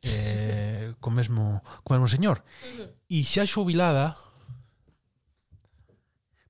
eh, 0.06 0.94
co, 1.00 1.10
mesmo, 1.10 1.62
co 1.84 1.94
mesmo 1.94 2.08
señor. 2.08 2.44
Uh 2.46 2.86
-huh. 2.86 2.90
E 3.10 3.24
xa 3.26 3.44
xubilada, 3.46 4.16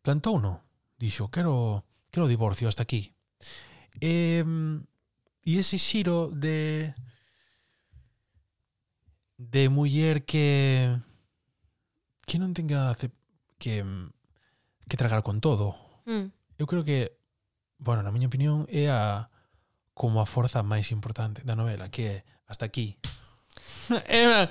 plantou 0.04 0.40
no. 0.40 0.62
Dixo, 1.00 1.32
quero, 1.32 1.84
quero 2.12 2.28
divorcio 2.28 2.68
hasta 2.68 2.84
aquí. 2.84 3.16
E, 4.00 4.44
e 5.44 5.52
ese 5.60 5.78
xiro 5.80 6.32
de 6.32 6.94
de 9.38 9.68
muller 9.68 10.24
que 10.24 10.96
que 12.26 12.40
non 12.40 12.56
tenga 12.56 12.96
que 12.96 13.12
que 13.60 14.98
tragar 14.98 15.24
con 15.24 15.42
todo. 15.42 15.76
Mm. 16.06 16.32
Eu 16.58 16.66
creo 16.68 16.84
que, 16.84 17.18
bueno, 17.78 18.04
na 18.04 18.12
miña 18.12 18.28
opinión 18.28 18.66
é 18.72 18.88
a 18.88 19.30
como 19.96 20.20
a 20.20 20.28
forza 20.28 20.64
máis 20.64 20.92
importante 20.92 21.44
da 21.44 21.56
novela, 21.56 21.90
que 21.90 22.04
é 22.04 22.16
hasta 22.48 22.66
aquí 22.68 23.00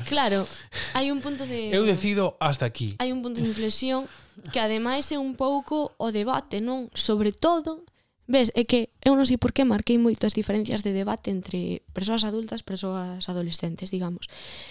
claro, 0.08 0.46
hai 0.94 1.10
un 1.10 1.20
punto 1.20 1.46
de... 1.46 1.70
Eu 1.74 1.84
decido 1.84 2.36
hasta 2.40 2.64
aquí. 2.66 2.94
Hai 2.98 3.10
un 3.10 3.22
punto 3.22 3.40
de 3.40 3.48
inflexión 3.48 4.06
que 4.52 4.60
ademais 4.60 5.10
é 5.12 5.18
un 5.18 5.34
pouco 5.34 5.94
o 5.98 6.10
debate, 6.10 6.60
non? 6.60 6.90
Sobre 6.94 7.30
todo, 7.30 7.86
ves, 8.26 8.50
é 8.56 8.64
que 8.64 8.90
eu 9.04 9.14
non 9.14 9.28
sei 9.28 9.36
por 9.36 9.52
que 9.52 9.68
marquei 9.68 10.00
moitas 10.00 10.32
diferencias 10.32 10.80
de 10.80 10.96
debate 10.96 11.28
entre 11.30 11.84
persoas 11.92 12.24
adultas 12.24 12.64
e 12.64 12.68
persoas 12.68 13.22
adolescentes, 13.28 13.92
digamos. 13.92 14.26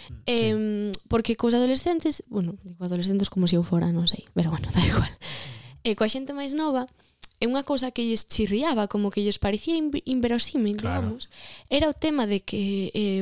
Sí. 0.10 0.14
Eh, 0.28 0.92
porque 1.08 1.38
cos 1.38 1.54
adolescentes, 1.54 2.26
bueno, 2.28 2.58
digo 2.66 2.82
adolescentes 2.84 3.30
como 3.30 3.46
se 3.46 3.56
si 3.56 3.62
eu 3.62 3.64
fora, 3.64 3.94
non 3.94 4.10
sei, 4.10 4.26
pero 4.34 4.50
bueno, 4.50 4.68
da 4.76 4.82
igual. 4.82 5.14
E 5.86 5.94
coa 5.94 6.10
xente 6.10 6.34
máis 6.34 6.56
nova, 6.58 6.90
e 7.44 7.46
unha 7.52 7.68
cousa 7.68 7.92
que 7.92 8.08
lles 8.08 8.32
chirriaba, 8.32 8.88
como 8.88 9.12
que 9.12 9.20
lles 9.20 9.36
parecía 9.36 9.76
inverosímil, 9.76 10.80
claro. 10.80 11.12
digamos, 11.12 11.28
era 11.68 11.92
o 11.92 11.96
tema 11.96 12.24
de 12.24 12.40
que 12.40 12.88
eh, 12.96 13.20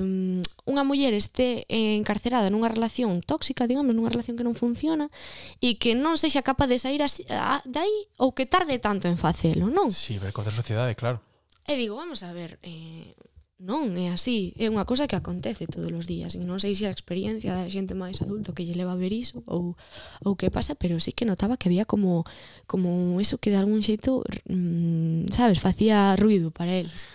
unha 0.70 0.86
muller 0.86 1.18
este 1.18 1.66
eh, 1.66 1.98
encarcerada 1.98 2.54
nunha 2.54 2.70
relación 2.70 3.26
tóxica, 3.26 3.66
digamos, 3.66 3.98
nunha 3.98 4.14
relación 4.14 4.38
que 4.38 4.46
non 4.46 4.54
funciona, 4.54 5.10
e 5.58 5.82
que 5.82 5.98
non 5.98 6.22
sexa 6.22 6.46
capaz 6.46 6.70
de 6.70 6.78
sair 6.78 7.02
así, 7.02 7.26
a, 7.34 7.66
de 7.66 7.82
aí 7.82 7.98
ou 8.22 8.38
que 8.38 8.46
tarde 8.46 8.78
tanto 8.78 9.10
en 9.10 9.18
facelo, 9.18 9.74
non? 9.74 9.90
Sí, 9.90 10.22
ver 10.22 10.30
contra 10.30 10.54
sociedade, 10.54 10.94
claro. 10.94 11.26
E 11.66 11.74
digo, 11.74 11.98
vamos 11.98 12.22
a 12.22 12.30
ver, 12.30 12.62
eh, 12.62 13.18
non 13.62 13.94
é 13.94 14.10
así, 14.10 14.58
é 14.58 14.66
unha 14.74 14.90
cosa 14.90 15.06
que 15.06 15.14
acontece 15.14 15.70
todos 15.70 15.94
os 15.94 16.10
días 16.10 16.34
e 16.34 16.42
non 16.42 16.58
sei 16.58 16.74
se 16.74 16.90
a 16.90 16.94
experiencia 16.94 17.54
da 17.54 17.70
xente 17.70 17.94
máis 17.94 18.18
adulto 18.26 18.58
que 18.58 18.66
lle 18.66 18.74
leva 18.74 18.98
a 18.98 19.00
ver 19.00 19.14
iso 19.14 19.46
ou, 19.46 19.78
ou 20.26 20.34
que 20.34 20.50
pasa, 20.50 20.74
pero 20.74 20.98
sí 20.98 21.14
que 21.14 21.30
notaba 21.30 21.62
que 21.62 21.70
había 21.70 21.86
como 21.86 22.26
como 22.66 23.22
eso 23.22 23.38
que 23.38 23.54
de 23.54 23.62
algún 23.62 23.86
xeito 23.86 24.26
mm, 24.50 25.30
sabes, 25.30 25.62
facía 25.62 26.18
ruido 26.18 26.50
para 26.50 26.74
eles 26.74 27.06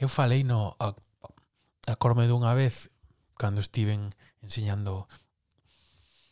Eu 0.00 0.08
falei 0.08 0.48
no 0.48 0.80
a, 0.80 0.96
a 1.86 1.94
corme 2.00 2.24
dunha 2.24 2.56
vez 2.56 2.88
cando 3.36 3.60
estiven 3.60 4.16
enseñando 4.40 5.04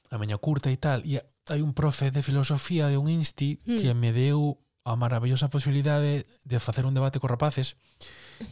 a 0.08 0.16
meña 0.16 0.40
curta 0.40 0.72
e 0.72 0.80
tal 0.80 1.04
e 1.04 1.20
hai 1.52 1.60
un 1.60 1.76
profe 1.76 2.08
de 2.08 2.24
filosofía 2.24 2.88
de 2.88 2.96
un 2.96 3.12
insti 3.12 3.60
mm. 3.68 3.76
que 3.84 3.92
me 3.92 4.16
deu 4.16 4.56
a 4.88 4.96
maravillosa 4.96 5.52
posibilidade 5.52 6.24
de 6.48 6.58
facer 6.64 6.88
un 6.88 6.96
debate 6.96 7.20
co 7.20 7.28
rapaces 7.28 7.76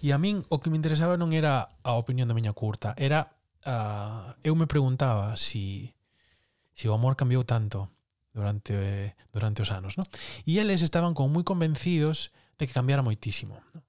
E 0.02 0.12
a 0.12 0.18
min 0.18 0.44
o 0.52 0.60
que 0.60 0.70
me 0.70 0.76
interesaba 0.76 1.16
non 1.16 1.32
era 1.32 1.68
a 1.82 1.96
opinión 1.96 2.28
da 2.28 2.36
miña 2.36 2.52
curta, 2.52 2.92
era 2.96 3.32
uh, 3.64 4.36
eu 4.44 4.54
me 4.54 4.68
preguntaba 4.68 5.34
si 5.36 5.96
si 6.76 6.86
o 6.86 6.94
amor 6.94 7.16
cambiou 7.16 7.42
tanto 7.42 7.90
durante 8.32 8.72
eh, 8.76 9.16
durante 9.32 9.62
os 9.62 9.70
anos, 9.72 9.96
¿no? 9.98 10.04
E 10.46 10.60
eles 10.60 10.84
estaban 10.84 11.16
como 11.16 11.32
moi 11.32 11.44
convencidos 11.44 12.30
de 12.60 12.68
que 12.68 12.76
cambiara 12.76 13.02
moitísimo, 13.02 13.58
¿no? 13.74 13.82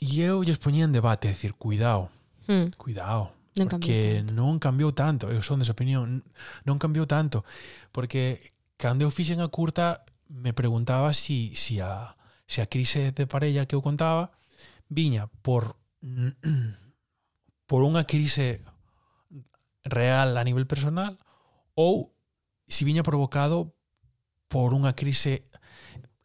E 0.00 0.24
eu 0.24 0.40
lles 0.40 0.56
poñía 0.56 0.88
en 0.88 0.96
debate, 0.96 1.28
decir, 1.28 1.54
cuidado, 1.60 2.08
mm. 2.48 2.72
cuidado, 2.80 3.36
non 3.54 3.68
porque 3.68 4.24
cambiou 4.24 4.32
non 4.32 4.56
cambiou 4.56 4.90
tanto, 4.96 5.28
eu 5.28 5.44
son 5.44 5.60
desa 5.60 5.76
opinión, 5.76 6.24
non 6.64 6.80
cambiou 6.80 7.04
tanto, 7.04 7.44
porque 7.92 8.50
cando 8.80 9.04
eu 9.04 9.12
fixen 9.12 9.44
a 9.44 9.52
curta 9.52 10.08
me 10.32 10.56
preguntaba 10.56 11.12
si, 11.12 11.52
si 11.52 11.84
a, 11.84 12.16
se 12.50 12.62
a 12.62 12.66
crise 12.66 13.14
de 13.14 13.30
parella 13.30 13.70
que 13.70 13.78
eu 13.78 13.82
contaba 13.86 14.34
viña 14.90 15.30
por 15.46 15.78
por 17.70 17.86
unha 17.86 18.02
crise 18.10 18.58
real 19.86 20.34
a 20.34 20.42
nivel 20.42 20.66
personal 20.66 21.14
ou 21.78 22.10
si 22.66 22.82
viña 22.82 23.06
provocado 23.06 23.70
por 24.50 24.74
unha 24.74 24.98
crise 24.98 25.46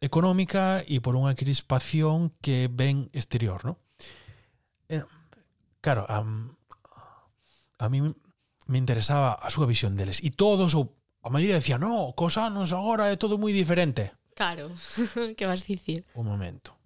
económica 0.02 0.82
e 0.82 0.98
por 0.98 1.14
unha 1.14 1.38
crispación 1.38 2.34
que 2.42 2.66
ven 2.66 3.06
exterior, 3.14 3.62
¿no? 3.62 3.78
Eh, 4.90 5.06
claro, 5.78 6.10
a, 6.10 6.26
a 7.78 7.86
mí 7.86 8.02
me 8.02 8.78
interesaba 8.82 9.38
a 9.38 9.46
súa 9.46 9.70
visión 9.70 9.94
deles. 9.94 10.18
E 10.26 10.34
todos, 10.34 10.74
ou 10.74 10.90
a 11.22 11.30
maioría, 11.30 11.62
decía, 11.62 11.78
no, 11.78 12.18
cosanos 12.18 12.74
agora 12.74 13.14
é 13.14 13.16
todo 13.16 13.38
moi 13.38 13.54
diferente. 13.54 14.10
Claro, 14.36 14.70
que 15.36 15.46
vas 15.48 15.64
dicir? 15.64 16.04
Un 16.12 16.28
momento. 16.28 16.76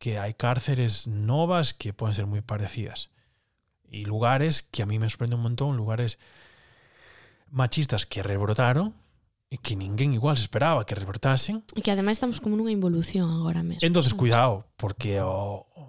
Que 0.00 0.16
hai 0.16 0.32
cárceres 0.32 1.04
novas 1.04 1.76
que 1.76 1.92
poden 1.92 2.16
ser 2.16 2.24
moi 2.24 2.40
parecidas. 2.40 3.12
E 3.92 4.08
lugares 4.08 4.64
que 4.64 4.80
a 4.80 4.88
mí 4.88 4.96
me 4.96 5.06
sorprende 5.12 5.36
un 5.36 5.44
montón, 5.44 5.76
lugares 5.76 6.16
machistas 7.52 8.08
que 8.08 8.24
rebrotaron 8.24 8.96
e 9.52 9.60
que 9.60 9.76
ninguén 9.76 10.16
igual 10.16 10.40
se 10.40 10.48
esperaba 10.48 10.88
que 10.88 10.96
rebrotasen. 10.96 11.60
E 11.76 11.84
que 11.84 11.92
ademais 11.92 12.16
estamos 12.16 12.40
como 12.40 12.56
nunha 12.56 12.72
involución 12.72 13.28
agora 13.28 13.60
mesmo. 13.60 13.84
Entonces, 13.84 14.16
cuidado, 14.16 14.64
porque 14.80 15.20
o, 15.20 15.68
o 15.76 15.84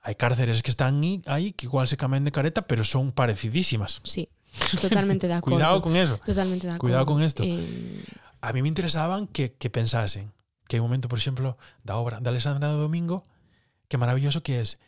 hai 0.00 0.16
cárceres 0.16 0.64
que 0.64 0.72
están 0.72 1.04
aí 1.28 1.52
que 1.52 1.68
igual 1.68 1.84
se 1.84 2.00
cambian 2.00 2.24
de 2.24 2.32
careta, 2.32 2.64
pero 2.64 2.80
son 2.80 3.12
parecidísimas. 3.12 4.00
Sí, 4.08 4.32
totalmente 4.80 5.28
de 5.28 5.36
acordo. 5.36 5.60
cuidado 5.60 5.84
con 5.84 6.00
eso. 6.00 6.16
Totalmente 6.24 6.64
de 6.64 6.72
acordo. 6.72 6.80
Cuidado 6.80 7.04
con 7.04 7.20
esto. 7.20 7.44
Eh... 7.44 8.08
A 8.48 8.52
mí 8.52 8.62
me 8.62 8.68
interesaban 8.68 9.26
que, 9.28 9.52
que 9.60 9.68
pensasen 9.68 10.32
que 10.68 10.76
hai 10.76 10.80
un 10.80 10.88
momento, 10.88 11.08
por 11.08 11.18
exemplo, 11.20 11.56
da 11.84 11.96
obra 12.00 12.16
de 12.20 12.28
Alessandra 12.32 12.72
do 12.72 12.80
Domingo, 12.80 13.24
que 13.88 14.00
maravilloso 14.00 14.40
que 14.40 14.60
es. 14.64 14.80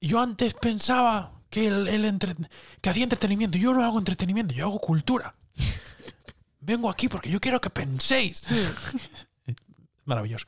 Yo 0.00 0.22
antes 0.22 0.54
pensaba 0.54 1.34
que 1.50 1.66
el, 1.66 1.88
el 1.90 2.04
entre- 2.04 2.34
que 2.82 2.90
hacía 2.90 3.02
entretenimiento. 3.06 3.58
Yo 3.58 3.74
no 3.74 3.82
hago 3.82 3.98
entretenimiento, 3.98 4.54
yo 4.54 4.66
hago 4.66 4.78
cultura. 4.78 5.34
Vengo 6.60 6.90
aquí 6.90 7.08
porque 7.08 7.30
yo 7.30 7.40
quiero 7.40 7.60
que 7.60 7.70
penséis. 7.70 8.42
Maravilloso. 10.04 10.46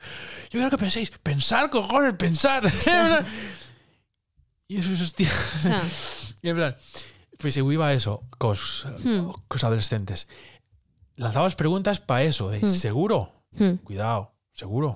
Yo 0.51 0.59
quiero 0.59 0.69
que 0.69 0.77
penséis. 0.77 1.11
Pensar, 1.23 1.69
cojones, 1.69 2.13
pensar. 2.13 2.63
y 4.67 4.77
eso 4.77 4.91
es 4.91 5.01
hostia. 5.01 5.31
Y 6.41 6.49
en 6.49 6.55
plan, 6.55 6.75
pues 7.39 7.57
iba 7.57 7.87
a 7.87 7.93
eso 7.93 8.23
cos, 8.37 8.85
Hmm. 9.03 9.31
cos 9.47 9.63
adolescentes. 9.63 10.27
lanzabas 11.17 11.57
preguntas 11.57 11.99
para 11.99 12.23
eso, 12.23 12.49
de 12.49 12.63
hmm. 12.63 12.67
seguro, 12.69 13.37
Hmm. 13.57 13.77
cuidado, 13.83 14.31
seguro. 14.53 14.95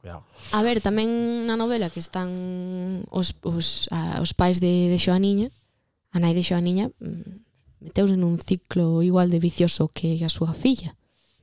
Cuidado. 0.00 0.22
A 0.52 0.62
ver, 0.62 0.78
tamén 0.80 1.48
na 1.48 1.58
novela 1.58 1.90
que 1.90 1.98
están 1.98 3.02
os, 3.10 3.34
os, 3.42 3.90
a, 3.90 4.22
os 4.22 4.30
pais 4.36 4.62
de, 4.62 4.86
de 4.92 4.98
Xoaniña, 5.00 5.50
a 6.14 6.22
nai 6.22 6.36
de 6.36 6.46
Xoaniña, 6.46 6.92
mm, 7.02 7.82
meteus 7.82 8.14
en 8.14 8.22
un 8.22 8.38
ciclo 8.38 9.02
igual 9.02 9.32
de 9.32 9.42
vicioso 9.42 9.90
que 9.90 10.20
a 10.22 10.30
súa 10.30 10.54
filla. 10.54 10.94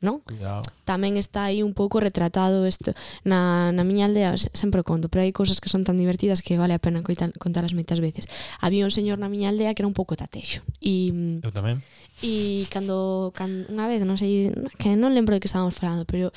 Non? 0.04 0.22
Cuidado. 0.22 0.62
Tamén 0.86 1.18
está 1.18 1.50
aí 1.50 1.66
un 1.66 1.74
pouco 1.74 1.98
retratado 1.98 2.68
isto 2.68 2.94
na, 3.26 3.74
na 3.74 3.82
miña 3.88 4.06
aldea 4.06 4.38
sempre 4.38 4.86
conto, 4.86 5.10
pero 5.10 5.26
hai 5.26 5.34
cousas 5.34 5.58
que 5.58 5.72
son 5.72 5.82
tan 5.82 5.98
divertidas 5.98 6.46
que 6.46 6.60
vale 6.62 6.78
a 6.78 6.84
pena 6.84 7.02
contalas 7.02 7.74
moitas 7.74 8.00
veces. 8.04 8.30
Había 8.62 8.86
un 8.86 8.94
señor 8.94 9.18
na 9.18 9.32
miña 9.32 9.50
aldea 9.50 9.74
que 9.74 9.82
era 9.82 9.90
un 9.90 9.98
pouco 9.98 10.14
tatexo 10.14 10.62
e 10.78 11.10
mm, 11.10 11.48
Eu 11.48 11.52
tamén. 11.52 11.82
E 12.24 12.64
cando, 12.72 13.32
cando 13.36 13.68
unha 13.68 13.88
vez, 13.92 14.04
non 14.08 14.16
sei, 14.16 14.54
que 14.80 14.96
non 14.96 15.12
lembro 15.12 15.36
de 15.36 15.44
que 15.44 15.52
estábamos 15.52 15.76
falando, 15.76 16.08
pero 16.08 16.32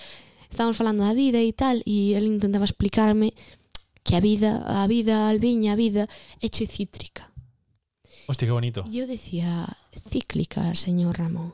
estábamos 0.51 0.75
falando 0.75 1.07
da 1.07 1.15
vida 1.15 1.39
e 1.39 1.53
tal, 1.55 1.79
e 1.87 2.19
ele 2.19 2.27
intentaba 2.27 2.67
explicarme 2.67 3.31
que 4.03 4.17
a 4.17 4.21
vida, 4.21 4.65
a 4.67 4.89
vida, 4.89 5.27
a 5.27 5.31
albiña, 5.31 5.75
a 5.75 5.79
vida, 5.79 6.09
é 6.43 6.49
che 6.49 6.67
cítrica. 6.67 7.31
Hostia, 8.27 8.49
que 8.49 8.53
bonito. 8.53 8.85
Eu 8.93 9.07
decía, 9.07 9.69
cíclica, 10.11 10.75
señor 10.75 11.19
Ramón. 11.19 11.53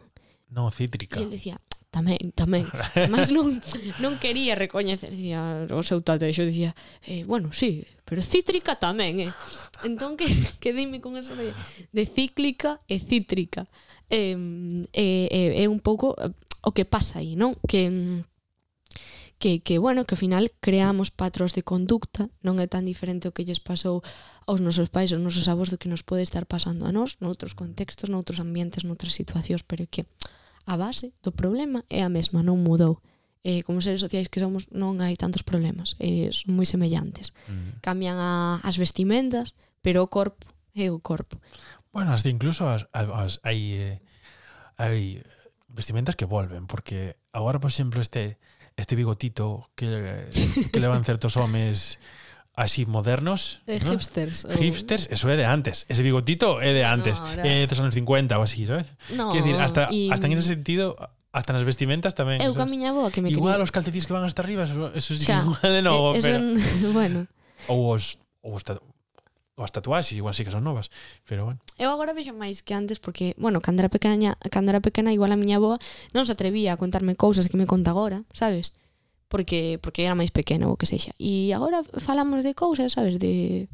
No, 0.48 0.70
cítrica. 0.70 1.20
E 1.20 1.26
él 1.26 1.30
decía, 1.30 1.60
tamén, 1.94 2.18
tamén. 2.34 2.66
Mas 3.14 3.30
non, 3.30 3.62
non 4.02 4.18
quería 4.18 4.58
recoñecer, 4.58 5.14
dicía, 5.14 5.70
o 5.70 5.82
seu 5.86 6.02
tate, 6.02 6.26
xo 6.34 6.42
dicía, 6.42 6.74
eh, 7.06 7.22
bueno, 7.22 7.54
sí, 7.54 7.86
pero 8.02 8.18
cítrica 8.18 8.74
tamén, 8.74 9.22
eh. 9.22 9.32
Entón, 9.86 10.18
que, 10.18 10.26
que 10.62 10.74
dime 10.74 10.98
con 10.98 11.14
eso 11.14 11.38
de, 11.38 11.54
de 11.94 12.02
cíclica 12.02 12.82
e 12.90 12.98
cítrica. 12.98 13.70
É 14.10 14.34
eh, 14.34 14.38
eh, 14.90 15.26
eh, 15.30 15.50
eh, 15.62 15.68
un 15.70 15.78
pouco 15.78 16.18
eh, 16.18 16.34
o 16.66 16.74
que 16.74 16.82
pasa 16.82 17.22
aí, 17.22 17.38
non? 17.38 17.54
Que 17.70 17.86
mm, 17.86 18.34
que, 19.38 19.60
que 19.60 19.78
bueno, 19.78 20.06
que 20.06 20.14
ao 20.14 20.22
final 20.22 20.50
creamos 20.58 21.10
patros 21.10 21.52
de 21.52 21.62
conducta, 21.62 22.32
non 22.40 22.58
é 22.58 22.66
tan 22.66 22.86
diferente 22.88 23.28
o 23.28 23.34
que 23.34 23.44
lles 23.44 23.60
pasou 23.60 24.00
aos 24.48 24.60
nosos 24.64 24.88
pais, 24.88 25.12
aos 25.12 25.20
nosos 25.20 25.46
avós 25.52 25.68
do 25.68 25.78
que 25.78 25.90
nos 25.90 26.02
pode 26.02 26.24
estar 26.24 26.48
pasando 26.48 26.88
a 26.88 26.94
nós, 26.94 27.20
noutros 27.20 27.52
contextos, 27.52 28.08
noutros 28.08 28.40
ambientes, 28.40 28.88
noutras 28.88 29.12
situacións, 29.12 29.60
pero 29.62 29.84
que 29.84 30.08
a 30.64 30.76
base 30.76 31.12
do 31.22 31.32
problema 31.32 31.84
é 31.88 32.02
a 32.02 32.12
mesma, 32.12 32.42
non 32.42 32.60
mudou. 32.60 33.00
Eh, 33.44 33.60
como 33.60 33.84
seres 33.84 34.00
sociais 34.00 34.32
que 34.32 34.40
somos 34.40 34.72
non 34.72 35.04
hai 35.04 35.20
tantos 35.20 35.44
problemas, 35.44 36.00
eh, 36.00 36.32
son 36.32 36.56
moi 36.56 36.64
semellantes. 36.64 37.36
Mm. 37.44 37.84
Cambian 37.84 38.16
a, 38.16 38.56
as 38.64 38.80
vestimentas, 38.80 39.52
pero 39.84 40.00
o 40.00 40.08
corpo 40.08 40.48
é 40.72 40.88
o 40.88 40.98
corpo. 40.98 41.36
Bueno, 41.92 42.16
hasta 42.16 42.32
incluso 42.32 42.64
as, 42.64 42.88
as, 42.96 43.44
hai, 43.44 43.60
eh, 43.76 43.96
hai 44.80 45.20
vestimentas 45.68 46.16
que 46.16 46.24
volven, 46.24 46.64
porque 46.64 47.20
agora, 47.36 47.60
por 47.60 47.68
exemplo, 47.68 48.00
este 48.00 48.40
este 48.76 48.96
bigotito 48.96 49.70
que, 49.74 50.26
que 50.72 50.80
levan 50.80 51.04
certos 51.04 51.36
homes 51.36 51.98
así 52.54 52.86
modernos. 52.86 53.60
Eh, 53.66 53.80
¿no? 53.84 53.92
Hipsters. 53.92 54.44
O... 54.44 54.50
Hipsters, 54.50 55.08
eso 55.10 55.30
es 55.30 55.36
de 55.36 55.44
antes. 55.44 55.86
Ese 55.88 56.02
bigotito 56.02 56.60
es 56.60 56.74
de 56.74 56.84
antes. 56.84 57.18
No, 57.18 57.26
ahora... 57.26 57.46
eh, 57.46 57.60
de 57.60 57.66
los 57.66 57.80
anos 57.80 57.94
50 57.94 58.38
o 58.38 58.42
así, 58.42 58.66
¿sabes? 58.66 58.92
No, 59.14 59.30
Quiero 59.30 59.46
decir, 59.46 59.60
hasta, 59.60 59.88
y... 59.92 60.10
hasta 60.10 60.26
en 60.26 60.32
ese 60.34 60.42
sentido, 60.48 60.96
hasta 61.34 61.50
nas 61.50 61.66
vestimentas 61.66 62.14
tamén. 62.14 62.38
Eu 62.38 62.54
camiñaba 62.54 63.10
que 63.10 63.18
me 63.18 63.26
Igual 63.26 63.58
quería. 63.58 63.66
os 63.66 63.74
calcetines 63.74 64.06
que 64.06 64.14
van 64.14 64.22
hasta 64.22 64.46
arriba, 64.46 64.70
eso, 64.70 64.94
eso 64.94 65.18
es 65.18 65.26
claro. 65.26 65.50
igual 65.50 65.72
de 65.74 65.82
novo, 65.82 66.14
eh, 66.14 66.22
pero... 66.22 66.38
Un, 66.38 66.62
bueno. 66.94 67.18
Ou 67.66 67.90
os, 67.90 68.22
ou 68.46 68.54
os, 68.54 68.62
ou 69.58 69.62
as 69.66 69.74
tatuaxes, 69.74 70.14
igual 70.14 70.30
sí 70.30 70.46
que 70.46 70.54
son 70.54 70.62
novas, 70.62 70.94
pero 71.26 71.42
bueno. 71.42 71.58
Eu 71.74 71.90
agora 71.90 72.14
vexo 72.14 72.30
máis 72.38 72.62
que 72.62 72.78
antes 72.78 73.02
porque, 73.02 73.34
bueno, 73.34 73.58
cando 73.58 73.82
era 73.82 73.90
pequena, 73.90 74.38
cando 74.54 74.70
era 74.70 74.78
pequena 74.78 75.10
igual 75.10 75.34
a 75.34 75.38
miña 75.38 75.58
boa 75.58 75.82
non 76.14 76.22
se 76.22 76.38
atrevía 76.38 76.70
a 76.70 76.78
contarme 76.78 77.18
cousas 77.18 77.50
que 77.50 77.58
me 77.58 77.66
conta 77.66 77.90
agora, 77.90 78.22
sabes? 78.30 78.78
porque 79.34 79.80
porque 79.82 80.06
era 80.06 80.14
máis 80.14 80.30
pequeno 80.30 80.70
ou 80.70 80.78
que 80.78 80.86
sexa. 80.86 81.10
E 81.18 81.50
agora 81.50 81.82
falamos 81.98 82.46
de 82.46 82.54
cousas, 82.54 82.94
sabes, 82.94 83.18
de 83.18 83.66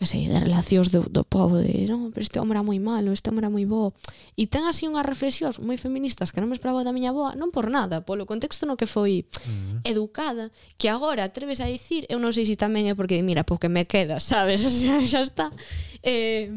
que 0.00 0.08
sei, 0.08 0.32
de 0.32 0.40
relacións 0.40 0.88
do, 0.88 1.04
do 1.12 1.28
povo, 1.28 1.60
de, 1.60 1.84
non, 1.92 2.08
pero 2.08 2.24
este 2.24 2.40
hombre 2.40 2.56
era 2.56 2.64
moi 2.64 2.80
malo, 2.80 3.12
este 3.12 3.28
hombre 3.28 3.44
era 3.44 3.52
moi 3.52 3.68
bo. 3.68 3.92
E 4.32 4.48
ten 4.48 4.64
así 4.64 4.88
unhas 4.88 5.04
reflexións 5.04 5.60
moi 5.60 5.76
feministas 5.76 6.32
que 6.32 6.40
non 6.40 6.48
me 6.48 6.56
esperaba 6.56 6.88
da 6.88 6.96
miña 6.96 7.12
boa, 7.12 7.36
non 7.36 7.52
por 7.52 7.68
nada, 7.68 8.00
polo 8.00 8.24
contexto 8.24 8.64
no 8.64 8.80
que 8.80 8.88
foi 8.88 9.28
mm. 9.28 9.84
educada, 9.84 10.48
que 10.80 10.88
agora 10.88 11.28
atreves 11.28 11.60
a 11.60 11.68
dicir, 11.68 12.08
eu 12.08 12.16
non 12.16 12.32
sei 12.32 12.48
se 12.48 12.56
tamén 12.56 12.88
é 12.88 12.96
porque, 12.96 13.20
mira, 13.20 13.44
porque 13.44 13.68
me 13.68 13.84
queda, 13.84 14.24
sabes, 14.24 14.64
o 14.68 14.72
sea, 14.72 15.04
xa 15.04 15.20
está. 15.20 15.52
Eh, 16.00 16.48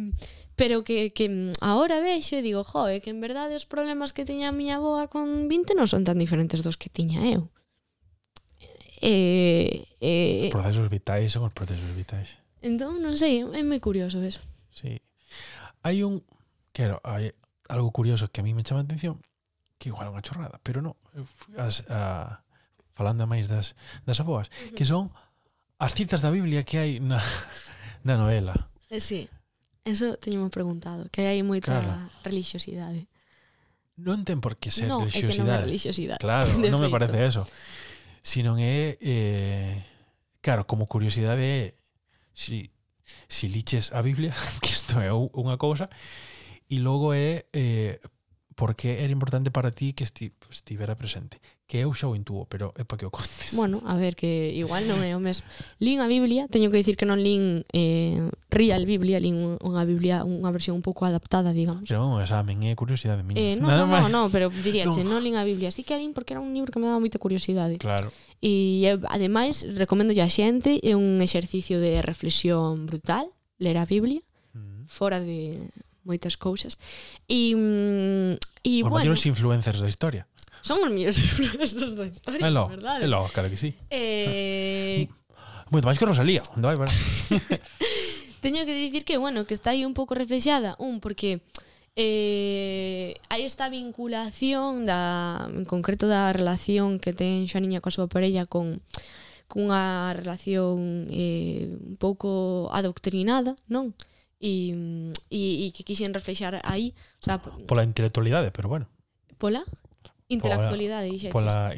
pero 0.56 0.88
que, 0.88 1.12
que 1.12 1.52
ahora 1.60 2.00
vexo 2.00 2.40
e 2.40 2.42
digo, 2.42 2.64
jo, 2.64 2.88
é 2.88 3.04
que 3.04 3.12
en 3.12 3.20
verdade 3.20 3.60
os 3.60 3.68
problemas 3.68 4.16
que 4.16 4.24
tiña 4.24 4.50
a 4.50 4.56
miña 4.56 4.80
boa 4.80 5.12
con 5.12 5.52
20 5.52 5.76
non 5.76 5.92
son 5.92 6.08
tan 6.08 6.16
diferentes 6.16 6.64
dos 6.64 6.80
que 6.80 6.88
tiña 6.88 7.28
eu 7.28 7.52
eh, 9.02 9.84
eh, 10.00 10.48
Os 10.48 10.56
procesos 10.56 10.88
vitais 10.90 11.32
son 11.32 11.48
os 11.48 11.54
procesos 11.54 11.92
vitais. 11.96 12.40
Entón, 12.62 13.02
non 13.04 13.16
sei, 13.20 13.44
é 13.44 13.64
moi 13.64 13.80
curioso 13.84 14.22
eso. 14.22 14.42
Sí. 14.74 15.02
Hai 15.86 16.02
un... 16.02 16.24
Quero, 16.76 17.00
hai 17.06 17.32
algo 17.70 17.92
curioso 17.92 18.28
que 18.32 18.42
a 18.42 18.46
mí 18.46 18.54
me 18.54 18.64
chama 18.64 18.82
a 18.82 18.88
atención, 18.88 19.22
que 19.78 19.90
igual 19.90 20.08
é 20.08 20.12
unha 20.12 20.24
chorrada, 20.26 20.60
pero 20.64 20.82
non. 20.82 20.96
As, 21.56 21.86
a, 21.88 22.42
falando 22.96 23.28
máis 23.28 23.48
das, 23.48 23.76
das 24.08 24.20
aboas, 24.20 24.48
uh 24.48 24.52
-huh. 24.52 24.76
que 24.76 24.86
son 24.88 25.12
as 25.78 25.94
citas 25.94 26.24
da 26.24 26.32
Biblia 26.32 26.64
que 26.64 26.80
hai 26.80 26.92
na, 27.00 27.20
na 28.08 28.16
novela. 28.16 28.72
Eh, 28.90 29.04
sí, 29.04 29.28
eso 29.84 30.18
teñemos 30.18 30.50
preguntado, 30.50 31.08
que 31.12 31.28
hai 31.28 31.44
moita 31.44 31.84
claro. 31.84 32.10
religiosidade. 32.24 33.08
Non 33.96 34.28
ten 34.28 34.44
por 34.44 34.60
que 34.60 34.72
ser 34.72 34.92
no, 34.92 35.08
religiosidade. 35.08 35.32
É 35.32 35.36
que 35.36 35.40
non 35.40 35.48
é 35.52 35.58
religiosidade. 35.64 36.22
Claro, 36.24 36.50
non 36.64 36.80
feito. 36.80 36.84
me 36.84 36.90
parece 36.92 37.18
eso. 37.24 37.44
Senón 38.26 38.58
é... 38.58 38.98
Eh, 39.06 39.86
claro, 40.42 40.66
como 40.66 40.90
curiosidade 40.90 41.46
é... 41.46 41.62
Si, 42.34 42.74
si 43.30 43.46
liches 43.48 43.94
a 43.94 44.02
Biblia, 44.02 44.34
que 44.66 44.74
isto 44.74 44.98
é 44.98 45.14
unha 45.14 45.62
cousa, 45.62 45.94
e 46.66 46.82
logo 46.82 47.14
é 47.14 47.46
eh, 47.54 48.02
por 48.58 48.74
que 48.74 48.98
era 48.98 49.14
importante 49.14 49.54
para 49.54 49.70
ti 49.70 49.94
que 49.94 50.04
esti, 50.04 50.34
estivera 50.50 50.98
presente 50.98 51.38
que 51.68 51.82
eu 51.82 51.90
xa 51.98 52.06
o 52.06 52.14
intuo, 52.14 52.46
pero 52.46 52.70
é 52.78 52.86
para 52.86 53.02
que 53.02 53.10
o 53.10 53.12
contes. 53.12 53.58
Bueno, 53.58 53.82
a 53.90 53.98
ver, 53.98 54.14
que 54.14 54.54
igual 54.54 54.86
non 54.86 55.02
é 55.02 55.18
o 55.18 55.22
mesmo. 55.22 55.50
Lín 55.82 55.98
a 55.98 56.06
Biblia, 56.06 56.46
teño 56.46 56.70
que 56.70 56.78
dicir 56.78 56.94
que 56.94 57.10
non 57.10 57.18
lín 57.18 57.66
eh, 57.74 58.22
real 58.54 58.86
Biblia, 58.86 59.18
lín 59.18 59.58
unha 59.58 59.82
Biblia, 59.82 60.22
unha 60.22 60.54
versión 60.54 60.78
un 60.78 60.86
pouco 60.86 61.10
adaptada, 61.10 61.58
digamos. 61.58 61.90
Pero 61.90 62.06
non, 62.06 62.22
esa 62.22 62.46
men 62.46 62.62
é 62.70 62.78
curiosidade 62.78 63.26
miña. 63.26 63.42
Eh, 63.42 63.58
non, 63.58 63.74
Nada 63.74 63.82
non, 63.82 63.90
máis. 63.90 64.06
non, 64.06 64.14
no, 64.14 64.24
pero 64.30 64.54
diríache, 64.54 65.02
non. 65.02 65.18
non 65.18 65.26
lín 65.26 65.42
a 65.42 65.44
Biblia. 65.44 65.74
Sí 65.74 65.82
que 65.82 65.98
a 65.98 66.00
lín 66.00 66.14
porque 66.14 66.38
era 66.38 66.42
un 66.42 66.54
libro 66.54 66.70
que 66.70 66.78
me 66.78 66.86
daba 66.86 67.02
moita 67.02 67.18
curiosidade. 67.18 67.82
Claro. 67.82 68.14
E 68.46 68.86
eh, 68.86 69.02
ademais, 69.10 69.66
recomendo 69.74 70.14
a 70.14 70.30
xente, 70.30 70.78
é 70.86 70.94
un 70.94 71.18
exercicio 71.26 71.82
de 71.82 72.06
reflexión 72.06 72.86
brutal, 72.86 73.26
ler 73.58 73.82
a 73.82 73.90
Biblia, 73.90 74.22
mm. 74.54 74.86
fora 74.86 75.18
de 75.18 75.66
moitas 76.06 76.38
cousas. 76.38 76.78
E, 77.26 77.52
e 77.52 77.56
mm, 77.58 78.86
bueno... 78.86 78.96
Os 78.96 79.02
maiores 79.02 79.26
influencers 79.26 79.82
da 79.82 79.90
historia. 79.90 80.30
Son 80.66 80.82
os 80.82 80.90
mellores 80.90 81.22
profesores 81.38 81.94
da 81.94 82.10
historia, 82.10 82.50
lo, 82.50 82.66
verdade? 82.66 83.06
Elo, 83.06 83.30
claro 83.30 83.54
que 83.54 83.58
sí. 83.58 83.78
Eh... 83.94 85.06
Moito 85.70 85.86
máis 85.86 86.02
que 86.02 86.10
Rosalía, 86.10 86.42
onde 86.58 86.66
vai, 86.66 86.74
para. 86.74 86.90
Teño 88.42 88.66
que 88.66 88.74
dicir 88.74 89.06
que, 89.06 89.22
bueno, 89.22 89.46
que 89.46 89.54
está 89.54 89.78
aí 89.78 89.86
un 89.86 89.94
pouco 89.94 90.18
reflexada, 90.18 90.74
un, 90.82 90.98
porque 91.06 91.46
eh, 91.94 93.14
hai 93.30 93.46
esta 93.46 93.70
vinculación 93.70 94.90
da, 94.90 95.46
en 95.54 95.70
concreto 95.70 96.10
da 96.10 96.34
relación 96.34 96.98
que 96.98 97.14
ten 97.14 97.46
xa 97.46 97.62
niña 97.62 97.78
coa 97.78 97.94
súa 97.94 98.10
parella 98.10 98.50
con 98.50 98.82
cunha 99.46 100.18
relación 100.18 101.06
eh, 101.14 101.78
un 101.78 101.98
pouco 102.02 102.74
adoctrinada, 102.74 103.54
non? 103.70 103.94
E, 104.42 104.74
e, 105.30 105.70
e 105.70 105.74
que 105.78 105.86
quixen 105.86 106.10
reflexar 106.10 106.58
aí. 106.66 106.98
O 107.22 107.24
sea, 107.26 107.38
pola 107.38 107.86
intelectualidade, 107.86 108.50
pero 108.50 108.66
bueno. 108.66 108.90
Pola? 109.38 109.62
Intelectualidade, 110.28 111.06
dixeches. 111.06 111.34
Pola, 111.34 111.70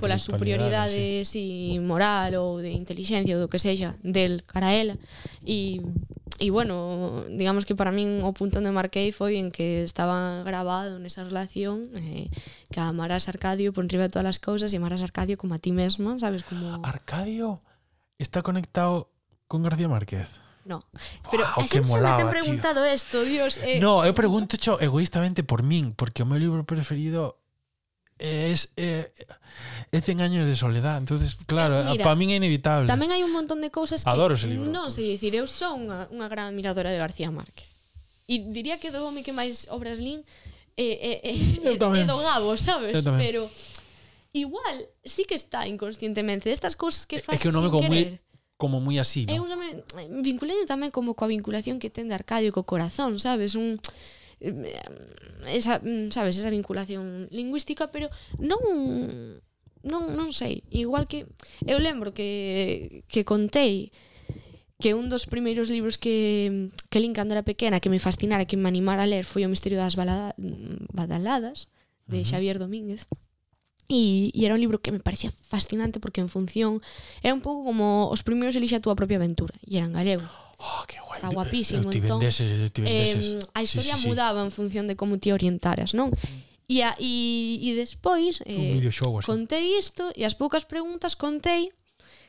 pola 0.00 0.18
superioridade 0.18 1.22
sí. 1.22 1.78
si, 1.78 1.78
moral 1.78 2.34
ou 2.34 2.58
de 2.58 2.74
inteligencia 2.74 3.38
ou 3.38 3.46
do 3.46 3.48
que 3.48 3.62
sexa 3.62 3.94
del 4.02 4.42
cara 4.42 4.70
a 4.70 4.74
ela. 4.74 4.94
E, 5.46 5.78
e 6.42 6.50
bueno, 6.50 7.22
digamos 7.30 7.62
que 7.62 7.78
para 7.78 7.94
min 7.94 8.26
o 8.26 8.34
punto 8.34 8.58
onde 8.58 8.74
marquei 8.74 9.14
foi 9.14 9.38
en 9.38 9.54
que 9.54 9.86
estaba 9.86 10.42
grabado 10.42 10.98
nesa 10.98 11.22
relación 11.22 11.94
eh, 11.94 12.26
que 12.74 12.82
a 12.82 12.90
Arcadio 12.90 13.70
por 13.70 13.86
enriba 13.86 14.10
de 14.10 14.14
todas 14.18 14.34
as 14.34 14.42
cousas 14.42 14.74
e 14.74 14.82
amarás 14.82 15.06
Arcadio 15.06 15.38
como 15.38 15.54
a 15.54 15.62
ti 15.62 15.70
mesma, 15.70 16.18
sabes? 16.18 16.42
como 16.42 16.82
Arcadio 16.82 17.62
está 18.18 18.42
conectado 18.42 19.14
con 19.46 19.62
García 19.62 19.86
Márquez. 19.86 20.26
No. 20.64 20.82
Pero 21.30 21.46
wow, 21.46 21.62
a 21.62 21.66
xente 21.66 21.86
sempre 21.86 22.18
te 22.18 22.26
preguntado 22.26 22.82
isto, 22.86 23.22
dios. 23.22 23.58
Eh. 23.62 23.78
No, 23.78 24.02
eu 24.02 24.14
pregunto 24.14 24.58
cho 24.58 24.78
egoístamente 24.82 25.42
por 25.42 25.62
min, 25.62 25.94
porque 25.94 26.22
o 26.22 26.26
meu 26.26 26.38
libro 26.38 26.62
preferido 26.66 27.41
es 28.22 28.70
eh, 28.78 29.10
é 29.90 29.98
100 30.00 30.22
años 30.22 30.46
de 30.46 30.54
soledad 30.54 30.98
entonces 30.98 31.36
claro, 31.46 31.82
eh, 31.82 31.98
para 31.98 32.14
min 32.14 32.30
é 32.30 32.38
inevitable 32.38 32.86
tamén 32.86 33.10
hai 33.10 33.26
un 33.26 33.34
montón 33.34 33.58
de 33.58 33.74
cousas 33.74 34.06
que 34.06 34.10
Adoro 34.14 34.38
ese 34.38 34.46
libro. 34.46 34.70
non 34.70 34.94
sei 34.94 35.10
dicir 35.10 35.34
eu 35.34 35.50
son 35.50 35.90
unha, 35.90 36.06
unha 36.14 36.30
gran 36.30 36.54
admiradora 36.54 36.94
de 36.94 37.02
García 37.02 37.34
Márquez 37.34 37.74
e 38.30 38.38
diría 38.54 38.78
que 38.78 38.94
do 38.94 39.02
home 39.02 39.26
que 39.26 39.34
máis 39.34 39.66
obras 39.74 39.98
lin 39.98 40.22
eh, 40.78 41.18
eh, 41.26 41.34
eh, 41.34 41.38
é, 41.66 41.74
é, 41.74 41.74
é, 41.74 41.82
é, 41.82 42.02
é 42.02 42.06
do 42.06 42.18
Gabo 42.22 42.54
sabes? 42.54 43.02
pero 43.02 43.50
igual 44.32 44.86
sí 45.02 45.26
que 45.26 45.34
está 45.34 45.66
inconscientemente 45.66 46.46
destas 46.46 46.78
cousas 46.78 47.04
que 47.10 47.18
faz 47.18 47.36
é 47.36 47.42
que 47.42 47.50
o 47.50 47.54
nome 47.54 47.68
como 47.74 47.90
moi 47.90 48.22
como 48.62 48.78
moi 48.78 49.02
así, 49.02 49.26
non? 49.26 49.42
Eu 49.42 50.22
vinculei 50.22 50.54
tamén 50.70 50.94
como 50.94 51.18
coa 51.18 51.26
vinculación 51.26 51.82
que 51.82 51.90
ten 51.90 52.06
de 52.06 52.14
Arcadio 52.14 52.54
co 52.54 52.62
corazón, 52.62 53.18
sabes? 53.18 53.58
Un 53.58 53.82
esa, 55.46 55.78
mm, 55.78 56.10
sabes, 56.10 56.36
esa 56.36 56.50
vinculación 56.50 57.28
lingüística, 57.30 57.90
pero 57.94 58.10
non 58.38 58.60
non 59.82 60.14
non 60.14 60.30
sei, 60.30 60.62
igual 60.70 61.10
que 61.10 61.26
eu 61.66 61.78
lembro 61.82 62.14
que 62.14 63.02
que 63.10 63.26
contei 63.26 63.90
que 64.82 64.94
un 64.98 65.06
dos 65.06 65.26
primeiros 65.26 65.70
libros 65.70 65.98
que 65.98 66.70
que 66.90 67.02
lin 67.02 67.14
cando 67.14 67.34
era 67.34 67.46
pequena 67.46 67.82
que 67.82 67.90
me 67.90 68.02
fascinara, 68.02 68.46
que 68.46 68.58
me 68.58 68.70
animara 68.70 69.06
a 69.06 69.10
ler 69.10 69.24
foi 69.26 69.46
O 69.46 69.50
misterio 69.50 69.78
das 69.78 69.94
balada, 69.94 70.34
badaladas 70.90 71.70
de. 72.06 72.26
Xavier 72.26 72.58
Domínguez. 72.58 73.06
E, 73.88 74.30
e 74.32 74.40
era 74.46 74.54
un 74.54 74.62
libro 74.62 74.80
que 74.80 74.94
me 74.94 75.02
parecía 75.02 75.30
fascinante 75.44 76.00
porque 76.00 76.22
en 76.22 76.30
función 76.30 76.80
era 77.22 77.34
un 77.34 77.42
pouco 77.42 77.66
como 77.66 78.08
os 78.08 78.22
primeiros 78.22 78.56
elixa 78.56 78.78
a 78.78 78.84
túa 78.84 78.98
propia 78.98 79.18
aventura 79.18 79.54
e 79.66 79.78
era 79.78 79.86
en 79.86 79.94
galego. 79.94 80.26
Oh, 80.62 80.84
qué 80.86 80.98
guai. 81.00 81.18
Está 81.18 81.28
guapísimo, 81.28 81.90
eu 81.90 81.98
entón. 81.98 82.20
Deses, 82.22 82.46
eu 82.46 82.70
vendeses. 82.70 83.26
Eh, 83.34 83.58
a 83.58 83.60
historia 83.66 83.98
sí, 83.98 84.02
sí, 84.02 84.08
mudaba 84.08 84.40
sí. 84.40 84.46
en 84.46 84.52
función 84.54 84.86
de 84.86 84.94
como 84.94 85.18
ti 85.18 85.34
orientaras, 85.34 85.90
non? 85.90 86.14
E, 86.70 86.86
a, 86.86 86.94
e, 87.02 87.58
e 87.58 87.70
despois 87.74 88.38
eh, 88.46 88.78
videoxogo, 88.78 89.18
así. 89.18 89.26
contei 89.26 89.74
isto 89.74 90.14
e 90.14 90.22
as 90.22 90.38
poucas 90.38 90.62
preguntas 90.62 91.18
contei 91.18 91.74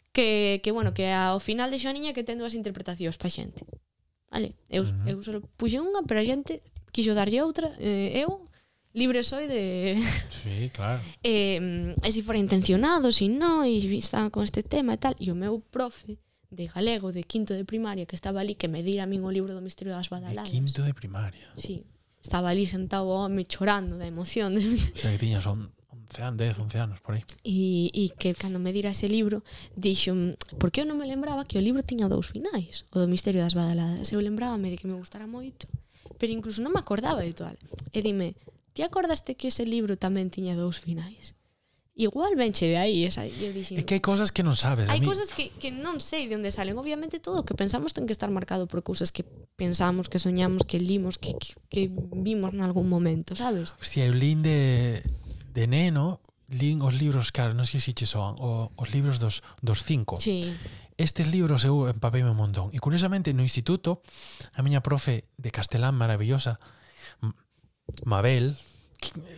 que, 0.09 0.59
que 0.65 0.71
bueno, 0.73 0.97
que 0.97 1.05
ao 1.13 1.37
final 1.37 1.69
de 1.69 1.77
Xoniña 1.77 2.17
que 2.17 2.25
ten 2.25 2.41
dúas 2.41 2.57
interpretacións 2.57 3.21
pa 3.21 3.29
xente. 3.29 3.69
Vale, 4.33 4.57
eu, 4.73 4.81
uh 4.81 4.89
-huh. 4.89 5.09
eu 5.13 5.17
só 5.21 5.37
puxe 5.53 5.77
unha, 5.77 6.01
pero 6.09 6.17
a 6.17 6.25
xente 6.25 6.65
quixo 6.89 7.13
darlle 7.13 7.45
outra, 7.45 7.69
eh, 7.77 8.25
eu 8.25 8.49
libre 8.97 9.21
soy 9.21 9.45
de... 9.45 9.93
Sí, 10.43 10.73
claro. 10.73 10.99
eh, 11.21 11.93
e 12.01 12.09
se 12.09 12.17
si 12.17 12.21
fora 12.25 12.41
intencionado, 12.41 13.13
se 13.13 13.25
si 13.25 13.27
non, 13.29 13.61
e 13.69 13.77
está 13.93 14.25
con 14.33 14.41
este 14.41 14.65
tema 14.65 14.97
e 14.97 14.99
tal, 14.99 15.13
e 15.21 15.29
o 15.29 15.37
meu 15.37 15.61
profe, 15.69 16.17
de 16.53 16.67
galego 16.67 17.11
de 17.11 17.23
quinto 17.23 17.53
de 17.53 17.65
primaria 17.65 18.05
que 18.05 18.15
estaba 18.15 18.39
ali 18.41 18.55
que 18.55 18.69
me 18.69 18.81
dira 18.81 19.03
a 19.03 19.09
min 19.09 19.25
o 19.25 19.31
libro 19.33 19.51
do 19.53 19.61
misterio 19.61 19.93
das 19.93 20.07
badaladas. 20.07 20.47
De 20.47 20.53
quinto 20.53 20.81
de 20.85 20.93
primaria. 20.93 21.49
Sí. 21.57 21.83
Estaba 22.23 22.55
ali 22.55 22.63
sentado 22.65 23.09
o 23.09 23.17
home 23.19 23.43
chorando 23.43 23.99
da 23.99 24.07
emoción. 24.07 24.55
De... 24.55 24.63
O 24.63 24.97
sea, 24.97 25.11
que 25.11 25.19
tiñas 25.19 25.43
on, 25.45 25.73
11 26.13 26.21
anos, 26.21 26.37
10, 26.37 26.59
11 26.59 26.79
anos 26.79 26.99
por 27.01 27.15
aí. 27.15 27.23
E, 27.43 27.89
e 27.93 28.09
que 28.13 28.33
cando 28.37 28.59
me 28.59 28.71
dira 28.71 28.93
ese 28.93 29.09
libro, 29.09 29.43
dixo, 29.75 30.13
porque 30.61 30.81
eu 30.81 30.87
non 30.87 30.99
me 30.99 31.09
lembraba 31.09 31.45
que 31.45 31.57
o 31.57 31.63
libro 31.63 31.81
tiña 31.81 32.05
dous 32.05 32.29
finais, 32.29 32.85
o 32.93 33.01
do 33.01 33.09
misterio 33.09 33.41
das 33.41 33.57
badaladas. 33.57 34.13
Eu 34.13 34.21
lembrábame 34.21 34.69
de 34.69 34.77
que 34.77 34.85
me 34.85 34.93
gustara 34.97 35.25
moito, 35.25 35.65
pero 36.21 36.31
incluso 36.31 36.61
non 36.61 36.73
me 36.73 36.81
acordaba 36.81 37.25
de 37.25 37.33
toal. 37.33 37.57
E 37.89 38.05
dime, 38.05 38.37
ti 38.77 38.85
acordaste 38.85 39.33
que 39.33 39.49
ese 39.49 39.65
libro 39.65 39.97
tamén 39.97 40.29
tiña 40.29 40.53
dous 40.53 40.77
finais? 40.77 41.33
igual 41.95 42.33
venche 42.35 42.65
de 42.65 42.77
aí 42.77 43.05
esa 43.05 43.25
eu 43.25 43.53
dixen, 43.53 43.77
é 43.77 43.83
que 43.85 43.93
hai 43.93 44.03
cousas 44.03 44.33
que 44.33 44.41
non 44.41 44.57
sabes 44.57 44.89
hai 44.89 44.97
cousas 44.97 45.29
que, 45.29 45.53
que 45.61 45.69
non 45.69 46.01
sei 46.01 46.25
de 46.25 46.33
onde 46.33 46.49
salen. 46.49 46.73
Obviamente 46.81 47.21
todo 47.21 47.41
o 47.41 47.45
que 47.45 47.53
pensamos 47.53 47.93
ten 47.93 48.09
que 48.09 48.15
estar 48.15 48.33
marcado 48.33 48.65
por 48.65 48.81
cousas 48.81 49.13
que 49.13 49.21
pensamos, 49.55 50.09
que 50.09 50.17
soñamos, 50.17 50.65
que 50.65 50.81
limos 50.81 51.21
que, 51.21 51.37
que, 51.37 51.53
que 51.69 51.81
vimos 52.17 52.57
algún 52.57 52.89
momento 52.89 53.37
sabes? 53.37 53.77
Hostia, 53.77 54.09
eu 54.09 54.13
lín 54.17 54.41
de 54.41 55.05
de 55.53 55.69
neno 55.69 56.17
lín 56.49 56.81
os 56.81 56.93
libros, 56.97 57.29
claro, 57.29 57.53
non 57.53 57.69
sei 57.69 57.81
se 57.81 57.93
che 57.93 58.09
soan 58.09 58.37
o, 58.41 58.73
os 58.73 58.89
libros 58.93 59.21
dos, 59.21 59.45
dos 59.61 59.85
cinco. 59.85 60.17
Sí. 60.17 60.49
estes 60.97 61.31
libros 61.33 61.65
eu 61.65 61.89
empapeime 61.89 62.29
un 62.29 62.37
montón. 62.37 62.69
E 62.73 62.77
curiosamente 62.77 63.33
no 63.33 63.41
instituto 63.41 64.01
a 64.53 64.61
miña 64.61 64.81
profe 64.85 65.25
de 65.37 65.49
castelán 65.49 65.97
maravillosa 65.97 66.61
Mabel, 68.05 68.57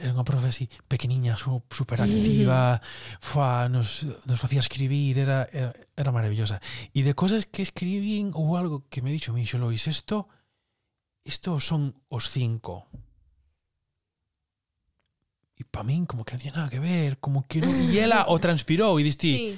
era 0.01 0.13
unha 0.13 0.27
profe 0.27 0.51
así 0.51 0.65
pequeniña, 0.85 1.39
super 1.39 1.99
activa, 2.01 2.77
fua, 3.23 3.65
nos, 3.71 4.05
nos 4.27 4.37
facía 4.37 4.61
escribir, 4.61 5.17
era, 5.17 5.47
era, 5.49 5.73
era 5.95 6.11
maravillosa. 6.11 6.61
E 6.93 7.01
de 7.01 7.17
cosas 7.17 7.49
que 7.49 7.65
escribín 7.65 8.35
ou 8.35 8.53
algo 8.59 8.85
que 8.91 9.01
me 9.01 9.09
dixo 9.09 9.33
Mixo 9.33 9.57
Lois, 9.57 9.87
isto 9.87 10.29
isto 11.25 11.57
son 11.59 11.97
os 12.13 12.29
cinco. 12.29 12.85
E 15.57 15.63
para 15.63 15.87
min 15.87 16.05
como 16.05 16.21
que 16.27 16.35
non 16.35 16.41
tiña 16.43 16.55
nada 16.59 16.69
que 16.69 16.83
ver, 16.83 17.17
como 17.17 17.47
que 17.47 17.63
non... 17.63 17.71
E 17.71 17.97
ela 17.97 18.27
o 18.29 18.37
transpirou 18.37 18.99
e 18.99 19.03
diste... 19.07 19.29
Sí. 19.31 19.57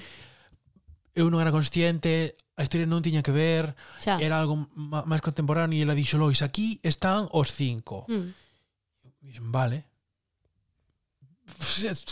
Eu 1.17 1.33
non 1.33 1.41
era 1.41 1.49
consciente, 1.49 2.37
a 2.53 2.61
historia 2.61 2.85
non 2.85 3.01
tiña 3.01 3.25
que 3.25 3.33
ver, 3.33 3.73
Xa. 3.97 4.21
era 4.21 4.37
algo 4.37 4.69
máis 4.77 5.21
contemporáneo 5.25 5.73
e 5.73 5.81
ela 5.81 5.97
dixo, 5.97 6.21
Lois, 6.21 6.45
aquí 6.45 6.77
están 6.85 7.25
os 7.33 7.49
cinco. 7.49 8.05
Mm. 8.05 8.29
Dixen, 9.25 9.49
vale, 9.49 9.89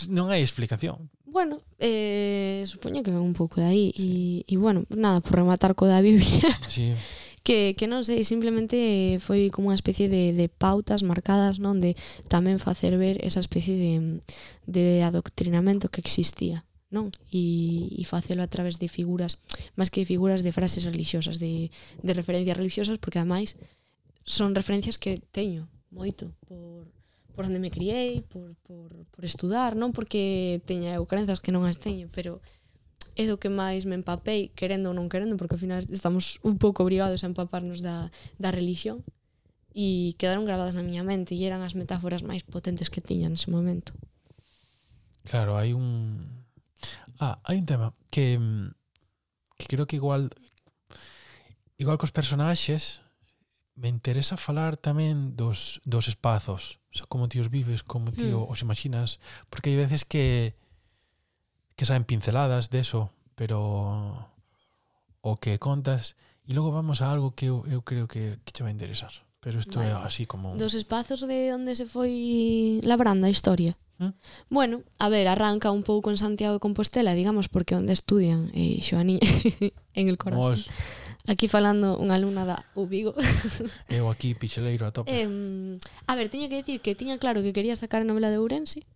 non 0.08 0.32
hai 0.32 0.40
explicación. 0.40 1.10
Bueno, 1.26 1.60
eh, 1.78 2.64
supoño 2.64 3.04
que 3.04 3.12
un 3.12 3.36
pouco 3.36 3.60
de 3.60 3.66
aí. 3.68 3.86
E, 3.92 4.10
e 4.48 4.54
bueno, 4.56 4.88
nada, 4.88 5.20
por 5.20 5.36
rematar 5.36 5.76
co 5.76 5.84
da 5.84 6.00
Biblia. 6.00 6.48
Sí. 6.66 6.96
que, 7.46 7.78
que 7.78 7.86
non 7.86 8.02
sei, 8.02 8.26
simplemente 8.26 9.22
foi 9.22 9.54
como 9.54 9.70
unha 9.70 9.78
especie 9.78 10.10
de, 10.10 10.34
de 10.34 10.50
pautas 10.50 11.06
marcadas, 11.06 11.62
non? 11.62 11.78
De 11.78 11.94
tamén 12.26 12.58
facer 12.58 12.98
ver 12.98 13.22
esa 13.22 13.38
especie 13.38 13.78
de, 13.78 14.18
de 14.66 15.06
adoctrinamento 15.06 15.86
que 15.86 16.02
existía 16.02 16.66
non? 16.90 17.10
E, 17.30 17.92
e 17.98 18.02
facelo 18.06 18.42
a 18.42 18.50
través 18.50 18.78
de 18.78 18.88
figuras, 18.90 19.42
máis 19.78 19.90
que 19.90 20.06
figuras 20.06 20.42
de 20.46 20.54
frases 20.54 20.86
religiosas, 20.86 21.36
de, 21.42 21.70
de 22.02 22.12
referencias 22.14 22.56
religiosas, 22.56 22.98
porque 22.98 23.18
ademais 23.18 23.58
son 24.24 24.54
referencias 24.54 24.98
que 24.98 25.18
teño 25.30 25.70
moito 25.90 26.34
por, 26.46 26.88
por 27.36 27.44
onde 27.44 27.60
me 27.60 27.70
criei, 27.70 28.24
por, 28.24 28.56
por, 28.64 28.96
por 29.12 29.22
estudar, 29.28 29.76
non 29.76 29.92
porque 29.92 30.64
teña 30.64 30.96
eu 30.96 31.04
crenzas 31.04 31.44
que 31.44 31.52
non 31.52 31.68
as 31.68 31.76
teño, 31.76 32.08
pero 32.08 32.40
é 33.12 33.28
do 33.28 33.36
que 33.36 33.52
máis 33.52 33.84
me 33.84 33.94
empapei, 33.94 34.48
querendo 34.56 34.88
ou 34.88 34.96
non 34.96 35.12
querendo, 35.12 35.36
porque 35.36 35.54
ao 35.54 35.62
final 35.62 35.84
estamos 35.84 36.40
un 36.40 36.56
pouco 36.56 36.80
obrigados 36.80 37.20
a 37.20 37.28
empaparnos 37.28 37.84
da, 37.84 38.08
da 38.40 38.48
religión, 38.48 39.04
e 39.76 40.16
quedaron 40.16 40.48
grabadas 40.48 40.72
na 40.72 40.80
miña 40.80 41.04
mente 41.04 41.36
e 41.36 41.44
eran 41.44 41.60
as 41.60 41.76
metáforas 41.76 42.24
máis 42.24 42.40
potentes 42.40 42.88
que 42.88 43.04
tiña 43.04 43.28
nese 43.28 43.52
momento. 43.52 43.92
Claro, 45.28 45.60
hai 45.60 45.76
un... 45.76 46.24
Ah, 47.20 47.36
hai 47.44 47.60
un 47.60 47.68
tema 47.68 47.92
que, 48.08 48.40
que 49.60 49.66
creo 49.68 49.84
que 49.84 50.00
igual 50.00 50.32
igual 51.76 52.00
cos 52.00 52.16
personaxes 52.16 53.04
me 53.76 53.92
interesa 53.92 54.40
falar 54.40 54.80
tamén 54.80 55.36
dos, 55.36 55.84
dos 55.84 56.08
espazos 56.08 56.80
O 56.96 57.04
sea, 57.04 57.06
como 57.06 57.28
ti 57.28 57.36
os 57.44 57.52
vives, 57.52 57.84
como 57.84 58.08
ti 58.08 58.32
mm. 58.32 58.48
os 58.48 58.64
imaginas. 58.64 59.20
Porque 59.52 59.68
hai 59.68 59.76
veces 59.76 60.08
que 60.08 60.56
que 61.76 61.84
saben 61.84 62.08
pinceladas 62.08 62.72
de 62.72 62.80
eso, 62.80 63.12
pero 63.36 64.32
o 65.20 65.36
que 65.36 65.60
contas 65.60 66.16
e 66.48 66.56
logo 66.56 66.72
vamos 66.72 67.04
a 67.04 67.12
algo 67.12 67.36
que 67.36 67.52
eu, 67.52 67.68
eu 67.68 67.84
creo 67.84 68.08
que, 68.08 68.40
que 68.48 68.50
che 68.56 68.64
vai 68.64 68.72
interesar. 68.72 69.12
Pero 69.44 69.60
isto 69.60 69.78
vale. 69.78 69.92
é 69.92 69.94
así 69.94 70.24
como... 70.24 70.56
Dos 70.56 70.74
espazos 70.74 71.22
de 71.28 71.52
onde 71.52 71.76
se 71.76 71.84
foi 71.84 72.80
labrando 72.82 73.28
a 73.28 73.30
historia. 73.30 73.76
¿Eh? 74.00 74.10
Bueno, 74.48 74.82
a 74.98 75.08
ver, 75.08 75.28
arranca 75.28 75.70
un 75.70 75.84
pouco 75.84 76.10
en 76.10 76.18
Santiago 76.18 76.54
de 76.54 76.64
Compostela, 76.64 77.12
digamos, 77.12 77.52
porque 77.52 77.76
onde 77.76 77.92
estudian 77.92 78.50
eh, 78.56 78.80
Xoaniña 78.80 79.20
en 80.00 80.08
el 80.08 80.16
corazón. 80.16 80.56
Vos... 80.56 80.70
Aquí 81.26 81.50
falando 81.50 81.98
unha 81.98 82.14
alumna 82.14 82.46
da 82.46 82.62
Ubigo. 82.78 83.14
Eu 83.90 84.06
aquí, 84.06 84.34
picheleiro 84.38 84.86
a 84.86 84.94
tope. 84.94 85.10
Eh, 85.10 85.26
a 86.06 86.12
ver, 86.14 86.30
teño 86.30 86.46
que 86.46 86.62
decir 86.62 86.78
que 86.78 86.94
tiña 86.94 87.18
claro 87.18 87.42
que 87.42 87.52
quería 87.52 87.74
sacar 87.74 88.02
a 88.02 88.08
novela 88.08 88.30
de 88.30 88.38
Ourense, 88.38 88.86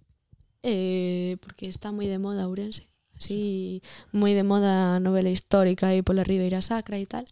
eh, 0.63 1.37
porque 1.43 1.67
está 1.67 1.91
moi 1.91 2.07
de 2.07 2.23
moda 2.23 2.47
Ourense. 2.47 2.87
Así, 3.19 3.83
sí. 3.83 4.17
moi 4.17 4.33
de 4.33 4.47
moda 4.47 4.97
a 4.97 5.03
novela 5.03 5.29
histórica 5.29 5.93
aí 5.93 6.01
pola 6.01 6.25
Ribeira 6.25 6.63
Sacra 6.63 6.97
e 6.97 7.07
tal. 7.07 7.27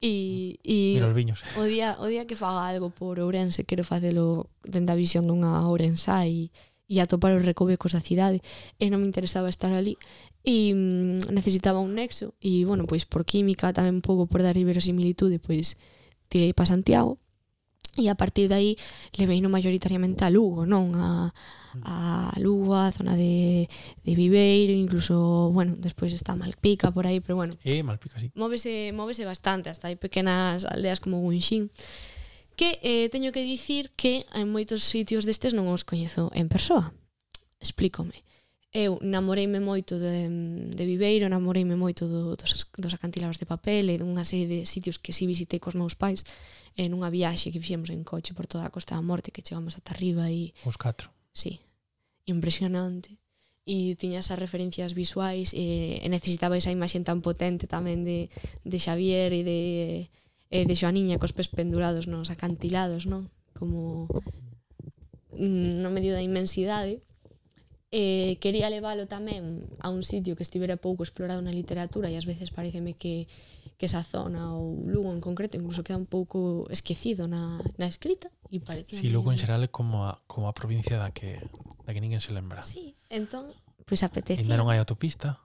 E, 0.00 0.56
e 0.64 0.96
os 0.96 1.12
viños. 1.12 1.44
O 1.60 1.68
día, 1.68 2.00
o 2.00 2.08
día 2.08 2.24
que 2.24 2.34
faga 2.34 2.64
algo 2.64 2.88
por 2.88 3.20
Ourense, 3.20 3.68
quero 3.68 3.84
facelo 3.84 4.48
dende 4.64 4.90
a 4.90 4.96
visión 4.96 5.28
dunha 5.28 5.68
Ourensa 5.68 6.24
e 6.24 6.48
e 6.90 6.98
atopar 6.98 7.38
os 7.38 7.46
recovecos 7.46 7.94
da 7.94 8.02
cidade 8.02 8.42
e 8.82 8.90
non 8.90 8.98
me 8.98 9.06
interesaba 9.06 9.46
estar 9.46 9.70
ali 9.70 9.94
e 10.42 10.74
mm, 10.74 11.30
necesitaba 11.30 11.78
un 11.78 11.94
nexo 11.94 12.34
e 12.42 12.66
bueno, 12.66 12.90
pois 12.90 13.06
por 13.06 13.22
química 13.22 13.70
tamén 13.70 14.02
un 14.02 14.04
pouco 14.04 14.26
por 14.26 14.42
dar 14.42 14.58
iberosimilitude 14.58 15.38
pois 15.38 15.78
tirei 16.26 16.50
para 16.50 16.74
Santiago 16.74 17.22
e 17.98 18.06
a 18.08 18.14
partir 18.14 18.46
de 18.50 18.54
aí 18.54 18.70
levei 19.18 19.42
no 19.42 19.50
mayoritariamente 19.50 20.22
a 20.22 20.30
Lugo, 20.30 20.62
non? 20.62 20.94
A, 20.94 21.34
a 21.82 22.30
Lugo, 22.38 22.78
a 22.78 22.94
zona 22.94 23.18
de, 23.18 23.66
de 24.06 24.12
Viveiro, 24.14 24.70
incluso, 24.70 25.50
bueno, 25.50 25.74
despois 25.74 26.14
está 26.14 26.38
Malpica 26.38 26.94
por 26.94 27.10
aí, 27.10 27.18
pero 27.18 27.34
bueno. 27.34 27.58
Eh, 27.66 27.82
Malpica, 27.82 28.22
sí. 28.22 28.30
Móvese, 28.38 28.94
móvese 28.94 29.26
bastante, 29.26 29.74
hasta 29.74 29.90
hai 29.90 29.98
pequenas 29.98 30.70
aldeas 30.70 31.02
como 31.02 31.18
Gunxín 31.18 31.74
que 32.56 32.78
eh, 32.82 33.08
teño 33.08 33.32
que 33.32 33.42
dicir 33.42 33.90
que 33.96 34.26
en 34.34 34.50
moitos 34.50 34.84
sitios 34.84 35.24
destes 35.24 35.52
non 35.56 35.68
os 35.70 35.86
coñezo 35.86 36.30
en 36.34 36.48
persoa. 36.48 36.94
Explícome. 37.60 38.24
Eu 38.70 39.02
namoreime 39.02 39.58
moito 39.58 39.98
de, 39.98 40.30
de 40.70 40.84
Viveiro, 40.86 41.26
namoreime 41.26 41.74
moito 41.74 42.06
do, 42.06 42.38
dos, 42.38 42.70
dos 42.78 42.94
acantilados 42.94 43.42
de 43.42 43.50
papel 43.50 43.90
e 43.90 43.98
dunha 43.98 44.22
serie 44.22 44.46
de 44.46 44.62
sitios 44.62 44.94
que 45.02 45.10
si 45.10 45.26
visitei 45.26 45.58
cos 45.58 45.74
meus 45.74 45.98
pais 45.98 46.22
eh, 46.78 46.86
en 46.86 46.94
unha 46.94 47.10
viaxe 47.10 47.50
que 47.50 47.58
fixemos 47.58 47.90
en 47.90 48.06
coche 48.06 48.30
por 48.30 48.46
toda 48.46 48.62
a 48.62 48.70
Costa 48.70 48.94
da 48.94 49.02
Morte 49.02 49.34
que 49.34 49.42
chegamos 49.42 49.74
ata 49.74 49.90
arriba 49.90 50.30
e... 50.30 50.54
Os 50.62 50.78
catro. 50.78 51.10
Sí. 51.34 51.58
Impresionante 52.30 53.18
e 53.66 53.94
tiña 53.94 54.22
esas 54.22 54.38
referencias 54.38 54.94
visuais 54.94 55.50
e, 55.52 56.00
e 56.00 56.06
necesitaba 56.08 56.56
esa 56.56 56.74
imaxe 56.74 56.98
tan 57.02 57.20
potente 57.20 57.66
tamén 57.66 58.06
de, 58.06 58.30
de 58.66 58.78
Xavier 58.78 59.34
e 59.34 59.42
de 59.42 59.60
eh, 60.50 60.66
de 60.66 60.74
Joaniña 60.74 61.22
cos 61.22 61.32
pés 61.32 61.46
pendurados 61.46 62.10
nos 62.10 62.28
acantilados, 62.28 63.06
non? 63.06 63.30
Como 63.54 64.10
mm, 65.34 65.78
no 65.78 65.88
medio 65.94 66.12
da 66.12 66.22
inmensidade. 66.22 67.00
Eh, 67.90 68.38
quería 68.38 68.70
leválo 68.70 69.10
tamén 69.10 69.66
a 69.82 69.90
un 69.90 70.06
sitio 70.06 70.38
que 70.38 70.46
estivera 70.46 70.78
pouco 70.78 71.02
explorado 71.02 71.42
na 71.42 71.50
literatura 71.50 72.06
e 72.06 72.14
ás 72.14 72.22
veces 72.22 72.54
pareceme 72.54 72.94
que, 72.94 73.26
que 73.74 73.90
esa 73.90 74.06
zona 74.06 74.54
ou 74.54 74.78
Lugo 74.86 75.10
en 75.10 75.18
concreto 75.18 75.58
incluso 75.58 75.82
queda 75.82 75.98
un 75.98 76.06
pouco 76.06 76.70
esquecido 76.70 77.26
na, 77.26 77.58
na 77.82 77.90
escrita 77.90 78.30
e 78.46 78.62
parecía 78.62 79.02
Si, 79.02 79.06
sí, 79.06 79.10
Lugo 79.10 79.34
en 79.34 79.42
xeral 79.42 79.66
é 79.66 79.70
como 79.74 80.06
a, 80.06 80.22
como 80.30 80.46
a 80.46 80.54
provincia 80.54 81.02
da 81.02 81.10
que, 81.10 81.42
da 81.82 81.90
que 81.90 81.98
ninguén 81.98 82.22
se 82.22 82.30
lembra. 82.30 82.62
Sí, 82.62 82.94
entón, 83.10 83.50
pois 83.82 83.98
pues 83.98 84.06
apetecía. 84.06 84.46
Ainda 84.46 84.54
non 84.54 84.70
hai 84.70 84.78
autopista 84.78 85.42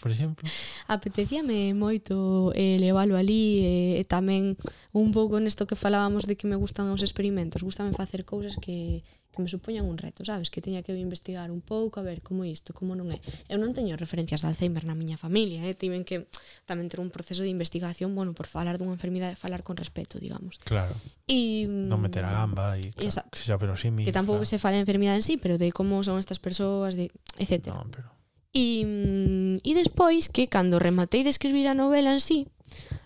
por 0.00 0.10
exemplo? 0.10 0.48
Apetecíame 0.86 1.74
moito 1.74 2.50
eh, 2.54 2.78
leválo 2.78 3.18
ali 3.18 3.62
eh, 3.62 4.00
e 4.00 4.04
tamén 4.06 4.56
un 4.94 5.10
pouco 5.12 5.38
nesto 5.42 5.66
que 5.66 5.76
falábamos 5.76 6.24
de 6.24 6.38
que 6.38 6.46
me 6.46 6.56
gustan 6.56 6.88
os 6.90 7.02
experimentos, 7.04 7.62
gustame 7.62 7.92
facer 7.92 8.24
cousas 8.24 8.56
que, 8.56 9.02
que 9.38 9.42
me 9.42 9.48
supoñan 9.48 9.86
un 9.86 9.98
reto, 9.98 10.24
sabes? 10.24 10.50
Que 10.50 10.60
teña 10.60 10.82
que 10.82 10.96
investigar 10.96 11.50
un 11.50 11.60
pouco, 11.60 12.00
a 12.00 12.02
ver 12.02 12.22
como 12.22 12.44
isto, 12.44 12.74
como 12.74 12.98
non 12.98 13.14
é. 13.14 13.22
Eu 13.46 13.58
non 13.60 13.70
teño 13.70 13.94
referencias 13.94 14.42
de 14.42 14.50
Alzheimer 14.50 14.82
na 14.82 14.98
miña 14.98 15.14
familia, 15.14 15.62
eh? 15.62 15.78
tiven 15.78 16.02
que 16.02 16.26
tamén 16.66 16.90
ter 16.90 16.98
un 16.98 17.14
proceso 17.14 17.46
de 17.46 17.50
investigación, 17.52 18.18
bueno, 18.18 18.34
por 18.34 18.50
falar 18.50 18.82
dunha 18.82 18.94
enfermidade, 18.94 19.38
falar 19.38 19.62
con 19.62 19.78
respeto, 19.78 20.18
digamos. 20.18 20.58
Claro. 20.66 20.98
E, 21.30 21.70
non 21.70 22.02
meter 22.02 22.26
a 22.26 22.34
gamba 22.34 22.74
e 22.80 22.90
claro, 22.90 23.06
exacto. 23.06 23.38
que 23.38 23.46
xa 23.46 23.54
pero 23.60 23.78
sí, 23.78 23.94
mi, 23.94 24.02
que 24.02 24.14
tampouco 24.14 24.42
claro. 24.42 24.50
se 24.50 24.58
fala 24.58 24.80
de 24.80 24.82
enfermidade 24.82 25.22
en 25.22 25.26
sí, 25.26 25.38
pero 25.38 25.54
de 25.54 25.70
como 25.70 26.02
son 26.02 26.18
estas 26.18 26.42
persoas, 26.42 26.98
de, 26.98 27.14
etcétera. 27.38 27.78
Non, 27.78 27.94
pero 27.94 28.17
E, 28.58 29.62
e 29.62 29.72
despois 29.78 30.26
que 30.26 30.50
cando 30.50 30.82
rematei 30.82 31.22
de 31.22 31.30
escribir 31.30 31.70
a 31.70 31.78
novela 31.78 32.10
en 32.10 32.18
sí, 32.18 32.50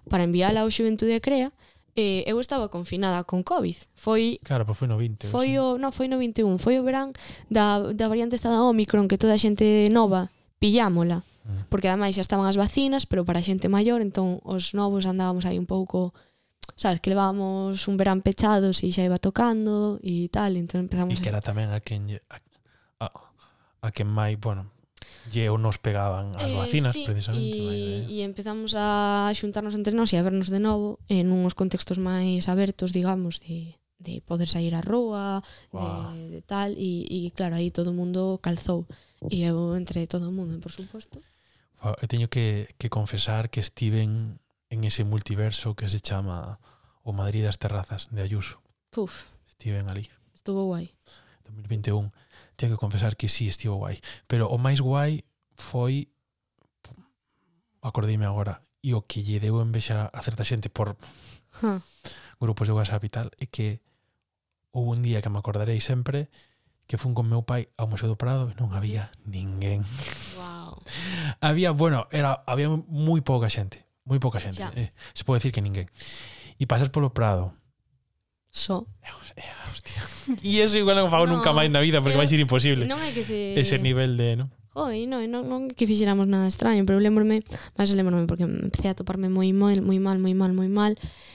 para 0.09 0.25
enviála 0.25 0.65
ao 0.65 0.73
Xuventude 0.73 1.21
Crea, 1.21 1.53
eh, 1.93 2.25
eu 2.25 2.41
estaba 2.41 2.73
confinada 2.73 3.21
con 3.29 3.45
COVID. 3.45 3.77
Foi 3.93 4.41
Claro, 4.41 4.65
pois 4.65 4.81
foi 4.81 4.89
no 4.89 4.97
20. 4.97 5.29
Foi 5.29 5.61
o, 5.61 5.77
no, 5.77 5.93
foi 5.93 6.09
no 6.09 6.17
21, 6.17 6.57
foi 6.57 6.81
o 6.81 6.85
verán 6.89 7.13
da, 7.53 7.93
da 7.93 8.09
variante 8.09 8.33
estada 8.33 8.65
Omicron 8.65 9.05
que 9.05 9.21
toda 9.21 9.37
a 9.37 9.41
xente 9.41 9.93
nova 9.93 10.33
pillámola. 10.57 11.21
mm. 11.21 11.69
Porque 11.69 11.93
ademais 11.93 12.17
xa 12.17 12.25
estaban 12.25 12.49
as 12.49 12.57
vacinas, 12.57 13.05
pero 13.05 13.29
para 13.29 13.45
a 13.45 13.45
xente 13.45 13.69
maior, 13.69 14.01
entón 14.01 14.41
os 14.49 14.73
novos 14.73 15.05
andábamos 15.05 15.45
aí 15.45 15.61
un 15.61 15.69
pouco 15.69 16.17
sabes, 16.81 17.05
que 17.05 17.13
levábamos 17.13 17.85
un 17.93 18.01
verán 18.01 18.25
pechados 18.25 18.81
e 18.81 18.89
xa 18.89 19.05
iba 19.05 19.21
tocando 19.21 20.01
e 20.01 20.33
tal, 20.33 20.57
entón 20.57 20.89
empezamos 20.89 21.13
E 21.13 21.21
que 21.21 21.29
era 21.29 21.45
tamén 21.45 21.69
a 21.69 21.85
quen 21.85 22.09
a, 22.33 22.41
a, 23.05 23.07
a 23.85 23.89
quen 23.93 24.09
máis, 24.09 24.41
bueno, 24.41 24.72
e 25.31 25.39
eu 25.39 25.55
nos 25.61 25.79
pegaban 25.79 26.35
as 26.35 26.51
eh, 26.51 26.57
vacinas, 26.57 26.93
sí, 26.97 27.07
precisamente. 27.07 27.59
E, 27.59 28.19
e 28.19 28.27
empezamos 28.27 28.75
a 28.75 29.31
xuntarnos 29.37 29.79
entre 29.79 29.95
nós 29.95 30.11
e 30.11 30.19
a 30.19 30.27
vernos 30.27 30.51
de 30.51 30.59
novo 30.59 30.99
en 31.07 31.31
uns 31.31 31.55
contextos 31.55 32.03
máis 32.03 32.51
abertos, 32.51 32.91
digamos, 32.91 33.39
de, 33.39 33.79
de 34.03 34.19
poder 34.27 34.51
sair 34.51 34.75
á 34.75 34.83
rúa, 34.83 35.45
de, 35.71 36.39
de 36.39 36.41
tal, 36.43 36.75
e, 36.75 37.07
e 37.07 37.31
claro, 37.31 37.55
aí 37.55 37.71
todo 37.71 37.95
o 37.95 37.97
mundo 37.97 38.43
calzou. 38.43 38.89
E 39.31 39.47
eu 39.47 39.79
entre 39.79 40.11
todo 40.11 40.27
o 40.29 40.35
mundo, 40.35 40.59
por 40.59 40.75
suposto. 40.75 41.23
Eu 41.79 42.09
teño 42.11 42.27
que, 42.27 42.67
que 42.79 42.91
confesar 42.91 43.51
que 43.51 43.63
estiven 43.63 44.43
en 44.71 44.81
ese 44.83 45.05
multiverso 45.05 45.75
que 45.75 45.87
se 45.87 46.01
chama 46.01 46.59
o 47.03 47.13
Madrid 47.13 47.45
das 47.45 47.59
Terrazas 47.59 48.11
de 48.11 48.23
Ayuso. 48.23 48.63
Puf. 48.91 49.27
Estiven 49.47 49.91
ali. 49.91 50.11
Estuvo 50.35 50.67
guai. 50.67 50.91
2021. 51.45 52.11
Tengo 52.57 52.77
que 52.77 52.81
confesar 52.81 53.17
que 53.17 53.29
sí, 53.29 53.49
estivo 53.49 53.77
guai. 53.77 54.01
Pero 54.27 54.49
o 54.49 54.59
máis 54.59 54.81
guai 54.81 55.25
foi 55.57 56.13
acordeime 57.83 58.27
agora 58.27 58.63
e 58.83 58.95
o 58.95 59.03
que 59.07 59.23
lle 59.23 59.39
deu 59.39 59.63
envexa 59.63 60.11
a 60.11 60.21
certa 60.23 60.47
xente 60.47 60.71
por 60.71 60.99
huh. 61.63 61.81
grupos 62.39 62.67
de 62.67 62.75
WhatsApp 62.75 63.05
e 63.07 63.11
tal 63.11 63.29
é 63.39 63.47
que 63.47 63.83
houve 64.75 64.99
un 64.99 65.03
día 65.03 65.23
que 65.23 65.31
me 65.31 65.39
acordarei 65.39 65.79
sempre 65.79 66.31
que 66.87 66.99
fun 66.99 67.15
con 67.15 67.31
meu 67.31 67.47
pai 67.47 67.71
ao 67.79 67.87
Museo 67.87 68.11
do 68.11 68.19
Prado 68.19 68.51
e 68.51 68.55
non 68.59 68.75
había 68.75 69.15
ninguén. 69.23 69.87
Wow. 70.35 70.83
había, 71.47 71.71
bueno, 71.71 72.11
era 72.11 72.43
había 72.45 72.69
moi 72.69 73.23
pouca 73.23 73.47
xente, 73.47 73.87
moi 74.03 74.19
pouca 74.19 74.43
xente, 74.43 74.67
yeah. 74.67 74.75
eh, 74.75 74.91
se 75.15 75.23
pode 75.23 75.39
decir 75.39 75.55
que 75.55 75.63
ninguén. 75.63 75.87
E 76.59 76.67
pasas 76.67 76.91
polo 76.91 77.15
Prado 77.15 77.55
só. 78.53 78.87
Hostia. 79.73 80.05
E 80.45 80.61
eso 80.61 80.77
igual 80.77 81.01
non 81.01 81.09
fago 81.09 81.27
no, 81.27 81.41
nunca 81.41 81.57
máis 81.57 81.73
na 81.73 81.81
vida 81.81 82.05
porque 82.05 82.15
eu, 82.15 82.23
vai 82.23 82.29
ser 82.29 82.39
imposible. 82.39 82.85
Non 82.85 83.01
é 83.01 83.11
que 83.11 83.25
se... 83.25 83.57
Ese 83.57 83.81
nivel 83.81 84.21
de... 84.21 84.37
¿no? 84.37 84.53
Joi, 84.73 85.05
non, 85.05 85.21
non, 85.29 85.45
non 85.49 85.61
que 85.73 85.89
fixéramos 85.89 86.29
nada 86.29 86.49
extraño, 86.49 86.85
pero 86.89 87.01
lembrome, 87.01 87.45
máis 87.77 87.93
lembrome 87.93 88.25
porque 88.25 88.49
empecé 88.49 88.89
a 88.89 88.97
toparme 88.97 89.29
moi 89.29 89.53
moi 89.53 89.81
moi 89.81 90.01
mal, 90.01 90.17
moi 90.17 90.33
mal, 90.33 90.53
moi 90.57 90.69
mal 90.69 90.93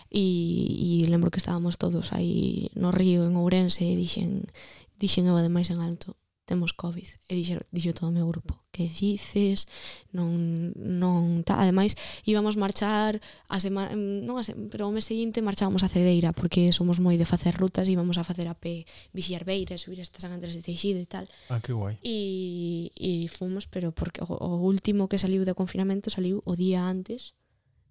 e, 0.09 1.05
e 1.05 1.09
lembro 1.09 1.29
que 1.29 1.37
estábamos 1.37 1.77
todos 1.77 2.13
aí 2.17 2.73
no 2.73 2.89
río 2.89 3.29
en 3.29 3.37
Ourense 3.37 3.85
e 3.85 3.93
dixen 3.93 4.49
dixen 4.97 5.29
eu 5.29 5.37
ademais 5.37 5.69
en 5.69 5.85
alto, 5.85 6.17
temos 6.49 6.73
COVID 6.73 7.29
e 7.29 7.33
dixo, 7.37 7.61
dixo 7.69 7.93
todo 7.93 8.09
o 8.09 8.15
meu 8.17 8.25
grupo 8.25 8.57
que 8.77 8.85
dices, 8.85 9.65
non, 10.13 10.69
non 10.77 11.41
ta, 11.41 11.57
ademais 11.57 11.97
íbamos 12.29 12.53
marchar 12.61 13.17
a 13.49 13.57
semana, 13.57 13.97
non 13.97 14.37
a 14.37 14.45
semana, 14.45 14.69
pero 14.69 14.85
o 14.85 14.93
mes 14.93 15.09
seguinte 15.09 15.41
marchábamos 15.41 15.81
a 15.81 15.89
Cedeira 15.89 16.37
porque 16.37 16.69
somos 16.69 17.01
moi 17.01 17.17
de 17.17 17.25
facer 17.25 17.57
rutas 17.57 17.89
e 17.89 17.97
íbamos 17.97 18.21
a 18.21 18.23
facer 18.23 18.45
a 18.45 18.53
pé 18.53 18.85
vixiar 19.17 19.41
Beira, 19.41 19.81
subir 19.81 19.97
hasta 19.97 20.21
San 20.21 20.29
Andrés 20.29 20.53
de 20.53 20.61
Teixido 20.61 21.01
e 21.01 21.09
tal. 21.09 21.25
Ah, 21.49 21.57
que 21.57 21.73
guai. 21.73 21.97
E, 22.05 22.93
e 22.93 23.25
fomos, 23.33 23.65
pero 23.65 23.89
porque 23.89 24.21
o, 24.21 24.29
o 24.29 24.61
último 24.61 25.09
que 25.09 25.17
saliu 25.17 25.41
de 25.41 25.57
confinamento 25.57 26.13
saliu 26.13 26.45
o 26.45 26.53
día 26.53 26.85
antes 26.85 27.33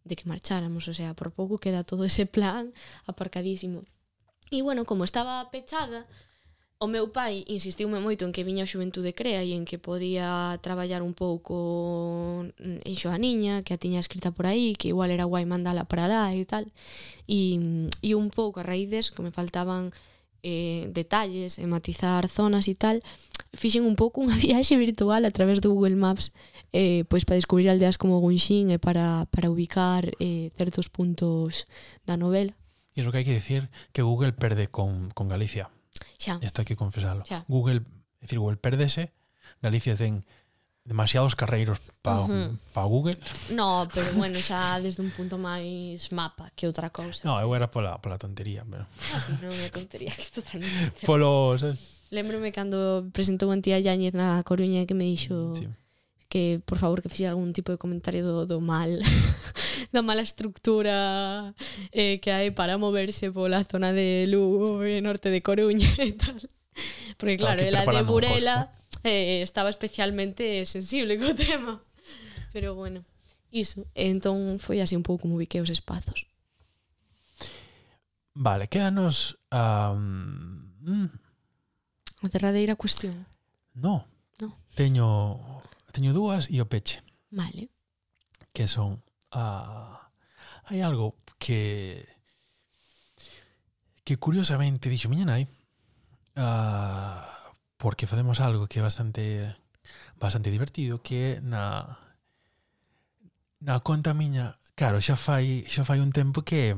de 0.07 0.15
que 0.15 0.31
marcháramos, 0.31 0.87
o 0.87 0.95
sea, 0.95 1.19
por 1.19 1.35
pouco 1.35 1.59
queda 1.59 1.83
todo 1.83 2.07
ese 2.07 2.31
plan 2.31 2.71
aparcadísimo. 3.11 3.83
E 4.55 4.63
bueno, 4.63 4.87
como 4.87 5.03
estaba 5.03 5.51
pechada, 5.51 6.07
O 6.79 6.87
meu 6.93 7.09
pai 7.09 7.41
insistiume 7.49 8.05
moito 8.05 8.29
en 8.29 8.37
que 8.37 8.45
viña 8.45 8.69
a 8.69 8.69
xuventude 8.69 9.17
crea 9.17 9.41
e 9.41 9.57
en 9.57 9.65
que 9.65 9.81
podía 9.81 10.61
traballar 10.61 11.01
un 11.01 11.17
pouco 11.17 12.45
en 12.61 12.95
Xoaniña, 13.01 13.65
que 13.65 13.73
a 13.73 13.81
tiña 13.81 13.97
escrita 13.97 14.29
por 14.29 14.45
aí, 14.45 14.77
que 14.77 14.93
igual 14.93 15.09
era 15.09 15.25
guai 15.25 15.49
mandala 15.49 15.89
para 15.89 16.05
lá 16.05 16.37
e 16.37 16.45
tal. 16.45 16.69
E, 17.25 17.89
e 18.05 18.13
un 18.13 18.29
pouco 18.29 18.61
a 18.61 18.67
raíz 18.69 18.93
des, 18.93 19.09
que 19.09 19.25
me 19.25 19.33
faltaban 19.33 19.89
eh, 20.45 20.93
detalles 20.93 21.57
e 21.57 21.65
matizar 21.65 22.29
zonas 22.29 22.69
e 22.69 22.77
tal, 22.77 23.01
fixen 23.57 23.89
un 23.89 23.97
pouco 23.97 24.21
unha 24.21 24.37
viaxe 24.45 24.77
virtual 24.77 25.25
a 25.25 25.33
través 25.33 25.65
do 25.65 25.73
Google 25.73 25.97
Maps 25.97 26.37
eh, 26.77 27.09
pois 27.09 27.25
para 27.25 27.41
descubrir 27.41 27.73
aldeas 27.73 27.97
como 27.97 28.21
Gunxín 28.21 28.69
e 28.69 28.77
para, 28.77 29.25
para 29.33 29.49
ubicar 29.49 30.13
eh, 30.21 30.53
certos 30.61 30.93
puntos 30.93 31.65
da 32.05 32.21
novela. 32.21 32.53
E 32.93 33.01
iso 33.01 33.09
que 33.09 33.25
hai 33.25 33.25
que 33.25 33.33
decir 33.33 33.73
que 33.97 34.05
Google 34.05 34.37
perde 34.37 34.69
con, 34.69 35.09
con 35.17 35.33
Galicia. 35.33 35.73
Xa. 36.19 36.39
Isto 36.43 36.63
hai 36.63 36.67
que 36.67 36.77
confesalo. 36.77 37.23
Xa. 37.25 37.45
Google, 37.49 37.85
é 38.21 38.25
dicir, 38.25 38.39
Google 38.39 38.59
perdese, 38.59 39.13
Galicia 39.63 39.97
ten 39.97 40.27
demasiados 40.87 41.35
carreiros 41.35 41.83
para 42.03 42.23
uh 42.23 42.31
-huh. 42.31 42.51
pa 42.71 42.87
Google. 42.87 43.19
No, 43.51 43.89
pero 43.91 44.13
bueno, 44.15 44.39
xa 44.39 44.79
desde 44.79 45.03
un 45.03 45.11
punto 45.11 45.35
máis 45.39 46.15
mapa 46.15 46.55
que 46.55 46.67
outra 46.71 46.95
cousa. 46.95 47.27
No, 47.27 47.41
eu 47.43 47.51
era 47.59 47.67
pola, 47.67 47.99
pola 47.99 48.19
tontería. 48.19 48.63
Pero... 48.63 48.87
Ah, 49.11 49.23
non 49.43 49.51
é 49.51 49.69
tontería, 49.71 50.15
que 50.15 50.31
totalmente. 50.39 51.03
Polo, 51.03 51.59
sabes? 51.59 52.07
Lembrome 52.15 52.55
cando 52.55 53.11
presentou 53.11 53.51
Antía 53.51 53.83
Yáñez 53.83 54.15
na 54.15 54.39
Coruña 54.47 54.87
que 54.87 54.95
me 54.95 55.11
dixo... 55.11 55.59
Sí 55.59 55.67
que 56.29 56.61
por 56.65 56.79
favor 56.79 57.03
que 57.03 57.09
fixera 57.09 57.31
algún 57.31 57.53
tipo 57.53 57.73
de 57.73 57.79
comentario 57.79 58.27
do, 58.27 58.47
do 58.47 58.61
mal 58.61 58.91
da 59.95 60.03
mala 60.03 60.23
estructura 60.23 61.55
eh, 61.93 62.19
que 62.19 62.31
hai 62.31 62.51
para 62.51 62.79
moverse 62.79 63.31
pola 63.31 63.65
zona 63.65 63.93
de 63.93 64.27
Lugo 64.27 64.83
e 64.83 65.01
norte 65.01 65.31
de 65.31 65.41
Coruña 65.41 65.91
e 66.03 66.13
tal. 66.13 66.39
Porque 67.17 67.39
claro, 67.39 67.63
ela 67.63 67.87
de 67.87 68.03
Burela 68.03 68.71
eh, 69.05 69.41
estaba 69.41 69.71
especialmente 69.71 70.67
sensible 70.67 71.17
co 71.17 71.35
tema. 71.39 71.81
Pero 72.53 72.75
bueno 72.75 73.05
iso, 73.51 73.87
entón 73.95 74.59
foi 74.59 74.81
así 74.81 74.95
un 74.97 75.03
pouco 75.03 75.23
como 75.25 75.39
vi 75.39 75.47
que 75.47 75.61
os 75.61 75.71
espazos. 75.71 76.27
Vale, 78.35 78.69
que 78.69 78.81
anos 78.81 79.39
um... 79.51 81.09
A 82.23 82.29
derradeira 82.29 82.77
cuestión. 82.77 83.27
No, 83.75 84.05
no. 84.41 84.57
teño 84.75 85.41
teño 85.97 86.13
dúas 86.13 86.53
e 86.53 86.61
o 86.61 86.69
peche. 86.69 87.01
Vale. 87.33 87.73
Que 88.53 88.69
son 88.69 89.01
a 89.33 90.13
hai 90.69 90.85
algo 90.85 91.17
que 91.41 92.05
que 94.05 94.21
curiosamente 94.21 94.93
dixo 94.93 95.09
miña 95.09 95.25
nai 95.25 95.49
uh, 96.37 97.25
porque 97.81 98.07
facemos 98.07 98.39
algo 98.45 98.69
que 98.69 98.79
é 98.79 98.87
bastante 98.87 99.57
bastante 100.21 100.53
divertido 100.53 101.01
que 101.01 101.17
é 101.17 101.31
na 101.41 101.97
na 103.63 103.81
conta 103.81 104.15
miña 104.15 104.59
claro, 104.75 105.01
xa 105.01 105.17
fai 105.17 105.65
xa 105.67 105.83
fai 105.87 105.99
un 106.03 106.13
tempo 106.13 106.43
que 106.43 106.77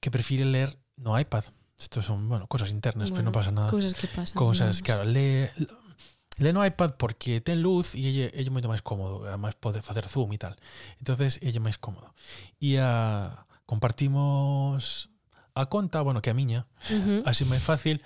que 0.00 0.12
prefire 0.12 0.44
ler 0.44 0.74
no 0.98 1.14
iPad 1.14 1.46
Isto 1.78 2.02
son, 2.02 2.28
bueno, 2.28 2.48
cosas 2.48 2.70
internas, 2.70 3.10
bueno, 3.10 3.14
pero 3.14 3.26
non 3.30 3.38
pasa 3.38 3.54
nada. 3.54 3.70
Cosas 3.70 3.94
que 3.94 4.10
pasan. 4.10 4.34
Cosas, 4.34 4.74
menos. 4.74 4.82
claro, 4.82 5.06
lee, 5.06 5.46
Len 6.38 6.54
no 6.54 6.64
iPad 6.64 6.94
porque 6.94 7.42
ten 7.42 7.62
luz 7.62 7.94
e 7.98 8.06
elle, 8.06 8.30
elle 8.34 8.50
moito 8.50 8.70
máis 8.70 8.82
cómodo, 8.82 9.26
además 9.26 9.58
pode 9.58 9.82
facer 9.82 10.06
zoom 10.06 10.32
e 10.34 10.38
tal. 10.38 10.54
entonces 11.02 11.42
elle 11.42 11.58
máis 11.58 11.78
cómodo. 11.78 12.14
E 12.62 12.78
a, 12.78 12.86
ah, 12.86 13.26
compartimos 13.66 15.10
a 15.54 15.66
conta, 15.66 16.00
bueno, 16.02 16.22
que 16.22 16.30
a 16.30 16.38
miña, 16.38 16.70
uh 16.88 16.94
-huh. 16.94 17.20
así 17.26 17.42
máis 17.44 17.62
fácil, 17.62 17.98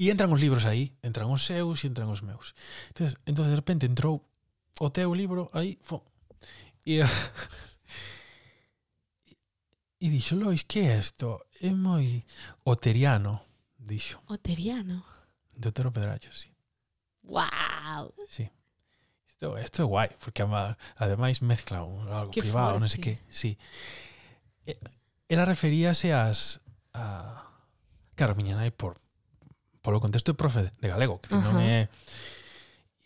e 0.00 0.08
entran 0.08 0.32
os 0.32 0.40
libros 0.40 0.64
aí, 0.64 0.96
entran 1.04 1.28
os 1.28 1.44
seus 1.44 1.84
e 1.84 1.92
entran 1.92 2.08
os 2.08 2.24
meus. 2.24 2.56
Entonces, 2.88 3.20
entonces 3.28 3.52
de 3.52 3.58
repente 3.60 3.84
entrou 3.84 4.24
o 4.80 4.88
teu 4.88 5.12
libro 5.12 5.52
aí, 5.52 5.76
fo, 5.84 6.00
e 6.88 7.04
e 10.00 10.06
ah, 10.06 10.10
dixo, 10.10 10.34
Lois, 10.34 10.64
que 10.64 10.80
é 10.80 10.98
isto? 10.98 11.44
É 11.60 11.70
moi 11.70 12.24
oteriano, 12.64 13.44
dixo. 13.76 14.18
Oteriano? 14.26 15.04
De 15.52 15.68
Otero 15.68 15.92
Pedrallo, 15.92 16.32
sí. 16.32 16.49
¡Wow! 17.30 18.10
Sí. 18.26 18.50
Isto, 19.30 19.54
isto 19.54 19.78
é 19.82 19.86
guai, 19.86 20.10
porque 20.18 20.42
ama, 20.42 20.74
ademais 20.98 21.40
mezcla 21.40 21.86
un, 21.86 22.10
algo 22.10 22.34
que 22.34 22.42
privado, 22.42 22.82
non 22.82 22.90
sei 22.90 22.98
que. 22.98 23.14
Sí. 23.30 23.54
Eh, 24.66 24.74
Ela 25.30 25.46
referíase 25.46 26.10
ás... 26.10 26.58
A... 26.90 27.46
Claro, 28.18 28.34
miña 28.34 28.58
nai 28.58 28.74
por, 28.74 28.98
polo 29.78 30.02
contexto 30.02 30.34
de 30.34 30.40
profe 30.42 30.74
de 30.74 30.88
galego, 30.90 31.22
que 31.22 31.30
uh 31.30 31.38
-huh. 31.38 31.54
non 31.54 31.62
é 31.62 31.86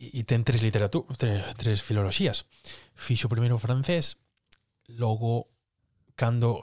e 0.01 0.27
ten 0.27 0.43
tres 0.43 0.65
literatura, 0.65 1.07
tres, 1.15 1.45
tres 1.55 1.79
filoloxías. 1.85 2.49
Fixo 2.97 3.31
primeiro 3.31 3.61
francés, 3.61 4.19
logo 4.89 5.53
cando 6.19 6.59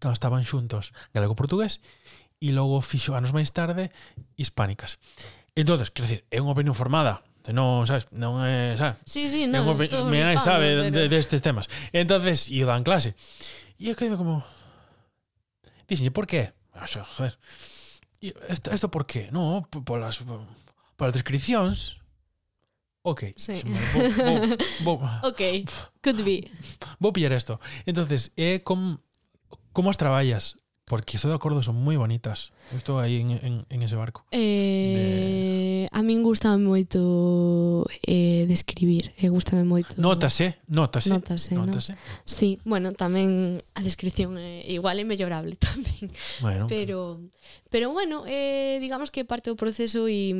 cando 0.00 0.16
estaban 0.16 0.46
xuntos 0.48 0.96
galego-portugués 1.12 1.84
e 2.40 2.56
logo 2.56 2.80
fixo 2.80 3.12
anos 3.12 3.36
máis 3.36 3.52
tarde 3.52 3.92
hispánicas. 4.40 4.96
Entonces, 5.60 5.92
quero 5.92 6.08
decir, 6.08 6.24
é 6.32 6.40
unha 6.40 6.56
opinión 6.56 6.72
formada, 6.72 7.20
non, 7.52 7.84
sabes, 7.84 8.08
non 8.16 8.40
é, 8.40 8.80
sabes? 8.80 9.04
Sí, 9.04 9.28
sí, 9.28 9.44
non, 9.44 9.68
é 9.68 9.76
me 9.76 10.08
mi 10.08 10.20
nai 10.24 10.40
sabe 10.40 10.88
pero... 10.88 11.08
destes 11.08 11.36
de, 11.36 11.44
de 11.44 11.44
temas. 11.44 11.66
Entonces, 11.92 12.48
e 12.48 12.64
dan 12.64 12.80
clase. 12.80 13.12
E 13.76 13.92
eu 13.92 13.96
quedei 13.96 14.16
como 14.16 14.40
Dixenlle, 15.90 16.14
por 16.14 16.26
qué? 16.26 16.54
O 16.80 16.86
sea, 16.86 17.04
joder. 17.04 17.36
E 18.22 18.32
esto, 18.48 18.70
esto 18.70 18.88
por 18.88 19.04
qué? 19.04 19.28
No, 19.34 19.66
por 19.68 20.00
as 20.00 20.22
descripcións. 21.12 21.98
Ok. 23.02 23.32
Sí. 23.36 23.64
Vou, 23.64 24.40
vou, 24.84 24.96
vou, 25.00 25.10
ok. 25.28 25.42
Could 26.04 26.22
be. 26.22 26.46
Vou 27.00 27.12
pillar 27.12 27.32
esto. 27.32 27.58
Entonces, 27.84 28.30
é 28.36 28.54
eh, 28.54 28.58
como 28.60 29.00
como 29.72 29.90
as 29.90 29.96
traballas? 29.96 30.59
Porque 30.90 31.14
estou 31.14 31.30
de 31.30 31.38
acordo, 31.38 31.62
son 31.62 31.78
moi 31.78 31.94
bonitas. 31.94 32.50
Eu 32.74 32.82
estou 32.82 32.98
aí 32.98 33.22
en, 33.22 33.38
en, 33.38 33.54
en 33.62 33.78
ese 33.86 33.94
barco. 33.94 34.26
Eh, 34.34 35.86
de... 35.86 35.88
A 35.94 36.02
min 36.02 36.26
gusta 36.26 36.50
moito 36.58 37.86
eh, 38.02 38.42
describir. 38.50 39.14
Me 39.14 39.22
E 39.22 39.26
eh, 39.26 39.30
gustame 39.30 39.62
moito... 39.62 39.94
Notase, 40.02 40.58
notase. 40.66 41.14
Notase, 41.14 41.54
notase. 41.54 41.94
No? 41.94 42.26
Sí, 42.26 42.58
bueno, 42.66 42.90
tamén 42.90 43.62
a 43.78 43.86
descripción 43.86 44.34
é 44.34 44.66
eh, 44.66 44.74
igual 44.74 44.98
é 44.98 45.06
mellorable 45.06 45.54
tamén. 45.62 46.10
Bueno. 46.42 46.66
Pero, 46.66 47.22
pero 47.70 47.94
bueno, 47.94 48.26
eh, 48.26 48.82
digamos 48.82 49.14
que 49.14 49.22
parte 49.22 49.46
do 49.46 49.54
proceso 49.54 50.10
e, 50.10 50.34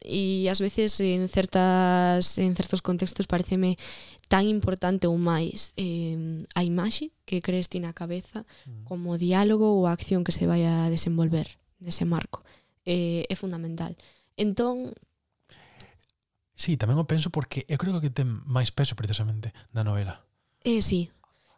e 0.00 0.48
ás 0.48 0.64
veces 0.64 0.96
en 1.04 1.28
certas 1.28 2.40
en 2.40 2.56
certos 2.56 2.80
contextos 2.80 3.28
pareceme 3.28 3.76
tan 4.28 4.48
importante 4.48 5.06
ou 5.06 5.16
máis 5.16 5.72
eh, 5.76 6.40
a 6.54 6.64
imaxe 6.64 7.12
que 7.28 7.44
crees 7.44 7.68
ti 7.68 7.78
na 7.80 7.96
cabeza 7.96 8.44
mm. 8.66 8.84
como 8.88 9.14
o 9.14 9.20
diálogo 9.20 9.68
ou 9.70 9.86
a 9.86 9.94
acción 9.94 10.24
que 10.24 10.34
se 10.34 10.48
vai 10.48 10.64
a 10.64 10.88
desenvolver 10.88 11.60
nese 11.80 12.04
marco. 12.04 12.42
Eh, 12.84 13.24
é 13.28 13.34
fundamental. 13.36 13.96
Entón, 14.36 14.92
Sí, 16.54 16.78
tamén 16.78 17.02
o 17.02 17.10
penso 17.10 17.34
porque 17.34 17.66
eu 17.66 17.74
creo 17.82 17.98
que 17.98 18.14
ten 18.14 18.30
máis 18.46 18.70
peso 18.70 18.94
precisamente 18.94 19.50
da 19.74 19.82
novela. 19.82 20.22
Eh, 20.62 20.78
sí, 20.86 21.10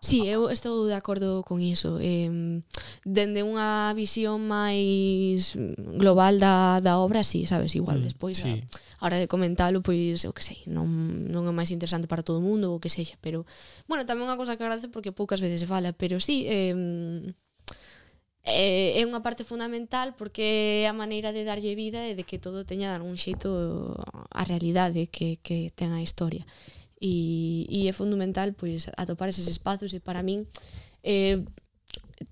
Sí, 0.07 0.23
eu 0.31 0.47
estou 0.55 0.87
de 0.87 0.95
acordo 0.95 1.43
con 1.43 1.59
iso. 1.59 1.99
Eh, 1.99 2.63
dende 3.03 3.43
unha 3.43 3.91
visión 3.99 4.47
máis 4.47 5.59
global 5.99 6.39
da, 6.39 6.79
da 6.79 7.03
obra, 7.03 7.27
sí, 7.27 7.43
sabes, 7.43 7.75
igual 7.75 7.99
mm, 7.99 8.07
despois 8.07 8.39
sí. 8.39 8.63
a, 8.63 9.03
a 9.03 9.05
hora 9.11 9.19
de 9.19 9.27
comentalo, 9.27 9.83
pois, 9.83 10.23
eu 10.23 10.31
que 10.31 10.47
sei, 10.47 10.63
non, 10.71 10.87
non 11.27 11.51
é 11.51 11.53
máis 11.53 11.75
interesante 11.75 12.07
para 12.07 12.23
todo 12.23 12.39
o 12.39 12.47
mundo 12.47 12.71
ou 12.71 12.79
que 12.79 12.87
sexa, 12.87 13.19
pero, 13.19 13.43
bueno, 13.91 14.07
tamén 14.07 14.31
unha 14.31 14.39
cosa 14.39 14.55
que 14.55 14.63
agradece 14.63 14.87
porque 14.87 15.11
poucas 15.11 15.43
veces 15.43 15.59
se 15.59 15.67
fala, 15.67 15.91
pero 15.91 16.23
sí, 16.23 16.47
eh, 16.47 17.35
é 18.47 19.03
unha 19.03 19.27
parte 19.27 19.43
fundamental 19.43 20.15
porque 20.15 20.87
é 20.87 20.87
a 20.87 20.95
maneira 20.95 21.35
de 21.35 21.43
darlle 21.43 21.75
vida 21.75 22.07
e 22.07 22.15
de 22.15 22.23
que 22.23 22.39
todo 22.39 22.63
teña 22.63 22.95
de 22.95 23.03
algún 23.03 23.19
xeito 23.19 23.99
a 24.31 24.43
realidade 24.47 25.11
que, 25.11 25.43
que 25.43 25.75
ten 25.75 25.91
a 25.91 25.99
historia 25.99 26.47
e, 27.01 27.67
e 27.69 27.89
é 27.89 27.93
fundamental 27.93 28.53
pois 28.53 28.87
atopar 28.97 29.29
eses 29.29 29.49
espazos 29.49 29.93
e 29.93 30.01
para 30.01 30.23
min 30.23 30.47
eh, 31.03 31.41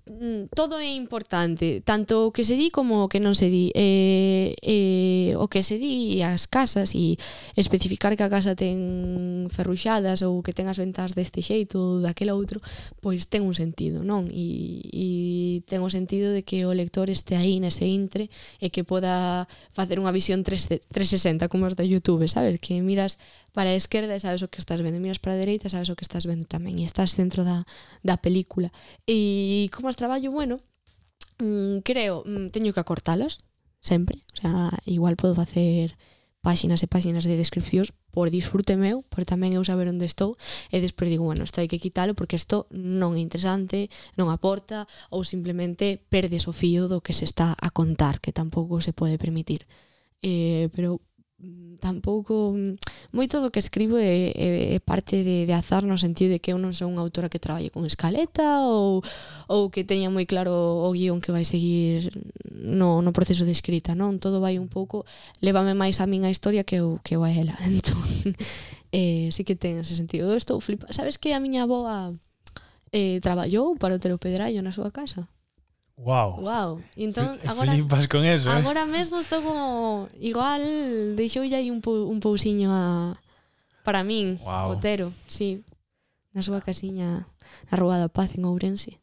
Mm, 0.09 0.49
todo 0.53 0.77
é 0.81 0.89
importante, 0.93 1.81
tanto 1.85 2.27
o 2.27 2.31
que 2.31 2.43
se 2.43 2.57
di 2.57 2.73
como 2.73 3.05
o 3.05 3.09
que 3.09 3.21
non 3.21 3.37
se 3.37 3.53
di. 3.53 3.69
Eh, 3.77 4.57
eh, 4.57 5.37
o 5.37 5.45
que 5.45 5.61
se 5.61 5.77
di 5.77 6.25
as 6.25 6.49
casas 6.49 6.97
e 6.97 7.17
especificar 7.53 8.17
que 8.17 8.25
a 8.25 8.29
casa 8.29 8.57
ten 8.57 9.45
ferruxadas 9.53 10.25
ou 10.25 10.41
que 10.41 10.57
ten 10.57 10.65
as 10.65 10.81
ventas 10.81 11.13
deste 11.13 11.45
xeito 11.45 11.77
ou 11.77 12.01
daquela 12.01 12.33
outro, 12.33 12.61
pois 12.97 13.29
ten 13.29 13.45
un 13.45 13.53
sentido, 13.53 14.01
non? 14.01 14.25
E, 14.33 14.81
e 14.89 15.07
ten 15.69 15.85
o 15.85 15.89
sentido 15.93 16.33
de 16.33 16.41
que 16.41 16.65
o 16.65 16.73
lector 16.73 17.13
este 17.13 17.37
aí 17.37 17.61
nese 17.61 17.85
intre 17.85 18.33
e 18.57 18.73
que 18.73 18.81
poda 18.81 19.45
facer 19.69 20.01
unha 20.01 20.09
visión 20.09 20.41
3, 20.41 20.81
360 20.89 21.45
como 21.45 21.69
as 21.69 21.77
da 21.77 21.85
YouTube, 21.85 22.25
sabes? 22.25 22.57
Que 22.57 22.81
miras 22.81 23.21
para 23.55 23.71
a 23.71 23.79
esquerda 23.79 24.13
e 24.13 24.19
sabes 24.19 24.43
o 24.43 24.51
que 24.51 24.59
estás 24.59 24.83
vendo, 24.83 24.99
miras 24.99 25.17
para 25.17 25.33
a 25.33 25.39
dereita 25.39 25.67
e 25.67 25.73
sabes 25.73 25.87
o 25.87 25.95
que 25.95 26.03
estás 26.03 26.27
vendo 26.27 26.43
tamén 26.43 26.75
e 26.75 26.83
estás 26.83 27.15
dentro 27.15 27.47
da, 27.47 27.63
da 28.03 28.19
película. 28.19 28.67
E 29.07 29.71
como 29.75 29.91
as 29.91 29.99
traballo 29.99 30.31
bueno, 30.31 30.63
mm, 31.43 31.83
creo, 31.83 32.23
mm, 32.23 32.55
teño 32.55 32.71
que 32.71 32.79
acortalas 32.79 33.43
sempre, 33.83 34.23
o 34.33 34.37
sea, 34.39 34.71
igual 34.87 35.19
podo 35.19 35.35
facer 35.35 35.99
páxinas 36.45 36.81
e 36.85 36.87
páxinas 36.87 37.25
de 37.25 37.35
descripcións 37.41 37.89
por 38.13 38.29
disfrute 38.29 38.77
meu, 38.77 39.01
por 39.09 39.25
tamén 39.25 39.57
eu 39.57 39.65
saber 39.65 39.89
onde 39.89 40.05
estou, 40.05 40.37
e 40.69 40.77
despois 40.77 41.09
digo, 41.09 41.25
bueno, 41.25 41.41
isto 41.41 41.57
hai 41.57 41.65
que 41.65 41.81
quitalo 41.81 42.13
porque 42.13 42.37
isto 42.37 42.69
non 42.69 43.17
é 43.17 43.21
interesante, 43.21 43.89
non 44.13 44.29
aporta, 44.29 44.85
ou 45.09 45.25
simplemente 45.25 45.97
perdes 46.07 46.45
o 46.45 46.53
fío 46.53 46.85
do 46.85 47.01
que 47.01 47.17
se 47.17 47.25
está 47.25 47.57
a 47.57 47.69
contar, 47.73 48.21
que 48.21 48.29
tampouco 48.29 48.77
se 48.77 48.93
pode 48.93 49.17
permitir. 49.17 49.65
Eh, 50.21 50.69
pero 50.77 51.01
tampouco 51.79 52.55
mm, 52.55 52.75
moito 53.11 53.41
do 53.41 53.51
que 53.51 53.59
escribo 53.59 53.97
é, 53.97 54.31
é, 54.31 54.75
é 54.75 54.79
parte 54.79 55.23
de, 55.23 55.45
de 55.45 55.53
azar 55.53 55.83
no 55.83 55.97
sentido 55.97 56.31
de 56.31 56.39
que 56.39 56.55
eu 56.55 56.57
non 56.57 56.71
son 56.71 56.95
unha 56.95 57.03
autora 57.03 57.27
que 57.27 57.43
traballe 57.43 57.69
con 57.69 57.83
escaleta 57.83 58.63
ou, 58.63 59.03
ou 59.51 59.67
que 59.67 59.83
teña 59.83 60.07
moi 60.07 60.23
claro 60.23 60.55
o 60.81 60.89
guión 60.95 61.19
que 61.19 61.35
vai 61.35 61.43
seguir 61.43 62.09
no, 62.49 63.03
no 63.03 63.11
proceso 63.11 63.43
de 63.43 63.51
escrita 63.51 63.93
non? 63.93 64.17
Todo 64.23 64.39
vai 64.39 64.55
un 64.55 64.71
pouco 64.71 65.03
levame 65.43 65.75
máis 65.75 65.99
a 65.99 66.07
min 66.07 66.23
a 66.23 66.31
historia 66.31 66.63
que 66.63 66.79
eu, 66.79 67.03
que 67.03 67.19
eu 67.19 67.21
a 67.27 67.29
ela. 67.29 67.59
Entón 67.67 67.99
eh, 68.95 69.27
sí 69.35 69.43
que 69.43 69.59
ten 69.59 69.83
ese 69.83 69.99
sentido. 69.99 70.31
Eu 70.31 70.39
estou 70.39 70.63
flipa 70.63 70.87
sabes 70.95 71.19
que 71.19 71.35
a 71.35 71.43
miña 71.43 71.67
boa 71.67 72.15
eh, 72.95 73.19
traballou 73.19 73.75
para 73.75 73.95
o 73.95 74.01
Tero 74.01 74.15
Pedrallo 74.15 74.63
na 74.63 74.71
súa 74.71 74.89
casa? 74.95 75.27
Wow. 75.97 76.41
Wow. 76.41 76.83
Entón, 76.95 77.39
agora, 77.47 77.71
Flipas 77.71 78.07
con 78.07 78.25
eso, 78.25 78.51
eh? 78.51 78.53
Agora 78.53 78.85
mesmo 78.85 79.19
estou 79.19 79.41
como... 79.41 80.09
Igual 80.19 81.15
deixou 81.15 81.43
aí 81.43 81.71
un, 81.71 81.79
pou, 81.79 82.11
un 82.11 82.19
pousiño 82.19 82.69
a, 82.71 83.15
para 83.83 84.03
min, 84.03 84.37
wow. 84.43 84.75
Botero, 84.75 85.13
sí. 85.27 85.63
Na 86.35 86.43
súa 86.43 86.59
casiña 86.59 87.31
na 87.71 87.75
Rúa 87.79 87.95
da 87.95 88.11
Paz, 88.11 88.35
en 88.35 88.43
Ourense. 88.43 88.99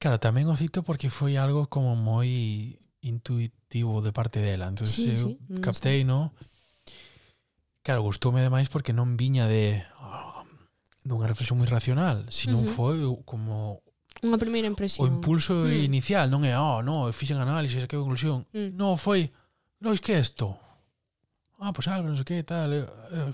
Claro, 0.00 0.16
tamén 0.16 0.48
o 0.48 0.56
cito 0.56 0.80
porque 0.80 1.12
foi 1.12 1.36
algo 1.36 1.68
como 1.68 1.92
moi 1.92 2.80
intuitivo 3.04 4.00
de 4.00 4.16
parte 4.16 4.40
dela. 4.40 4.72
Entón, 4.72 4.88
sí, 4.88 5.12
eu 5.12 5.36
sí, 5.36 5.60
captei, 5.60 6.00
non? 6.08 6.32
No? 6.32 6.48
Claro, 7.88 8.02
gustoume 8.02 8.44
demais 8.44 8.68
porque 8.68 8.92
non 8.92 9.16
viña 9.16 9.48
de 9.48 9.80
ah, 9.96 10.44
oh, 10.44 10.44
dunha 11.08 11.24
reflexión 11.24 11.56
moi 11.56 11.64
racional, 11.64 12.28
sino 12.28 12.60
uh 12.60 12.68
-huh. 12.68 12.76
foi 12.76 12.96
como 13.24 13.80
Unha 14.18 14.38
primeira 14.38 14.66
impresión. 14.66 15.06
O 15.06 15.10
impulso 15.10 15.62
mm. 15.62 15.86
inicial 15.86 16.26
non 16.26 16.42
é, 16.42 16.58
oh, 16.58 16.82
no, 16.82 17.06
fixen 17.14 17.38
análisis, 17.38 17.86
que 17.86 17.94
conclusión. 17.94 18.42
Mm. 18.50 18.74
Non, 18.74 18.98
foi, 18.98 19.30
lois, 19.78 20.02
que 20.02 20.14
é 20.14 20.18
isto? 20.18 20.58
Ah, 21.62 21.70
pois 21.70 21.86
pues, 21.86 21.94
algo, 21.94 22.10
non 22.10 22.18
sei 22.18 22.26
que, 22.26 22.42
tal. 22.42 22.74
Eu, 22.74 22.86
eu, 23.14 23.28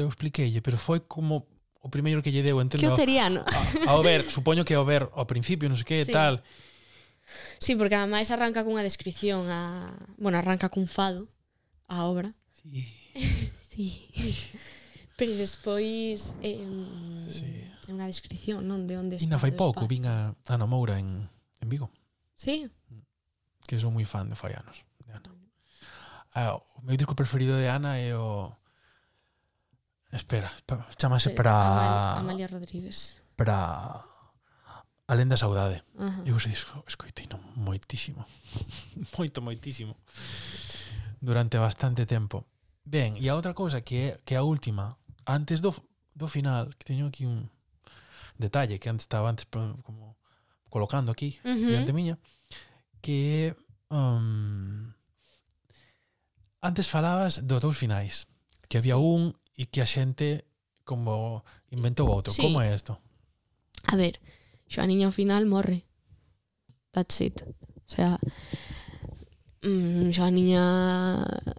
eu 0.00 0.06
expliqueille, 0.08 0.64
pero 0.64 0.80
foi 0.80 1.04
como 1.04 1.44
o 1.84 1.88
primeiro 1.92 2.24
que 2.24 2.32
lle 2.32 2.40
deu, 2.40 2.56
entendo. 2.56 2.80
Queuteriano. 2.80 3.44
a, 3.44 3.92
ao 3.92 4.00
ver, 4.00 4.24
supoño 4.32 4.64
que 4.64 4.72
ao 4.72 4.88
ver 4.88 5.12
ao 5.12 5.28
principio, 5.28 5.68
non 5.68 5.76
sei 5.76 5.84
que, 5.84 5.98
sí. 6.08 6.12
tal. 6.12 6.40
Sí, 7.60 7.76
porque 7.76 7.96
ademais 7.96 8.32
arranca 8.32 8.64
cunha 8.64 8.84
descripción 8.84 9.48
a... 9.52 9.92
Bueno, 10.16 10.40
arranca 10.40 10.72
cun 10.72 10.88
fado 10.88 11.28
a 11.88 12.08
obra. 12.08 12.32
Sí. 12.52 12.84
sí. 13.72 13.88
Pero 15.20 15.36
despois... 15.36 16.32
Eh, 16.40 16.64
sí 17.28 17.73
É 17.84 17.92
unha 17.92 18.08
descripción, 18.08 18.64
non? 18.64 18.88
De 18.88 18.96
onde 18.96 19.20
está 19.20 19.28
Ainda 19.28 19.42
fai 19.42 19.52
pouco, 19.52 19.84
vin 19.84 20.08
a 20.08 20.32
Ana 20.48 20.64
Moura 20.64 20.96
en, 20.96 21.28
en 21.60 21.68
Vigo. 21.68 21.92
Sí? 22.32 22.72
Que 23.68 23.76
son 23.76 23.92
moi 23.92 24.08
fan 24.08 24.32
de 24.32 24.36
fai 24.36 24.56
anos. 24.56 24.88
De 25.04 25.12
Ana. 25.12 25.28
Ah, 26.32 26.56
o 26.56 26.80
meu 26.80 26.96
disco 26.96 27.12
preferido 27.12 27.54
de 27.60 27.68
Ana 27.68 28.00
é 28.00 28.16
o... 28.16 28.56
Espera, 30.10 30.48
espera 30.56 30.88
chamase 30.96 31.30
eh, 31.30 31.36
para... 31.36 32.18
Amalia 32.18 32.48
Rodríguez. 32.48 33.20
Para... 33.36 34.00
Alén 35.04 35.28
da 35.28 35.36
saudade. 35.36 35.84
Uh 35.92 36.08
-huh. 36.08 36.24
Eu 36.24 36.40
ese 36.40 36.48
disco 36.48 36.80
escoitino 36.88 37.36
moitísimo. 37.52 38.24
Moito, 39.20 39.44
moitísimo. 39.44 39.92
Durante 41.20 41.60
bastante 41.60 42.08
tempo. 42.08 42.48
Ben, 42.84 43.20
e 43.20 43.28
a 43.28 43.36
outra 43.36 43.52
cousa 43.52 43.84
que 43.84 43.96
é 43.96 44.08
que 44.24 44.32
a 44.32 44.40
última, 44.40 44.96
antes 45.28 45.60
do, 45.60 45.76
do 46.16 46.24
final, 46.28 46.72
que 46.80 46.88
teño 46.88 47.12
aquí 47.12 47.28
un 47.28 47.53
detalle 48.38 48.78
que 48.78 48.88
antes 48.88 49.04
estaba 49.04 49.28
antes 49.28 49.46
como 49.46 50.16
colocando 50.68 51.12
aquí, 51.12 51.38
uh 51.44 51.48
-huh. 51.48 51.68
diante 51.68 51.92
miña, 51.92 52.18
que 53.00 53.54
um, 53.90 54.92
antes 56.60 56.88
falabas 56.88 57.46
dos 57.46 57.62
dous 57.62 57.76
finais, 57.76 58.26
que 58.68 58.78
había 58.78 58.96
un 58.96 59.36
e 59.56 59.70
que 59.70 59.80
a 59.80 59.86
xente 59.86 60.50
como 60.82 61.44
inventou 61.70 62.10
outro. 62.10 62.32
Sí. 62.32 62.42
Como 62.42 62.60
é 62.60 62.74
isto? 62.74 62.98
A 63.86 63.94
ver, 63.96 64.18
Xoaniña 64.66 65.06
ao 65.06 65.14
final 65.14 65.46
morre. 65.46 65.86
That's 66.92 67.20
it. 67.20 67.42
O 67.86 67.90
sea, 67.90 68.18
mm, 69.62 70.10
Xoaniña 70.10 70.64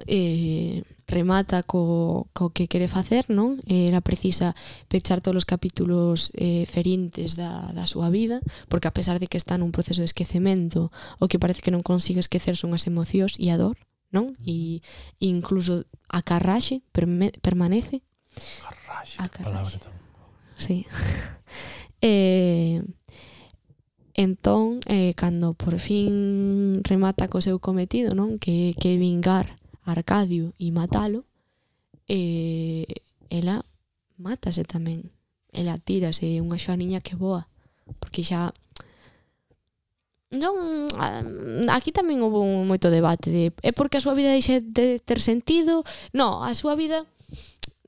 eh, 0.07 0.83
remata 1.07 1.63
co, 1.63 2.27
co 2.33 2.49
que 2.49 2.67
quere 2.67 2.87
facer, 2.87 3.29
non? 3.29 3.61
Era 3.69 4.01
precisa 4.01 4.57
pechar 4.89 5.21
todos 5.21 5.45
os 5.45 5.49
capítulos 5.49 6.33
eh, 6.33 6.65
ferintes 6.65 7.37
da, 7.37 7.69
da 7.77 7.85
súa 7.85 8.09
vida, 8.09 8.41
porque 8.67 8.89
a 8.89 8.95
pesar 8.95 9.21
de 9.21 9.29
que 9.29 9.37
está 9.37 9.57
nun 9.57 9.69
proceso 9.69 10.01
de 10.01 10.09
esquecemento, 10.09 10.89
o 11.21 11.29
que 11.29 11.37
parece 11.37 11.61
que 11.61 11.73
non 11.73 11.85
consigue 11.85 12.21
esquecer 12.21 12.57
son 12.57 12.73
as 12.73 12.89
emocións 12.89 13.37
e 13.37 13.53
a 13.53 13.57
dor, 13.61 13.77
non? 14.09 14.33
E 14.41 14.81
incluso 15.21 15.85
a 16.09 16.25
carraxe 16.25 16.81
perme, 16.89 17.29
permanece. 17.37 18.01
Carraxe, 18.65 19.21
a 19.21 19.29
carraxe. 19.29 19.77
palabra 19.77 19.77
tan... 19.77 19.93
Sí. 20.57 20.89
eh, 22.01 22.81
entón, 24.17 24.81
eh, 24.89 25.13
cando 25.13 25.53
por 25.53 25.77
fin 25.77 26.81
remata 26.81 27.29
co 27.29 27.45
seu 27.45 27.61
cometido, 27.61 28.17
non? 28.17 28.41
Que, 28.41 28.73
que 28.73 28.97
vingar 28.97 29.53
Arcadio 29.85 30.53
e 30.57 30.73
matalo, 30.73 31.23
e 32.09 32.85
ela 33.29 33.63
mátase 34.17 34.65
tamén. 34.65 35.09
Ela 35.55 35.79
tírase, 35.79 36.41
unha 36.41 36.59
xoaniña 36.59 36.99
que 37.05 37.15
boa, 37.15 37.47
porque 38.01 38.25
xa 38.25 38.51
non 40.35 40.89
ah, 40.99 41.23
aquí 41.77 41.93
tamén 41.95 42.19
houve 42.19 42.41
un 42.41 42.67
moito 42.67 42.91
debate 42.91 43.31
de 43.31 43.43
é 43.63 43.71
porque 43.71 43.97
a 43.97 44.03
súa 44.03 44.17
vida 44.17 44.33
deixa 44.33 44.59
de 44.59 44.99
ter 44.99 45.21
sentido 45.21 45.85
non, 46.11 46.43
a 46.43 46.51
súa 46.57 46.75
vida 46.75 47.05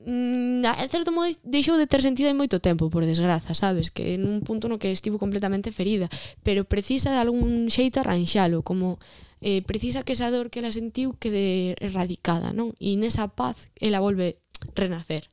mm, 0.06 0.64
en 0.64 0.88
certo 0.88 1.10
modo 1.12 1.28
deixou 1.44 1.76
de 1.76 1.90
ter 1.90 2.00
sentido 2.00 2.30
hai 2.30 2.36
moito 2.38 2.62
tempo, 2.62 2.88
por 2.88 3.04
desgraza, 3.04 3.52
sabes? 3.52 3.90
Que 3.90 4.16
en 4.16 4.24
un 4.24 4.40
punto 4.46 4.70
no 4.70 4.80
que 4.80 4.94
estivo 4.94 5.18
completamente 5.18 5.74
ferida, 5.74 6.08
pero 6.46 6.64
precisa 6.64 7.10
de 7.12 7.20
algún 7.20 7.68
xeito 7.68 8.00
arranxalo, 8.00 8.62
como 8.62 8.96
eh, 9.40 9.62
precisa 9.62 10.02
que 10.02 10.12
esa 10.12 10.30
dor 10.30 10.50
que 10.50 10.58
ela 10.58 10.74
sentiu 10.74 11.14
quede 11.18 11.78
erradicada, 11.78 12.50
non? 12.50 12.74
E 12.82 12.98
nesa 12.98 13.30
paz 13.30 13.70
ela 13.78 14.02
volve 14.02 14.42
renacer. 14.74 15.30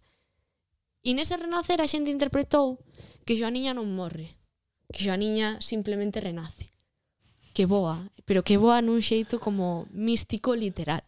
E 1.05 1.13
nese 1.13 1.37
renacer 1.37 1.81
a 1.81 1.89
xente 1.89 2.13
interpretou 2.13 2.81
que 3.25 3.37
Joaniña 3.37 3.73
non 3.73 3.89
morre, 3.89 4.37
que 4.93 5.05
Joaniña 5.05 5.61
simplemente 5.61 6.21
renace. 6.21 6.69
Que 7.53 7.65
boa, 7.65 8.11
pero 8.25 8.43
que 8.45 8.57
boa 8.57 8.81
nun 8.81 9.01
xeito 9.01 9.41
como 9.41 9.89
místico 9.93 10.53
literal. 10.53 11.01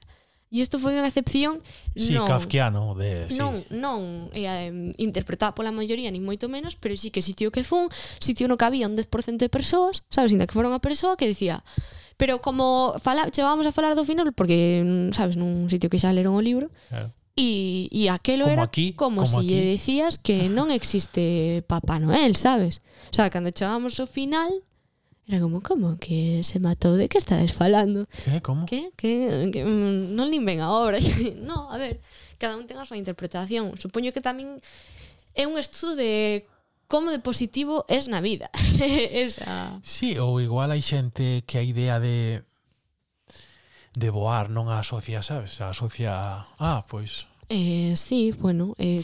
E 0.47 0.63
isto 0.63 0.79
foi 0.79 0.95
unha 0.95 1.03
acepción 1.03 1.59
sí, 1.91 2.15
non, 2.15 2.23
kafkiano 2.23 2.95
de, 2.95 3.27
sí. 3.27 3.35
non, 3.35 3.59
non 3.67 4.31
eh, 4.31 4.71
interpretada 4.95 5.51
pola 5.51 5.75
maioría 5.75 6.07
ni 6.07 6.23
moito 6.23 6.47
menos, 6.47 6.79
pero 6.79 6.95
sí 6.95 7.11
que 7.11 7.19
sitio 7.19 7.51
que 7.51 7.67
fun, 7.67 7.91
sitio 8.23 8.47
no 8.47 8.55
que 8.55 8.63
había 8.63 8.87
un 8.87 8.95
10% 8.95 9.11
de 9.43 9.51
persoas, 9.51 10.07
sabes, 10.07 10.31
ainda 10.31 10.47
que 10.47 10.55
fora 10.55 10.71
unha 10.71 10.79
persoa 10.79 11.19
que 11.19 11.27
dicía 11.27 11.67
Pero 12.17 12.41
como 12.41 12.97
fala, 12.97 13.29
chegábamos 13.29 13.69
a 13.69 13.71
falar 13.71 13.93
do 13.93 14.03
final 14.03 14.33
porque, 14.33 14.81
sabes, 15.13 15.37
nun 15.37 15.69
sitio 15.69 15.89
que 15.89 16.01
xa 16.01 16.09
leron 16.09 16.33
o 16.33 16.41
libro, 16.41 16.73
claro. 16.89 17.13
E, 17.37 17.85
e 17.93 18.09
aquelo 18.09 18.49
como 18.49 18.53
era 18.57 18.63
aquí, 18.65 18.97
como, 18.97 19.21
como 19.21 19.29
se 19.29 19.45
si 19.45 19.45
lle 19.45 19.61
decías 19.61 20.17
que 20.17 20.49
non 20.49 20.73
existe 20.73 21.61
Papá 21.69 22.01
Noel, 22.01 22.33
sabes? 22.33 22.81
O 23.09 23.13
sea, 23.13 23.29
cando 23.29 23.53
chegábamos 23.53 24.01
ao 24.01 24.09
final, 24.09 24.49
era 25.29 25.37
como, 25.41 25.61
como 25.61 25.97
que 26.01 26.41
se 26.41 26.57
matou? 26.57 26.97
De 26.97 27.05
que 27.05 27.21
estades 27.21 27.53
falando? 27.53 28.07
Que, 28.25 28.41
como? 28.41 28.65
Que, 28.65 28.89
que, 28.97 29.51
que 29.53 29.61
mm, 29.61 30.15
non 30.17 30.33
ven 30.33 30.63
a 30.63 30.73
obra. 30.73 30.97
no, 31.37 31.69
a 31.69 31.77
ver, 31.77 32.01
cada 32.41 32.57
un 32.57 32.65
ten 32.65 32.81
a 32.81 32.87
súa 32.89 32.97
interpretación. 32.97 33.77
Supoño 33.77 34.09
que 34.09 34.23
tamén 34.23 34.57
é 35.37 35.45
un 35.45 35.59
estudo 35.61 35.93
de 35.93 36.47
como 36.87 37.11
de 37.11 37.19
positivo 37.19 37.85
es 37.87 38.07
na 38.07 38.21
vida. 38.21 38.49
Esa. 38.79 39.79
Sí, 39.83 40.17
ou 40.17 40.39
igual 40.39 40.71
hai 40.71 40.81
xente 40.81 41.43
que 41.43 41.59
a 41.59 41.63
idea 41.63 41.99
de 41.99 42.47
de 43.97 44.09
voar 44.09 44.47
non 44.47 44.71
a 44.71 44.79
asocia, 44.79 45.19
sabes? 45.21 45.59
A 45.59 45.75
asocia 45.75 46.47
ah, 46.57 46.87
pois. 46.87 47.27
Eh, 47.51 47.95
sí, 47.99 48.31
bueno, 48.31 48.73
eh 48.79 49.03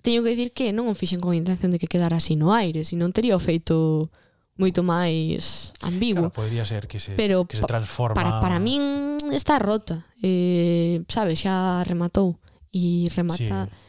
teño 0.00 0.22
que 0.22 0.30
dicir 0.32 0.50
que 0.56 0.72
non 0.72 0.88
o 0.88 0.96
fixen 0.96 1.20
con 1.20 1.36
intención 1.36 1.68
de 1.68 1.76
que 1.76 1.90
quedara 1.90 2.16
así 2.16 2.32
no 2.32 2.56
aire, 2.56 2.86
senón 2.86 3.12
tería 3.12 3.36
o 3.36 3.42
feito 3.42 4.08
moito 4.56 4.80
máis 4.80 5.76
ambiguo. 5.84 6.32
Claro, 6.32 6.38
podría 6.38 6.64
ser 6.64 6.88
que 6.88 6.98
se, 6.98 7.12
Pero 7.12 7.44
que 7.44 7.60
se 7.60 7.66
transforma... 7.68 8.16
Para, 8.16 8.40
para 8.40 8.58
min 8.58 9.20
está 9.30 9.60
rota. 9.60 10.06
Eh, 10.24 11.04
sabes, 11.12 11.44
xa 11.44 11.84
rematou. 11.84 12.40
E 12.72 13.12
remata... 13.12 13.68
Sí 13.68 13.87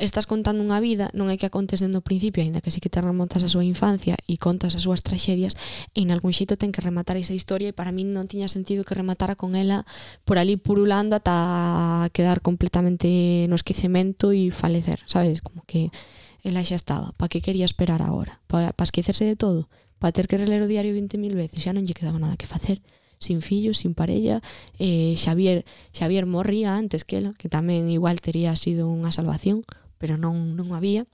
estás 0.00 0.26
contando 0.26 0.64
unha 0.64 0.80
vida, 0.80 1.12
non 1.12 1.28
é 1.28 1.36
que 1.36 1.44
a 1.44 1.52
contes 1.52 1.84
dentro 1.84 2.00
principio, 2.00 2.40
aínda 2.40 2.64
que 2.64 2.72
sí 2.72 2.80
que 2.80 2.88
te 2.88 3.04
remontas 3.04 3.44
a 3.44 3.52
súa 3.52 3.62
infancia 3.62 4.16
e 4.24 4.40
contas 4.40 4.72
as 4.72 4.88
súas 4.88 5.04
traxedias, 5.04 5.54
e 5.92 6.00
en 6.00 6.10
algún 6.10 6.32
xeito 6.32 6.56
ten 6.56 6.72
que 6.72 6.80
rematar 6.80 7.20
esa 7.20 7.36
historia 7.36 7.70
e 7.70 7.76
para 7.76 7.92
min 7.92 8.16
non 8.16 8.24
tiña 8.24 8.48
sentido 8.48 8.82
que 8.82 8.96
rematara 8.96 9.36
con 9.36 9.54
ela 9.54 9.84
por 10.24 10.40
ali 10.40 10.56
purulando 10.56 11.20
ata 11.20 12.08
quedar 12.16 12.40
completamente 12.40 13.44
no 13.52 13.54
esquecemento 13.54 14.32
e 14.32 14.48
falecer, 14.48 15.04
sabes? 15.04 15.44
Como 15.44 15.62
que 15.68 15.92
ela 16.40 16.64
xa 16.64 16.80
estaba, 16.80 17.12
pa 17.20 17.28
que 17.28 17.44
quería 17.44 17.68
esperar 17.68 18.00
agora? 18.00 18.40
Pa, 18.48 18.72
pa 18.72 18.84
esquecerse 18.88 19.28
de 19.28 19.36
todo? 19.36 19.68
Pa 20.00 20.16
ter 20.16 20.26
que 20.26 20.40
reler 20.40 20.64
o 20.64 20.70
diario 20.70 20.96
20.000 20.96 21.36
veces? 21.36 21.60
Xa 21.60 21.76
non 21.76 21.84
lle 21.84 21.92
quedaba 21.92 22.16
nada 22.16 22.40
que 22.40 22.48
facer 22.48 22.80
sin 23.20 23.42
fillos, 23.42 23.78
sin 23.78 23.92
parella, 23.94 24.40
eh, 24.78 25.14
Xavier, 25.16 25.66
Xavier 25.92 26.24
morría 26.24 26.76
antes 26.76 27.04
que 27.04 27.18
ela, 27.18 27.36
que 27.36 27.52
tamén 27.52 27.92
igual 27.92 28.16
tería 28.24 28.56
sido 28.56 28.88
unha 28.88 29.12
salvación 29.12 29.60
pero 30.00 30.16
non, 30.16 30.56
non 30.56 30.72
había. 30.72 31.04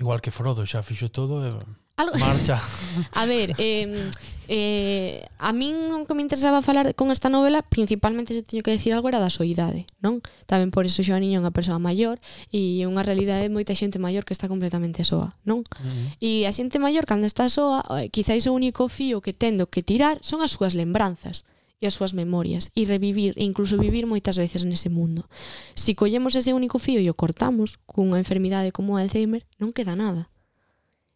Igual 0.00 0.24
que 0.24 0.32
Frodo 0.32 0.64
xa 0.64 0.80
fixo 0.80 1.12
todo 1.12 1.44
e 1.44 1.52
Algo... 2.00 2.18
marcha. 2.18 2.58
a 3.12 3.26
ver, 3.26 3.54
eh, 3.58 4.10
eh, 4.48 5.28
a 5.38 5.52
min 5.52 5.76
o 5.94 6.02
que 6.08 6.16
me 6.16 6.26
interesaba 6.26 6.58
falar 6.58 6.96
con 6.98 7.12
esta 7.14 7.30
novela, 7.30 7.62
principalmente 7.62 8.34
se 8.34 8.42
teño 8.42 8.66
que 8.66 8.74
decir 8.74 8.90
algo 8.90 9.06
era 9.06 9.22
da 9.22 9.30
soidade, 9.30 9.86
non? 10.02 10.18
Tamén 10.50 10.74
por 10.74 10.82
iso 10.88 11.06
xa 11.06 11.20
Niño 11.22 11.38
é 11.38 11.42
unha 11.44 11.54
persoa 11.54 11.78
maior 11.78 12.18
e 12.50 12.82
é 12.82 12.88
unha 12.90 13.06
realidade 13.06 13.46
de 13.46 13.54
moita 13.54 13.78
xente 13.78 14.02
maior 14.02 14.26
que 14.26 14.34
está 14.34 14.50
completamente 14.50 15.06
soa, 15.06 15.38
non? 15.46 15.62
Uh 15.62 15.86
-huh. 15.86 16.06
E 16.18 16.30
a 16.48 16.50
xente 16.50 16.82
maior 16.82 17.06
cando 17.06 17.30
está 17.30 17.46
soa, 17.46 17.86
eh, 18.02 18.10
quizáis 18.10 18.50
o 18.50 18.56
único 18.56 18.90
fío 18.90 19.22
que 19.22 19.30
tendo 19.30 19.70
que 19.70 19.86
tirar 19.86 20.18
son 20.26 20.42
as 20.42 20.50
súas 20.50 20.74
lembranzas 20.74 21.46
e 21.80 21.86
as 21.86 21.94
súas 21.94 22.14
memorias 22.14 22.70
e 22.72 22.86
revivir 22.86 23.34
e 23.36 23.44
incluso 23.44 23.76
vivir 23.76 24.06
moitas 24.06 24.38
veces 24.38 24.64
nese 24.64 24.88
mundo. 24.88 25.26
Si 25.74 25.94
collemos 25.94 26.34
ese 26.38 26.54
único 26.54 26.78
fío 26.78 27.00
e 27.00 27.10
o 27.10 27.18
cortamos 27.18 27.78
cunha 27.84 28.20
enfermidade 28.20 28.72
como 28.72 28.94
o 28.94 29.00
Alzheimer, 29.00 29.44
non 29.58 29.74
queda 29.74 29.98
nada. 29.98 30.30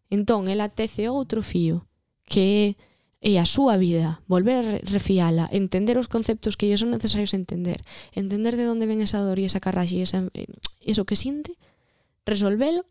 Entón, 0.09 0.49
ela 0.49 0.73
tece 0.73 1.09
outro 1.09 1.45
fío, 1.45 1.85
que 2.25 2.77
é 3.21 3.35
a 3.39 3.47
súa 3.47 3.75
vida, 3.77 4.23
volver 4.31 4.63
a 4.63 4.65
refiala, 4.87 5.51
entender 5.51 5.99
os 5.99 6.07
conceptos 6.07 6.55
que 6.55 6.71
son 6.79 6.95
necesarios 6.95 7.35
entender, 7.35 7.83
entender 8.15 8.55
de 8.55 8.71
onde 8.71 8.87
ven 8.87 9.03
esa 9.03 9.19
dor 9.19 9.43
e 9.43 9.49
esa 9.49 9.59
carraxe 9.59 9.99
e 9.99 10.05
esa, 10.07 10.31
eh, 10.39 10.47
eso 10.87 11.03
que 11.03 11.19
sinte, 11.19 11.59
resolvelo 12.23 12.87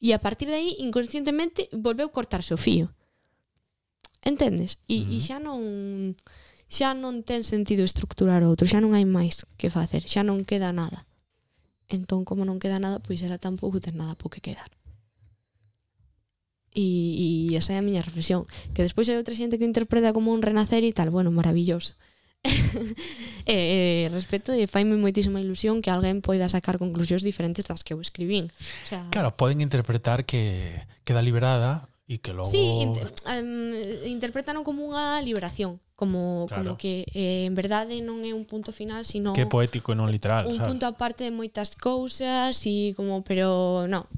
e 0.00 0.12
a 0.12 0.20
partir 0.20 0.48
de 0.48 0.56
aí, 0.56 0.70
inconscientemente, 0.80 1.68
volveu 1.72 2.12
cortarse 2.12 2.52
o 2.52 2.60
fío. 2.60 2.92
Entendes? 4.24 4.80
E, 4.88 5.00
uh 5.00 5.04
-huh. 5.04 5.16
e 5.16 5.18
xa 5.20 5.36
non 5.40 5.60
xa 6.70 6.94
non 6.94 7.26
ten 7.26 7.42
sentido 7.42 7.82
estructurar 7.82 8.46
outro, 8.46 8.70
xa 8.70 8.78
non 8.78 8.94
hai 8.94 9.02
máis 9.02 9.42
que 9.58 9.74
facer, 9.74 10.06
xa 10.06 10.22
non 10.22 10.46
queda 10.46 10.70
nada. 10.70 11.04
Entón, 11.90 12.22
como 12.22 12.46
non 12.46 12.62
queda 12.62 12.78
nada, 12.78 13.02
pois 13.02 13.18
ela 13.26 13.42
tampouco 13.42 13.82
ten 13.82 13.98
nada 13.98 14.14
po 14.14 14.30
que 14.30 14.38
quedar. 14.38 14.70
E, 16.70 17.50
e 17.50 17.58
esa 17.58 17.74
é 17.74 17.82
a 17.82 17.84
miña 17.84 18.06
reflexión. 18.06 18.46
Que 18.70 18.86
despois 18.86 19.10
hai 19.10 19.18
outra 19.18 19.34
xente 19.34 19.58
que 19.58 19.66
interpreta 19.66 20.14
como 20.14 20.30
un 20.30 20.38
renacer 20.38 20.86
e 20.86 20.94
tal, 20.94 21.10
bueno, 21.10 21.34
maravilloso. 21.34 21.98
e, 23.50 24.06
e 24.06 24.08
respeto 24.14 24.54
e 24.54 24.70
faime 24.70 24.94
moitísima 24.94 25.42
ilusión 25.42 25.82
que 25.82 25.90
alguén 25.90 26.22
poida 26.22 26.46
sacar 26.46 26.78
conclusións 26.78 27.26
diferentes 27.26 27.66
das 27.66 27.82
que 27.82 27.92
eu 27.92 27.98
escribín. 27.98 28.54
O 28.54 28.86
sea... 28.86 29.10
Claro, 29.10 29.34
poden 29.34 29.58
interpretar 29.58 30.22
que 30.22 30.86
queda 31.02 31.20
liberada 31.20 31.89
E 32.10 32.18
que 32.18 32.34
logo... 32.34 32.50
Sí, 32.50 32.82
inter, 32.82 33.06
um, 33.38 33.70
interpretano 34.10 34.66
como 34.66 34.82
unha 34.82 35.22
liberación 35.22 35.78
como, 35.94 36.48
claro. 36.48 36.74
como 36.74 36.80
que 36.80 37.04
eh, 37.12 37.44
en 37.44 37.54
verdade 37.54 38.00
non 38.00 38.24
é 38.24 38.32
un 38.32 38.48
punto 38.48 38.72
final, 38.72 39.04
sino 39.04 39.36
que 39.36 39.44
poético 39.44 39.92
e 39.92 39.96
non 40.00 40.08
literal, 40.08 40.48
un 40.48 40.56
sabes? 40.56 40.72
punto 40.72 40.88
aparte 40.88 41.28
de 41.28 41.30
moitas 41.30 41.76
cousas 41.76 42.56
e 42.64 42.96
como 42.96 43.20
pero 43.20 43.84
non, 43.84 44.08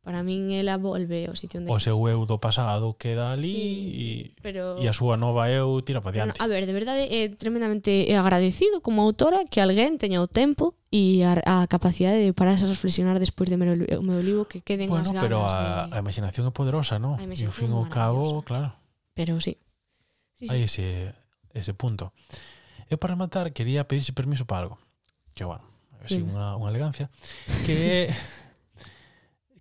Para 0.00 0.24
min 0.24 0.56
ela 0.56 0.80
volve 0.80 1.28
ao 1.28 1.36
sitio 1.36 1.60
onde 1.60 1.68
O 1.68 1.76
seu 1.76 2.00
eu 2.08 2.24
do 2.24 2.40
pasado 2.40 2.96
queda 2.96 3.36
ali 3.36 3.52
sí, 3.52 3.68
e, 3.92 4.08
pero... 4.40 4.80
e 4.80 4.88
a 4.88 4.96
súa 4.96 5.20
nova 5.20 5.52
eu 5.52 5.76
tira 5.84 6.00
para 6.00 6.16
diante. 6.16 6.40
A 6.40 6.48
ver, 6.48 6.64
de 6.64 6.72
verdade 6.72 7.04
é 7.12 7.28
tremendamente 7.28 8.08
eh, 8.08 8.16
agradecido 8.16 8.80
como 8.80 9.04
autora 9.04 9.44
que 9.44 9.60
alguén 9.60 10.00
teña 10.00 10.24
o 10.24 10.28
tempo 10.28 10.72
e 10.88 11.20
a, 11.20 11.36
a 11.44 11.68
capacidade 11.68 12.24
de 12.24 12.32
pararse 12.32 12.64
a 12.64 12.72
reflexionar 12.72 13.20
despois 13.20 13.52
de 13.52 13.60
meu, 13.60 13.76
o 13.76 14.04
meu 14.04 14.24
libro 14.24 14.48
que 14.48 14.64
queden 14.64 14.88
bueno, 14.88 15.04
as 15.04 15.12
ganas 15.12 15.28
pero 15.28 15.44
a, 15.44 15.92
de... 15.92 15.92
a 15.92 15.98
imaginación 16.00 16.48
é 16.48 16.52
poderosa, 16.56 16.96
¿no? 16.96 17.20
E 17.20 17.44
ao 17.44 17.52
fin 17.52 17.68
ao 17.76 17.84
cabo, 17.92 18.40
claro. 18.40 18.72
Pero 19.12 19.36
sí. 19.36 19.60
sí, 20.40 20.48
sí. 20.48 20.50
Hai 20.50 20.64
ese, 20.64 21.12
ese 21.52 21.76
punto. 21.76 22.16
Eu 22.88 22.96
para 22.96 23.12
rematar 23.12 23.52
quería 23.52 23.84
pedirse 23.84 24.16
permiso 24.16 24.48
para 24.48 24.64
algo. 24.64 24.76
Que 25.36 25.44
bueno, 25.44 25.60
é 26.00 26.08
sí. 26.08 26.24
unha, 26.24 26.56
unha 26.56 26.72
elegancia. 26.72 27.12
Que 27.68 28.08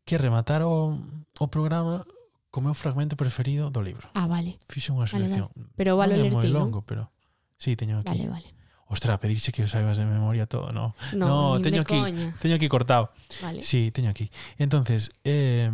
que 0.09 0.17
rematar 0.17 0.65
o, 0.65 0.97
o 1.37 1.45
programa 1.45 2.01
co 2.49 2.65
meu 2.65 2.73
fragmento 2.73 3.13
preferido 3.13 3.69
do 3.69 3.77
libro. 3.77 4.09
Ah, 4.17 4.25
vale. 4.25 4.57
Fixo 4.65 4.97
unha 4.97 5.05
selección. 5.05 5.53
Vale, 5.53 5.69
vale. 5.69 5.77
Pero 5.77 5.91
vale 6.01 6.17
non 6.17 6.25
é 6.25 6.33
moi 6.33 6.49
longo, 6.49 6.81
¿no? 6.81 6.87
pero 6.89 7.13
sí, 7.61 7.77
teño 7.77 8.01
aquí. 8.01 8.17
Vale, 8.17 8.25
vale. 8.41 8.49
Ostra, 8.89 9.21
pedirse 9.21 9.53
que 9.53 9.61
o 9.61 9.69
saibas 9.69 10.01
de 10.01 10.09
memoria 10.09 10.49
todo, 10.49 10.73
no. 10.73 10.97
No, 11.13 11.53
no 11.53 11.61
teño 11.61 11.85
aquí, 11.85 11.93
coña. 11.93 12.33
teño 12.41 12.57
aquí 12.57 12.65
cortado. 12.65 13.13
Vale. 13.37 13.61
Sí, 13.61 13.93
teño 13.93 14.09
aquí. 14.09 14.33
Entonces, 14.57 15.13
eh, 15.21 15.69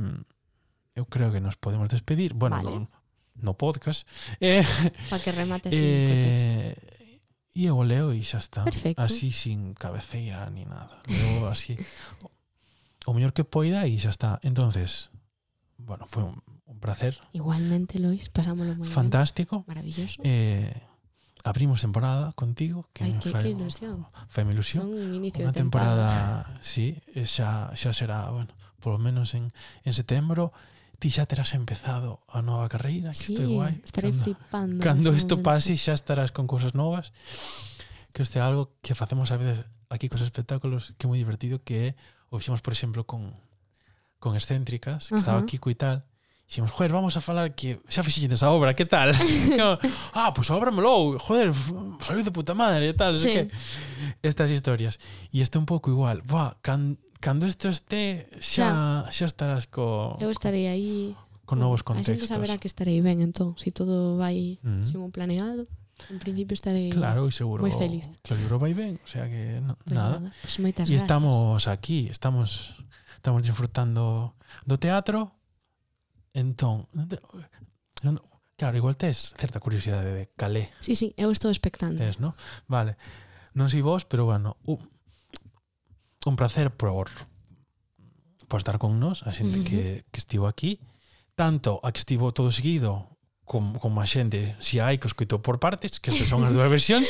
eu 0.99 1.07
creo 1.07 1.31
que 1.31 1.39
nos 1.39 1.55
podemos 1.55 1.87
despedir. 1.87 2.35
Bueno, 2.35 2.59
vale. 2.59 2.75
no, 2.75 2.91
no 3.39 3.51
podcast. 3.55 4.03
Eh, 4.43 4.67
Para 5.07 5.23
que 5.23 5.31
remate 5.31 5.71
sin 5.71 5.79
eh, 5.79 6.11
contexto. 6.11 6.51
E 7.55 7.71
eu 7.71 7.79
leo 7.87 8.11
e 8.11 8.19
xa 8.19 8.43
está. 8.43 8.67
Perfecto. 8.67 8.99
Así 8.99 9.31
sin 9.31 9.71
cabeceira 9.79 10.43
ni 10.51 10.67
nada. 10.67 10.99
Leo 11.07 11.47
así 11.47 11.79
o 13.05 13.13
mellor 13.13 13.31
que 13.31 13.45
poida 13.45 13.85
e 13.85 13.95
xa 14.01 14.09
está. 14.09 14.41
Entonces, 14.41 15.13
bueno, 15.77 16.09
foi 16.09 16.25
un, 16.25 16.41
un 16.65 16.77
placer. 16.81 17.21
Igualmente, 17.31 18.01
Lois, 18.01 18.29
pasámoslo 18.33 18.75
moi 18.75 18.89
Fantástico. 18.89 19.63
Maravilloso. 19.69 20.19
Eh, 20.25 20.73
abrimos 21.45 21.81
temporada 21.81 22.33
contigo, 22.33 22.89
que 22.91 23.05
Ay, 23.05 23.13
me 23.13 23.19
que, 23.21 23.29
fai, 23.29 23.43
que 23.43 23.49
ilusión. 23.53 24.09
Fai 24.27 24.43
me 24.43 24.53
ilusión. 24.57 24.89
Son 24.89 24.97
un 24.97 25.13
inicio 25.21 25.45
de 25.45 25.53
temporada, 25.53 26.49
temporada 26.49 26.61
sí, 26.65 26.97
xa, 27.29 27.69
xa 27.77 27.93
será, 27.93 28.33
bueno, 28.33 28.49
polo 28.81 28.97
menos 28.97 29.37
en, 29.37 29.53
en 29.85 29.93
setembro, 29.93 30.51
ti 30.97 31.13
xa 31.13 31.29
terás 31.29 31.53
empezado 31.53 32.25
a 32.25 32.41
nova 32.41 32.65
carreira, 32.65 33.13
que 33.13 33.29
sí, 33.29 33.37
é 33.37 33.45
guai. 33.45 33.77
Estarei 33.85 34.09
cando, 34.09 34.23
flipando. 34.25 34.79
Cando 34.81 35.09
isto 35.13 35.45
pase 35.45 35.77
xa 35.77 35.93
estarás 35.93 36.33
con 36.33 36.49
cousas 36.49 36.73
novas, 36.73 37.13
que 38.09 38.25
este 38.25 38.41
é 38.41 38.41
algo 38.41 38.73
que 38.81 38.97
facemos 38.97 39.29
a 39.29 39.37
veces 39.37 39.69
aquí 39.93 40.09
cos 40.09 40.25
espectáculos 40.25 40.97
que 40.97 41.05
é 41.05 41.09
moi 41.09 41.21
divertido 41.21 41.61
que 41.61 41.93
é 41.93 41.99
o 42.35 42.39
fixemos, 42.39 42.61
por 42.61 42.75
exemplo, 42.75 43.07
con, 43.07 43.31
con 44.19 44.35
Excéntricas, 44.35 45.07
que 45.07 45.15
uh 45.15 45.17
-huh. 45.17 45.23
estaba 45.23 45.45
Kiko 45.47 45.71
e 45.71 45.77
tal, 45.79 46.03
Dixemos, 46.45 46.69
joder, 46.69 46.91
vamos 46.91 47.17
a 47.17 47.21
falar 47.21 47.57
que 47.57 47.81
xa 47.89 48.05
fixites 48.05 48.45
a 48.45 48.53
obra, 48.53 48.77
que 48.77 48.85
tal? 48.85 49.17
Como, 49.57 49.81
ah, 50.13 50.29
pois 50.29 50.45
pues 50.45 50.49
a 50.51 50.55
obra 50.55 50.69
melou, 50.69 51.17
joder, 51.17 51.49
saiu 52.05 52.21
de 52.21 52.29
puta 52.29 52.53
madre, 52.53 52.85
e 52.85 52.93
tal, 52.93 53.17
sí. 53.17 53.33
que 53.33 53.41
estas 54.21 54.53
historias. 54.53 55.01
E 55.33 55.41
este 55.41 55.57
un 55.57 55.65
pouco 55.65 55.89
igual, 55.89 56.21
buah, 56.21 56.61
can, 56.61 57.01
cando 57.17 57.49
isto 57.49 57.65
este 57.65 58.29
xa, 58.37 59.09
xa 59.09 59.25
estarás 59.25 59.65
co... 59.65 60.21
Eu 60.21 60.29
estarei 60.29 60.69
aí... 60.69 61.17
Con 61.49 61.61
novos 61.61 61.81
contextos. 61.81 62.13
A 62.13 62.17
xente 62.25 62.29
saberá 62.29 62.57
que 62.61 62.69
estarei 62.69 63.01
ben, 63.01 63.21
entón, 63.25 63.57
se 63.57 63.69
si 63.69 63.71
todo 63.73 64.17
vai 64.17 64.61
mm. 64.61 64.85
según 64.85 65.09
planeado. 65.09 65.65
En 66.09 66.19
principio 66.19 66.53
estarei 66.53 66.91
claro, 66.91 67.31
seguro, 67.31 67.63
moi 67.63 67.71
feliz. 67.71 68.03
Que 68.19 68.35
o 68.35 68.37
libro 68.37 68.59
vai 68.59 68.75
ben, 68.75 68.99
o 68.99 69.07
sea 69.07 69.31
que 69.31 69.63
no, 69.63 69.79
pues 69.79 69.95
nada. 69.95 70.19
nada. 70.19 70.29
Pues 70.43 70.59
moitas 70.59 70.91
e 70.91 70.95
estamos 70.99 71.71
aquí, 71.71 72.11
estamos 72.11 72.75
estamos 73.15 73.41
disfrutando 73.41 74.35
do 74.67 74.75
teatro. 74.75 75.31
Entón, 76.35 76.91
non, 78.03 78.19
claro, 78.59 78.75
igual 78.75 78.99
tes 78.99 79.31
certa 79.39 79.63
curiosidade 79.63 80.11
de 80.11 80.27
calé. 80.35 80.67
Sí, 80.83 80.99
sí, 80.99 81.15
eu 81.15 81.31
estou 81.31 81.47
expectante. 81.47 82.03
Tes, 82.03 82.19
no? 82.19 82.35
Vale. 82.67 82.99
Non 83.55 83.71
sei 83.71 83.79
vos, 83.79 84.03
pero 84.03 84.27
bueno, 84.27 84.59
un, 84.67 84.83
un 86.27 86.35
placer 86.35 86.75
por 86.75 87.07
por 88.51 88.59
estar 88.59 88.77
con 88.77 88.99
nos, 88.99 89.23
a 89.23 89.31
xente 89.31 89.57
uh 89.57 89.63
-huh. 89.63 89.69
que, 89.71 89.81
que 90.11 90.19
estivo 90.19 90.45
aquí, 90.45 90.83
tanto 91.39 91.79
a 91.81 91.95
que 91.95 92.03
estivo 92.03 92.35
todo 92.35 92.51
seguido 92.51 93.14
como, 93.45 93.79
como 93.79 94.01
a 94.01 94.09
xente 94.09 94.57
si 94.59 94.81
hai 94.81 94.97
que 94.97 95.07
os 95.07 95.15
por 95.15 95.61
partes, 95.61 96.01
que 96.01 96.09
estas 96.09 96.27
son 96.27 96.43
as 96.43 96.51
dúas 96.51 96.67
versións, 96.67 97.07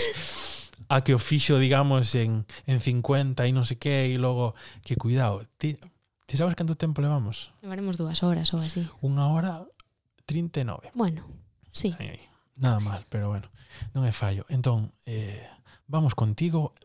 a 0.91 1.01
que 1.01 1.15
o 1.15 1.19
fixo, 1.19 1.57
digamos, 1.57 2.13
en, 2.13 2.45
en 2.67 2.77
50 2.83 3.47
e 3.47 3.51
non 3.55 3.63
sei 3.63 3.79
que, 3.79 4.11
e 4.11 4.19
logo, 4.19 4.53
que 4.83 4.99
cuidado, 4.99 5.47
ti, 5.57 5.79
ti 6.27 6.33
sabes 6.35 6.53
canto 6.59 6.75
tempo 6.75 6.99
levamos? 6.99 7.55
Levaremos 7.63 7.95
dúas 7.95 8.21
horas 8.21 8.51
ou 8.51 8.59
así. 8.59 8.83
Unha 8.99 9.31
hora 9.31 9.63
39. 10.27 10.91
Bueno, 10.93 11.23
sí. 11.71 11.95
Ay, 11.97 12.19
nada 12.59 12.83
mal, 12.83 13.07
pero 13.07 13.31
bueno, 13.31 13.47
non 13.95 14.03
é 14.03 14.11
fallo. 14.11 14.43
Entón, 14.51 14.91
eh, 15.07 15.47
vamos 15.87 16.13
contigo, 16.13 16.75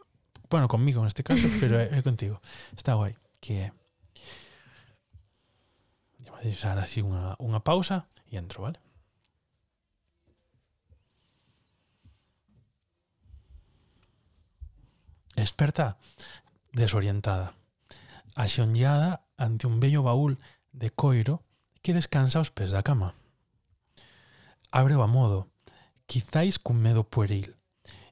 bueno, 0.48 0.70
conmigo 0.70 1.02
neste 1.02 1.26
caso, 1.26 1.44
pero 1.60 1.76
é, 1.82 1.90
é 1.90 2.00
contigo. 2.06 2.38
Está 2.78 2.94
guai, 2.94 3.18
que 3.42 3.66
é... 3.66 3.68
Eh, 3.68 3.80
deixar 6.40 6.80
así 6.80 7.04
unha, 7.04 7.36
unha 7.36 7.60
pausa 7.60 8.08
e 8.32 8.40
entro, 8.40 8.64
vale? 8.64 8.80
experta 15.42 15.98
desorientada, 16.72 17.54
axonllada 18.34 19.26
ante 19.36 19.66
un 19.66 19.80
bello 19.80 20.02
baúl 20.02 20.38
de 20.72 20.90
coiro 20.90 21.42
que 21.82 21.96
descansa 21.96 22.38
aos 22.38 22.52
pés 22.52 22.70
da 22.70 22.84
cama. 22.84 23.14
Abre 24.70 24.94
o 24.94 25.02
amodo, 25.02 25.50
quizáis 26.06 26.58
cun 26.62 26.78
medo 26.78 27.02
pueril, 27.02 27.58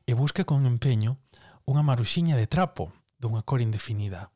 e 0.09 0.17
busca 0.17 0.49
con 0.49 0.65
empeño 0.65 1.21
unha 1.69 1.85
maruxiña 1.85 2.35
de 2.35 2.49
trapo 2.49 2.91
dunha 3.21 3.45
cor 3.45 3.61
indefinida, 3.61 4.33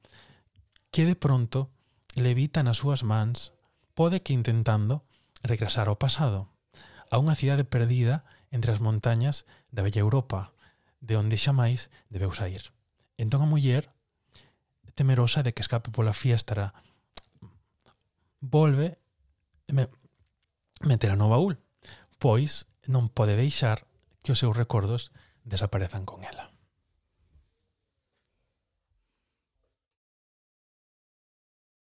que 0.93 1.09
de 1.09 1.17
pronto 1.17 1.73
levita 2.13 2.61
nas 2.61 2.85
súas 2.85 3.01
mans, 3.03 3.57
pode 3.97 4.21
que 4.21 4.37
intentando 4.37 5.09
regresar 5.41 5.89
ao 5.89 5.97
pasado, 5.97 6.53
a 7.09 7.17
unha 7.17 7.35
cidade 7.35 7.65
perdida 7.65 8.25
entre 8.53 8.71
as 8.71 8.85
montañas 8.85 9.49
da 9.73 9.81
Bella 9.81 10.05
Europa, 10.05 10.53
de 11.01 11.17
onde 11.17 11.41
xamais 11.41 11.89
debeu 12.13 12.31
sair. 12.37 12.71
Entón 13.19 13.43
a 13.43 13.49
muller, 13.49 13.91
temerosa 14.95 15.43
de 15.43 15.53
que 15.53 15.63
escape 15.63 15.91
pola 15.91 16.13
fiestra, 16.13 16.77
volve 18.41 18.99
e 19.67 19.73
me, 19.73 19.89
meterá 20.85 21.17
no 21.17 21.33
baúl, 21.33 21.59
pois 22.21 22.69
non 22.87 23.09
pode 23.09 23.35
deixar 23.35 23.89
que 24.21 24.37
os 24.37 24.39
seus 24.39 24.55
recordos 24.55 25.11
desaparezan 25.43 26.05
con 26.05 26.23
ela. 26.23 26.52